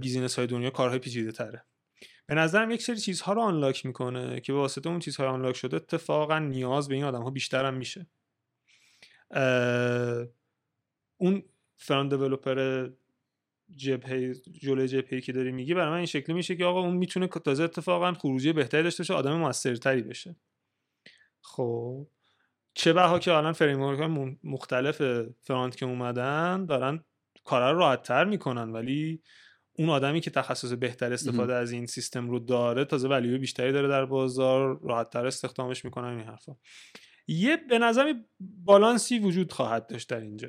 business 0.00 0.38
های 0.38 0.46
دنیا 0.46 0.70
کارهای 0.70 0.98
پیچیده 0.98 1.32
تره 1.32 1.64
به 2.26 2.34
نظرم 2.34 2.70
یک 2.70 2.82
سری 2.82 2.96
چیزها 2.96 3.32
رو 3.32 3.40
unlock 3.40 3.86
می‌کنه 3.86 4.40
که 4.40 4.52
به 4.52 4.58
واسطه 4.58 4.88
اون 4.88 4.98
چیزهای 4.98 5.28
unlock 5.28 5.56
شده 5.56 5.76
اتفاقا 5.76 6.38
نیاز 6.38 6.88
به 6.88 6.94
این 6.94 7.04
آدم 7.04 7.22
ها 7.22 7.30
بیشتر 7.30 7.64
هم 7.64 7.74
میشه. 7.74 8.06
اون 11.16 11.42
front 11.76 12.08
developer 12.08 12.88
جبهه 13.74 14.34
جلوی 14.34 14.88
جبهه 14.88 15.20
که 15.20 15.32
داری 15.32 15.52
میگی 15.52 15.74
برای 15.74 15.90
من 15.90 15.96
این 15.96 16.06
شکلی 16.06 16.34
میشه 16.34 16.56
که 16.56 16.64
آقا 16.64 16.80
اون 16.80 16.96
می‌تونه 16.96 17.26
تازه 17.26 17.64
اتفاقا 17.64 18.12
خروجی 18.12 18.52
بهتری 18.52 18.82
داشته 18.82 19.00
باشه 19.00 19.14
آدم 19.14 19.36
موثرتری 19.36 20.02
بشه. 20.02 20.36
خب 21.42 22.06
چه 22.74 22.92
بسا 22.92 23.18
که 23.18 23.32
الان 23.32 23.52
framework 23.52 24.00
مختلف 24.44 25.02
فرانت 25.42 25.76
که 25.76 25.86
اومدن 25.86 26.66
دارن 26.66 27.04
کارا 27.44 27.72
رو 27.72 27.78
راحت 27.78 28.02
تر 28.02 28.24
می‌کنن 28.24 28.72
ولی 28.72 29.22
اون 29.78 29.88
آدمی 29.88 30.20
که 30.20 30.30
تخصص 30.30 30.72
بهتر 30.72 31.12
استفاده 31.12 31.54
از 31.54 31.72
این 31.72 31.86
سیستم 31.86 32.30
رو 32.30 32.38
داره 32.38 32.84
تازه 32.84 33.08
ولیو 33.08 33.38
بیشتری 33.38 33.72
داره 33.72 33.88
در 33.88 34.04
بازار 34.04 34.80
راحت 34.82 35.10
تر 35.10 35.26
استخدامش 35.26 35.84
می‌کنن 35.84 36.08
این 36.08 36.26
حرفا. 36.26 36.56
یه 37.26 37.56
به 37.56 37.78
نظر 37.78 38.14
بالانسی 38.40 39.18
وجود 39.18 39.52
خواهد 39.52 39.86
داشت 39.86 40.08
در 40.08 40.20
اینجا. 40.20 40.48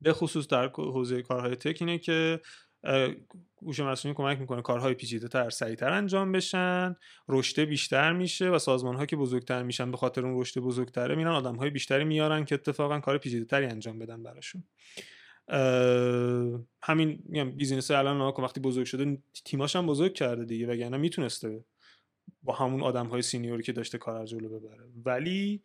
به 0.00 0.12
خصوص 0.12 0.46
در 0.46 0.68
حوزه 0.68 1.22
کارهای 1.22 1.56
تک 1.56 1.76
اینه 1.80 1.98
که 1.98 2.40
هوش 3.62 3.80
مصنوعی 3.80 4.14
کمک 4.14 4.38
می‌کنه 4.38 4.62
کارهای 4.62 4.94
پیچیده 4.94 5.28
تر 5.28 5.50
سریعتر 5.50 5.92
انجام 5.92 6.32
بشن 6.32 6.96
رشد 7.28 7.60
بیشتر 7.60 8.12
میشه 8.12 8.50
و 8.50 8.58
سازمان 8.58 8.96
ها 8.96 9.06
که 9.06 9.16
بزرگتر 9.16 9.62
میشن 9.62 9.90
به 9.90 9.96
خاطر 9.96 10.26
اون 10.26 10.40
رشد 10.40 10.60
بزرگتره 10.60 11.14
میرن 11.14 11.30
آدم 11.30 11.56
های 11.56 11.70
بیشتری 11.70 12.04
میارن 12.04 12.44
که 12.44 12.54
اتفاقا 12.54 13.00
کار 13.00 13.18
پیچیده 13.18 13.44
تری 13.44 13.66
انجام 13.66 13.98
بدن 13.98 14.22
براشون. 14.22 14.64
همین 16.82 17.22
میگم 17.24 17.50
business 17.50 17.90
الان 17.90 18.20
وقتی 18.20 18.60
بزرگ 18.60 18.86
شده 18.86 19.18
تیماش 19.44 19.76
هم 19.76 19.86
بزرگ 19.86 20.14
کرده 20.14 20.44
دیگه 20.44 20.66
وگرنه 20.66 20.96
می‌تونسته 20.96 21.64
با 22.42 22.54
همون 22.54 22.82
آدم 22.82 23.06
های 23.06 23.22
senior 23.22 23.56
ی 23.56 23.62
که 23.62 23.72
داشته 23.72 23.98
کار 23.98 24.26
جلو 24.26 24.48
ببره. 24.48 24.84
ولی 25.04 25.62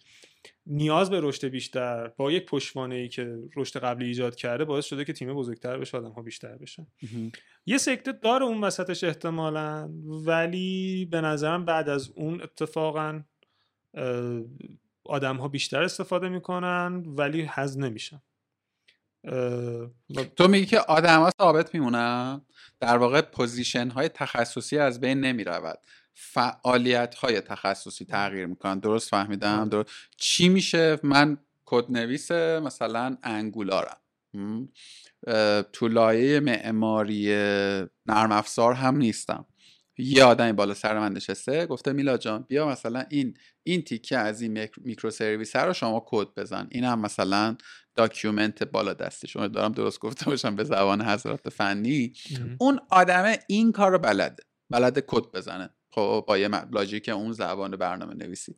نیاز 0.65 1.09
به 1.09 1.19
رشد 1.21 1.47
بیشتر 1.47 2.07
با 2.07 2.31
یک 2.31 2.45
پشتوانه 2.45 2.95
ای 2.95 3.09
که 3.09 3.37
رشد 3.55 3.79
قبلی 3.79 4.05
ایجاد 4.05 4.35
کرده 4.35 4.65
باعث 4.65 4.85
شده 4.85 5.05
که 5.05 5.13
تیم 5.13 5.33
بزرگتر 5.33 5.77
بشه 5.77 5.97
آدم 5.97 6.11
ها 6.11 6.21
بیشتر 6.21 6.57
بشن. 6.57 6.87
یه 7.65 7.77
سکته 7.77 8.11
داره 8.11 8.45
اون 8.45 8.63
وسطش 8.63 9.03
احتمالا 9.03 9.89
ولی 10.25 11.05
به 11.11 11.21
نظرم 11.21 11.65
بعد 11.65 11.89
از 11.89 12.11
اون 12.15 12.41
اتفاقا 12.41 13.21
آدم 15.03 15.37
ها 15.37 15.47
بیشتر 15.47 15.83
استفاده 15.83 16.29
می‌کنن 16.29 17.03
ولی 17.05 17.41
حز 17.41 17.77
نمیشن. 17.77 18.21
تو 20.35 20.47
میگی 20.47 20.65
که 20.65 20.79
آدم 20.79 21.19
ها 21.19 21.31
ثابت 21.37 21.73
میمونن؟ 21.75 22.41
در 22.79 22.97
واقع 22.97 23.21
position 23.21 23.89
های 23.89 24.09
تخصصی 24.09 24.77
از 24.77 24.99
بین 24.99 25.19
نمی 25.19 25.43
رود 25.43 25.79
فعالیت 26.14 27.16
های 27.16 27.41
تخصصی 27.41 28.05
تغییر 28.05 28.45
می‌کنن. 28.45 28.80
درست 28.80 29.09
فهمیدم؟ 29.09 29.59
آره. 29.59 29.70
درست. 29.70 29.89
چی 30.18 30.49
میشه؟ 30.49 30.99
من 31.03 31.38
نویس 31.89 32.32
مثلا 32.32 33.18
Angular 33.23 33.81
م. 33.81 33.97
تو 35.74 35.88
لایه 35.88 36.39
معماری 36.39 37.28
نرم 38.05 38.32
افزار 38.32 38.74
هم 38.74 38.97
نیستم. 38.97 39.45
یه 39.97 40.24
آدمی 40.24 40.53
بالا 40.53 40.74
سر 40.74 40.99
من 40.99 41.14
نشسته 41.14 41.66
گفته 41.66 41.93
میلاد 41.93 42.17
جان 42.18 42.45
بیا 42.47 42.68
مثلا 42.68 43.05
این 43.09 43.38
این 43.64 43.82
تیکه 43.82 44.18
از 44.18 44.41
این 44.41 44.68
microservice 44.77 45.55
رو 45.55 45.74
شما 45.74 46.03
کد 46.05 46.28
بزن. 46.38 46.68
این 46.72 46.84
هم 46.84 46.99
مثلا 46.99 47.57
document 47.95 48.63
بالا 48.64 48.93
دستشون 48.93 49.47
دارم 49.47 49.72
درست 49.72 49.99
گفته 49.99 50.26
باشم 50.26 50.55
به 50.55 50.64
زبان 50.64 51.01
حضرات 51.01 51.49
فنی. 51.49 52.14
اون 52.57 52.80
آدمه 52.89 53.39
این 53.47 53.72
کار 53.72 53.91
رو 53.91 53.99
بلده. 53.99 54.43
بلده 54.70 55.03
کد 55.07 55.32
بزنه. 55.34 55.70
خب 55.95 56.25
با 56.27 56.37
یه 56.37 56.49
logic 56.71 57.09
اون 57.09 57.31
زبان 57.31 57.71
برنامه 57.71 58.13
نویسی. 58.13 58.55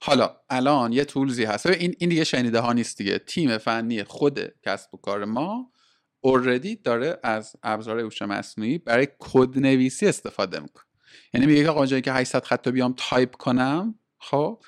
حالا 0.00 0.36
الان 0.50 0.92
یه 0.92 1.04
tools 1.04 1.37
ی 1.37 1.44
هست. 1.44 1.66
این 1.66 1.94
این 1.98 2.10
دیگه 2.10 2.24
شنیده 2.24 2.60
ها 2.60 2.72
نیست 2.72 2.98
دیگه. 2.98 3.18
تیم 3.18 3.58
فنی 3.58 4.04
خود 4.04 4.40
کسب 4.62 4.94
و 4.94 4.96
کار 4.96 5.24
ما 5.24 5.72
already 6.20 6.76
داره 6.76 7.18
از 7.22 7.56
ابزار 7.62 8.00
هوش 8.00 8.22
مصنوعی 8.22 8.78
برای 8.78 9.08
کد 9.18 9.58
نویسی 9.58 10.06
استفاده 10.06 10.60
می‌کنه. 10.60 10.84
یعنی 11.34 11.46
میگه 11.46 11.70
آقا 11.70 11.86
جایی 11.86 12.02
که 12.02 12.12
800 12.12 12.44
خط 12.44 12.68
بیام 12.68 12.94
تایپ 12.96 13.36
کنم 13.36 13.98
خب 14.18 14.62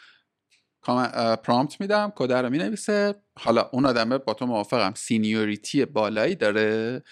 prompt 1.42 1.80
میدم 1.80 2.12
کد 2.16 2.32
رو 2.32 2.50
می‌نویسه. 2.50 3.14
حالا 3.38 3.70
اون 3.72 3.86
آدمه 3.86 4.18
با 4.18 4.34
تو 4.34 4.46
موافقم. 4.46 4.94
seniority 4.96 5.84
بالایی 5.84 6.34
داره. 6.34 7.02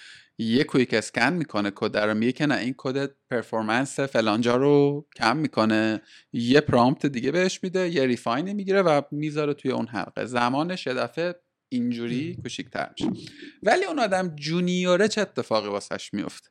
یه 0.43 0.65
quick 0.65 0.95
scan 0.95 1.33
می‌کنه 1.33 1.73
کد 1.75 1.97
رو 1.97 2.15
میگه 2.15 2.33
که 2.33 2.47
نه 2.47 2.57
این 2.57 2.75
کد 2.77 3.11
performance 3.31 4.01
فلانجا 4.01 4.57
رو 4.57 5.07
کم 5.17 5.37
می‌کنه. 5.37 6.03
یه 6.33 6.61
prompt 6.61 7.07
دیگه 7.07 7.33
بهش 7.33 7.61
میده 7.63 7.89
یه 7.89 8.07
refine 8.07 8.53
می‌گیره 8.53 8.83
و 8.83 9.03
می‌ذاره 9.11 9.55
توی 9.55 9.71
اون 9.71 9.87
حلقه. 9.87 10.25
زمانش 10.25 10.87
یه 10.87 10.95
دفعه 10.95 11.35
اینجوری 11.73 12.35
کوچیک‌تر 12.43 12.91
میشه. 12.91 13.33
ولی 13.63 13.85
اون 13.85 13.99
آدم 13.99 14.37
junior 14.37 14.99
ه 14.99 15.09
چه 15.09 15.21
اتفاقی 15.21 15.69
واسش 15.69 16.15
میفته 16.15 16.49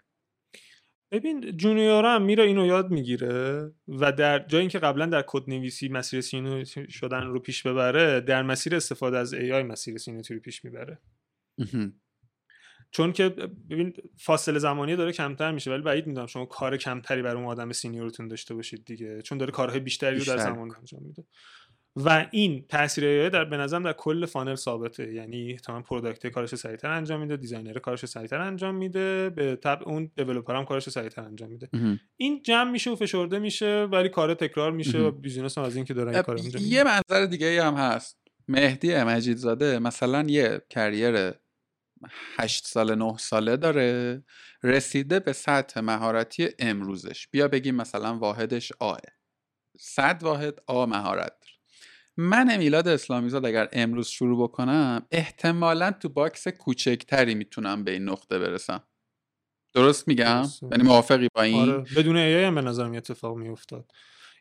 ببین 1.14 1.58
junior 1.58 2.06
هم 2.06 2.22
میره 2.22 2.44
اینو 2.44 2.66
یاد 2.66 2.92
می‌گیره 2.92 3.72
و 3.88 4.12
در 4.12 4.40
جایی 4.40 4.68
که 4.68 4.80
قبلا 4.80 5.06
در 5.06 5.24
کد 5.28 5.44
نویسی 5.50 5.90
مسیر 5.90 6.22
senior 6.22 6.59
ی 6.59 6.66
شدن 6.90 7.22
رو 7.22 7.40
پیش 7.40 7.64
ببره 7.64 8.22
در 8.22 8.44
مسیر 8.44 8.76
استفاده 8.76 9.18
از 9.18 9.36
AI 9.36 9.66
مسیر 9.66 9.98
senior 9.98 10.30
ی 10.30 10.36
رو 10.36 10.42
پیش 10.42 10.66
می‌بره. 10.66 11.00
چون 12.92 13.14
که 13.14 13.30
ببین 13.70 13.94
فاصله 14.18 14.60
زمانی 14.60 14.96
داره 14.96 15.12
کمتر 15.12 15.52
میشه 15.52 15.72
ولی 15.72 15.82
بعید 15.82 16.08
می‌دونم 16.08 16.28
شما 16.28 16.46
کار 16.46 16.78
کمتری 16.78 17.22
برای 17.22 17.42
اون 17.42 17.52
آدم 17.52 17.72
senior 17.72 18.09
تون 18.09 18.28
داشته 18.28 18.54
باشید 18.54 18.86
دیگه 18.86 19.22
چون 19.22 19.38
داره 19.38 19.52
کارهای 19.52 19.80
بیشتری 19.80 20.18
رو 20.18 20.26
در 20.26 20.38
زمان 20.38 20.76
انجام 20.78 21.04
میده. 21.04 21.24
و 21.96 22.28
این 22.32 22.66
تاثیر 22.70 23.30
در 23.30 23.46
به 23.46 23.58
نظرم 23.58 23.84
در 23.84 23.94
کل 23.94 24.26
funnel 24.26 24.56
ثابته 24.56 25.14
یعنی 25.14 25.58
تمام 25.58 25.84
product 25.84 26.28
کارش 26.28 26.56
سریعتر 26.56 26.90
انجام 26.90 27.22
میده 27.22 27.38
designer 27.38 27.80
کارش 27.80 28.06
سریعتر 28.06 28.42
انجام 28.42 28.76
میده 28.76 29.30
به 29.30 29.56
تبع 29.56 29.88
اون 29.88 30.12
developer 30.16 30.56
هم 30.56 30.66
کارش 30.66 30.90
سریعتر 30.90 31.22
انجام 31.22 31.50
میده. 31.50 31.70
این 32.18 32.42
جمع 32.44 32.72
میشه 32.72 32.92
و 32.92 32.96
فشرده 32.96 33.40
میشه 33.40 33.88
ولی 33.92 34.10
کار 34.10 34.34
تکرار 34.34 34.72
میشه 34.72 35.00
و 35.00 35.12
business 35.12 35.58
هم 35.58 35.64
از 35.64 35.76
این 35.76 35.86
که 35.86 35.94
داره 35.94 36.12
این 36.12 36.22
کار 36.22 36.40
انجام 36.40 36.64
یه 36.66 36.84
منظر 36.84 37.26
دیگه 37.26 37.64
هم 37.64 37.74
هست. 37.74 38.18
مهدی 38.48 38.96
مجیدزاده 38.96 39.80
مثلا 39.80 40.26
یه 40.28 40.62
career 40.70 41.34
8 42.10 42.66
ساله 42.66 42.96
9 42.96 43.18
ساله 43.18 43.58
داره 43.58 44.24
رسیده 44.64 45.20
به 45.20 45.34
سطح 45.34 45.80
مهارتی 45.80 46.50
امروزش. 46.60 47.28
بیا 47.28 47.48
بگیم 47.48 47.76
مثلا 47.76 48.18
واحدش 48.18 48.72
آه 48.80 48.98
100 49.80 50.24
واحد 50.24 50.60
آ 50.68 50.86
مهارت 50.86 51.34
من 52.18 52.58
میلاد 52.58 52.88
اسلامی 52.88 53.30
زاد 53.30 53.46
اگر 53.46 53.70
امروز 53.74 54.08
شروع 54.08 54.44
بکنم 54.44 55.08
احتمالا 55.12 55.92
تو 55.92 56.10
باکس 56.10 56.48
کوچکتری 56.48 57.36
می‌تونم 57.36 57.84
به 57.84 57.92
این 57.92 58.10
نقطه 58.10 58.40
برسم. 58.40 58.84
درست 59.74 60.08
میگم؟ 60.08 60.44
یعنی 60.72 60.84
موافقی 60.84 61.28
با 61.36 61.42
این؟ 61.42 61.70
آره. 61.70 61.86
بدون 61.96 62.18
AI 62.18 62.44
هم 62.44 62.56
به 62.56 62.62
نظرم 62.62 62.94
اتفاق 62.94 63.38
میافتاد. 63.38 63.92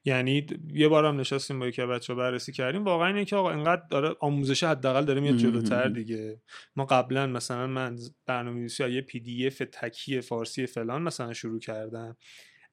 یعنی 0.04 0.46
یه 0.72 0.88
بارم 0.88 1.20
نشستیم 1.20 1.58
با 1.58 1.66
یکی 1.66 1.82
بچه 1.82 2.14
بررسی 2.14 2.52
کردیم. 2.52 2.84
واقعا 2.84 3.06
اینه 3.06 3.24
که 3.24 3.36
آقا 3.36 3.50
اینقدر 3.50 3.82
داره 3.90 4.16
آموزش 4.20 4.64
حداقل 4.64 5.04
داره 5.04 5.20
میاد 5.20 5.36
جلوتر 5.36 5.88
دیگه. 5.88 6.40
ما 6.76 6.84
قبلا 6.84 7.26
مثلا 7.26 7.66
من 7.66 7.96
برنامه‌نویسی 8.26 8.88
یه 8.88 9.00
پی 9.00 9.20
دی 9.20 9.46
اف 9.46 9.62
تکی 9.72 10.20
فارسی 10.20 10.66
فلان 10.66 11.02
مثلا 11.02 11.32
شروع 11.32 11.60
کردم. 11.60 12.16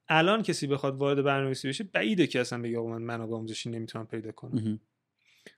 الان 0.08 0.42
کسی 0.42 0.66
بخواد 0.66 0.96
وارد 0.96 1.24
برنامه‌نویسی 1.24 1.68
بشه 1.68 1.84
بعیده 1.84 2.26
که 2.26 2.40
اصلا 2.40 2.62
بگه 2.62 2.78
آقا 2.78 2.88
من 2.88 3.02
منابع 3.02 3.34
آموزشی 3.34 3.70
نمی‌تونم 3.70 4.06
پیدا 4.06 4.32
کنم. 4.32 4.80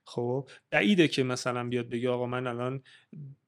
خب 0.03 0.49
بعیده 0.71 1.07
که 1.07 1.23
مثلا 1.23 1.63
بیاد 1.69 1.89
بگه 1.89 2.09
آقا 2.09 2.25
من 2.25 2.47
الان 2.47 2.83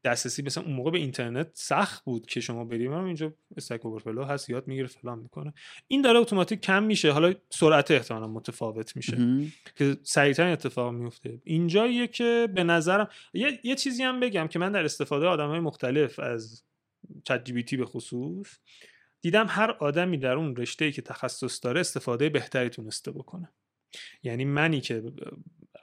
دسترسی 0.03 0.41
مثلا 0.41 0.63
اون 0.63 0.73
موقع 0.73 0.91
به 0.91 0.97
اینترنت 0.97 1.49
سخت 1.53 2.05
بود 2.05 2.25
که 2.25 2.39
شما 2.39 2.65
بریم. 2.65 2.93
اینجا 2.93 3.33
استک 3.57 3.85
اوورفلو 3.85 4.23
هست 4.23 4.49
یاد 4.49 4.67
می‌گیره 4.67 4.87
فلان 4.87 5.19
می‌کنه. 5.19 5.53
این 5.87 6.01
داره 6.01 6.19
اتوماتیک 6.19 6.61
کم 6.61 6.83
میشه. 6.83 7.11
حالا 7.11 7.33
سرعت 7.49 7.91
احتمالا 7.91 8.27
متفاوت 8.27 8.95
میشه 8.95 9.17
که 9.75 9.97
سریعتر 10.03 10.47
اتفاق 10.47 10.93
میفته 10.93 11.41
اینجاییه 11.43 12.07
که 12.07 12.47
به 12.55 12.63
نظرم 12.63 13.07
یه, 13.33 13.59
یه 13.63 13.75
چیزی 13.75 14.03
هم 14.03 14.19
بگم 14.19 14.47
که 14.47 14.59
من 14.59 14.71
در 14.71 14.85
استفاده 14.85 15.25
آدم 15.25 15.47
های 15.47 15.59
مختلف 15.59 16.19
از 16.19 16.63
چت 17.23 17.51
به 17.51 17.85
خصوص 17.85 18.57
دیدم 19.21 19.45
هر 19.49 19.71
آدمی 19.71 20.17
در 20.17 20.35
اون 20.35 20.55
رشته 20.55 20.91
که 20.91 21.01
تخصص 21.01 21.65
داره 21.65 21.79
استفاده 21.79 22.29
بهتری 22.29 22.69
تونسته 22.69 23.11
بکنه. 23.11 23.49
یعنی 24.23 24.45
منی 24.45 24.81
که 24.81 25.03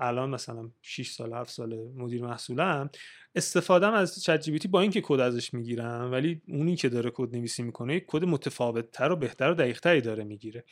الان 0.00 0.30
مثلا 0.30 0.70
6 0.82 1.10
سال 1.10 1.32
7 1.32 1.50
سال 1.50 1.74
مدیر 1.94 2.22
محصولم 2.22 2.90
استفادهم 3.34 3.94
از 3.94 4.22
چت 4.22 4.66
با 4.66 4.80
اینکه 4.80 5.00
کد 5.00 5.20
ازش 5.20 5.54
می‌گیرم 5.54 6.12
ولی 6.12 6.42
اونی 6.48 6.76
که 6.76 6.88
داره 6.88 7.10
کد 7.14 7.36
نویسی 7.36 7.62
می‌کنه 7.62 7.94
یک 7.94 8.04
کد 8.06 8.24
متفاوت 8.24 8.90
تر 8.90 9.12
و 9.12 9.16
بهتر 9.16 9.50
و 9.50 9.54
دقیق 9.54 9.80
تری 9.80 10.00
داره 10.00 10.24
می‌گیره. 10.24 10.64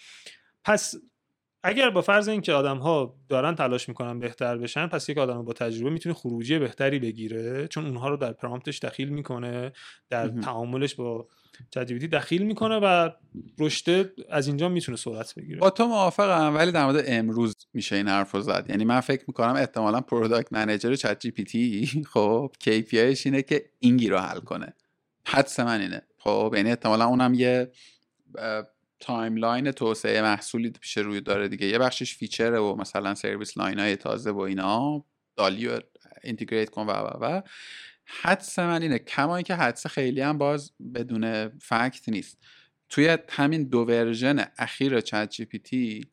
پس 0.65 0.95
اگر 1.63 1.91
با 1.91 2.03
فرض 2.03 2.29
اینکه 2.29 2.53
آدم 2.53 2.79
ها 2.79 3.17
دارن 3.29 3.55
تلاش 3.55 3.89
می‌کنن 3.89 4.19
بهتر 4.19 4.59
بشن 4.59 4.87
پس 4.87 5.09
یک 5.09 5.19
آدم 5.19 5.45
با 5.45 5.53
تجربه 5.53 5.91
می‌تونه 5.91 6.15
خروجی 6.15 6.59
بهتری 6.59 6.99
بگیره 6.99 7.69
چون 7.69 7.87
اونها 7.87 8.09
رو 8.09 8.17
در 8.17 8.33
prompt 8.33 8.67
ش 8.67 8.79
دخیل 8.79 9.09
می‌کنه 9.09 9.73
در 10.11 10.29
تعاملش 10.29 10.95
با 10.95 11.29
چت 11.71 11.93
دخیل 11.93 12.43
می‌کنه 12.43 12.77
و 12.77 13.11
رشد 13.59 14.13
از 14.31 14.47
اینجا 14.47 14.69
می‌تونه 14.69 14.97
سرعت 14.97 15.35
بگیره. 15.35 15.59
با 15.59 15.71
تو 15.71 15.87
موافقم 15.87 16.57
ولی 16.57 16.73
در 16.73 16.85
مورد 16.85 17.05
امروز 17.07 17.55
میشه 17.75 17.97
این 17.97 18.09
حرف 18.09 18.35
رو 18.35 18.41
زد. 18.41 18.67
یعنی 18.69 18.85
من 18.85 19.01
فکر 19.01 19.25
می‌کنم 19.29 19.55
احتمالا 19.55 20.01
product 20.01 20.53
manager 20.53 20.95
ChatGPT 20.95 21.87
خب 22.13 22.53
KPI 22.65 23.02
ش 23.02 23.27
اینه 23.27 23.43
که 23.43 23.65
این 23.79 23.97
gap 23.97 24.11
رو 24.11 24.19
حل 24.19 24.41
کنه. 24.41 24.75
حدس 25.27 25.61
من 25.61 25.81
اینه. 25.81 26.03
خب 26.19 26.53
یعنی 26.57 26.69
احتمالا 26.69 27.07
اونم 27.07 27.35
یه 27.35 27.73
timeline 29.01 29.73
توسعه 29.73 30.23
محصولی 30.23 30.71
پیش 30.71 30.99
روی 30.99 31.21
داره 31.21 31.49
دیگه. 31.49 31.67
یه 31.67 31.79
بخشش 31.79 32.15
feature 32.15 32.53
ه 32.53 32.59
و 32.59 32.75
مثلا 32.75 33.15
service 33.15 33.59
line 33.59 33.79
های 33.79 33.97
تازه 33.97 34.31
و 34.31 34.39
اینا. 34.39 35.05
DALL-E 35.37 35.74
و 35.74 35.81
integrate 36.23 36.71
کن 36.71 36.87
و 36.87 36.91
و 36.91 37.25
و. 37.25 37.43
حدس 38.05 38.59
من 38.59 38.83
اینه 38.83 38.99
کما 38.99 39.37
اینکه 39.37 39.55
حدس 39.55 39.87
خیلی 39.87 40.21
هم 40.21 40.39
باز 40.39 40.73
بدون 40.95 41.49
fact 41.49 42.09
نیست. 42.09 42.39
توی 42.89 43.19
همین 43.29 43.65
دو 43.65 43.79
version 43.79 44.45
اخیر 44.59 45.01
ChatGPT 45.01 46.07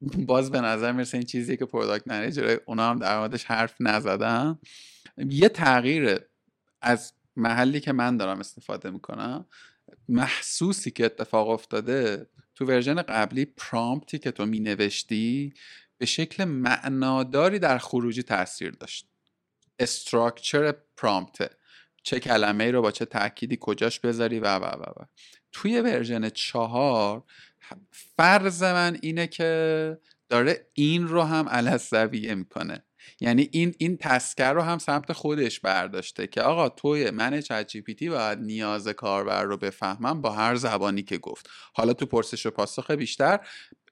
باز 0.00 0.50
به 0.50 0.60
نظر 0.60 0.92
می‌رسه 0.92 1.16
این 1.16 1.26
چیزی 1.26 1.56
که 1.56 1.64
product 1.64 2.08
manager 2.08 2.56
اونا 2.66 2.90
هم 2.90 2.98
در 2.98 3.18
موردش 3.18 3.44
حرف 3.44 3.74
نزدن. 3.80 4.58
یه 5.18 5.48
تغییر 5.48 6.18
از 6.82 7.12
محلی 7.36 7.80
که 7.80 7.92
من 7.92 8.16
دارم 8.16 8.38
استفاده 8.38 8.90
می‌کنم. 8.90 9.46
محسوسی 10.08 10.90
که 10.90 11.04
اتفاق 11.04 11.48
افتاده 11.48 12.26
تو 12.54 12.64
version 12.64 13.02
قبلی 13.02 13.44
prompt 13.44 14.07
ی 14.07 14.18
که 14.18 14.30
تو 14.30 14.46
مینوشتی 14.46 15.54
به 15.98 16.06
شکل 16.06 16.44
معناداری 16.44 17.58
در 17.58 17.78
خروجی 17.78 18.22
تاثیر 18.22 18.70
داشت. 18.70 19.06
structure 19.78 20.74
prompt. 20.96 21.56
چه 22.02 22.20
کلمه 22.20 22.64
ای 22.64 22.72
رو 22.72 22.82
با 22.82 22.90
چه 22.90 23.04
تأکیدی 23.04 23.58
کجاش 23.60 24.00
بذاری 24.00 24.40
و 24.40 24.58
و 24.58 24.64
و 24.64 24.82
و. 24.82 25.04
توی 25.52 25.80
version 25.80 26.28
چهار 26.28 27.24
فرض 28.16 28.62
من 28.62 28.98
اینه 29.02 29.26
که 29.26 29.98
داره 30.28 30.66
این 30.74 31.08
رو 31.08 31.22
هم 31.22 31.48
السویه 31.48 32.34
می‌کنه. 32.34 32.84
یعنی 33.20 33.48
این 33.52 33.74
این 33.78 33.96
task 33.96 34.52
رو 34.52 34.62
هم 34.62 34.78
سمت 34.78 35.12
خودش 35.12 35.60
برداشته 35.60 36.26
که 36.26 36.40
آقا 36.40 36.68
توی 36.68 37.10
من 37.10 37.40
ChatGPT 37.40 38.08
باید 38.08 38.38
نیاز 38.38 38.88
کاربر 38.88 39.42
رو 39.42 39.56
بفهمم 39.56 40.20
با 40.20 40.30
هر 40.30 40.54
زبانی 40.54 41.02
که 41.02 41.18
گفت. 41.18 41.50
حالا 41.74 41.92
تو 41.92 42.06
پرسش 42.06 42.46
و 42.46 42.50
پاسخ 42.50 42.90
بیشتر 42.90 43.40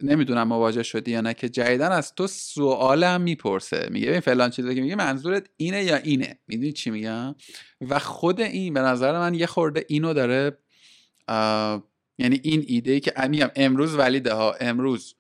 نمی‌دونم 0.01 0.49
مواجه 0.49 0.83
شدی 0.83 1.11
یا 1.11 1.21
نه 1.21 1.35
که 1.35 1.49
جدیداً 1.49 1.93
از 1.93 2.15
تو 2.15 2.27
سوالم 2.27 3.21
می‌پرسه. 3.21 3.89
میگه 3.91 4.11
این 4.11 4.21
فلان 4.21 4.51
چیزی 4.51 4.75
که 4.75 4.81
میگه 4.81 4.95
منظورت 4.95 5.47
اینه 5.57 5.85
یا 5.85 5.97
اینه؟ 5.97 6.39
می‌دونی 6.47 6.73
چی 6.73 6.91
میگم؟ 6.91 7.35
و 7.81 7.99
خود 7.99 8.41
این 8.41 8.75
به 8.75 8.81
نظر 8.81 9.19
من 9.19 9.35
یه 9.35 9.47
خورده 9.47 9.85
اینو 9.89 10.15
داره 10.15 10.59
یعنی 12.19 12.41
این 12.43 12.65
ایده 12.67 12.93
ای 12.93 13.01
که 13.01 13.13
میگم 13.29 13.51
امروز 13.57 13.95
valid 13.95 14.28
ه 14.28 14.35
ها 14.35 14.53
امروز 14.61 15.15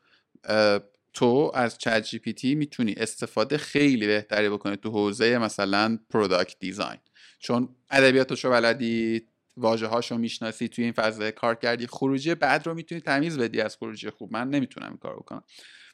تو 1.14 1.52
از 1.54 1.78
ChatGPT 1.78 2.54
می‌تونی 2.54 2.94
استفاده 2.96 3.58
خیلی 3.58 4.06
بهتری 4.06 4.48
بکنی 4.48 4.76
تو 4.76 4.90
حوزه 4.90 5.38
مثلا 5.38 5.98
product 6.10 6.58
design 6.58 6.98
چون 7.38 7.68
ادبیاتشو 7.90 8.50
بلدی 8.50 9.22
واژه 9.56 9.86
هاشو 9.86 10.18
می‌شناسی 10.18 10.68
توی 10.68 10.84
این 10.84 10.92
فضای 10.92 11.32
کار 11.32 11.54
کردی 11.54 11.86
خروجی 11.86 12.34
بد 12.34 12.66
رو 12.66 12.74
می‌تونی 12.74 13.00
تمیز 13.00 13.38
بدی 13.38 13.60
از 13.60 13.76
خروجی 13.76 14.10
خوب. 14.10 14.32
من 14.32 14.50
نمی‌تونم 14.50 14.88
این 14.88 14.96
کار 14.96 15.16
بکنم. 15.16 15.44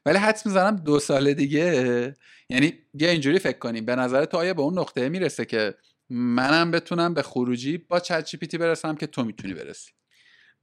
ولی 0.06 0.18
حدس 0.18 0.46
می‌زنم 0.46 0.76
دو 0.76 0.98
سال 0.98 1.34
دیگه 1.34 2.14
یعنی 2.50 2.72
بیا 2.94 3.10
اینجوری 3.10 3.38
فکر 3.38 3.58
کنیم 3.58 3.84
به 3.84 3.96
نظر 3.96 4.24
تو 4.24 4.36
آیا 4.36 4.54
به 4.54 4.62
اون 4.62 4.78
نقطه 4.78 5.08
می‌رسه 5.08 5.44
که 5.44 5.74
منم 6.10 6.70
بتونم 6.70 7.14
به 7.14 7.22
خروجی 7.22 7.78
با 7.78 8.00
چت 8.00 8.24
جی 8.24 8.36
پی 8.36 8.46
تی 8.46 8.58
برسم 8.58 8.94
که 8.94 9.06
تو 9.06 9.24
می‌تونی 9.24 9.54
برسی؟ 9.54 9.90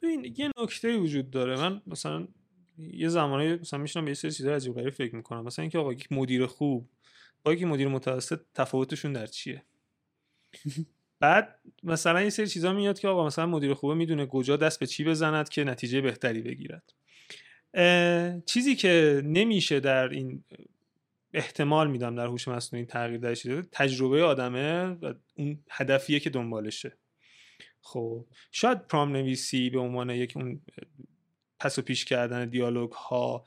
ببین 0.02 0.36
یه 0.38 0.52
نکته 0.58 0.98
وجود 0.98 1.30
داره. 1.30 1.56
من 1.56 1.82
مثلا 1.88 2.28
یه 2.78 3.10
زمانی 3.10 3.56
مثلا 3.56 3.80
میشنم 3.80 4.06
به 4.06 4.12
یه 4.12 4.16
سری 4.16 4.32
چیزا 4.32 4.56
عجیب 4.56 4.74
غریب 4.74 4.94
فکر 4.94 5.16
می‌کنم. 5.16 5.44
مثلا 5.44 5.64
اینکه 5.64 5.78
آقا 5.78 5.94
یک 5.94 6.12
مدیر 6.12 6.46
خوب 6.46 6.90
با 7.44 7.54
یک 7.54 7.64
مدیر 7.64 7.88
متوسط 7.88 8.40
تفاوتشون 8.54 9.14
در 9.14 9.26
چیه؟ 9.26 9.64
بعد 11.20 11.60
مثلا 11.84 12.22
یه 12.22 12.30
سری 12.30 12.48
چیزا 12.48 12.74
میاد 12.74 13.00
که 13.00 13.08
آقا 13.08 13.28
مثلا 13.28 13.46
مدیر 13.46 13.74
خوبه 13.74 13.94
می‌دونه 13.94 14.26
کجا 14.26 14.58
دست 14.58 14.80
به 14.80 14.88
چی 14.88 15.04
بزند 15.04 15.50
که 15.50 15.64
نتیجه 15.64 16.02
بهتری 16.02 16.42
بگیرد. 16.42 16.94
چیزی 18.46 18.76
که 18.76 19.22
نمیشه 19.26 19.80
در 19.80 20.10
این 20.10 20.44
احتمال 21.34 21.92
میدم 21.92 22.16
در 22.16 22.26
هوش 22.26 22.48
مصنوعی 22.48 22.86
تغییر 22.86 23.20
در 23.20 23.36
تجربه 23.72 24.24
آدمه 24.24 24.86
و 24.86 25.14
اون 25.36 25.60
هدفیه 25.70 26.20
که 26.20 26.30
دنبالشه. 26.30 26.98
خب 27.82 28.26
شاید 28.52 28.88
پرام 28.88 29.12
نویسی 29.12 29.70
به 29.70 29.80
عنوان 29.80 30.10
یک 30.10 30.38
اون 30.38 30.62
پس 31.66 31.80
و 31.80 31.82
پیش 31.82 32.06
کردن 32.06 32.50
دیالوگ 32.50 32.92
ها 32.92 33.46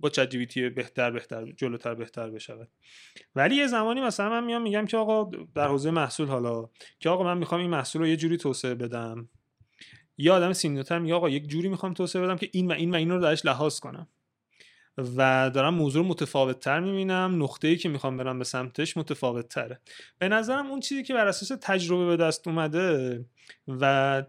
با 0.00 0.08
چت 0.08 0.36
بهتر 0.36 1.10
بهتر 1.10 1.52
جلوتر 1.52 1.94
بهتر 1.94 2.30
بشود. 2.30 2.68
ولی 3.34 3.54
یه 3.54 3.66
زمانی 3.66 4.00
مثلا 4.00 4.30
من 4.30 4.44
میام 4.44 4.62
میگم 4.62 4.86
که 4.86 4.96
آقا 4.96 5.30
در 5.54 5.68
حوزه 5.68 5.90
محصول 5.90 6.28
حالا 6.28 6.68
که 7.00 7.08
آقا 7.08 7.24
من 7.24 7.38
می‌خوام 7.38 7.60
این 7.60 7.70
محصول 7.70 8.02
رو 8.02 8.08
یه 8.08 8.16
جوری 8.16 8.36
توسعه 8.36 8.74
بدم. 8.74 9.28
یا 10.18 10.34
آدم 10.34 10.52
سینیورتر 10.52 10.98
میگه 10.98 11.14
آقا 11.14 11.28
یک 11.28 11.48
جوری 11.48 11.68
می‌خوام 11.68 11.94
توسعه 11.94 12.22
بدم 12.22 12.36
که 12.36 12.48
این 12.52 12.70
و 12.70 12.72
این 12.72 12.90
و 12.90 12.94
این 12.94 13.10
رو 13.10 13.20
درش 13.20 13.46
لحاظ 13.46 13.80
کنم. 13.80 14.08
و 14.98 15.50
دارم 15.54 15.74
موضوع 15.74 16.06
متفاوت 16.06 16.60
تر 16.60 16.80
می‌بینم. 16.80 17.42
نقطه 17.42 17.68
ای 17.68 17.76
که 17.76 17.88
می‌خوام 17.88 18.16
برم 18.16 18.38
به 18.38 18.44
سمتش 18.44 18.96
متفاوت 18.96 19.48
تره 19.48 19.80
به 20.18 20.28
نظرم 20.28 20.66
اون 20.66 20.80
چیزی 20.80 21.02
که 21.02 21.14
بر 21.14 21.26
اساس 21.26 21.58
تجربه 21.62 22.06
به 22.06 22.24
دست 22.24 22.48
اومده 22.48 23.24
و 23.68 24.22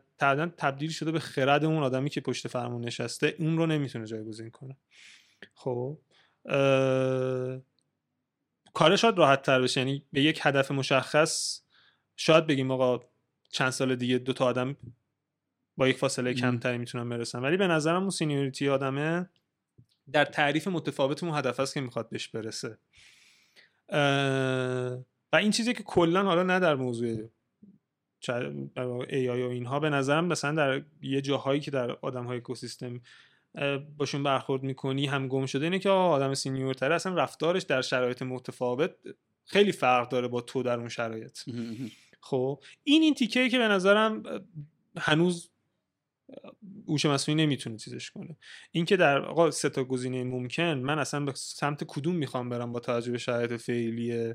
تبدیل 0.58 0.90
شده 0.90 1.12
به 1.12 1.20
خرد 1.20 1.66
اون 1.66 1.84
آدمی 1.84 2.10
که 2.10 2.22
پشت 2.22 2.48
فرمون 2.48 2.86
نشسته 2.86 3.36
اون 3.40 3.58
رو 3.58 3.66
نمی‌تونه 3.66 4.06
جایگزین 4.06 4.50
کنه. 4.50 4.78
خب 5.54 5.98
کارش 8.74 9.02
شاید 9.02 9.18
راحت 9.18 9.42
تر 9.42 9.62
بشه. 9.62 9.82
یعنی 9.82 10.04
به 10.14 10.22
یک 10.22 10.40
هدف 10.44 10.72
مشخص 10.72 11.62
شاید 12.16 12.48
بگیم 12.48 12.72
آقا 12.72 13.00
چند 13.50 13.70
سال 13.70 13.96
دیگه 13.96 14.18
دو 14.18 14.34
تا 14.34 14.46
آدم 14.46 14.76
با 15.78 15.88
یک 15.88 15.98
فاصله 15.98 16.34
کمتری 16.34 16.78
می‌تونن 16.78 17.10
برسن. 17.10 17.40
ولی 17.40 17.58
به 17.58 17.68
نظرم 17.68 18.02
اون 18.02 18.10
seniority 18.10 18.70
آدمه 18.70 19.30
در 20.12 20.26
تعریف 20.26 20.68
متفاوت 20.68 21.24
اون 21.24 21.38
هدف 21.38 21.60
است 21.60 21.74
که 21.74 21.82
می‌خواد 21.82 22.10
بهش 22.10 22.28
برسه. 22.28 22.78
و 25.34 25.36
این 25.36 25.52
چیزی 25.52 25.74
که 25.74 25.84
کلا 25.84 26.24
حالا 26.24 26.44
نه 26.44 26.60
در 26.60 26.76
موضوع 26.76 27.30
AI 29.10 29.44
و 29.44 29.50
اینها 29.50 29.80
به 29.80 29.90
نظرم 29.90 30.26
مثلا 30.26 30.56
در 30.56 30.82
یه 31.02 31.22
جاهایی 31.22 31.60
که 31.60 31.72
در 31.72 31.92
آدم 31.92 32.26
های 32.26 32.38
اکوسیستم 32.38 33.02
باشون 33.98 34.24
برخورد 34.24 34.64
می‌کنی 34.64 35.06
هم 35.06 35.28
گم 35.28 35.46
شده 35.46 35.66
اینه 35.66 35.80
که 35.80 35.90
آدم 35.90 36.34
senior 36.34 36.77
تر 36.77 36.92
اصلا 36.92 37.14
رفتارش 37.14 37.64
در 37.64 37.82
شرایط 37.82 38.22
متفاوت 38.22 38.92
خیلی 39.46 39.72
فرق 39.72 40.10
داره 40.10 40.28
با 40.28 40.42
تو 40.42 40.64
در 40.64 40.80
اون 40.80 40.90
شرایط. 40.90 41.40
خب 42.22 42.64
این 42.84 43.02
این 43.02 43.14
تیکه 43.14 43.50
که 43.50 43.58
به 43.58 43.68
نظرم 43.68 44.24
هنوز 44.98 45.50
هوش 46.88 47.06
مصنوعی 47.06 47.46
نمی‌تونه 47.46 47.78
چیزش 47.78 48.12
کنه. 48.12 48.38
اینکه 48.72 48.98
در 48.98 49.26
آقا 49.26 49.52
سه 49.52 49.70
تا 49.70 49.84
گزینه 49.84 50.24
ممکن 50.24 50.64
من 50.64 51.00
اصلا 51.00 51.26
به 51.26 51.34
سمت 51.36 51.84
کدوم 51.84 52.16
می‌خوام 52.16 52.50
برم 52.50 52.72
با 52.72 52.80
توجه 52.80 53.12
به 53.12 53.18
شرایط 53.18 53.54
فعلی 53.54 54.34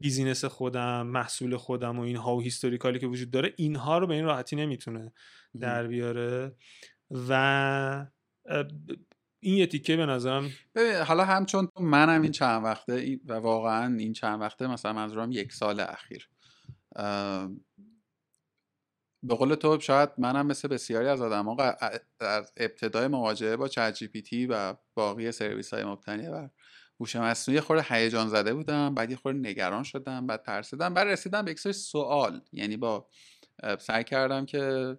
بیزینس 0.00 0.44
خودم 0.44 1.06
محصول 1.06 1.56
خودم 1.56 1.98
و 1.98 2.02
اینها 2.02 2.36
و 2.36 2.42
هیستوریکالی 2.42 2.98
که 2.98 3.06
وجود 3.06 3.30
داره 3.30 3.54
اینها 3.56 3.98
رو 3.98 4.06
به 4.06 4.14
این 4.14 4.24
راحتی 4.24 4.56
نمی‌تونه 4.56 5.12
در 5.60 5.86
بیاره. 5.86 6.56
و 7.10 8.06
این 9.40 9.56
یه 9.56 9.66
تیکه 9.66 9.96
به 9.96 10.06
نظرم 10.06 10.50
حالا 11.06 11.24
همچون 11.24 11.68
منم 11.80 12.22
این 12.22 12.32
چند 12.32 12.64
وقته 12.64 13.20
و 13.26 13.32
واقعا 13.32 13.96
این 13.96 14.12
چند 14.12 14.40
وقته 14.40 14.66
مثلا 14.66 14.92
منظورم 14.92 15.32
یک 15.32 15.52
سال 15.52 15.80
اخیر. 15.80 16.28
به 19.26 19.34
قول 19.34 19.54
تو 19.54 19.80
شاید 19.80 20.10
منم 20.18 20.46
مثل 20.46 20.68
بسیاری 20.68 21.08
از 21.08 21.22
آدم 21.22 21.56
در 22.18 22.44
ابتدای 22.56 23.08
مواجهه 23.08 23.56
با 23.56 23.68
چت 23.68 23.94
جی 23.94 24.46
و 24.46 24.74
باقی 24.94 25.32
سرویس 25.32 25.74
های 25.74 25.84
مبتنی 25.84 26.30
بر 26.30 26.50
هوش 27.00 27.16
مصنوعی 27.16 27.60
خورده 27.60 27.86
هیجان 27.88 28.28
زده 28.28 28.54
بودم 28.54 28.94
بعد 28.94 29.10
یه 29.10 29.16
خورده 29.16 29.38
نگران 29.38 29.82
شدم 29.82 30.26
بعد 30.26 30.42
ترسیدم 30.42 30.94
بعد 30.94 31.08
رسیدم 31.08 31.44
به 31.44 31.50
یک 31.50 31.58
سوال. 31.58 32.40
یعنی 32.52 32.76
با 32.76 33.08
سعی 33.78 34.04
کردم 34.04 34.46
که 34.46 34.96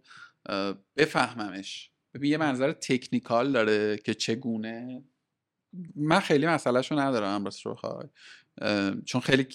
بفهممش. 0.98 1.92
ببین 2.14 2.32
یه 2.32 2.38
منظر 2.38 2.72
تکنیکال 2.72 3.52
داره 3.52 3.98
که 3.98 4.14
چگونه. 4.14 5.04
من 5.96 6.20
خیلی 6.20 6.48
مسئلهشو 6.48 7.00
ندارم 7.00 7.46
راست 7.46 7.66
رو 7.66 7.76
خواهی 7.76 8.10
چون 9.06 9.22
خیلی 9.22 9.48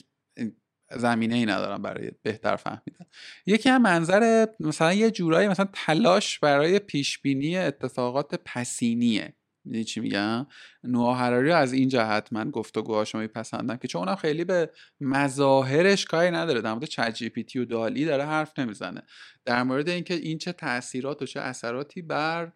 زمینه 0.96 1.34
ای 1.34 1.46
ندارم 1.46 1.82
برای 1.82 2.10
بهتر 2.22 2.56
فهمیدن. 2.56 3.06
یکی 3.46 3.68
هم 3.68 3.82
منظر 3.82 4.46
مثلا 4.60 4.92
یه 4.92 5.10
جورایی 5.10 5.48
مثلا 5.48 5.68
تلاش 5.72 6.38
برای 6.38 6.78
پیش 6.78 7.18
بینی 7.18 7.58
اتفاقات 7.58 8.34
پسینیه. 8.34 9.34
می‌دونی 9.64 9.84
چی 9.84 10.00
میگم؟ 10.00 10.46
نوع 10.84 11.16
حراری 11.16 11.52
از 11.52 11.72
این 11.72 11.88
جهت 11.88 12.28
من 12.32 12.50
گفتگوهاشو 12.50 13.18
میپسندم 13.18 13.76
که 13.76 13.88
چون 13.88 14.02
اونم 14.02 14.16
خیلی 14.16 14.44
به 14.44 14.70
مظاهرش 15.00 16.04
کاری 16.04 16.30
نداره 16.30 16.60
در 16.60 16.72
مورد 16.72 16.84
چت 16.84 17.14
جی 17.14 17.28
پی 17.28 17.42
تی 17.44 17.58
و 17.58 17.64
دالی 17.64 18.04
داره 18.04 18.24
حرف 18.24 18.58
نمی‌زنه. 18.58 19.02
در 19.44 19.62
مورد 19.62 19.88
اینکه 19.88 20.14
این 20.14 20.38
چه 20.38 20.52
تاثیرات 20.52 21.22
و 21.22 21.26
چه 21.26 21.40
اثراتی 21.40 22.02
بر 22.02 22.52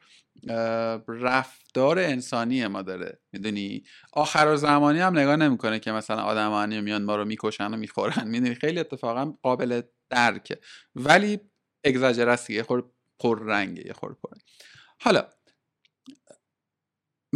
رفتار 1.08 1.98
انسانی 1.98 2.66
ما 2.66 2.82
داره. 2.82 3.18
می‌دونی؟ 3.32 3.84
آخر 4.12 4.56
زمانی 4.56 4.98
هم 4.98 5.18
نگاه 5.18 5.36
نمی‌کنه 5.36 5.78
که 5.78 5.92
مثلا 5.92 6.22
آدمانی 6.22 6.80
میان 6.80 7.02
ما 7.02 7.16
رو 7.16 7.24
می‌کشن 7.24 7.74
و 7.74 7.76
می‌خورن. 7.76 8.28
می‌دونی؟ 8.28 8.54
خیلی 8.54 8.80
اتفاقا 8.80 9.34
قابل 9.42 9.80
درکه. 10.10 10.58
ولی 10.94 11.40
اگزاجرستی 11.84 12.54
یه 12.54 12.62
خور 12.62 12.84
پر 13.20 13.44
رنگه 13.44 13.86
یه 13.86 13.92
خور 13.92 14.14
پر 14.14 14.30
حالا 15.00 15.26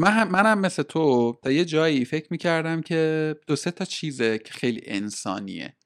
من 0.01 0.11
هم 0.11 0.29
منم 0.29 0.59
مثل 0.59 0.83
تو 0.83 1.39
تا 1.43 1.51
یه 1.51 1.65
جایی 1.65 2.05
فکر 2.05 2.27
می‌کردم 2.31 2.81
که 2.81 3.35
دو 3.47 3.57
سه 3.57 3.71
تا 3.71 3.85
چیزه 3.85 4.39
که 4.39 4.53
خیلی 4.53 4.81
انسانیه. 4.85 5.77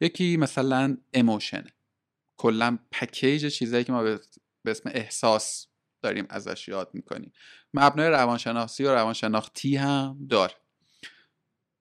یکی 0.00 0.36
مثلا 0.36 0.96
اموشن 1.12 1.64
کلا 2.36 2.78
package 2.92 3.46
چیزایی 3.46 3.84
که 3.84 3.92
ما 3.92 4.02
به 4.02 4.20
اسم 4.66 4.90
احساس 4.94 5.66
داریم 6.02 6.26
ازش 6.30 6.68
یاد 6.68 6.90
می‌کنیم. 6.92 7.32
مبنای 7.74 8.08
روانشناسی 8.08 8.84
و 8.84 8.90
روانشناختی 8.90 9.76
هم 9.76 10.26
داره. 10.30 10.54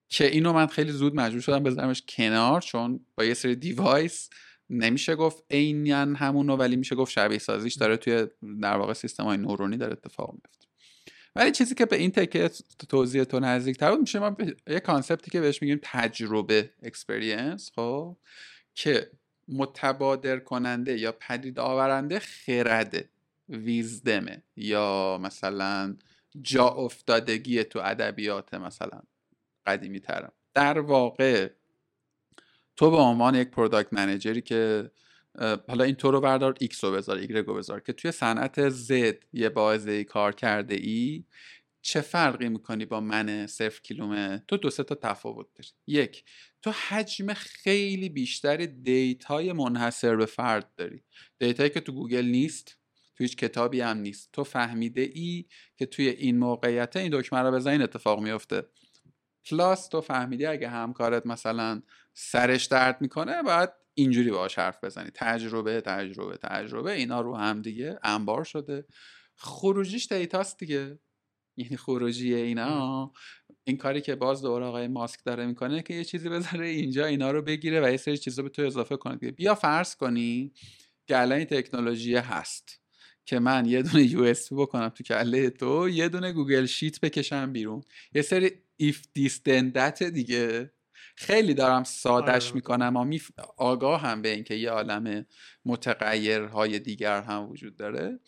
که 0.10 0.28
اینو 0.28 0.54
من 0.54 0.68
خیلی 0.68 0.91
زود 0.91 1.16
مجبور 1.16 1.41
شدم 1.41 1.64
بذارمش 1.64 2.04
کنار 2.10 2.62
چون 2.62 3.06
با 3.16 3.24
یه 3.24 3.34
سری 3.34 3.56
device 3.56 4.30
نمیشه 4.70 5.16
گفت 5.16 5.44
عینا 5.52 6.16
همونو 6.16 6.56
ولی 6.56 6.76
میشه 6.76 6.95
گفت 6.95 7.12
شبیه 7.12 7.38
سازیش 7.38 7.76
داره 7.76 7.98
توی 7.98 8.28
در 8.62 8.78
واقع 8.78 8.94
سیستم 8.94 9.24
های 9.24 9.38
نورونی 9.38 9.78
داره 9.78 9.94
اتفاق 9.94 10.34
میفته 10.34 10.73
ولی 11.36 11.52
چیزی 11.52 11.76
که 11.76 11.86
به 11.86 11.96
این 11.96 12.12
تکه 12.12 12.50
توضیح 12.90 13.24
تو 13.24 13.40
نزدیک 13.40 13.78
تر 13.78 13.96
میشه 13.96 14.20
ما 14.20 14.36
یه 14.68 14.80
concept 14.80 15.25
ی 15.25 15.32
که 15.32 15.42
بهش 15.42 15.62
میگیم 15.62 15.80
تجربه 15.84 16.70
experience 16.84 17.72
خب 17.76 18.18
که 18.76 19.12
متبادر 19.48 20.40
کننده 20.40 21.00
یا 21.00 21.12
پدید 21.12 21.60
آورنده 21.60 22.20
خرده 22.20 23.10
wisdom 23.50 24.30
ه 24.30 24.44
یا 24.56 25.20
مثلا 25.22 25.98
جا 26.42 26.68
افتادگی 26.68 27.64
تو 27.64 27.80
ادبیات 27.84 28.54
مثلا 28.54 29.02
قدیمی 29.66 30.00
ترم 30.00 30.32
در 30.54 30.80
واقع 30.80 31.50
تو 32.76 32.92
به 32.92 32.98
عنوان 32.98 33.36
یک 33.36 33.50
product 33.50 33.94
manager 33.94 34.36
ی 34.36 34.41
که 34.42 34.92
حالا 35.68 35.84
این 35.84 35.96
تو 35.96 36.12
رو 36.12 36.22
بردار 36.22 36.56
ایکس 36.60 36.84
رو 36.84 36.92
بذار 36.92 37.18
ایگرگو 37.18 37.54
بذار 37.54 37.80
که 37.80 37.94
توی 37.94 38.12
صنعت 38.12 38.70
زد 38.70 39.16
یه 39.34 39.50
بازه 39.50 40.04
کار 40.04 40.32
کرده 40.32 40.76
ای 40.76 41.24
چه 41.82 42.02
فرقی 42.02 42.50
می‌کنی 42.50 42.86
با 42.86 43.00
من 43.00 43.48
صفر 43.48 43.82
کیلومتر 43.82 44.44
تو 44.48 44.58
دو 44.58 44.70
سه 44.70 44.84
تا 44.84 44.96
تفاوت 44.96 45.48
داری 45.56 45.70
یک 45.88 46.24
تو 46.62 46.72
حجم 46.72 47.34
خیلی 47.34 48.10
بیشتر 48.10 48.58
data 48.58 49.34
ی 49.34 49.54
منحصر 49.54 50.16
به 50.16 50.26
فرد 50.26 50.72
داری. 50.78 51.04
data 51.40 51.60
یی 51.60 51.70
که 51.70 51.80
تو 51.80 51.92
گوگل 51.92 52.26
نیست 52.26 52.78
تو 53.18 53.24
هیچ 53.24 53.38
کتابی 53.38 53.82
هم 53.82 53.98
نیست. 53.98 54.30
تو 54.34 54.44
فهمیده 54.44 55.02
ای 55.02 55.46
که 55.78 55.86
توی 55.86 56.10
این 56.10 56.38
موقعیت 56.38 56.96
این 56.96 57.20
دکمه 57.20 57.40
رو 57.40 57.52
بزنی 57.52 57.72
این 57.72 57.82
اتفاق 57.82 58.20
میفته 58.20 58.64
plus 59.50 59.88
تو 59.88 60.02
فهمیدی 60.02 60.46
اگه 60.46 60.70
همکارت 60.70 61.26
مثلا 61.26 61.82
سرش 62.14 62.66
درد 62.66 63.02
می‌کنه 63.02 63.44
باید 63.44 63.83
اینجوری 63.94 64.32
باهاش 64.32 64.60
حرف 64.60 64.84
بزنی. 64.84 65.10
تجربه 65.15 65.82
تجربه 65.82 66.38
تجربه 66.38 66.91
اینا 66.94 67.22
رو 67.22 67.36
هم 67.36 67.61
دیگه 67.61 67.99
انبار 68.03 68.44
شده. 68.44 68.86
خروجیش 69.36 70.11
data 70.12 70.44
ست 70.44 70.60
دیگه. 70.60 70.99
یعنی 71.57 71.78
خروجی 71.78 72.34
اینا. 72.34 73.11
این 73.64 73.78
کاری 73.78 74.02
که 74.02 74.15
باز 74.15 74.41
دوباره 74.41 74.65
آقای 74.65 74.88
ماسک 74.88 75.20
داره 75.26 75.45
می‌کنه 75.45 75.82
که 75.82 75.94
یه 75.94 76.03
چیزی 76.03 76.30
بذاره 76.30 76.68
اینجا 76.68 77.06
اینا 77.06 77.32
رو 77.32 77.41
بگیره 77.41 77.82
و 77.82 77.91
یه 77.91 77.98
سری 77.98 78.18
چیزا 78.18 78.44
به 78.44 78.49
تو 78.49 78.61
اضافه 78.61 78.98
کنه 78.98 79.15
بیا 79.15 79.56
فرض 79.56 79.95
کنی 79.95 80.53
که 81.07 81.22
الان 81.22 81.44
تکنولوژی 81.45 82.15
هست 82.15 82.80
که 83.26 83.40
من 83.40 83.65
یه 83.65 83.82
دونه 83.82 84.03
USB 84.04 84.54
بکنم 84.53 84.90
تو 84.90 85.03
کله 85.03 85.49
تو 85.49 85.90
یه 85.90 86.10
دونه 86.10 86.32
Google 86.32 86.66
Sheet 86.66 87.00
بکشم 86.99 87.53
بیرون. 87.53 87.82
یه 88.14 88.22
سری 88.22 88.52
then 89.22 89.74
that 89.76 90.03
دیگه. 90.03 90.74
خیلی 91.15 91.53
دارم 91.53 91.84
سادش 91.84 92.45
آره. 92.45 92.56
می‌کنم 92.56 92.95
و 92.95 93.18
آگاه 93.57 94.02
هم 94.02 94.22
به 94.22 94.30
اینکه 94.30 94.56
یه 94.56 94.69
عالم 94.69 95.26
متغیرهای 95.65 96.80
دیگر 96.80 97.22
هم 97.22 97.49
وجود 97.49 97.76
داره 97.76 98.19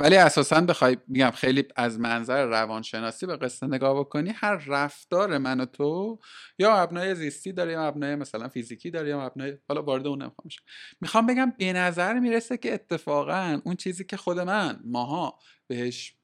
ولی 0.00 0.16
اساسا 0.16 0.60
بخوای 0.60 0.96
میگم 1.08 1.30
خیلی 1.30 1.64
از 1.76 2.00
منظر 2.00 2.46
روانشناسی 2.46 3.26
به 3.26 3.36
قصه 3.36 3.66
نگاه 3.66 4.00
بکنی 4.00 4.30
هر 4.30 4.54
رفتار 4.66 5.38
من 5.38 5.60
و 5.60 5.64
تو 5.64 6.18
یا 6.58 6.82
مبنای 6.82 7.14
زیستی 7.14 7.52
داره 7.52 7.72
یا 7.72 7.90
مبنای 7.90 8.16
مثلا 8.16 8.48
فیزیکی 8.48 8.90
داره 8.90 9.08
یا 9.08 9.20
مبنای 9.26 9.58
حالا 9.68 9.82
وارد 9.82 10.06
اون 10.06 10.22
نمی‌خوام 10.22 10.48
می‌خوام 11.00 11.26
بگم 11.26 11.52
به 11.58 11.72
نظر 11.72 12.18
می‌رسه 12.18 12.56
که 12.56 12.74
اتفاقا 12.74 13.60
اون 13.64 13.76
چیزی 13.76 14.04
که 14.04 14.16
خود 14.16 14.38
من 14.38 14.80
ماها 14.84 15.38
بهش 15.66 16.19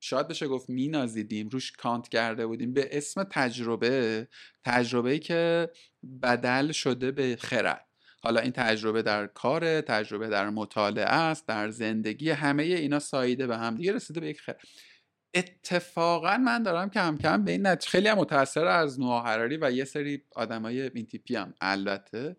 شاید 0.00 0.28
بشه 0.28 0.48
گفت 0.48 0.70
مینازیدیم 0.70 1.48
روش 1.48 1.72
کانت 1.72 2.08
کرده 2.08 2.46
بودیم. 2.46 2.72
به 2.72 2.88
اسم 2.92 3.24
تجربه 3.24 4.28
تجربه 4.64 5.18
که 5.18 5.70
بدل 6.22 6.72
شده 6.72 7.10
به 7.10 7.36
خرد. 7.40 7.84
حالا 8.22 8.40
این 8.40 8.52
تجربه 8.52 9.02
در 9.02 9.26
کار 9.26 9.80
تجربه 9.80 10.28
در 10.28 10.50
مطالعه 10.50 11.04
است 11.04 11.46
در 11.46 11.70
زندگی 11.70 12.30
همه 12.30 12.62
اینا 12.62 12.98
سایده 12.98 13.46
به 13.46 13.56
هم 13.56 13.76
دیگه 13.76 13.92
رسیده 13.92 14.20
به 14.20 14.28
یک 14.28 14.40
خرد. 14.40 14.60
اتفاقا 15.34 16.36
من 16.36 16.62
دارم 16.62 16.90
کم 16.90 17.18
کم 17.18 17.44
به 17.44 17.52
این 17.52 17.66
نتیجه 17.66 17.90
خیلی 17.90 18.12
متاثر 18.12 18.64
از 18.64 19.00
نوح 19.00 19.24
حراری 19.24 19.56
و 19.56 19.70
یه 19.70 19.84
سری 19.84 20.22
آدمای 20.36 20.82
این 20.82 21.06
تیپی 21.06 21.36
هم 21.36 21.54
البته. 21.60 22.36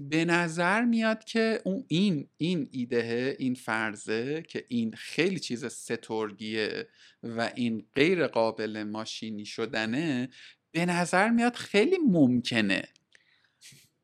به 0.00 0.24
نظر 0.24 0.84
میاد 0.84 1.24
که 1.24 1.60
اون 1.64 1.84
این 1.88 2.28
این 2.36 2.68
ایده 2.72 3.36
این 3.38 3.54
فرضه 3.54 4.42
که 4.42 4.64
این 4.68 4.92
خیلی 4.92 5.38
چیز 5.38 5.64
سترگیه 5.64 6.88
و 7.22 7.50
این 7.54 7.86
غیر 7.94 8.26
قابل 8.26 8.82
ماشینی 8.82 9.44
شدنه 9.44 10.28
به 10.72 10.86
نظر 10.86 11.28
میاد 11.28 11.54
خیلی 11.54 11.98
ممکنه. 11.98 12.82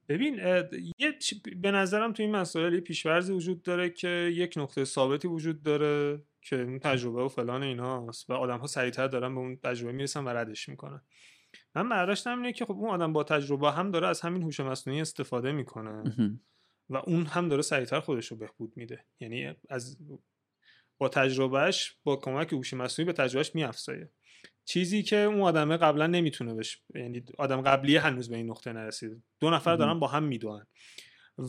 ببین 0.09 0.35
یه 0.99 1.15
به 1.57 1.71
نظرم 1.71 2.13
تو 2.13 2.23
این 2.23 2.33
مسائل 2.33 2.81
پیشورزی 2.81 3.33
وجود 3.33 3.63
داره 3.63 3.91
که 3.91 4.33
یک 4.35 4.55
نقطه 4.57 4.85
ثابتی 4.85 5.29
وجود 5.29 5.63
داره 5.63 6.23
که 6.43 6.57
اون 6.57 6.79
تجربه 6.79 7.23
و 7.23 7.29
فلان 7.29 7.63
ایناست 7.63 8.31
و 8.31 8.33
آدم 8.33 8.59
ها 8.59 8.67
سریعتر 8.67 9.09
دارن 9.09 9.35
به 9.35 9.41
اون 9.41 9.57
تجربه 9.57 9.93
می‌رسن 9.93 10.25
و 10.25 10.29
ردش 10.29 10.69
می‌کنن. 10.69 11.03
من 11.75 11.89
برداشتم 11.89 12.37
اینه 12.39 12.53
که 12.53 12.65
خب 12.65 12.73
اون 12.73 12.91
آدم 12.91 13.13
با 13.13 13.25
تجربه 13.25 13.73
هم 13.73 13.91
داره 13.91 14.09
از 14.09 14.21
همین 14.21 14.43
هوش 14.43 14.61
مصنوعی 14.61 15.01
استفاده 15.01 15.53
می‌کنه. 15.53 16.03
و 16.91 16.97
اون 16.97 17.27
هم 17.27 17.49
داره 17.49 17.63
سریعتر 17.63 18.01
خودش 18.01 18.27
رو 18.27 18.37
بهبود 18.37 18.73
میده. 18.77 19.05
یعنی 19.21 19.55
از 19.69 19.99
با 20.99 21.09
تجربهش 21.09 21.97
با 22.05 22.17
کمک 22.17 22.53
هوش 22.53 22.75
مصنوعی 22.75 23.07
به 23.07 23.13
تجربهش 23.13 23.55
میافزایه. 23.55 24.11
چیزی 24.65 25.03
که 25.03 25.17
اون 25.17 25.41
آدمه 25.41 25.77
قبلا 25.77 26.07
نمی‌تونه 26.07 26.55
بشه 26.55 26.79
یعنی 26.95 27.25
آدم 27.39 27.61
قبلی 27.61 27.97
هنوز 27.97 28.29
به 28.29 28.37
این 28.37 28.51
نقطه 28.51 28.73
نرسید. 28.73 29.23
دو 29.41 29.51
نفر 29.51 29.77
دارن 29.77 29.99
با 29.99 30.07
هم 30.07 30.23
می‌دونن 30.25 30.67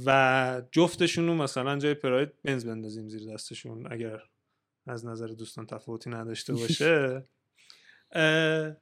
و 0.05 0.61
جفتشون 0.71 1.27
رو 1.27 1.35
مثلا 1.35 1.77
جای 1.77 1.93
پراید 1.93 2.41
بنز 2.43 2.65
بندازیم 2.65 3.07
زیر 3.07 3.33
دستشون. 3.33 3.91
اگر 3.91 4.21
از 4.87 5.05
نظر 5.05 5.27
دوستان 5.27 5.65
تفاوتی 5.65 6.09
نداشته 6.09 6.53
باشه. 6.61 7.25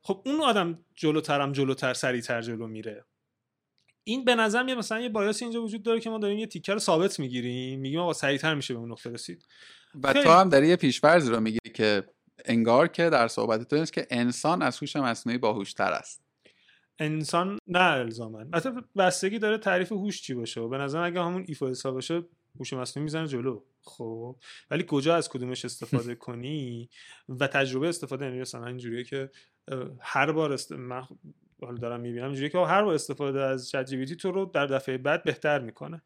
خب 0.01 0.21
اون 0.25 0.41
آدم 0.41 0.79
جلوترم 0.95 1.51
جلوتر 1.51 1.93
سریعتر 1.93 2.41
جلو 2.41 2.67
میره. 2.67 3.05
این 4.03 4.25
به 4.25 4.35
نظر 4.35 4.67
یه 4.67 4.75
مثلا 4.75 4.99
یه 4.99 5.09
بایاس 5.09 5.41
اینجا 5.41 5.63
وجود 5.63 5.83
داره 5.83 5.99
که 5.99 6.09
ما 6.09 6.17
داریم 6.17 6.39
یه 6.39 6.47
تیکر 6.47 6.73
رو 6.73 6.79
ثابت 6.79 7.19
می‌گیریم. 7.19 7.79
میگیم 7.79 7.99
آقا 7.99 8.13
سریعتر 8.13 8.55
میشه 8.55 8.73
به 8.73 8.79
اون 8.79 8.91
نقطه 8.91 9.09
رسید. 9.09 9.47
و 10.03 10.13
تو 10.13 10.29
هم 10.29 10.49
داری 10.49 10.67
یه 10.67 10.75
پیشفرض 10.75 11.29
رو 11.29 11.39
می‌گیری 11.39 11.73
که 11.73 12.03
انگار 12.45 12.87
که 12.87 13.09
در 13.09 13.27
صحبت 13.27 13.63
تو 13.63 13.75
نیست 13.75 13.93
که 13.93 14.07
انسان 14.09 14.61
از 14.61 14.79
هوش 14.79 14.95
مصنوعی 14.95 15.37
باهوشتر 15.37 15.91
است. 15.91 16.23
انسان 16.99 17.59
نه 17.67 17.79
الزاما. 17.79 18.39
البته 18.39 18.71
بستگی 18.97 19.39
داره 19.39 19.57
تعریف 19.57 19.91
هوش 19.91 20.21
چی 20.21 20.33
باشه 20.33 20.61
و 20.61 20.69
به 20.69 20.77
نظر 20.77 20.99
اگه 20.99 21.21
همون 21.21 21.45
ایفا 21.47 21.69
حساب 21.69 21.93
باشه 21.93 22.23
هوش 22.59 22.73
مصنوعی 22.73 23.03
می‌زنه 23.03 23.27
جلو. 23.27 23.63
خب. 23.87 24.35
ولی 24.71 24.85
کجا 24.87 25.15
از 25.15 25.29
کدومش 25.29 25.65
استفاده 25.65 26.15
کنی؟ 26.15 26.89
و 27.29 27.47
تجربه 27.47 27.89
استفاده 27.89 28.25
یعنی 28.25 28.39
مثلا 28.39 28.65
اینجوریه 28.65 29.03
که 29.03 29.29
هر 29.99 30.31
بار 30.31 30.53
است... 30.53 30.71
من 30.71 31.03
حالا 31.61 31.77
دارم 31.77 31.99
می‌بینم 31.99 32.25
اینجوریه 32.25 32.49
که 32.49 32.57
هر 32.57 32.83
بار 32.83 32.93
استفاده 32.93 33.41
از 33.41 33.69
چت 33.69 33.85
جی 33.85 34.15
تو 34.15 34.31
رو 34.31 34.45
در 34.45 34.65
دفعه 34.65 34.97
بعد 34.97 35.23
بهتر 35.23 35.59
می‌کنه. 35.59 36.01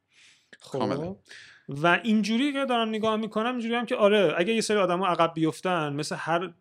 خب. 0.59 1.17
و 1.69 1.99
اینجوری 2.03 2.53
که 2.53 2.65
دارم 2.65 2.89
نگاه 2.89 3.15
می‌کنم 3.15 3.51
اینجوری 3.51 3.75
هم 3.75 3.85
که 3.85 3.95
آره 3.95 4.33
اگه 4.37 4.53
یه 4.53 4.61
سری 4.61 4.77
آدم 4.77 5.03
عقب 5.03 5.33
بیفتن 5.33 5.93
مثل 5.93 6.15
هر 6.15 6.53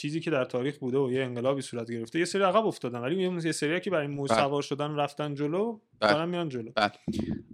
چیزی 0.00 0.20
که 0.20 0.30
در 0.30 0.44
تاریخ 0.44 0.78
بوده 0.78 0.98
و 0.98 1.12
یه 1.12 1.22
انقلابی 1.22 1.62
صورت 1.62 1.90
گرفته 1.90 2.18
یه 2.18 2.24
سری 2.24 2.42
عقب 2.42 2.66
افتادن 2.66 2.98
ولی 2.98 3.42
یه 3.44 3.52
سری 3.52 3.80
که 3.80 3.90
برای 3.90 4.06
موج 4.06 4.30
بله. 4.30 4.38
سوار 4.38 4.62
شدن 4.62 4.96
رفتن 4.96 5.34
جلو 5.34 5.80
بله. 6.00 6.12
دارن 6.12 6.28
میان 6.28 6.48
جلو 6.48 6.72
بله. 6.76 6.92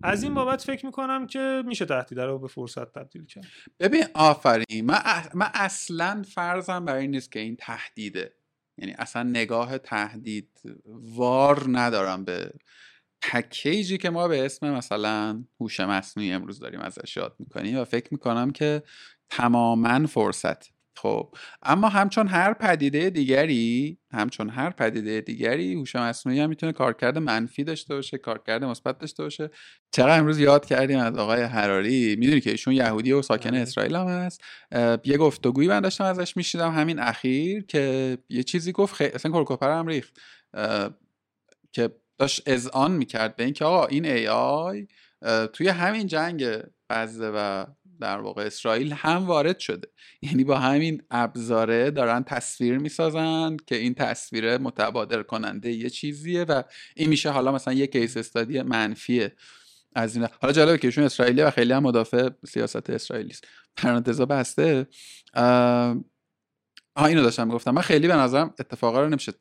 از 0.02 0.22
این 0.22 0.34
بابت 0.34 0.62
فکر 0.62 0.86
می‌کنم 0.86 1.26
که 1.26 1.62
میشه 1.66 1.84
تهدید 1.84 2.20
رو 2.20 2.38
به 2.38 2.48
فرصت 2.48 2.92
تبدیل 2.92 3.26
کرد 3.26 3.44
ببین 3.80 4.04
آفرین 4.14 4.84
من, 4.84 5.00
من 5.34 5.50
اصلا 5.54 6.22
فرضم 6.34 6.84
برای 6.84 7.02
این 7.02 7.10
نیست 7.10 7.32
که 7.32 7.40
این 7.40 7.56
تهدیده 7.56 8.32
یعنی 8.78 8.94
اصلا 8.98 9.22
نگاه 9.22 9.78
تهدید 9.78 10.60
وار 11.16 11.64
ندارم 11.68 12.24
به 12.24 12.50
پکیجی 13.22 13.98
که 13.98 14.10
ما 14.10 14.28
به 14.28 14.44
اسم 14.44 14.70
مثلا 14.70 15.44
هوش 15.60 15.80
مصنوعی 15.80 16.32
امروز 16.32 16.58
داریم 16.58 16.80
ازش 16.80 17.16
یاد 17.16 17.36
می‌کنیم 17.38 17.78
و 17.78 17.84
فکر 17.84 18.08
می‌کنم 18.10 18.50
که 18.50 18.82
تماما 19.30 20.06
فرصت 20.06 20.75
خب 20.96 21.34
اما 21.62 21.88
همچون 21.88 22.28
هر 22.28 22.52
پدیده 22.54 23.10
دیگری 23.10 23.98
همچون 24.10 24.48
هر 24.48 24.70
پدیده 24.70 25.20
دیگری 25.20 25.74
هوش 25.74 25.96
مصنوعی 25.96 26.40
هم 26.40 26.48
می‌تونه 26.48 26.72
کارکرد 26.72 27.18
منفی 27.18 27.64
داشته 27.64 27.94
باشه 27.94 28.18
کارکرد 28.18 28.64
مثبت 28.64 28.98
داشته 28.98 29.22
باشه. 29.22 29.50
چرا 29.92 30.14
امروز 30.14 30.38
یاد 30.38 30.66
کردیم 30.66 30.98
از 30.98 31.18
آقای 31.18 31.42
حراری 31.42 32.16
می‌دونی 32.16 32.40
که 32.40 32.50
ایشون 32.50 32.74
یهودی 32.74 33.12
و 33.12 33.22
ساکن 33.22 33.50
بله. 33.50 33.60
اسرائیل 33.60 33.96
هم 33.96 34.06
هست. 34.06 34.40
یه 35.04 35.16
گفتگویی 35.18 35.68
من 35.68 35.80
داشتم 35.80 36.04
ازش 36.04 36.36
میشیدم 36.36 36.72
همین 36.72 36.98
اخیر 36.98 37.64
که 37.66 38.18
یه 38.28 38.42
چیزی 38.42 38.72
گفت 38.72 38.94
خیلی 38.94 39.12
اصلا 39.12 39.44
هم 39.62 39.86
ریخت. 39.86 40.20
که 41.72 41.90
داشت 42.18 42.42
اذعان 42.46 42.92
می‌کرد 42.92 43.36
به 43.36 43.44
اینکه 43.44 43.64
آقا 43.64 43.86
این 43.86 44.04
ای 44.04 44.28
آی 44.28 44.86
توی 45.52 45.68
همین 45.68 46.06
جنگ 46.06 46.46
غزه 46.90 47.32
و 47.34 47.66
در 48.00 48.18
واقع 48.18 48.42
اسرائیل 48.42 48.92
هم 48.92 49.26
وارد 49.26 49.58
شده. 49.58 49.88
یعنی 50.22 50.44
با 50.44 50.58
همین 50.58 51.02
ابزاره 51.10 51.90
دارن 51.90 52.22
تصویر 52.22 52.78
می‌سازن 52.78 53.56
که 53.66 53.76
این 53.76 53.94
تصویر 53.94 54.58
متبادر 54.58 55.22
کننده 55.22 55.72
یه 55.72 55.90
چیزیه 55.90 56.44
و 56.44 56.62
این 56.96 57.08
میشه 57.08 57.30
حالا 57.30 57.52
مثلا 57.52 57.74
یه 57.74 57.86
کیس 57.86 58.16
استادی 58.16 58.62
منفیه. 58.62 59.36
از 59.94 60.16
این 60.16 60.28
حالا 60.40 60.52
جالبه 60.52 60.78
که 60.78 60.88
ایشون 60.88 61.04
اسرائیلی 61.04 61.42
و 61.42 61.50
خیلی 61.50 61.72
هم 61.72 61.82
مدافع 61.82 62.28
سیاست 62.46 62.90
اسرائیلی 62.90 63.30
است 63.30 63.44
پرانتزا 63.76 64.26
بسته. 64.26 64.86
آها 66.96 67.06
اینو 67.06 67.22
داشتم 67.22 67.48
گفتم 67.48 67.70
من 67.70 67.82
خیلی 67.82 68.08
به 68.08 68.14
نظرم 68.14 68.54
اتفاقا 68.58 69.00
رو 69.00 69.08
نمیشه 69.08 69.32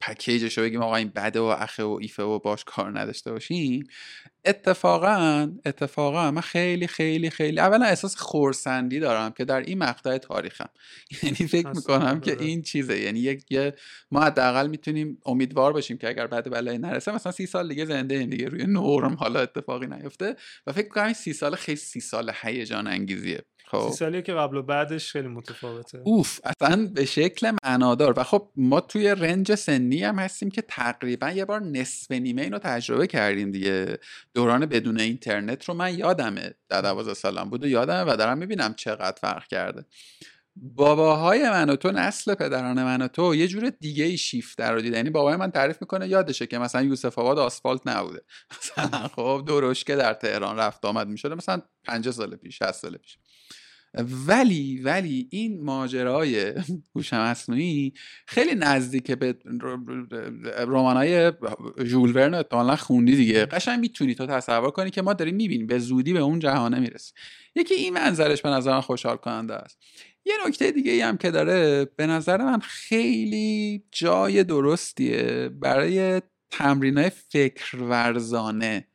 پکیجش 0.00 0.58
رو 0.58 0.64
بگیم 0.64 0.82
آقا 0.82 0.96
این 0.96 1.12
بده 1.16 1.40
و 1.40 1.42
اخه 1.42 1.82
و 1.82 1.98
ایفه 2.00 2.22
و 2.22 2.38
باش 2.38 2.64
کار 2.64 3.00
نداشته 3.00 3.32
باشیم. 3.32 3.86
اتفاقا 4.44 5.48
اتفاقا 5.66 6.30
من 6.30 6.40
خیلی 6.40 6.86
خیلی 6.86 7.30
خیلی 7.30 7.60
اولا 7.60 7.86
احساس 7.86 8.16
خورسندی 8.16 9.00
دارم 9.00 9.30
که 9.32 9.44
در 9.44 9.60
این 9.60 9.78
مقطع 9.78 10.18
تاریخم. 10.18 10.68
یعنی 11.22 11.36
فکر 11.36 11.68
می‌کنم 11.68 12.20
که 12.20 12.36
این 12.40 12.62
چیزه. 12.62 12.98
یعنی 13.00 13.18
یک 13.20 13.44
ما 14.10 14.20
حداقل 14.20 14.66
می‌تونیم 14.66 15.18
امیدوار 15.26 15.72
باشیم 15.72 15.98
که 15.98 16.08
اگر 16.08 16.26
بعد 16.26 16.50
بلایی 16.50 16.78
نرسه 16.78 17.12
مثلا 17.14 17.32
سی 17.32 17.46
سال 17.46 17.68
دیگه 17.68 17.84
زنده 17.84 18.14
این 18.14 18.30
دیگه. 18.30 18.48
روی 18.48 18.66
نورم 18.66 19.14
حالا 19.14 19.40
اتفاقی 19.40 19.86
نیفته. 19.86 20.36
و 20.66 20.72
فکر 20.72 20.88
کنم 20.88 21.04
این 21.04 21.14
سی 21.14 21.32
سال 21.32 21.56
خیلی 21.56 21.76
سی 21.76 22.00
سال 22.00 22.32
هیجان 22.42 22.86
انگیزیه 22.86 23.42
خب. 23.72 23.88
سی 23.90 23.96
سالیه 23.96 24.22
که 24.22 24.32
قبل 24.32 24.56
و 24.56 24.62
بعدش 24.62 25.12
خیلی 25.12 25.28
متفاوته. 25.28 26.02
اوف 26.04 26.40
اصلا 26.44 26.86
به 26.94 27.04
شکل 27.04 27.52
معنادار. 27.64 28.14
و 28.16 28.22
خب 28.22 28.48
ما 28.56 28.80
توی 28.80 29.08
رنج 29.08 29.54
سنی 29.54 30.04
هم 30.04 30.18
هستیم 30.18 30.50
که 30.50 30.62
تقریبا 30.62 31.30
یه 31.30 31.44
بار 31.44 31.60
نصف 31.60 32.10
نیمه 32.10 32.42
اینو 32.42 32.58
تجربه 32.58 33.06
کردیم 33.06 33.50
دیگه. 33.50 33.98
دوران 34.34 34.66
بدون 34.66 35.00
اینترنت 35.00 35.64
رو 35.64 35.74
من 35.74 35.98
یادمه. 35.98 36.54
در 36.68 36.80
دوازده 36.80 37.14
سالم 37.14 37.50
بود 37.50 37.64
و 37.64 37.66
یادمه 37.66 38.12
و 38.12 38.16
دارم 38.16 38.38
می‌بینم 38.38 38.74
چقدر 38.74 39.16
فرق 39.20 39.46
کرده. 39.46 39.84
باباهای 40.56 41.50
من 41.50 41.70
و 41.70 41.76
تو 41.76 41.92
نسل 41.92 42.34
پدران 42.34 42.84
من 42.84 43.02
و 43.02 43.08
تو 43.08 43.34
یه 43.34 43.48
جور 43.48 43.70
دیگه 43.70 44.04
ای 44.04 44.16
شیفت 44.16 44.60
رو 44.60 44.80
دیده 44.80 44.96
یعنی 44.96 45.10
بابای 45.10 45.36
من 45.36 45.50
تعریف 45.50 45.76
می‌کنه 45.80 46.08
یادشه 46.08 46.46
که 46.46 46.58
مثلا 46.58 46.82
یوسف 46.82 47.18
آباد 47.18 47.38
آسفالت 47.38 47.80
نبوده. 47.86 48.22
مثلا 48.58 49.08
خب 49.08 49.44
درشکه 49.46 49.96
در 49.96 50.14
تهران 50.14 50.56
رفت 50.56 50.84
آمد 50.84 51.08
می‌شده 51.08 51.34
مثلا 51.34 51.62
50 51.84 52.14
سال 52.14 52.36
پیش 52.36 52.58
60 52.58 52.72
سال 52.72 52.96
پیش. 52.96 53.18
ولی 54.26 54.80
ولی 54.84 55.28
این 55.30 55.64
ماجرای 55.64 56.54
هوش 56.94 57.12
مصنوعی 57.12 57.92
خیلی 58.26 58.54
نزدیک 58.54 59.12
به 59.12 59.38
رمانای 60.58 61.32
ژول 61.84 62.16
ورن 62.16 62.34
احتمالا 62.34 62.76
خوندی 62.76 63.16
دیگه. 63.16 63.46
قشنگ 63.46 63.80
می‌تونی 63.80 64.14
تو 64.14 64.26
تصور 64.26 64.70
کنی 64.70 64.90
که 64.90 65.02
ما 65.02 65.12
داریم 65.12 65.34
می‌بینیم. 65.34 65.66
به 65.66 65.78
زودی 65.78 66.12
به 66.12 66.18
اون 66.18 66.38
جهانه 66.38 66.78
می‌رسیم. 66.80 67.14
یکی 67.56 67.74
این 67.74 67.94
منظرش 67.94 68.42
به 68.42 68.48
نظر 68.48 68.72
من 68.72 68.80
خوشحال 68.80 69.16
کننده 69.16 69.54
است. 69.54 69.78
یه 70.24 70.34
نکته 70.46 70.70
دیگه 70.70 70.92
ای 70.92 71.00
هم 71.00 71.16
که 71.16 71.30
داره 71.30 71.84
به 71.96 72.06
نظر 72.06 72.36
من 72.36 72.60
خیلی 72.60 73.82
جای 73.92 74.44
درستیه 74.44 75.48
برای 75.48 76.22
تمرین 76.50 76.98
های 76.98 77.10
فکر 77.10 77.76
ورزانه 77.76 78.88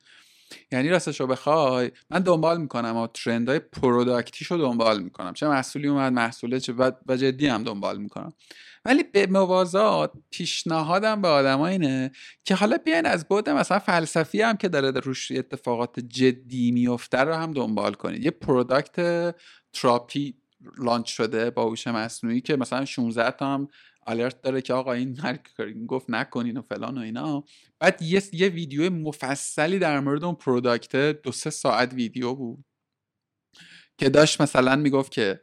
یعنی 0.72 0.90
راستش 0.90 1.20
رو 1.20 1.28
بخوای 1.28 1.92
من 2.10 2.20
دنبال 2.20 2.62
می‌کنم 2.62 2.96
و 2.96 3.08
trend 3.08 3.50
های 3.50 3.60
product 3.60 4.24
یش 4.24 4.52
رو 4.52 4.58
دنبال 4.58 5.04
می‌کنم. 5.04 5.34
چه 5.34 5.48
محصولی 5.48 5.88
اومد 5.88 6.14
محصوله 6.14 6.60
چه 6.60 6.74
و 7.08 7.18
جدی 7.18 7.48
هم 7.48 7.64
دنبال 7.64 7.98
می‌کنم. 7.98 8.34
ولی 8.86 9.04
به 9.04 9.28
موازات 9.28 10.12
پیشنهادم 10.30 11.22
به 11.22 11.28
آدم 11.28 11.62
اینه 11.62 12.12
که 12.44 12.56
حالا 12.56 12.78
بیاین 12.78 13.06
از 13.06 13.28
بعد 13.28 13.50
مثلا 13.50 13.80
فلسفی 13.80 14.42
هم 14.42 14.58
که 14.58 14.68
داره 14.68 14.92
روش 14.92 15.32
اتفاقات 15.32 16.00
جدی 16.00 16.72
میفته 16.72 17.18
رو 17.18 17.34
هم 17.34 17.54
دنبال 17.54 17.94
کنید. 17.94 18.26
یه 18.26 18.32
product 18.32 19.36
therapy 19.74 20.36
launch 20.78 21.08
شده 21.08 21.50
با 21.50 21.64
هوش 21.64 21.88
مصنوعی 21.88 22.42
که 22.42 22.56
مثلا 22.56 22.86
16 22.86 23.32
تا 23.32 23.54
هم 23.54 23.68
alert 24.08 24.42
داره 24.42 24.62
که 24.62 24.74
آقا 24.74 24.94
این 24.94 25.20
هر 25.20 25.40
گفت 25.88 26.10
نکنین 26.10 26.58
و 26.58 26.62
فلان 26.62 26.98
و 26.98 27.02
اینا. 27.02 27.44
بعد 27.80 28.02
یه, 28.02 28.24
یه 28.32 28.48
ویدیو 28.48 28.90
مفصلی 28.90 29.80
در 29.80 30.00
مورد 30.00 30.24
اون 30.24 30.36
product 30.36 30.96
دو 30.96 31.32
سه 31.32 31.50
ساعت 31.50 31.94
ویدیو 31.94 32.34
بود 32.34 32.66
که 33.98 34.10
داشت 34.10 34.42
مثلا 34.42 34.76
می‌گفت 34.76 35.12
که 35.12 35.42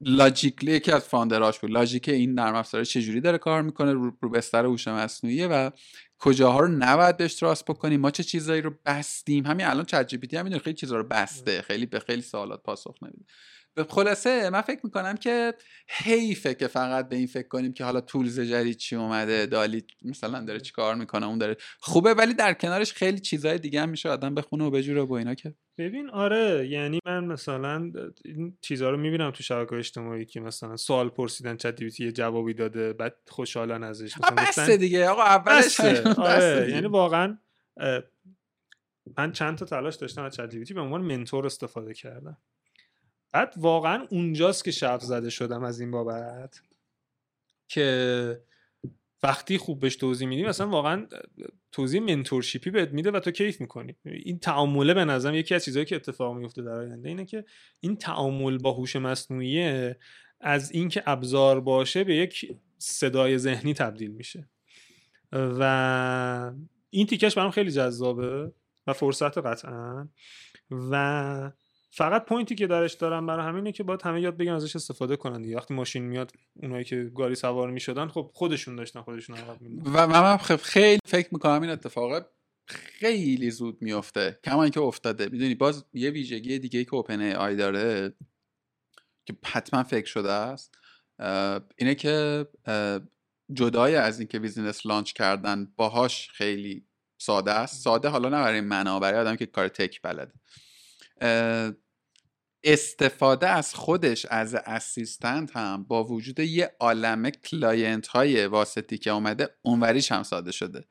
logically 0.00 0.72
یکی 0.72 0.92
از 0.92 1.04
founder 1.04 1.46
اش 1.46 1.58
بود. 1.58 1.70
logic 1.70 2.08
این 2.08 2.34
نرم 2.34 2.54
افزار 2.54 2.84
چجوری 2.84 3.20
داره 3.20 3.38
کار 3.38 3.62
می‌کنه؟ 3.62 3.92
رو, 3.92 4.16
رو 4.20 4.30
بستر 4.30 4.64
هوش 4.64 4.88
مصنوعیه 4.88 5.46
و 5.46 5.70
کجاها 6.18 6.60
رو 6.60 6.68
نباید 6.68 7.26
trust 7.26 7.64
بکنیم؟ 7.64 8.00
ما 8.00 8.10
چه 8.10 8.22
چیزایی 8.22 8.62
رو 8.62 8.74
بستیم؟ 8.86 9.46
همین 9.46 9.66
الان 9.66 9.84
ChatGPT 9.84 10.36
هم 10.36 10.58
خیلی 10.58 10.76
چیزا 10.76 10.96
رو 10.96 11.04
بسته. 11.04 11.62
خیلی 11.62 11.86
به 11.86 12.00
خیلی 12.00 12.22
سوالات 12.22 12.62
پاسخ 12.62 12.94
نمیده. 13.02 13.24
خلاصه 13.88 14.50
من 14.50 14.60
فکر 14.60 14.80
می‌کنم 14.84 15.16
که 15.16 15.54
حیفه 15.88 16.54
که 16.54 16.66
فقط 16.66 17.08
به 17.08 17.16
این 17.16 17.26
فکر 17.26 17.48
کنیم 17.48 17.72
که 17.72 17.84
حالا 17.84 18.00
تولز 18.00 18.40
جدید 18.40 18.76
چی 18.76 18.96
اومده 18.96 19.46
دالی 19.46 19.84
مثلا 20.02 20.44
داره 20.44 20.60
چی 20.60 20.72
کار 20.72 20.94
می‌کنه 20.94 21.26
اون 21.26 21.38
داره 21.38 21.56
خوبه 21.80 22.14
ولی 22.14 22.34
در 22.34 22.54
کنارش 22.54 22.92
خیلی 22.92 23.18
چیزهای 23.18 23.58
دیگه 23.58 23.80
هم 23.80 23.88
میشه 23.88 24.08
آدم 24.08 24.34
بخونه 24.34 24.64
و 24.64 24.70
بجوره 24.70 25.04
با 25.04 25.18
اینا 25.18 25.34
که. 25.34 25.54
ببین 25.78 26.10
آره 26.10 26.68
یعنی 26.68 26.98
من 27.06 27.24
مثلا 27.24 27.92
این 28.24 28.58
چیزها 28.60 28.90
رو 28.90 28.96
می‌بینم 28.96 29.30
تو 29.30 29.42
شبکه 29.42 29.76
اجتماعی 29.76 30.24
که 30.24 30.40
مثلا 30.40 30.76
سوال 30.76 31.08
پرسیدن 31.08 31.56
چت 31.56 32.00
یه 32.00 32.12
جوابی 32.12 32.54
داده 32.54 32.92
بعد 32.92 33.16
خوشحالن 33.26 33.84
ازش. 33.84 34.18
مثلا 34.18 34.36
بسته 34.36 34.76
دیگه 34.76 35.08
آقا 35.08 35.22
اولش 35.22 35.80
آره 35.80 36.70
یعنی 36.70 36.86
واقعا 36.86 37.38
من 39.18 39.32
چند 39.32 39.58
تا 39.58 39.64
تلاش 39.64 39.94
داشتم 39.94 40.22
از 40.22 40.34
چت 40.34 40.72
به 40.74 40.80
عنوان 40.80 41.00
منتور 41.00 41.46
استفاده 41.46 41.94
کردم. 41.94 42.36
بعد 43.32 43.54
واقعا 43.56 44.06
اونجاست 44.10 44.64
که 44.64 44.70
شف 44.70 45.02
زده 45.02 45.30
شدم 45.30 45.64
از 45.64 45.80
این 45.80 45.90
بابت 45.90 46.62
که 47.68 48.40
وقتی 49.22 49.58
خوب 49.58 49.80
بهش 49.80 49.96
توضیح 49.96 50.28
میدی 50.28 50.42
مثلا 50.42 50.68
واقعا 50.68 51.06
توضیح 51.72 52.02
منتورشیپی 52.02 52.70
بهت 52.70 52.88
میده 52.88 53.10
و 53.10 53.20
تو 53.20 53.30
کیف 53.30 53.60
می‌کنی. 53.60 53.96
این 54.04 54.38
تعامله 54.38 54.94
به 54.94 55.04
نظرم 55.04 55.34
یکی 55.34 55.54
از 55.54 55.64
چیزهایی 55.64 55.86
که 55.86 55.96
اتفاق 55.96 56.36
میفته 56.36 56.62
در 56.62 56.72
آینده 56.72 57.08
اینه 57.08 57.24
که 57.24 57.44
این 57.80 57.96
تعامل 57.96 58.58
با 58.58 58.72
هوش 58.72 58.96
مصنوعی 58.96 59.94
از 60.40 60.70
اینکه 60.70 61.02
ابزار 61.06 61.60
باشه 61.60 62.04
به 62.04 62.16
یک 62.16 62.56
صدای 62.78 63.38
ذهنی 63.38 63.74
تبدیل 63.74 64.10
میشه. 64.10 64.48
و 65.32 66.52
این 66.90 67.06
تیکش 67.06 67.34
برام 67.34 67.50
خیلی 67.50 67.70
جذابه 67.70 68.52
و 68.86 68.92
فرصت 68.92 69.38
قطعا. 69.38 70.08
و 70.70 71.52
فقط 71.98 72.24
point 72.24 72.49
ی 72.49 72.54
که 72.54 72.66
درش 72.66 72.94
دارم 72.94 73.26
برای 73.26 73.46
همینه 73.46 73.72
که 73.72 73.82
باید 73.82 74.02
همه 74.02 74.20
یاد 74.20 74.36
بگن 74.36 74.52
ازش 74.52 74.76
استفاده 74.76 75.16
کنن 75.16 75.42
دیگه. 75.42 75.56
وقتی 75.56 75.74
ماشین 75.74 76.02
میاد 76.02 76.32
اونایی 76.54 76.84
که 76.84 77.10
گاری 77.14 77.34
سوار 77.34 77.70
می‌شدن 77.70 78.08
خب 78.08 78.30
خودشون 78.34 78.76
داشتن 78.76 79.02
خودشون 79.02 79.36
عقب 79.36 79.58
و 79.84 80.06
من 80.06 80.36
خیلی 80.36 81.00
فکر 81.04 81.28
می‌کنم 81.32 81.62
این 81.62 81.70
اتفاق 81.70 82.26
خیلی 82.68 83.50
زود 83.50 83.82
میفته 83.82 84.38
کما 84.44 84.62
اینکه 84.62 84.80
افتاده. 84.80 85.28
می‌دونی 85.28 85.54
باز 85.54 85.84
یه 85.92 86.10
ویژگی 86.10 86.58
دیگه 86.58 86.78
ای 86.78 86.84
که 86.84 86.94
OpenAI 86.94 87.56
داره 87.56 88.14
که 89.26 89.36
حتما 89.44 89.82
فکر 89.82 90.06
شده 90.06 90.32
است 90.32 90.78
اینه 91.76 91.94
که 91.94 92.46
جدای 93.52 93.94
از 93.94 94.18
اینکه 94.18 94.38
business 94.38 94.86
launch 94.86 95.12
کردن 95.12 95.72
باهاش 95.76 96.30
خیلی 96.30 96.86
ساده 97.20 97.52
است. 97.52 97.82
ساده 97.82 98.08
حالا 98.08 98.28
نه 98.28 98.42
برای 98.42 98.60
من 98.60 99.00
برای 99.00 99.20
آدم 99.20 99.36
که 99.36 99.46
کار 99.46 99.68
tech 99.68 100.02
بلده. 100.02 100.32
استفاده 102.64 103.48
از 103.48 103.74
خودش 103.74 104.26
از 104.26 104.54
assistant 104.54 105.56
هم 105.56 105.84
با 105.84 106.04
وجود 106.04 106.40
یه 106.40 106.70
عالمه 106.80 107.30
client 107.30 108.06
های 108.06 108.46
واسطی 108.46 108.98
که 108.98 109.10
اومده 109.10 109.48
اونوریش 109.62 110.12
هم 110.12 110.22
ساده 110.22 110.52
شده. 110.52 110.84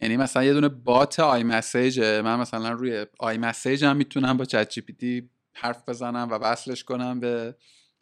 یعنی 0.00 0.16
مثلا 0.16 0.44
یه 0.44 0.52
دونه 0.52 0.68
bot 0.68 1.20
iMessage 1.20 2.00
من 2.00 2.40
مثلا 2.40 2.70
روی 2.70 3.06
iMessage 3.18 3.84
هم 3.84 3.96
می‌تونم 3.96 4.36
با 4.36 4.44
ChatGPT 4.44 5.30
حرف 5.54 5.88
بزنم 5.88 6.28
و 6.30 6.34
وصلش 6.34 6.84
کنم 6.84 7.20
به 7.20 7.56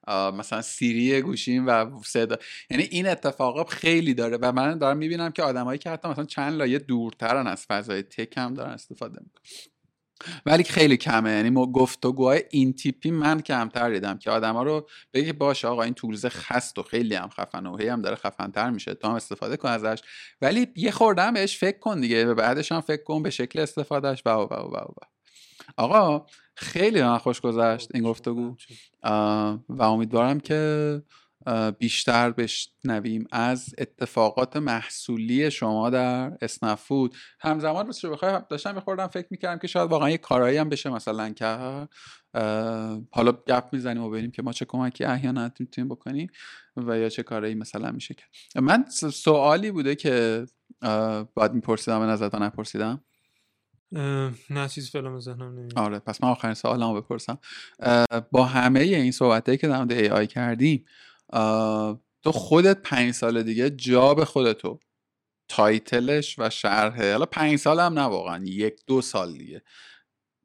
مثلا 0.09 0.63
Siri 0.63 1.23
گوشیم 1.23 1.67
و 1.67 2.01
صدا. 2.05 2.37
یعنی 2.71 2.83
این 2.83 3.09
اتفاقا 3.09 3.65
خیلی 3.65 4.15
داره 4.15 4.39
و 4.43 4.53
من 4.53 4.79
دارم 4.79 4.97
می‌بینم 4.97 5.31
که 5.31 5.43
آدمایی 5.43 5.79
که 5.79 5.91
حتی 5.91 6.09
مثلا 6.09 6.25
چند 6.25 6.53
لایه 6.53 6.79
دورترن 6.79 7.47
از 7.47 7.67
فضای 7.67 8.03
tech 8.03 8.37
هم 8.37 8.55
دارن 8.55 8.71
استفاده 8.71 9.21
می‌کنن. 9.21 9.43
ولی 10.47 10.65
خیلی 10.65 10.97
کمه. 10.97 11.31
یعنی 11.31 11.51
ما 11.51 11.67
گفتگوهای 11.67 12.43
این 12.51 12.73
تیپی 12.73 13.11
من 13.11 13.41
کمتر 13.41 13.91
دیدم 13.91 14.19
که 14.19 14.31
آدما 14.31 14.63
رو 14.63 14.89
بگه 15.15 15.33
باشه 15.33 15.69
آقا 15.69 15.83
این 15.83 15.95
تولز 15.95 16.27
خست 16.27 16.79
و 16.79 16.83
خیلی 16.83 17.15
هم 17.15 17.29
خفن 17.29 17.67
و 17.67 17.77
هی 17.77 17.89
هم 17.89 18.03
داره 18.03 18.17
خفنتر 18.17 18.71
میشه. 18.71 18.95
تو 18.95 19.09
هم 19.09 19.15
استفاده 19.15 19.57
کن 19.57 19.69
ازش. 19.69 20.03
ولی 20.43 20.67
یه 20.77 20.91
خوردم 20.91 21.35
بهش 21.35 21.59
فکر 21.59 21.79
کن 21.79 22.01
دیگه. 22.01 22.25
به 22.25 22.35
بعدش 22.35 22.73
هم 22.73 22.81
فکر 22.81 23.03
کن 23.03 23.23
به 23.23 23.31
شکل 23.31 23.59
استفادهش 23.59 24.23
و 24.27 24.31
و 24.31 24.55
و 24.55 24.77
و 24.77 25.17
آقا 25.77 26.27
خیلی 26.55 27.03
من 27.03 27.19
خوش 27.19 27.41
گذشت 27.41 27.89
این 27.95 28.05
گفتگو 28.05 28.57
و 29.69 29.83
امیدوارم 29.83 30.41
که 30.41 31.03
بیشتر 31.79 32.31
بشنویم 32.31 33.27
از 33.33 33.75
اتفاقات 33.79 34.57
محصولی 34.57 35.51
شما 35.51 35.91
در 35.91 36.33
اسنفود 36.41 37.17
همزمان 37.41 37.93
رو 38.03 38.11
بخوای 38.11 38.41
داشتم 38.51 38.75
میخوردم 38.75 39.07
فکر 39.07 39.27
می‌کردم 39.31 39.59
که 39.59 39.67
شاید 39.67 39.91
واقعا 39.91 40.11
یه 40.11 40.19
کارایی 40.19 40.59
هم 40.59 40.69
بشه 40.69 40.91
مثلا 40.91 41.31
که 41.31 41.47
حالا 43.11 43.33
گپ 43.33 43.65
می‌زنیم 43.73 44.03
و 44.03 44.11
ببینیم 44.11 44.31
که 44.31 44.43
ما 44.43 44.53
چه 44.53 44.65
کمکی 44.65 45.05
احیانا 45.05 45.51
می‌تونیم 45.61 45.89
بکنیم 45.89 46.31
و 46.77 46.99
یا 46.99 47.09
چه 47.09 47.23
کارایی 47.23 47.55
مثلا 47.55 47.93
میشه 47.93 48.15
کرد. 48.15 48.31
من 48.57 48.85
سوالی 49.13 49.71
بوده 49.71 49.95
که 49.95 50.47
باید 51.35 51.53
میپرسیدم 51.53 52.01
به 52.01 52.07
نظرتان 52.07 52.43
نپرسیدم. 52.43 53.05
نه 54.51 54.69
چیزی 54.69 54.91
فعلا 54.91 55.21
ذهنم 55.21 55.53
نمیاد. 55.53 55.79
آره 55.79 55.99
پس 55.99 56.23
من 56.23 56.31
آخرین 56.31 56.55
سوالمو 56.55 57.01
بپرسم. 57.01 57.39
با 58.31 58.45
همه 58.45 58.81
این 58.81 59.13
صحبتایی 59.13 59.59
که 59.59 59.69
در 59.69 59.77
مورد 59.77 59.93
ای 59.93 60.09
آی 60.09 60.27
کردیم 60.27 60.85
تو 62.23 62.33
خودت 62.33 62.83
پنج 62.83 63.15
سال 63.15 63.43
دیگه 63.43 63.71
جا 63.71 64.15
به 64.15 64.25
خودتو 64.25 64.81
تایتلش 65.49 66.39
و 66.39 66.51
شرحه. 66.51 67.13
حالا 67.13 67.27
پنج 67.27 67.57
سال 67.59 67.81
هم 67.81 67.99
نه 67.99 68.05
واقعا 68.05 68.45
یک 68.45 68.81
دو 68.87 69.01
سال 69.01 69.33
دیگه. 69.33 69.63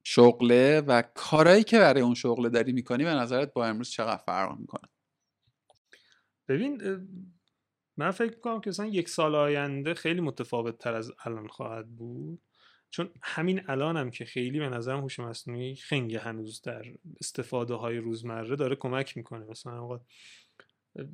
شغله 0.03 0.81
و 0.81 1.01
کارهایی 1.15 1.63
که 1.63 1.79
برای 1.79 2.01
اون 2.01 2.13
شغله 2.13 2.49
داری 2.49 2.71
می‌کنی 2.71 3.03
به 3.03 3.09
نظرت 3.09 3.53
با 3.53 3.65
امروز 3.65 3.89
چقدر 3.89 4.21
فرق 4.25 4.59
می‌کنه؟ 4.59 4.89
ببین 6.47 6.81
من 7.97 8.11
فکر 8.11 8.35
می‌کنم 8.35 8.61
که 8.61 8.69
مثلا 8.69 8.85
یک 8.85 9.09
سال 9.09 9.35
آینده 9.35 9.93
خیلی 9.93 10.21
متفاوت 10.21 10.77
تر 10.77 10.93
از 10.93 11.11
الان 11.25 11.47
خواهد 11.47 11.95
بود. 11.95 12.41
چون 12.89 13.09
همین 13.23 13.61
الان 13.67 13.97
هم 13.97 14.11
که 14.11 14.25
خیلی 14.25 14.59
به 14.59 14.69
نظرم 14.69 14.99
هوش 14.99 15.19
مصنوعی 15.19 15.75
خنگ 15.75 16.15
هنوز 16.15 16.61
در 16.61 16.85
استفاده 17.19 17.73
های 17.73 17.97
روزمره 17.97 18.55
داره 18.55 18.75
کمک 18.75 19.17
می‌کنه. 19.17 19.45
مثلا 19.45 19.99
آقا 20.95 21.07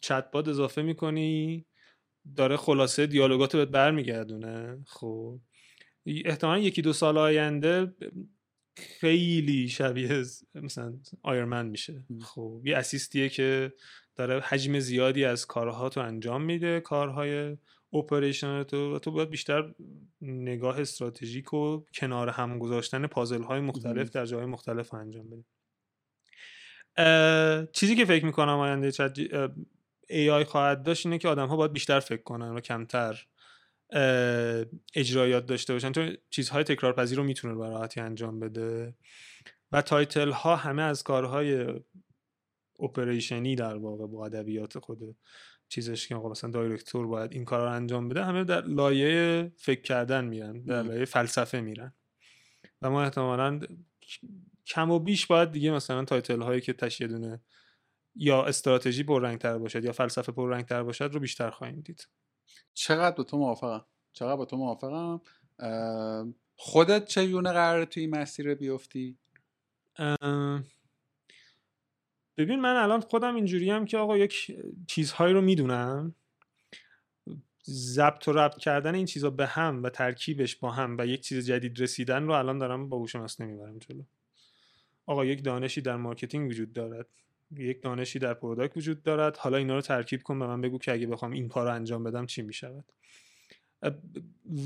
چت 0.00 0.48
اضافه 0.48 0.82
می‌کنی 0.82 1.64
داره 2.36 2.56
خلاصه 2.56 3.06
دیالوگاتو 3.06 3.58
بهت 3.58 3.68
برمیگردونه. 3.68 4.78
خب. 4.86 5.40
احتمالا 6.06 6.58
یکی 6.58 6.82
دو 6.82 6.92
سال 6.92 7.18
آینده 7.18 7.94
خیلی 8.76 9.68
شبیه 9.68 10.22
مثلا 10.54 10.94
آیرمن 11.22 11.66
میشه. 11.66 12.04
خب. 12.20 12.62
یه 12.64 12.76
اسیستیه 12.76 13.28
که 13.28 13.72
داره 14.16 14.40
حجم 14.40 14.78
زیادی 14.78 15.24
از 15.24 15.46
کارها 15.46 15.88
تو 15.88 16.00
انجام 16.00 16.42
میده 16.42 16.80
کارهای 16.80 17.56
اپریشن 17.92 18.62
تو 18.62 18.96
و 18.96 18.98
تو 18.98 19.10
باید 19.10 19.30
بیشتر 19.30 19.74
نگاه 20.20 20.80
استراتژیک 20.80 21.54
و 21.54 21.84
کنار 21.94 22.28
هم 22.28 22.58
گذاشتن 22.58 23.06
پازل 23.06 23.42
های 23.42 23.60
مختلف 23.60 24.10
در 24.10 24.26
جاهای 24.26 24.46
مختلف 24.46 24.94
انجام 24.94 25.30
بده 25.30 25.44
چیزی 27.72 27.96
که 27.96 28.04
فکر 28.04 28.24
می‌کنم 28.24 28.58
آینده 28.58 28.92
چت 28.92 29.18
ای 30.08 30.30
آی 30.30 30.44
خواهد 30.44 30.82
داشت 30.82 31.06
اینه 31.06 31.18
که 31.18 31.28
آدم 31.28 31.46
ها 31.48 31.56
باید 31.56 31.72
بیشتر 31.72 32.00
فکر 32.00 32.22
کنن 32.22 32.50
و 32.50 32.60
کمتر 32.60 33.26
اجرایات 34.94 35.46
داشته 35.46 35.72
باشن. 35.72 35.92
چون 35.92 36.16
چیزهای 36.30 36.64
تکرار 36.64 36.92
پذیر 36.92 37.18
رو 37.18 37.24
می‌تونه 37.24 37.54
به 37.54 37.68
راحتی 37.68 38.00
انجام 38.00 38.40
بده. 38.40 38.94
و 39.72 39.82
تایتل 39.82 40.30
ها 40.30 40.56
همه 40.56 40.82
از 40.82 41.02
کارهای 41.02 41.66
اپریشنی 42.80 43.54
در 43.54 43.76
واقع 43.76 44.06
با 44.06 44.26
ادبیات 44.26 44.78
خود 44.78 45.16
چیزش 45.68 46.08
که 46.08 46.14
مثلا 46.14 46.50
دایرکتور 46.50 47.06
باید 47.06 47.32
این 47.32 47.44
کار 47.44 47.60
رو 47.60 47.70
انجام 47.72 48.08
بده 48.08 48.24
همه 48.24 48.44
در 48.44 48.60
لایه 48.60 49.52
فکر 49.56 49.82
کردن 49.82 50.24
میرن 50.24 50.62
در 50.62 50.82
لایه 50.82 51.04
فلسفه 51.04 51.60
میرن. 51.60 51.94
و 52.82 52.90
ما 52.90 53.02
احتمالا 53.02 53.60
کم 54.66 54.90
و 54.90 54.98
بیش 54.98 55.26
باید 55.26 55.52
دیگه 55.52 55.70
مثلا 55.70 56.04
تایتل 56.04 56.42
هایی 56.42 56.60
که 56.60 56.72
تشیه 56.72 57.40
یا 58.14 58.44
استراتژی 58.44 59.04
رنگ 59.08 59.38
تر 59.38 59.58
باشد 59.58 59.84
یا 59.84 59.92
فلسفه 59.92 60.32
رنگ 60.36 60.64
تر 60.64 60.82
باشد 60.82 61.10
رو 61.12 61.20
بیشتر 61.20 61.50
خواهیم 61.50 61.80
دید. 61.80 62.08
چقدر 62.74 63.16
با 63.16 63.24
تو 63.24 63.38
موافقم؟ 63.38 63.84
چقدر 64.12 64.36
با 64.36 64.44
تو 64.44 64.56
موافقم؟ 64.56 65.20
خودت 66.56 67.04
چگونه 67.04 67.52
قراره 67.52 67.86
توی 67.86 68.02
این 68.02 68.16
مسیر 68.16 68.54
بیفتی؟ 68.54 69.18
ببین 72.36 72.60
من 72.60 72.76
الان 72.76 73.00
خودم 73.00 73.34
اینجوری 73.34 73.70
هم 73.70 73.84
که 73.84 73.98
آقا 73.98 74.18
یک 74.18 74.56
چیزهایی 74.88 75.34
رو 75.34 75.40
می‌دونم. 75.40 76.14
ضبط 77.68 78.28
و 78.28 78.32
ربط 78.32 78.58
کردن 78.58 78.94
این 78.94 79.06
چیزها 79.06 79.30
به 79.30 79.46
هم 79.46 79.82
و 79.82 79.90
ترکیبش 79.90 80.56
با 80.56 80.70
هم 80.70 80.96
و 80.98 81.06
یک 81.06 81.20
چیز 81.20 81.46
جدید 81.46 81.80
رسیدن 81.80 82.22
رو 82.22 82.32
الان 82.32 82.58
دارم 82.58 82.88
با 82.88 82.98
هوش 82.98 83.16
مصنوعی 83.16 83.52
می‌برم 83.52 83.78
جلو. 83.78 84.02
آقا 85.06 85.24
یک 85.24 85.44
دانشی 85.44 85.80
در 85.80 85.96
marketing 85.96 86.50
وجود 86.50 86.72
دارد. 86.72 87.06
یک 87.56 87.82
دانشی 87.82 88.18
در 88.18 88.34
product 88.34 88.76
وجود 88.76 89.02
دارد. 89.02 89.36
حالا 89.36 89.56
اینا 89.56 89.74
رو 89.74 89.80
ترکیب 89.80 90.22
کن 90.22 90.38
به 90.38 90.46
من 90.46 90.60
بگو 90.60 90.78
که 90.78 90.92
اگه 90.92 91.06
بخوام 91.06 91.30
این 91.30 91.48
کار 91.48 91.66
رو 91.66 91.74
انجام 91.74 92.04
بدم 92.04 92.26
چی 92.26 92.42
می‌شود. 92.42 92.84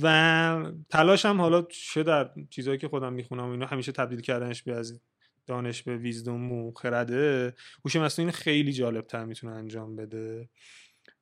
و 0.03 0.73
تلاشم 0.91 1.41
حالا 1.41 1.63
چه 1.63 2.03
در 2.03 2.31
چیزهایی 2.51 2.79
که 2.79 2.89
خودم 2.89 3.13
می‌خونم 3.13 3.51
اینا 3.51 3.67
همیشه 3.67 3.93
تبدیل 3.93 4.21
کردنش 4.21 4.63
به 4.63 4.73
از 4.73 5.01
دانش 5.47 5.83
به 5.83 5.97
ویزدوم 5.97 6.53
و 6.53 6.73
خرده 6.73 7.55
هوش 7.85 7.97
مصنوعی 7.97 8.33
خیلی 8.33 8.73
جالب 8.73 9.07
تر 9.07 9.25
می‌تونه 9.25 9.53
انجام 9.53 9.97
بده. 9.97 10.49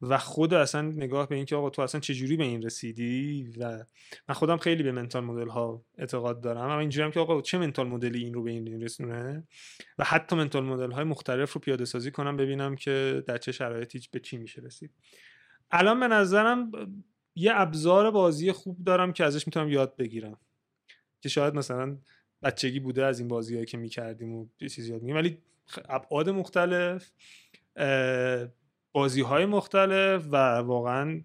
و 0.08 0.18
خود 0.18 0.54
اصلا 0.54 0.82
نگاه 0.82 1.28
به 1.28 1.34
اینکه 1.34 1.56
آقا 1.56 1.70
تو 1.70 1.82
اصلا 1.82 2.00
چجوری 2.00 2.36
به 2.36 2.44
این 2.44 2.62
رسیدی 2.62 3.52
و 3.58 3.84
من 4.28 4.34
خودم 4.34 4.56
خیلی 4.56 4.82
به 4.82 4.92
منتال 4.92 5.24
مدل 5.24 5.48
ها 5.48 5.84
اعتقاد 5.98 6.40
دارم 6.40 6.60
اما 6.60 6.80
اینجوری 6.80 7.04
هم 7.04 7.10
که 7.10 7.20
آقا 7.20 7.42
چه 7.42 7.58
منتال 7.58 7.88
مدلی 7.88 8.24
این 8.24 8.34
رو 8.34 8.42
به 8.42 8.50
این 8.50 8.82
رسونه؟ 8.82 9.46
و 9.98 10.04
حتی 10.04 10.36
منتال 10.36 10.64
مدل 10.64 10.90
های 10.90 11.04
مختلف 11.04 11.52
رو 11.52 11.60
پیاده 11.60 11.84
سازی 11.84 12.10
کنم 12.10 12.36
ببینم 12.36 12.76
که 12.76 13.24
در 13.26 13.38
چه 13.38 13.52
شرایطی 13.52 14.08
به 14.10 14.20
چی 14.20 14.36
میشه 14.36 14.62
رسید. 14.62 14.90
الان 15.70 16.00
به 16.00 16.08
نظرم 16.08 16.72
یه 17.34 17.52
ابزار 17.54 18.10
بازی 18.10 18.52
خوب 18.52 18.84
دارم 18.84 19.12
که 19.12 19.24
ازش 19.24 19.46
می‌تونم 19.46 19.68
یاد 19.68 19.96
بگیرم. 19.96 20.38
که 21.20 21.28
شاید 21.28 21.54
مثلا 21.54 21.98
بچگی 22.42 22.80
بوده 22.80 23.04
از 23.04 23.18
این 23.18 23.28
بازی 23.28 23.54
هایی 23.54 23.66
که 23.66 23.76
می‌کردیم 23.76 24.34
و 24.34 24.46
چیزی 24.58 24.92
یاد 24.92 25.02
میگیم 25.02 25.16
ولی 25.16 25.38
ابعاد 25.88 26.30
مختلف 26.30 27.10
بازی 28.94 29.22
های 29.22 29.46
مختلف 29.46 30.26
و 30.30 30.36
واقعا 30.58 31.24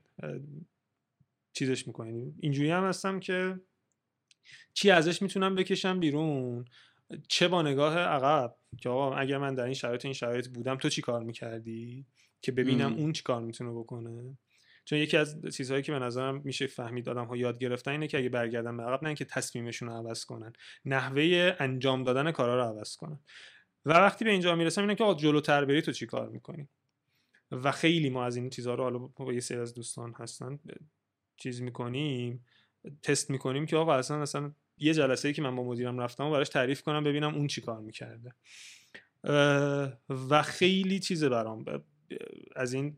چیزش 1.53 1.87
می‌کنیم 1.87 2.37
اینجوری 2.39 2.71
هم 2.71 2.83
هستم 2.83 3.19
که 3.19 3.59
چی 4.73 4.91
ازش 4.91 5.21
می‌تونم 5.21 5.55
بکشم 5.55 5.99
بیرون؟ 5.99 6.65
چه 7.27 7.47
با 7.47 7.61
نگاه 7.61 7.97
عقب؟ 7.97 8.55
که 8.81 8.89
آقا 8.89 9.15
اگر 9.15 9.37
من 9.37 9.55
در 9.55 9.63
این 9.63 9.73
شرایط 9.73 10.05
این 10.05 10.13
شرایط 10.13 10.47
بودم 10.47 10.77
تو 10.77 10.89
چی 10.89 11.01
کار 11.01 11.23
می‌کردی؟ 11.23 12.05
که 12.41 12.51
ببینم 12.51 12.93
اون 12.93 13.13
چی 13.13 13.23
کار 13.23 13.41
می‌تونه 13.41 13.71
بکنه؟ 13.71 14.37
چون 14.85 14.99
یکی 14.99 15.17
از 15.17 15.41
چیزهایی 15.55 15.83
که 15.83 15.91
به 15.91 15.99
نظرم 15.99 16.41
میشه 16.43 16.67
فهمید 16.67 17.09
آدم 17.09 17.25
ها 17.25 17.37
یاد 17.37 17.59
گرفتن 17.59 17.91
اینه 17.91 18.07
که 18.07 18.17
اگه 18.17 18.29
برگردن 18.29 18.77
به 18.77 18.83
عقب 18.83 19.03
نه 19.03 19.15
که 19.15 19.25
تصمیمشون 19.25 19.89
رو 19.89 19.95
عوض 19.95 20.25
کنن 20.25 20.53
نحوه 20.85 21.55
انجام 21.59 22.03
دادن 22.03 22.31
کارا 22.31 22.55
رو 22.55 22.63
عوض 22.63 22.95
کنن. 22.95 23.19
و 23.85 23.93
وقتی 23.93 24.25
به 24.25 24.31
اینجا 24.31 24.55
می‌رسم 24.55 24.81
اینه 24.81 24.95
که 24.95 25.03
آقا 25.03 25.13
جلوتر 25.13 25.65
بری 25.65 25.81
تو 25.81 25.91
چی 25.91 26.05
کار 26.05 26.29
می‌کنی؟ 26.29 26.69
و 27.51 27.71
خیلی 27.71 28.09
ما 28.09 28.25
از 28.25 28.35
این 28.35 28.49
چیزها 28.49 28.75
رو 28.75 28.83
حالا 28.83 28.97
با 28.97 29.33
یه 29.33 29.39
سری 29.39 29.57
از 29.57 29.73
دوستان 29.73 30.13
هستن 30.17 30.59
چیز 31.37 31.61
می‌کنیم 31.61 32.45
تست 33.03 33.29
می‌کنیم 33.29 33.65
که 33.65 33.77
آقا 33.77 33.93
اصلا 33.93 34.21
اصلا 34.21 34.51
یه 34.77 34.93
جلسه 34.93 35.27
ای 35.27 35.33
که 35.33 35.41
من 35.41 35.55
با 35.55 35.63
مدیرم 35.63 35.99
رفتم 35.99 36.25
و 36.25 36.31
براش 36.31 36.49
تعریف 36.49 36.81
کنم 36.81 37.03
ببینم 37.03 37.35
اون 37.35 37.47
چی 37.47 37.61
کار 37.61 37.79
می‌کرده. 37.79 38.33
و 40.09 40.41
خیلی 40.45 40.99
چیزه 40.99 41.29
برام 41.29 41.65
از 42.55 42.73
این 42.73 42.97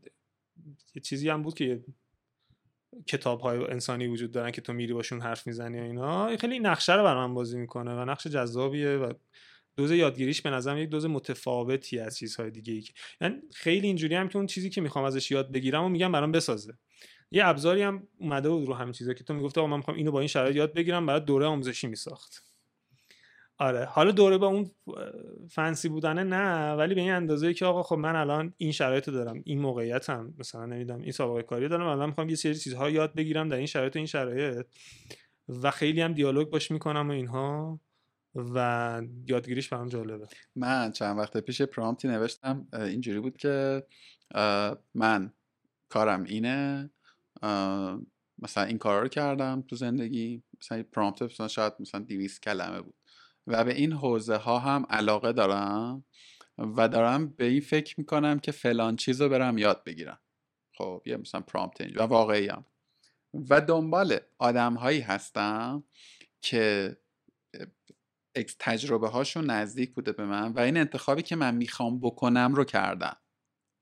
یه 0.94 1.02
چیزی 1.02 1.28
هم 1.28 1.42
بود 1.42 1.54
که 1.54 1.84
کتاب 3.06 3.40
های 3.40 3.64
انسانی 3.64 4.06
وجود 4.06 4.30
دارن 4.30 4.50
که 4.50 4.60
تو 4.60 4.72
میری 4.72 4.92
باشون 4.92 5.20
حرف 5.20 5.46
می‌زنی 5.46 5.80
و 5.80 5.82
اینا 5.82 6.36
خیلی 6.36 6.58
نقشه 6.58 6.94
رو 6.94 7.02
برام 7.02 7.34
بازی 7.34 7.58
می‌کنه 7.58 7.94
و 7.94 8.04
نقش 8.04 8.26
جذابیه 8.26 8.96
و 8.96 9.12
دوز 9.76 9.90
یادگیریش 9.90 10.42
به 10.42 10.50
نظرم 10.50 10.78
یک 10.78 10.88
دوز 10.88 11.06
متفاوتی 11.06 11.98
از 11.98 12.16
چیزهای 12.16 12.50
دیگه 12.50 12.72
ای 12.72 12.84
یعنی 13.20 13.36
خیلی 13.54 13.86
اینجوری 13.86 14.14
هم 14.14 14.28
که 14.28 14.36
اون 14.36 14.46
چیزی 14.46 14.70
که 14.70 14.80
می‌خوام 14.80 15.04
ازش 15.04 15.30
یاد 15.30 15.52
بگیرم 15.52 15.84
و 15.84 15.88
میگم 15.88 16.12
برام 16.12 16.32
بسازه. 16.32 16.78
یه 17.30 17.46
ابزاری 17.46 17.82
هم 17.82 18.08
اومده 18.18 18.48
بود 18.48 18.68
رو 18.68 18.74
همین 18.74 18.92
چیزا 18.92 19.14
که 19.14 19.24
تو 19.24 19.34
می‌گفته 19.34 19.60
آقا 19.60 19.70
من 19.70 19.76
می‌خوام 19.76 19.96
اینو 19.96 20.10
با 20.10 20.20
این 20.20 20.28
شرایط 20.28 20.56
یاد 20.56 20.74
بگیرم 20.74 21.06
برای 21.06 21.20
دوره 21.20 21.46
آموزشی 21.46 21.86
میساخت. 21.86 22.44
آره 23.58 23.84
حالا 23.84 24.10
دوره 24.10 24.38
با 24.38 24.46
اون 24.46 24.70
فنسی 25.50 25.88
بودنه 25.88 26.24
نه 26.24 26.72
ولی 26.72 26.94
به 26.94 27.00
این 27.00 27.10
اندازه 27.10 27.54
که 27.54 27.64
آقا 27.64 27.82
خب 27.82 27.96
من 27.96 28.16
الان 28.16 28.54
این 28.56 28.72
شرایط 28.72 29.10
دارم 29.10 29.42
این 29.44 29.60
موقعیتم 29.60 30.34
مثلا 30.38 30.66
نمی‌دونم 30.66 31.00
این 31.00 31.12
سابقه 31.12 31.42
کاری 31.42 31.68
دارم 31.68 31.86
الان 31.86 32.08
می‌خوام 32.08 32.28
یه 32.28 32.34
سری 32.34 32.54
چیزها 32.54 32.90
یاد 32.90 33.14
بگیرم 33.14 33.48
در 33.48 33.56
این 33.56 33.66
شرایط 33.66 33.96
و 33.96 33.98
این 33.98 34.06
شرایط. 34.06 34.66
و 35.48 35.70
خیلی 35.70 36.00
هم 36.00 36.12
دیالوگ 36.12 36.48
باش 36.48 36.70
می‌کنم 36.70 37.08
و 37.08 37.12
اینها. 37.12 37.80
و 38.34 39.02
یادگیریش 39.26 39.68
برام 39.68 39.88
جالبه 39.88 40.28
من 40.56 40.92
چند 40.92 41.18
وقت 41.18 41.36
پیش 41.36 41.62
پرامپتی 41.62 42.08
نوشتم 42.08 42.68
اینجوری 42.72 43.20
بود 43.20 43.36
که 43.36 43.86
من 44.94 45.32
کارم 45.88 46.24
اینه 46.24 46.90
مثلا 48.38 48.64
این 48.64 48.78
کار 48.78 49.02
رو 49.02 49.08
کردم 49.08 49.62
تو 49.68 49.76
زندگی 49.76 50.42
مثلا 50.60 50.84
پرامپت 50.92 51.22
مثلا 51.22 51.48
شاید 51.48 51.72
مثلا 51.80 52.00
200 52.00 52.42
کلمه 52.42 52.80
بود 52.80 52.94
و 53.46 53.64
به 53.64 53.74
این 53.74 53.92
حوزه 53.92 54.36
ها 54.36 54.58
هم 54.58 54.86
علاقه 54.90 55.32
دارم 55.32 56.04
و 56.58 56.88
دارم 56.88 57.28
به 57.28 57.44
این 57.44 57.60
فکر 57.60 57.94
می‌کنم 57.98 58.38
که 58.38 58.52
فلان 58.52 58.96
چیز 58.96 59.22
رو 59.22 59.28
برم 59.28 59.58
یاد 59.58 59.84
بگیرم 59.84 60.18
خب 60.78 61.02
یه 61.06 61.16
مثلا 61.16 61.40
پرامپت 61.40 61.96
و 61.96 62.02
واقعی 62.02 62.48
هم. 62.48 62.64
و 63.50 63.60
دنبال 63.60 64.18
آدم 64.38 64.74
هایی 64.74 65.00
هستم 65.00 65.84
که 66.40 66.96
تجربه 68.58 69.08
هاشون 69.08 69.50
نزدیک 69.50 69.94
بوده 69.94 70.12
به 70.12 70.24
من 70.24 70.52
و 70.52 70.60
این 70.60 70.76
انتخابی 70.76 71.22
که 71.22 71.36
من 71.36 71.54
می‌خوام 71.54 72.00
بکنم 72.00 72.54
رو 72.54 72.64
کردم. 72.64 73.16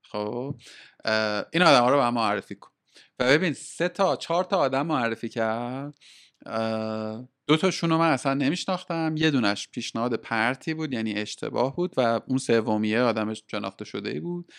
خب؟ 0.02 0.56
این 1.52 1.62
آدم 1.62 1.80
ها 1.80 1.90
رو 1.90 1.96
به 1.96 2.10
معرفی 2.10 2.54
کن. 2.54 2.70
و 3.18 3.24
ببین 3.24 3.52
سه 3.52 3.88
تا 3.88 4.16
چهار 4.16 4.44
تا 4.44 4.56
آدم 4.58 4.86
معرفی 4.86 5.28
کرد. 5.28 5.98
دو 7.46 7.56
تاشون 7.56 7.90
رو 7.90 7.98
من 7.98 8.10
اصلا 8.10 8.34
نمیشناختم. 8.34 9.14
یه 9.16 9.30
دونش 9.30 9.68
پیشنهاد 9.68 10.14
پرتی 10.14 10.74
بود 10.74 10.92
یعنی 10.92 11.14
اشتباه 11.14 11.76
بود 11.76 11.94
و 11.96 12.20
اون 12.26 12.38
سومیه 12.38 13.00
آدمش 13.00 13.42
شناخته 13.50 13.84
شده 13.84 14.20
بود. 14.20 14.52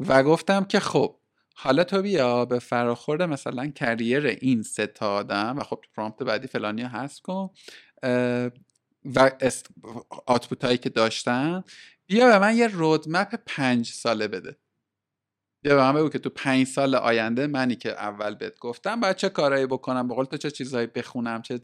و 0.00 0.22
گفتم 0.22 0.64
که 0.64 0.80
خب 0.80 1.16
حالا 1.56 1.84
تو 1.84 2.02
بیا 2.02 2.44
به 2.44 2.58
فراخورد 2.58 3.22
مثلا 3.22 3.66
کریر 3.66 4.26
این 4.26 4.62
سه 4.62 4.86
تا 4.86 5.14
آدم 5.14 5.58
و 5.58 5.62
خب 5.62 5.84
پرامپت 5.96 6.22
بعدی 6.22 6.46
فلانی 6.46 6.82
هست 6.82 7.22
کن. 7.22 7.50
و 9.04 9.30
آتپوت 10.26 10.64
هایی 10.64 10.78
که 10.78 10.88
داشتن 10.90 11.64
بیا 12.06 12.26
به 12.28 12.38
من 12.38 12.56
یه 12.56 12.66
رودمپ 12.66 13.34
پنج 13.46 13.86
ساله 13.88 14.28
بده. 14.28 14.56
بیا 15.64 15.76
به 15.76 15.82
من 15.82 15.92
بگو 15.92 16.08
که 16.08 16.18
تو 16.18 16.30
پنج 16.30 16.66
سال 16.66 16.94
آینده 16.94 17.46
منی 17.46 17.76
که 17.76 17.92
اول 17.92 18.34
بهت 18.34 18.58
گفتم 18.58 19.00
باید 19.00 19.16
چه 19.16 19.28
کارایی 19.28 19.66
بکنم 19.66 20.08
بقول 20.08 20.24
تو 20.24 20.36
چه 20.36 20.50
چیزهایی 20.50 20.86
بخونم 20.86 21.42
چه 21.42 21.60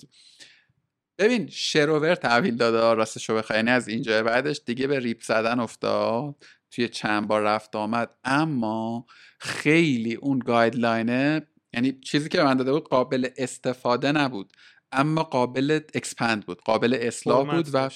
ببین 1.19 1.49
شر 1.49 1.82
و 1.82 1.93
ور 1.93 2.15
تحویل 2.15 2.57
داده 2.57 2.95
راستشو 2.95 3.35
بخوای 3.37 3.59
یعنی 3.59 3.71
از 3.71 3.89
اینجا 3.89 4.23
بعدش 4.23 4.61
دیگه 4.67 4.87
به 4.87 4.99
ریپ 4.99 5.23
زدن 5.23 5.61
افتاد 5.61 6.35
توی 6.71 6.89
چند 6.89 7.29
بار 7.29 7.43
رفت 7.43 7.77
آمد. 7.77 8.11
اما 8.25 9.07
خیلی 9.41 10.15
اون 10.15 10.39
guideline 10.39 11.36
ه 11.36 11.47
یعنی 11.75 11.93
چیزی 11.93 12.29
که 12.29 12.43
من 12.43 12.55
داده 12.57 12.73
بود 12.73 12.89
قابل 12.89 13.29
استفاده 13.37 14.13
نبود. 14.13 14.53
اما 14.93 15.23
قابل 15.23 15.81
expand 15.95 16.47
بود 16.47 16.61
قابل 16.61 16.99
اصلاح 17.01 17.57
بود 17.57 17.69
و 17.73 17.91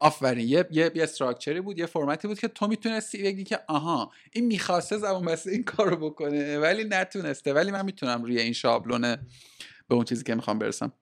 آفرین 0.00 0.48
یه 0.48 0.68
یه 0.70 0.92
یه 0.94 1.02
structure 1.02 1.54
ی 1.54 1.60
بود 1.60 1.78
یه 1.78 1.86
فرمتی 1.86 2.28
بود 2.28 2.38
که 2.38 2.48
تو 2.48 2.66
می‌تونستی 2.66 3.22
بگی 3.22 3.44
که 3.44 3.60
آها 3.68 4.12
این 4.32 4.46
می‌خواسته 4.46 4.98
زبون 4.98 5.24
بسته 5.24 5.50
این 5.50 5.62
کارو 5.62 5.96
بکنه 5.96 6.58
ولی 6.58 6.84
نتونسته 6.84 7.52
ولی 7.52 7.70
من 7.70 7.84
می‌تونم 7.84 8.22
روی 8.22 8.40
این 8.40 8.52
شابلونه 8.52 9.18
به 9.88 9.94
اون 9.94 10.04
چیزی 10.04 10.24
که 10.24 10.34
می‌خوام 10.34 10.58
برسم. 10.58 10.92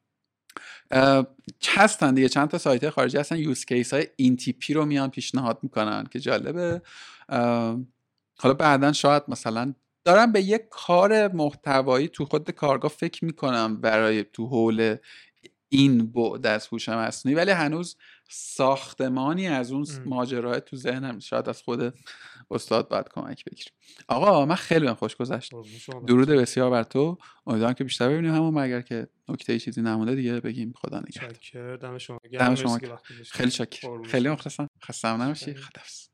هستن 1.68 2.14
دیگه 2.14 2.28
چند 2.28 2.48
تا 2.48 2.58
سایت 2.58 2.90
خارجی 2.90 3.18
هستن 3.18 3.36
یوز 3.36 3.64
کیس 3.64 3.94
های 3.94 4.06
این 4.16 4.36
تیپی 4.36 4.74
رو 4.74 4.84
میان 4.84 5.10
پیشنهاد 5.10 5.58
می‌کنن 5.62 6.04
که 6.10 6.20
جالبه. 6.20 6.82
حالا 8.38 8.54
بعدا 8.58 8.92
شاید 8.92 9.22
مثلا 9.28 9.74
دارم 10.04 10.32
به 10.32 10.42
یک 10.42 10.62
کار 10.70 11.28
محتوایی 11.32 12.08
تو 12.08 12.24
خود 12.24 12.50
کارگاه 12.50 12.90
فکر 12.90 13.24
می‌کنم 13.24 13.80
برای 13.80 14.24
تو 14.24 14.46
حول 14.46 14.96
این 15.72 16.06
بعد 16.12 16.46
از 16.46 16.66
هوش 16.66 16.88
مصنوعی 16.88 17.36
ولی 17.36 17.50
هنوز 17.50 17.96
ساختمانی 18.28 19.48
از 19.48 19.72
اون 19.72 19.86
ماجرای 20.06 20.60
تو 20.60 20.76
ذهنم 20.76 21.18
شاید 21.18 21.48
از 21.48 21.62
خود 21.62 21.94
استاد 22.50 22.88
باید 22.88 23.06
کمک 23.14 23.44
بگیریم. 23.44 23.72
آقا 24.08 24.46
من 24.46 24.54
خیلی 24.54 24.86
من 24.86 24.94
خوش 24.94 25.16
گذشت. 25.16 25.52
درود 26.06 26.28
بسیار 26.28 26.70
بر 26.70 26.82
تو. 26.82 27.18
امیدوارم 27.46 27.74
که 27.74 27.84
بیشتر 27.84 28.08
ببینیم 28.08 28.34
همون 28.34 28.54
مگر 28.54 28.80
که 28.80 29.08
نکته 29.28 29.58
چیزی 29.58 29.82
نمونده 29.82 30.14
دیگه 30.14 30.40
بگیم. 30.40 30.72
خدا 30.76 31.00
نگهدار. 31.00 31.76
دم 31.76 31.98
شما 31.98 32.18
دم 32.32 32.54
شما 32.54 32.78
خیلی 33.30 33.50
شکر. 33.50 34.02
خیلی 34.04 34.28
مخلصم. 34.28 34.68
خستم 34.84 35.22
نباشی. 35.22 35.54
خدافظ. 35.54 36.11